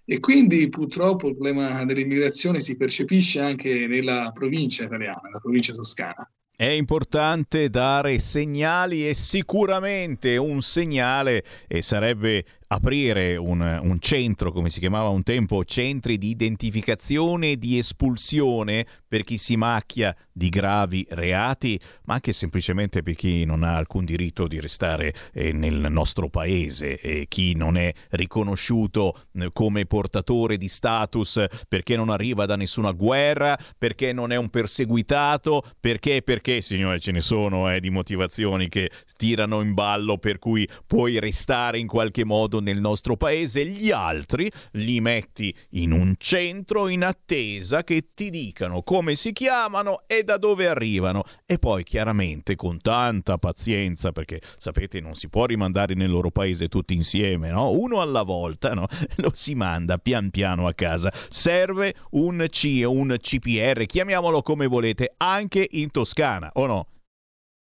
E 0.07 0.19
quindi 0.19 0.69
purtroppo 0.69 1.27
il 1.27 1.34
problema 1.36 1.84
dell'immigrazione 1.84 2.60
si 2.60 2.77
percepisce 2.77 3.40
anche 3.40 3.88
nella 3.88 4.30
provincia 4.32 4.84
italiana, 4.84 5.22
nella 5.23 5.40
provincia 5.40 5.73
toscana. 5.73 6.30
È 6.56 6.68
importante 6.68 7.69
dare 7.69 8.19
segnali 8.19 9.10
e 9.10 9.14
sicuramente 9.14 10.38
un 10.38 10.61
segnale 10.61 11.44
e 11.68 11.82
sarebbe 11.82 12.45
aprire 12.67 13.35
un, 13.37 13.59
un, 13.61 13.99
centro, 13.99 14.51
come 14.51 14.69
si 14.69 14.79
chiamava 14.79 15.09
un 15.09 15.23
tempo, 15.23 15.63
centri 15.63 16.17
di 16.17 16.29
identificazione 16.29 17.51
e 17.51 17.57
di 17.57 17.77
espulsione 17.77 18.85
per 19.07 19.23
chi 19.23 19.37
si 19.37 19.55
macchia 19.55 20.15
di 20.31 20.49
gravi 20.49 21.05
reati, 21.09 21.79
ma 22.05 22.15
anche 22.15 22.33
semplicemente 22.33 23.03
per 23.03 23.15
chi 23.15 23.45
non 23.45 23.63
ha 23.63 23.75
alcun 23.75 24.03
diritto 24.03 24.47
di 24.47 24.59
restare 24.59 25.13
eh, 25.31 25.53
nel 25.53 25.87
nostro 25.89 26.29
paese 26.29 26.99
e 26.99 27.27
chi 27.29 27.55
non 27.55 27.77
è 27.77 27.93
riconosciuto 28.11 29.27
eh, 29.33 29.49
come 29.53 29.85
portatore 29.85 30.57
di 30.57 30.67
status 30.67 31.45
perché 31.67 31.95
non 31.95 32.09
arriva 32.09 32.45
da 32.45 32.55
nessuna 32.55 32.91
guerra, 32.91 33.57
perché 33.77 34.11
non 34.11 34.31
è 34.31 34.35
un 34.35 34.49
perseguitato, 34.49 35.63
perché, 35.79 36.21
perché, 36.21 36.61
signore, 36.61 36.99
ce 36.99 37.11
ne 37.11 37.21
sono 37.21 37.71
eh, 37.71 37.79
di 37.79 37.89
motivazioni 37.89 38.67
che 38.69 38.89
tirano 39.15 39.61
in 39.61 39.73
ballo 39.73 40.17
per 40.17 40.39
cui 40.39 40.67
puoi 40.85 41.19
restare 41.19 41.79
in 41.79 41.87
qualche 41.87 42.25
modo 42.25 42.55
arrivando 42.56 42.60
nel 42.60 42.80
nostro 42.80 43.18
paese, 43.18 43.65
gli 43.65 43.91
altri 43.91 44.52
li 44.72 44.99
metti 45.02 45.53
in 45.72 45.91
un 45.91 46.15
centro 46.18 46.88
in 46.88 47.03
attesa 47.03 47.84
che 47.84 48.10
ti 48.14 48.30
dicano 48.30 48.84
come 48.84 49.15
si 49.15 49.32
chiamano 49.32 49.99
e 50.07 50.23
da 50.23 50.38
dove 50.38 50.68
arrivano 50.68 51.23
e 51.45 51.57
poi 51.60 51.84
chiaramente 51.84 52.56
con 52.56 52.80
tanta 52.80 53.38
pazienza 53.38 54.11
perché 54.11 54.41
sapete 54.57 54.99
non 54.99 55.15
si 55.15 55.30
può 55.30 55.45
rimandare 55.45 55.94
nel 55.94 56.10
loro 56.10 56.32
paese 56.32 56.68
tutti 56.68 56.94
insieme, 56.94 57.49
no? 57.49 57.72
Uno 57.72 58.02
alla 58.02 58.23
volta, 58.23 58.73
no? 58.73 58.88
Lo 59.18 59.32
si 59.34 59.56
manda 59.56 59.98
pian 59.98 60.30
piano 60.30 60.68
a 60.68 60.73
casa. 60.73 61.11
Serve 61.30 61.95
un 62.11 62.45
C 62.49 62.84
un 62.86 63.15
CPR, 63.19 63.86
chiamiamolo 63.86 64.41
come 64.41 64.68
volete, 64.68 65.14
anche 65.18 65.68
in 65.72 65.91
Toscana, 65.91 66.49
o 66.53 66.65
no? 66.65 66.88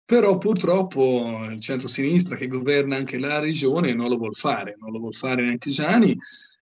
Però 0.08 0.38
purtroppo 0.38 1.46
il 1.50 1.60
centro-sinistra 1.60 2.36
che 2.36 2.46
governa 2.46 2.96
anche 2.96 3.18
la 3.18 3.40
regione 3.40 3.92
non 3.92 4.08
lo 4.08 4.16
vuol 4.16 4.34
fare, 4.34 4.74
non 4.80 4.90
lo 4.90 5.00
vuol 5.00 5.12
fare 5.12 5.42
neanche 5.42 5.68
Gianni 5.68 6.16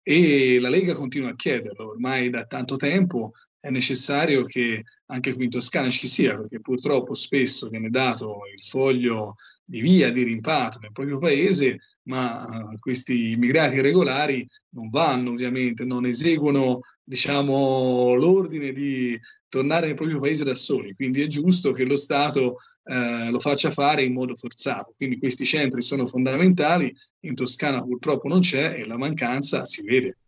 e 0.03 0.59
la 0.59 0.71
Lega 0.71 0.95
continua 0.95 1.29
a 1.29 1.37
chiederlo. 1.37 1.91
Ormai 1.91 2.31
da 2.31 2.47
tanto 2.47 2.77
tempo 2.77 3.33
è 3.61 3.69
necessario 3.69 4.45
che 4.45 4.85
anche 5.09 5.35
qui 5.35 5.45
in 5.45 5.51
Toscana 5.51 5.91
ci 5.91 6.09
sia, 6.09 6.39
perché 6.39 6.63
purtroppo 6.63 7.13
spesso 7.13 7.69
viene 7.69 7.91
dato 7.91 8.39
il 8.51 8.63
foglio 8.63 9.35
di 9.63 9.83
via 9.83 10.11
di 10.11 10.23
rimpatrio 10.23 10.81
nel 10.81 10.93
proprio 10.93 11.19
paese, 11.19 11.81
ma 12.05 12.47
uh, 12.47 12.79
questi 12.79 13.33
immigrati 13.33 13.77
irregolari 13.77 14.49
non 14.71 14.89
vanno 14.89 15.33
ovviamente, 15.33 15.85
non 15.85 16.07
eseguono 16.07 16.81
diciamo, 17.03 18.15
l'ordine 18.15 18.73
di 18.73 19.21
tornare 19.55 19.87
nel 19.87 19.95
proprio 19.95 20.19
paese 20.19 20.43
da 20.43 20.57
soli, 20.57 20.95
quindi 20.95 21.23
è 21.23 21.29
giusto 21.29 21.71
che 21.71 21.85
lo 21.85 21.97
Stato 21.97 22.57
eh, 22.83 23.31
lo 23.31 23.39
faccia 23.39 23.71
fare 23.71 24.03
in 24.03 24.13
modo 24.13 24.35
forzato. 24.35 24.95
Quindi 24.97 25.19
questi 25.19 25.45
centri 25.45 25.81
sono 25.81 26.07
fondamentali, 26.07 26.93
in 27.21 27.37
Toscana 27.37 27.81
purtroppo 27.81 28.27
non 28.27 28.41
c'è 28.41 28.75
e 28.81 28.85
la 28.85 28.99
mancanza 28.99 29.65
si 29.65 29.85
vede. 29.85 30.19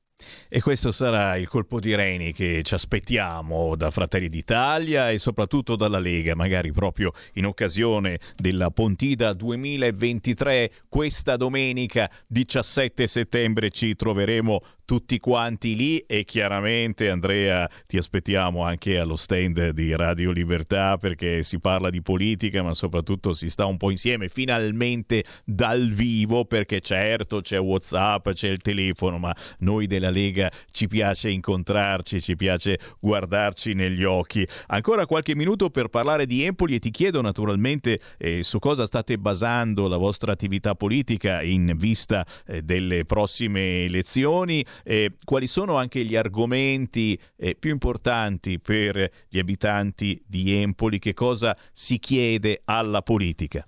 E 0.49 0.61
questo 0.63 0.93
sarà 0.93 1.37
il 1.37 1.49
colpo 1.49 1.79
di 1.79 1.95
reni 1.95 2.33
che 2.33 2.63
ci 2.63 2.75
aspettiamo 2.75 3.77
da 3.77 3.91
Fratelli 3.91 4.29
d'Italia 4.29 5.11
e 5.11 5.19
soprattutto 5.19 5.77
dalla 5.77 5.99
Lega, 5.99 6.35
magari 6.35 6.73
proprio 6.73 7.13
in 7.35 7.47
occasione 7.47 8.19
della 8.37 8.71
Pontida 8.71 9.33
2023. 9.35 10.71
Questa 10.89 11.37
domenica 11.37 12.11
17 12.29 13.07
settembre 13.07 13.71
ci 13.71 13.95
troveremo 13.95 14.63
tutti 14.87 15.19
quanti 15.19 15.75
lì 15.75 15.99
e 15.99 16.25
chiaramente 16.25 17.11
Andrea 17.11 17.69
ti 17.87 17.99
aspettiamo 17.99 18.63
anche 18.63 18.99
allo 18.99 19.17
stand 19.17 19.71
di 19.71 19.95
Radio 19.95 20.31
Libertà 20.31 20.97
perché 20.97 21.43
si 21.43 21.59
parla 21.59 21.91
di 21.91 22.01
politica 22.01 22.63
ma 22.63 22.73
soprattutto 22.73 23.35
si 23.35 23.51
sta 23.51 23.67
un 23.67 23.77
po' 23.77 23.91
insieme 23.91 24.29
finalmente 24.29 25.25
dal 25.45 25.91
vivo 25.91 26.45
perché 26.45 26.81
certo 26.81 27.41
c'è 27.41 27.59
Whatsapp, 27.59 28.31
c'è 28.31 28.49
il 28.49 28.59
telefono 28.59 29.19
ma 29.19 29.35
noi 29.59 29.89
della 29.89 30.06
Lega 30.11 30.51
ci 30.71 30.87
piace 30.87 31.31
incontrarci, 31.31 32.21
ci 32.21 32.37
piace 32.37 32.79
guardarci 33.01 33.75
negli 33.75 34.05
occhi. 34.05 34.47
Ancora 34.69 35.07
qualche 35.07 35.35
minuto 35.35 35.71
per 35.71 35.89
parlare 35.89 36.27
di 36.27 36.43
Empoli 36.43 36.77
e 36.77 36.79
ti 36.79 36.91
chiedo 36.91 37.21
naturalmente 37.21 38.01
eh, 38.19 38.43
su 38.43 38.59
cosa 38.59 38.87
state 38.87 39.19
basando 39.19 39.89
la 39.89 39.97
vostra 39.97 40.33
attività 40.33 40.75
politica 40.75 41.43
in 41.43 41.75
vista 41.77 42.27
eh, 42.47 42.63
delle 42.63 43.05
prossime 43.05 43.85
elezioni 43.85 44.65
eh, 44.85 45.15
quali 45.25 45.47
sono 45.47 45.77
anche 45.77 46.05
gli 46.05 46.17
argomenti 46.17 47.19
eh, 47.37 47.57
più 47.59 47.71
importanti 47.71 48.59
per 48.61 49.11
gli 49.29 49.39
abitanti 49.39 50.23
di 50.27 50.53
Empoli, 50.53 50.99
che 50.99 51.15
cosa 51.15 51.57
si 51.73 51.99
chiede 51.99 52.63
alla 52.65 53.03
politica? 53.03 53.67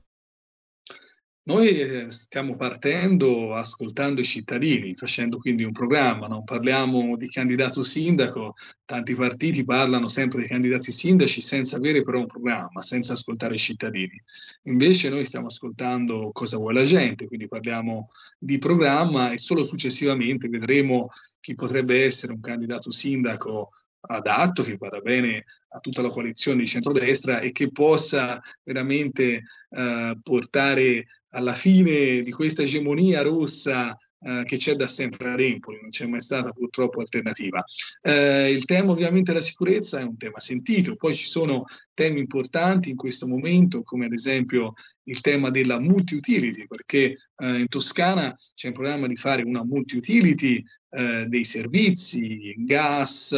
Noi 1.48 1.80
eh, 1.80 2.10
stiamo 2.10 2.56
partendo 2.56 3.54
ascoltando 3.54 4.20
i 4.20 4.24
cittadini, 4.24 4.94
facendo 4.94 5.38
quindi 5.38 5.64
un 5.64 5.72
programma, 5.72 6.26
non 6.26 6.44
parliamo 6.44 7.16
di 7.16 7.26
candidato 7.30 7.82
sindaco, 7.82 8.54
tanti 8.84 9.14
partiti 9.14 9.64
parlano 9.64 10.08
sempre 10.08 10.42
di 10.42 10.48
candidati 10.48 10.92
sindaci 10.92 11.40
senza 11.40 11.76
avere 11.76 12.02
però 12.02 12.18
un 12.18 12.26
programma, 12.26 12.82
senza 12.82 13.14
ascoltare 13.14 13.54
i 13.54 13.58
cittadini. 13.58 14.22
Invece 14.64 15.08
noi 15.08 15.24
stiamo 15.24 15.46
ascoltando 15.46 16.32
cosa 16.34 16.58
vuole 16.58 16.80
la 16.80 16.84
gente, 16.84 17.26
quindi 17.26 17.48
parliamo 17.48 18.10
di 18.38 18.58
programma 18.58 19.30
e 19.30 19.38
solo 19.38 19.62
successivamente 19.62 20.50
vedremo 20.50 21.08
chi 21.40 21.54
potrebbe 21.54 22.04
essere 22.04 22.34
un 22.34 22.40
candidato 22.40 22.90
sindaco 22.90 23.70
adatto, 24.00 24.62
che 24.62 24.76
vada 24.76 25.00
bene 25.00 25.46
a 25.68 25.80
tutta 25.80 26.02
la 26.02 26.10
coalizione 26.10 26.60
di 26.60 26.66
centrodestra 26.66 27.40
e 27.40 27.52
che 27.52 27.70
possa 27.70 28.38
veramente 28.62 29.44
eh, 29.70 30.18
portare 30.22 31.06
alla 31.30 31.54
fine 31.54 32.20
di 32.20 32.30
questa 32.30 32.62
egemonia 32.62 33.22
rossa 33.22 33.96
eh, 34.20 34.42
che 34.44 34.56
c'è 34.56 34.74
da 34.74 34.88
sempre 34.88 35.28
a 35.28 35.40
Empoli, 35.40 35.78
non 35.80 35.90
c'è 35.90 36.06
mai 36.06 36.20
stata 36.20 36.50
purtroppo 36.50 37.00
alternativa. 37.00 37.64
Eh, 38.02 38.50
il 38.50 38.64
tema 38.64 38.90
ovviamente 38.90 39.32
della 39.32 39.44
sicurezza 39.44 40.00
è 40.00 40.02
un 40.02 40.16
tema 40.16 40.40
sentito, 40.40 40.96
poi 40.96 41.14
ci 41.14 41.26
sono 41.26 41.66
temi 41.94 42.18
importanti 42.18 42.90
in 42.90 42.96
questo 42.96 43.28
momento, 43.28 43.82
come 43.82 44.06
ad 44.06 44.12
esempio 44.12 44.74
il 45.04 45.20
tema 45.20 45.50
della 45.50 45.78
multi-utility, 45.78 46.66
perché 46.66 47.16
eh, 47.36 47.58
in 47.58 47.68
Toscana 47.68 48.36
c'è 48.54 48.68
un 48.68 48.72
programma 48.72 49.06
di 49.06 49.16
fare 49.16 49.42
una 49.42 49.64
multi-utility 49.64 50.64
eh, 50.90 51.26
dei 51.28 51.44
servizi, 51.44 52.54
gas, 52.58 53.36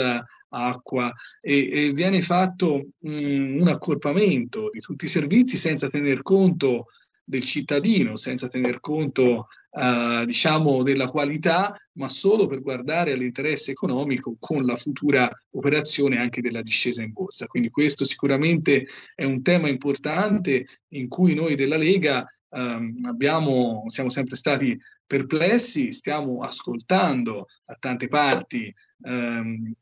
acqua 0.53 1.13
e, 1.41 1.71
e 1.71 1.91
viene 1.93 2.23
fatto 2.23 2.89
mh, 2.99 3.61
un 3.61 3.69
accorpamento 3.69 4.69
di 4.73 4.81
tutti 4.81 5.05
i 5.05 5.09
servizi 5.09 5.57
senza 5.57 5.89
tener 5.89 6.23
conto 6.23 6.87
del 7.31 7.45
cittadino 7.45 8.17
senza 8.17 8.49
tener 8.49 8.81
conto 8.81 9.47
eh, 9.71 10.25
diciamo 10.27 10.83
della 10.83 11.07
qualità, 11.07 11.75
ma 11.93 12.09
solo 12.09 12.47
per 12.47 12.61
guardare 12.61 13.13
all'interesse 13.13 13.71
economico 13.71 14.37
con 14.39 14.67
la 14.67 14.77
futura 14.77 15.31
operazione 15.53 16.19
anche 16.19 16.43
della 16.43 16.61
discesa 16.61 17.03
in 17.03 17.13
borsa. 17.13 17.47
Quindi 17.47 17.71
questo 17.71 18.05
sicuramente 18.05 18.87
è 19.15 19.25
un 19.25 19.43
tema 19.43 19.69
importante 19.69 20.67
in 20.89 21.09
cui 21.09 21.35
noi 21.35 21.55
della 21.55 21.77
Lega 21.77 22.27
ehm, 22.51 23.05
abbiamo, 23.05 23.85
siamo 23.87 24.11
sempre 24.11 24.37
stati 24.37 24.77
perplessi, 25.07 25.93
stiamo 25.93 26.41
ascoltando 26.41 27.47
a 27.67 27.77
tante 27.79 28.09
parti 28.09 28.75
ehm, 29.03 29.73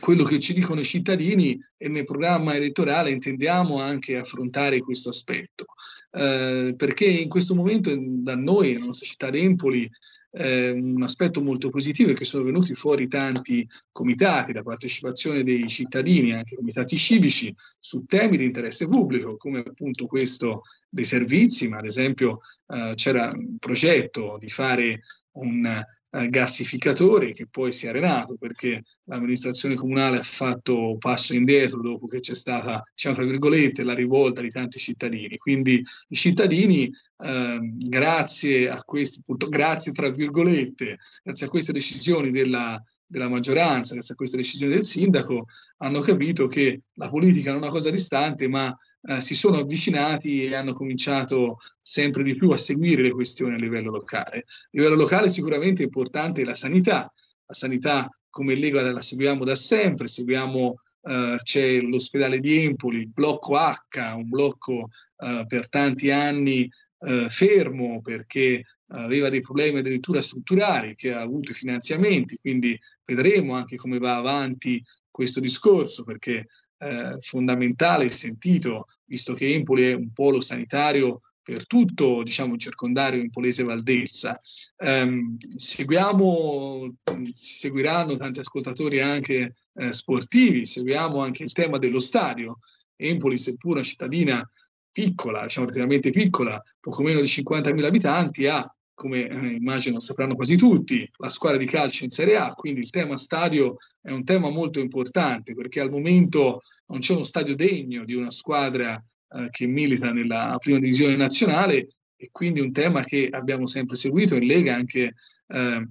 quello 0.00 0.24
che 0.24 0.40
ci 0.40 0.52
dicono 0.52 0.80
i 0.80 0.84
cittadini 0.84 1.58
e 1.76 1.88
nel 1.88 2.04
programma 2.04 2.54
elettorale 2.54 3.10
intendiamo 3.10 3.80
anche 3.80 4.16
affrontare 4.16 4.80
questo 4.80 5.10
aspetto, 5.10 5.66
eh, 6.10 6.74
perché 6.76 7.04
in 7.04 7.28
questo 7.28 7.54
momento 7.54 7.94
da 7.96 8.36
noi, 8.36 8.72
nella 8.72 8.86
nostra 8.86 9.06
città 9.06 9.30
di 9.30 9.40
Empoli, 9.40 9.90
eh, 10.36 10.70
un 10.70 11.02
aspetto 11.04 11.40
molto 11.40 11.70
positivo 11.70 12.10
è 12.10 12.14
che 12.14 12.24
sono 12.24 12.42
venuti 12.42 12.74
fuori 12.74 13.06
tanti 13.06 13.66
comitati, 13.92 14.52
la 14.52 14.64
partecipazione 14.64 15.44
dei 15.44 15.68
cittadini, 15.68 16.32
anche 16.32 16.56
comitati 16.56 16.96
civici, 16.96 17.54
su 17.78 18.04
temi 18.04 18.36
di 18.36 18.44
interesse 18.44 18.88
pubblico, 18.88 19.36
come 19.36 19.62
appunto 19.64 20.06
questo 20.06 20.62
dei 20.88 21.04
servizi, 21.04 21.68
ma 21.68 21.78
ad 21.78 21.84
esempio 21.84 22.40
eh, 22.66 22.94
c'era 22.96 23.30
un 23.32 23.58
progetto 23.58 24.36
di 24.40 24.48
fare 24.48 25.02
un 25.36 25.84
eh, 26.14 27.32
che 27.32 27.46
poi 27.50 27.72
si 27.72 27.86
è 27.86 27.88
arenato 27.88 28.36
perché 28.36 28.84
l'amministrazione 29.04 29.74
comunale 29.74 30.18
ha 30.18 30.22
fatto 30.22 30.96
passo 30.98 31.34
indietro 31.34 31.80
dopo 31.80 32.06
che 32.06 32.20
c'è 32.20 32.34
stata, 32.34 32.84
diciamo 32.94 33.16
tra 33.16 33.24
virgolette, 33.24 33.82
la 33.82 33.94
rivolta 33.94 34.40
di 34.40 34.50
tanti 34.50 34.78
cittadini. 34.78 35.36
Quindi 35.36 35.84
i 36.08 36.14
cittadini, 36.14 36.90
eh, 37.18 37.58
grazie 37.60 38.68
a 38.68 38.82
questi, 38.84 39.20
appunto, 39.20 39.48
grazie 39.48 39.92
tra 39.92 40.08
virgolette, 40.10 40.98
grazie 41.22 41.46
a 41.46 41.48
queste 41.48 41.72
decisioni 41.72 42.30
della, 42.30 42.80
della 43.04 43.28
maggioranza, 43.28 43.94
grazie 43.94 44.14
a 44.14 44.16
queste 44.16 44.36
decisioni 44.36 44.74
del 44.74 44.86
sindaco, 44.86 45.46
hanno 45.78 46.00
capito 46.00 46.46
che 46.46 46.82
la 46.94 47.08
politica 47.08 47.50
è 47.50 47.56
una 47.56 47.70
cosa 47.70 47.90
distante, 47.90 48.46
ma 48.46 48.76
eh, 49.06 49.20
si 49.20 49.34
sono 49.34 49.58
avvicinati 49.58 50.44
e 50.44 50.54
hanno 50.54 50.72
cominciato 50.72 51.58
sempre 51.80 52.22
di 52.22 52.34
più 52.34 52.50
a 52.50 52.56
seguire 52.56 53.02
le 53.02 53.10
questioni 53.10 53.54
a 53.54 53.58
livello 53.58 53.90
locale. 53.90 54.38
A 54.38 54.68
livello 54.70 54.94
locale 54.94 55.28
sicuramente 55.28 55.82
è 55.82 55.86
importante 55.86 56.44
la 56.44 56.54
sanità, 56.54 57.12
la 57.46 57.54
sanità 57.54 58.08
come 58.30 58.54
Lega 58.54 58.90
la 58.90 59.02
seguiamo 59.02 59.44
da 59.44 59.54
sempre, 59.54 60.06
seguiamo 60.06 60.78
Uh, 61.04 61.36
c'è 61.36 61.80
l'ospedale 61.82 62.40
di 62.40 62.64
Empoli, 62.64 63.00
il 63.00 63.08
blocco 63.10 63.56
H, 63.56 64.14
un 64.16 64.26
blocco 64.26 64.88
uh, 65.16 65.46
per 65.46 65.68
tanti 65.68 66.10
anni 66.10 66.66
uh, 67.00 67.28
fermo 67.28 68.00
perché 68.00 68.64
aveva 68.86 69.28
dei 69.28 69.42
problemi 69.42 69.80
addirittura 69.80 70.22
strutturali, 70.22 70.94
che 70.94 71.12
ha 71.12 71.20
avuto 71.20 71.50
i 71.50 71.54
finanziamenti, 71.54 72.38
quindi 72.40 72.80
vedremo 73.04 73.54
anche 73.54 73.76
come 73.76 73.98
va 73.98 74.16
avanti 74.16 74.82
questo 75.10 75.40
discorso 75.40 76.04
perché 76.04 76.46
eh, 76.84 77.16
fondamentale 77.18 78.04
e 78.04 78.10
sentito, 78.10 78.88
visto 79.06 79.32
che 79.32 79.52
Empoli 79.52 79.84
è 79.84 79.94
un 79.94 80.12
polo 80.12 80.40
sanitario 80.40 81.22
per 81.42 81.66
tutto 81.66 82.22
diciamo, 82.22 82.54
il 82.54 82.60
circondario 82.60 83.20
impolese 83.20 83.62
Valdelsa. 83.62 84.38
Um, 84.78 85.36
seguiamo, 85.56 86.94
seguiranno 87.32 88.16
tanti 88.16 88.40
ascoltatori 88.40 89.00
anche 89.00 89.54
eh, 89.74 89.92
sportivi, 89.92 90.66
seguiamo 90.66 91.22
anche 91.22 91.42
il 91.42 91.52
tema 91.52 91.78
dello 91.78 92.00
stadio. 92.00 92.60
Empoli, 92.96 93.38
seppur 93.38 93.72
una 93.72 93.82
cittadina 93.82 94.48
piccola, 94.90 95.42
diciamo 95.42 95.66
relativamente 95.66 96.10
piccola, 96.10 96.62
poco 96.80 97.02
meno 97.02 97.20
di 97.20 97.26
50.000 97.26 97.84
abitanti, 97.84 98.46
ha 98.46 98.74
come 98.94 99.26
eh, 99.26 99.46
immagino 99.54 99.98
sapranno 100.00 100.36
quasi 100.36 100.56
tutti, 100.56 101.08
la 101.18 101.28
squadra 101.28 101.58
di 101.58 101.66
calcio 101.66 102.04
in 102.04 102.10
Serie 102.10 102.36
A, 102.36 102.52
quindi 102.52 102.80
il 102.80 102.90
tema 102.90 103.18
stadio 103.18 103.76
è 104.00 104.10
un 104.10 104.24
tema 104.24 104.50
molto 104.50 104.80
importante 104.80 105.54
perché 105.54 105.80
al 105.80 105.90
momento 105.90 106.62
non 106.86 107.00
c'è 107.00 107.14
uno 107.14 107.24
stadio 107.24 107.56
degno 107.56 108.04
di 108.04 108.14
una 108.14 108.30
squadra 108.30 109.02
eh, 109.28 109.48
che 109.50 109.66
milita 109.66 110.12
nella 110.12 110.56
prima 110.58 110.78
divisione 110.78 111.16
nazionale 111.16 111.88
e 112.16 112.28
quindi 112.30 112.60
un 112.60 112.72
tema 112.72 113.02
che 113.02 113.28
abbiamo 113.30 113.66
sempre 113.66 113.96
seguito 113.96 114.36
in 114.36 114.46
Lega 114.46 114.74
anche 114.74 115.14
eh, 115.48 115.88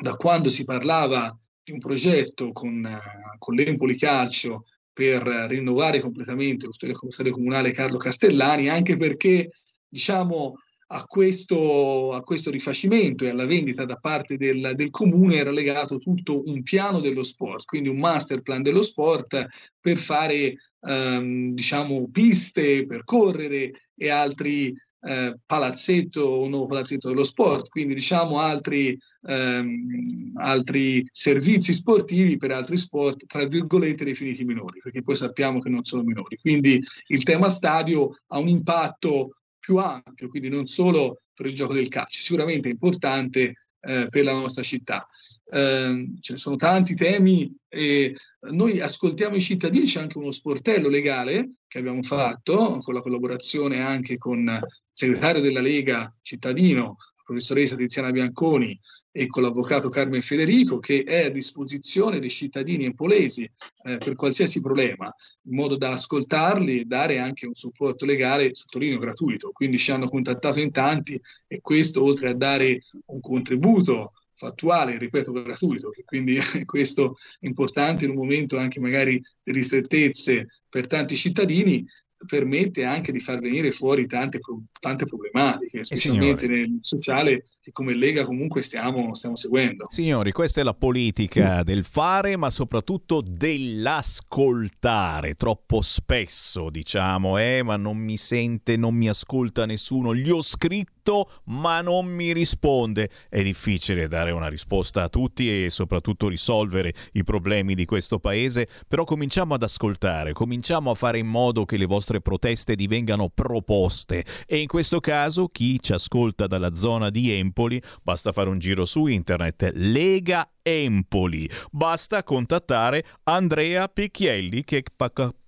da 0.00 0.14
quando 0.14 0.48
si 0.48 0.64
parlava 0.64 1.36
di 1.62 1.72
un 1.72 1.80
progetto 1.80 2.52
con, 2.52 2.82
uh, 2.84 3.38
con 3.38 3.54
l'Empoli 3.54 3.96
Calcio 3.96 4.64
per 4.92 5.22
rinnovare 5.22 6.00
completamente 6.00 6.66
lo 6.66 6.72
stadio 6.72 7.32
comunale 7.32 7.72
Carlo 7.72 7.98
Castellani, 7.98 8.68
anche 8.68 8.96
perché 8.96 9.50
diciamo 9.86 10.54
a 10.90 11.04
questo, 11.04 12.12
a 12.12 12.22
questo, 12.22 12.50
rifacimento 12.50 13.24
e 13.24 13.30
alla 13.30 13.46
vendita 13.46 13.84
da 13.84 13.96
parte 13.96 14.36
del, 14.36 14.72
del, 14.74 14.90
comune 14.90 15.36
era 15.36 15.50
legato 15.50 15.98
tutto 15.98 16.42
un 16.46 16.62
piano 16.62 17.00
dello 17.00 17.22
sport, 17.22 17.64
quindi 17.66 17.88
un 17.88 17.98
master 17.98 18.40
plan 18.40 18.62
dello 18.62 18.82
sport 18.82 19.46
per 19.80 19.98
fare 19.98 20.56
ehm, 20.80 21.52
diciamo 21.52 22.08
piste 22.10 22.86
per 22.86 23.04
correre 23.04 23.90
e 23.94 24.08
altri 24.08 24.74
eh, 25.00 25.38
palazzetto, 25.44 26.40
un 26.40 26.50
nuovo 26.50 26.66
palazzetto 26.66 27.08
dello 27.08 27.24
sport, 27.24 27.68
quindi 27.68 27.94
diciamo 27.94 28.40
altri, 28.40 28.98
ehm, 29.26 30.32
altri 30.36 31.06
servizi 31.12 31.72
sportivi 31.72 32.36
per 32.36 32.52
altri 32.52 32.76
sport, 32.76 33.26
tra 33.26 33.44
virgolette 33.46 34.04
definiti 34.04 34.44
minori, 34.44 34.80
perché 34.82 35.02
poi 35.02 35.14
sappiamo 35.14 35.60
che 35.60 35.68
non 35.68 35.84
sono 35.84 36.02
minori. 36.02 36.36
Quindi 36.36 36.82
il 37.08 37.22
tema 37.22 37.48
stadio 37.48 38.20
ha 38.28 38.38
un 38.38 38.48
impatto 38.48 39.34
più 39.68 39.76
ampio, 39.76 40.30
quindi 40.30 40.48
non 40.48 40.64
solo 40.64 41.20
per 41.34 41.44
il 41.44 41.54
gioco 41.54 41.74
del 41.74 41.88
calcio, 41.88 42.22
sicuramente 42.22 42.70
importante 42.70 43.66
eh, 43.80 44.06
per 44.08 44.24
la 44.24 44.32
nostra 44.32 44.62
città. 44.62 45.06
Eh, 45.44 46.14
ce 46.20 46.32
ne 46.32 46.38
sono 46.38 46.56
tanti 46.56 46.94
temi 46.94 47.54
e 47.68 48.16
noi 48.50 48.80
ascoltiamo 48.80 49.36
i 49.36 49.42
cittadini, 49.42 49.84
c'è 49.84 50.00
anche 50.00 50.16
uno 50.16 50.30
sportello 50.30 50.88
legale 50.88 51.56
che 51.66 51.80
abbiamo 51.80 52.02
fatto 52.02 52.78
con 52.78 52.94
la 52.94 53.02
collaborazione 53.02 53.82
anche 53.82 54.16
con 54.16 54.38
il 54.38 54.66
segretario 54.90 55.42
della 55.42 55.60
Lega 55.60 56.16
cittadino, 56.22 56.96
professoressa 57.28 57.76
Tiziana 57.76 58.10
Bianconi 58.10 58.78
e 59.12 59.26
con 59.26 59.42
l'avvocato 59.42 59.90
Carmen 59.90 60.22
Federico 60.22 60.78
che 60.78 61.02
è 61.02 61.26
a 61.26 61.28
disposizione 61.28 62.20
dei 62.20 62.30
cittadini 62.30 62.86
empolesi 62.86 63.42
eh, 63.42 63.98
per 63.98 64.14
qualsiasi 64.14 64.62
problema, 64.62 65.14
in 65.42 65.54
modo 65.54 65.76
da 65.76 65.92
ascoltarli 65.92 66.80
e 66.80 66.84
dare 66.86 67.18
anche 67.18 67.46
un 67.46 67.54
supporto 67.54 68.06
legale, 68.06 68.54
sottolineo 68.54 68.98
gratuito. 68.98 69.50
Quindi 69.50 69.76
ci 69.76 69.90
hanno 69.90 70.08
contattato 70.08 70.58
in 70.58 70.70
tanti 70.70 71.20
e 71.46 71.60
questo 71.60 72.02
oltre 72.02 72.30
a 72.30 72.34
dare 72.34 72.80
un 73.06 73.20
contributo 73.20 74.12
fattuale, 74.32 74.96
ripeto, 74.96 75.32
gratuito, 75.32 75.90
che 75.90 76.04
quindi 76.04 76.38
questo 76.64 77.18
è 77.40 77.46
importante 77.46 78.06
in 78.06 78.12
un 78.12 78.16
momento 78.16 78.56
anche 78.56 78.80
magari 78.80 79.20
di 79.42 79.52
ristrettezze 79.52 80.46
per 80.66 80.86
tanti 80.86 81.14
cittadini, 81.14 81.84
permette 82.26 82.84
anche 82.84 83.12
di 83.12 83.20
far 83.20 83.38
venire 83.40 83.70
fuori 83.70 84.06
tante, 84.06 84.40
tante 84.80 85.04
problematiche, 85.06 85.84
specialmente 85.84 86.46
eh, 86.46 86.48
nel 86.48 86.78
sociale 86.80 87.44
che 87.60 87.70
come 87.72 87.94
Lega 87.94 88.24
comunque 88.24 88.62
stiamo, 88.62 89.14
stiamo, 89.14 89.36
seguendo. 89.36 89.86
Signori, 89.90 90.32
questa 90.32 90.60
è 90.60 90.64
la 90.64 90.74
politica 90.74 91.62
del 91.62 91.84
fare, 91.84 92.36
ma 92.36 92.50
soprattutto 92.50 93.22
dell'ascoltare. 93.24 95.34
Troppo 95.34 95.80
spesso 95.80 96.70
diciamo, 96.70 97.38
eh, 97.38 97.62
ma 97.62 97.76
non 97.76 97.98
mi 97.98 98.16
sente, 98.16 98.76
non 98.76 98.94
mi 98.94 99.08
ascolta 99.08 99.64
nessuno. 99.64 100.12
Gli 100.14 100.30
ho 100.30 100.42
scritto 100.42 100.96
ma 101.44 101.80
non 101.80 102.06
mi 102.06 102.32
risponde. 102.32 103.08
È 103.28 103.40
difficile 103.42 104.08
dare 104.08 104.32
una 104.32 104.48
risposta 104.48 105.04
a 105.04 105.08
tutti 105.08 105.64
e 105.64 105.70
soprattutto 105.70 106.28
risolvere 106.28 106.94
i 107.12 107.24
problemi 107.24 107.74
di 107.74 107.84
questo 107.84 108.18
paese, 108.18 108.68
però 108.86 109.04
cominciamo 109.04 109.54
ad 109.54 109.62
ascoltare, 109.62 110.32
cominciamo 110.32 110.90
a 110.90 110.94
fare 110.94 111.18
in 111.18 111.26
modo 111.26 111.64
che 111.64 111.76
le 111.76 111.86
vostre 111.86 112.07
proteste 112.20 112.74
divengano 112.74 113.28
proposte. 113.28 114.24
E 114.46 114.58
in 114.58 114.66
questo 114.66 115.00
caso 115.00 115.48
chi 115.48 115.80
ci 115.80 115.92
ascolta 115.92 116.46
dalla 116.46 116.74
zona 116.74 117.10
di 117.10 117.30
Empoli 117.30 117.80
basta 118.02 118.32
fare 118.32 118.48
un 118.48 118.58
giro 118.58 118.84
su 118.84 119.06
internet. 119.06 119.72
Lega 119.74 120.50
Empoli, 120.62 121.48
basta 121.70 122.22
contattare 122.22 123.04
Andrea 123.24 123.88
Picchielli 123.88 124.64
che 124.64 124.78
è 124.78 124.82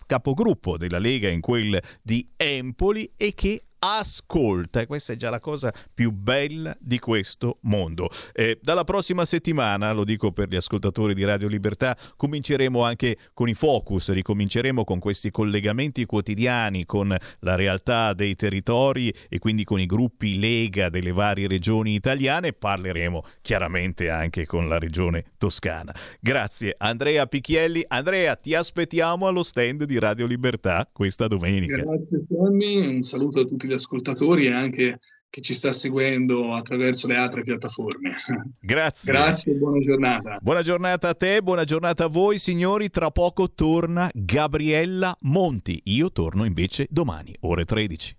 capogruppo 0.07 0.77
della 0.77 0.99
Lega 0.99 1.29
in 1.29 1.41
quel 1.41 1.81
di 2.03 2.29
Empoli 2.37 3.13
e 3.17 3.35
che 3.35 3.65
ascolta 3.81 4.81
e 4.81 4.87
questa 4.87 5.15
è 5.15 5.17
già 5.17 5.31
la 5.31 5.41
cosa 5.41 5.73
più 5.93 6.11
bella 6.13 6.77
di 6.79 6.99
questo 6.99 7.59
mondo. 7.63 8.11
Eh, 8.33 8.59
dalla 8.63 8.85
prossima 8.85 9.25
settimana, 9.25 9.93
lo 9.93 10.05
dico 10.05 10.33
per 10.33 10.49
gli 10.49 10.57
ascoltatori 10.57 11.15
di 11.15 11.25
Radio 11.25 11.49
Libertà, 11.49 11.97
cominceremo 12.17 12.83
anche 12.83 13.17
con 13.33 13.49
i 13.49 13.55
focus, 13.55 14.11
ricominceremo 14.11 14.85
con 14.85 14.99
questi 14.99 15.31
collegamenti 15.31 16.05
quotidiani 16.05 16.85
con 16.85 17.17
la 17.41 17.55
realtà 17.55 18.13
dei 18.13 18.37
territori 18.37 19.13
e 19.29 19.39
quindi 19.39 19.65
con 19.65 19.81
i 19.81 19.87
gruppi 19.87 20.39
Lega 20.39 20.91
delle 20.91 21.13
varie 21.13 21.49
regioni 21.49 21.95
italiane, 21.95 22.53
parleremo 22.53 23.25
chiaramente 23.41 24.11
anche 24.11 24.45
con 24.45 24.69
la 24.69 24.79
regione 24.79 25.25
toscana. 25.39 25.95
Grazie 26.21 26.75
Andrea 26.77 27.27
Picchielli. 27.27 27.85
Andrea, 27.89 28.37
ti 28.37 28.55
aspettiamo 28.55 29.27
allo 29.27 29.43
stand 29.43 29.85
di 29.85 29.99
Radio 29.99 30.27
Libertà 30.27 30.89
questa 30.93 31.27
domenica. 31.29 31.77
Grazie 31.83 32.27
Tommy, 32.29 32.87
un 32.87 33.03
saluto 33.03 33.41
a 33.41 33.45
tutti 33.45 33.69
gli 33.71 33.75
ascoltatori 33.75 34.47
e 34.47 34.53
anche 34.53 35.01
chi 35.31 35.43
ci 35.43 35.55
sta 35.55 35.73
seguendo 35.73 36.53
attraverso 36.55 37.07
le 37.07 37.17
altre 37.17 37.45
piattaforme. 37.45 38.17
Grazie. 38.59 39.13
Grazie 39.13 39.53
e 39.53 39.57
buona 39.57 39.79
giornata. 39.79 40.39
Buona 40.41 40.63
giornata 40.63 41.09
a 41.09 41.15
te, 41.15 41.41
buona 41.41 41.65
giornata 41.65 42.05
a 42.05 42.09
voi 42.09 42.39
signori. 42.39 42.91
Tra 42.91 43.11
poco 43.11 43.53
torna 43.53 44.11
Gabriella 44.13 45.17
Monti. 45.21 45.81
Io 45.85 46.11
torno 46.11 46.45
invece 46.45 46.87
domani, 46.91 47.35
ore 47.41 47.65
13. 47.65 48.17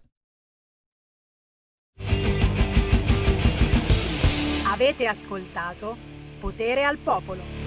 Avete 4.71 5.05
ascoltato 5.05 5.97
Potere 6.39 6.85
al 6.85 6.97
Popolo. 6.97 7.60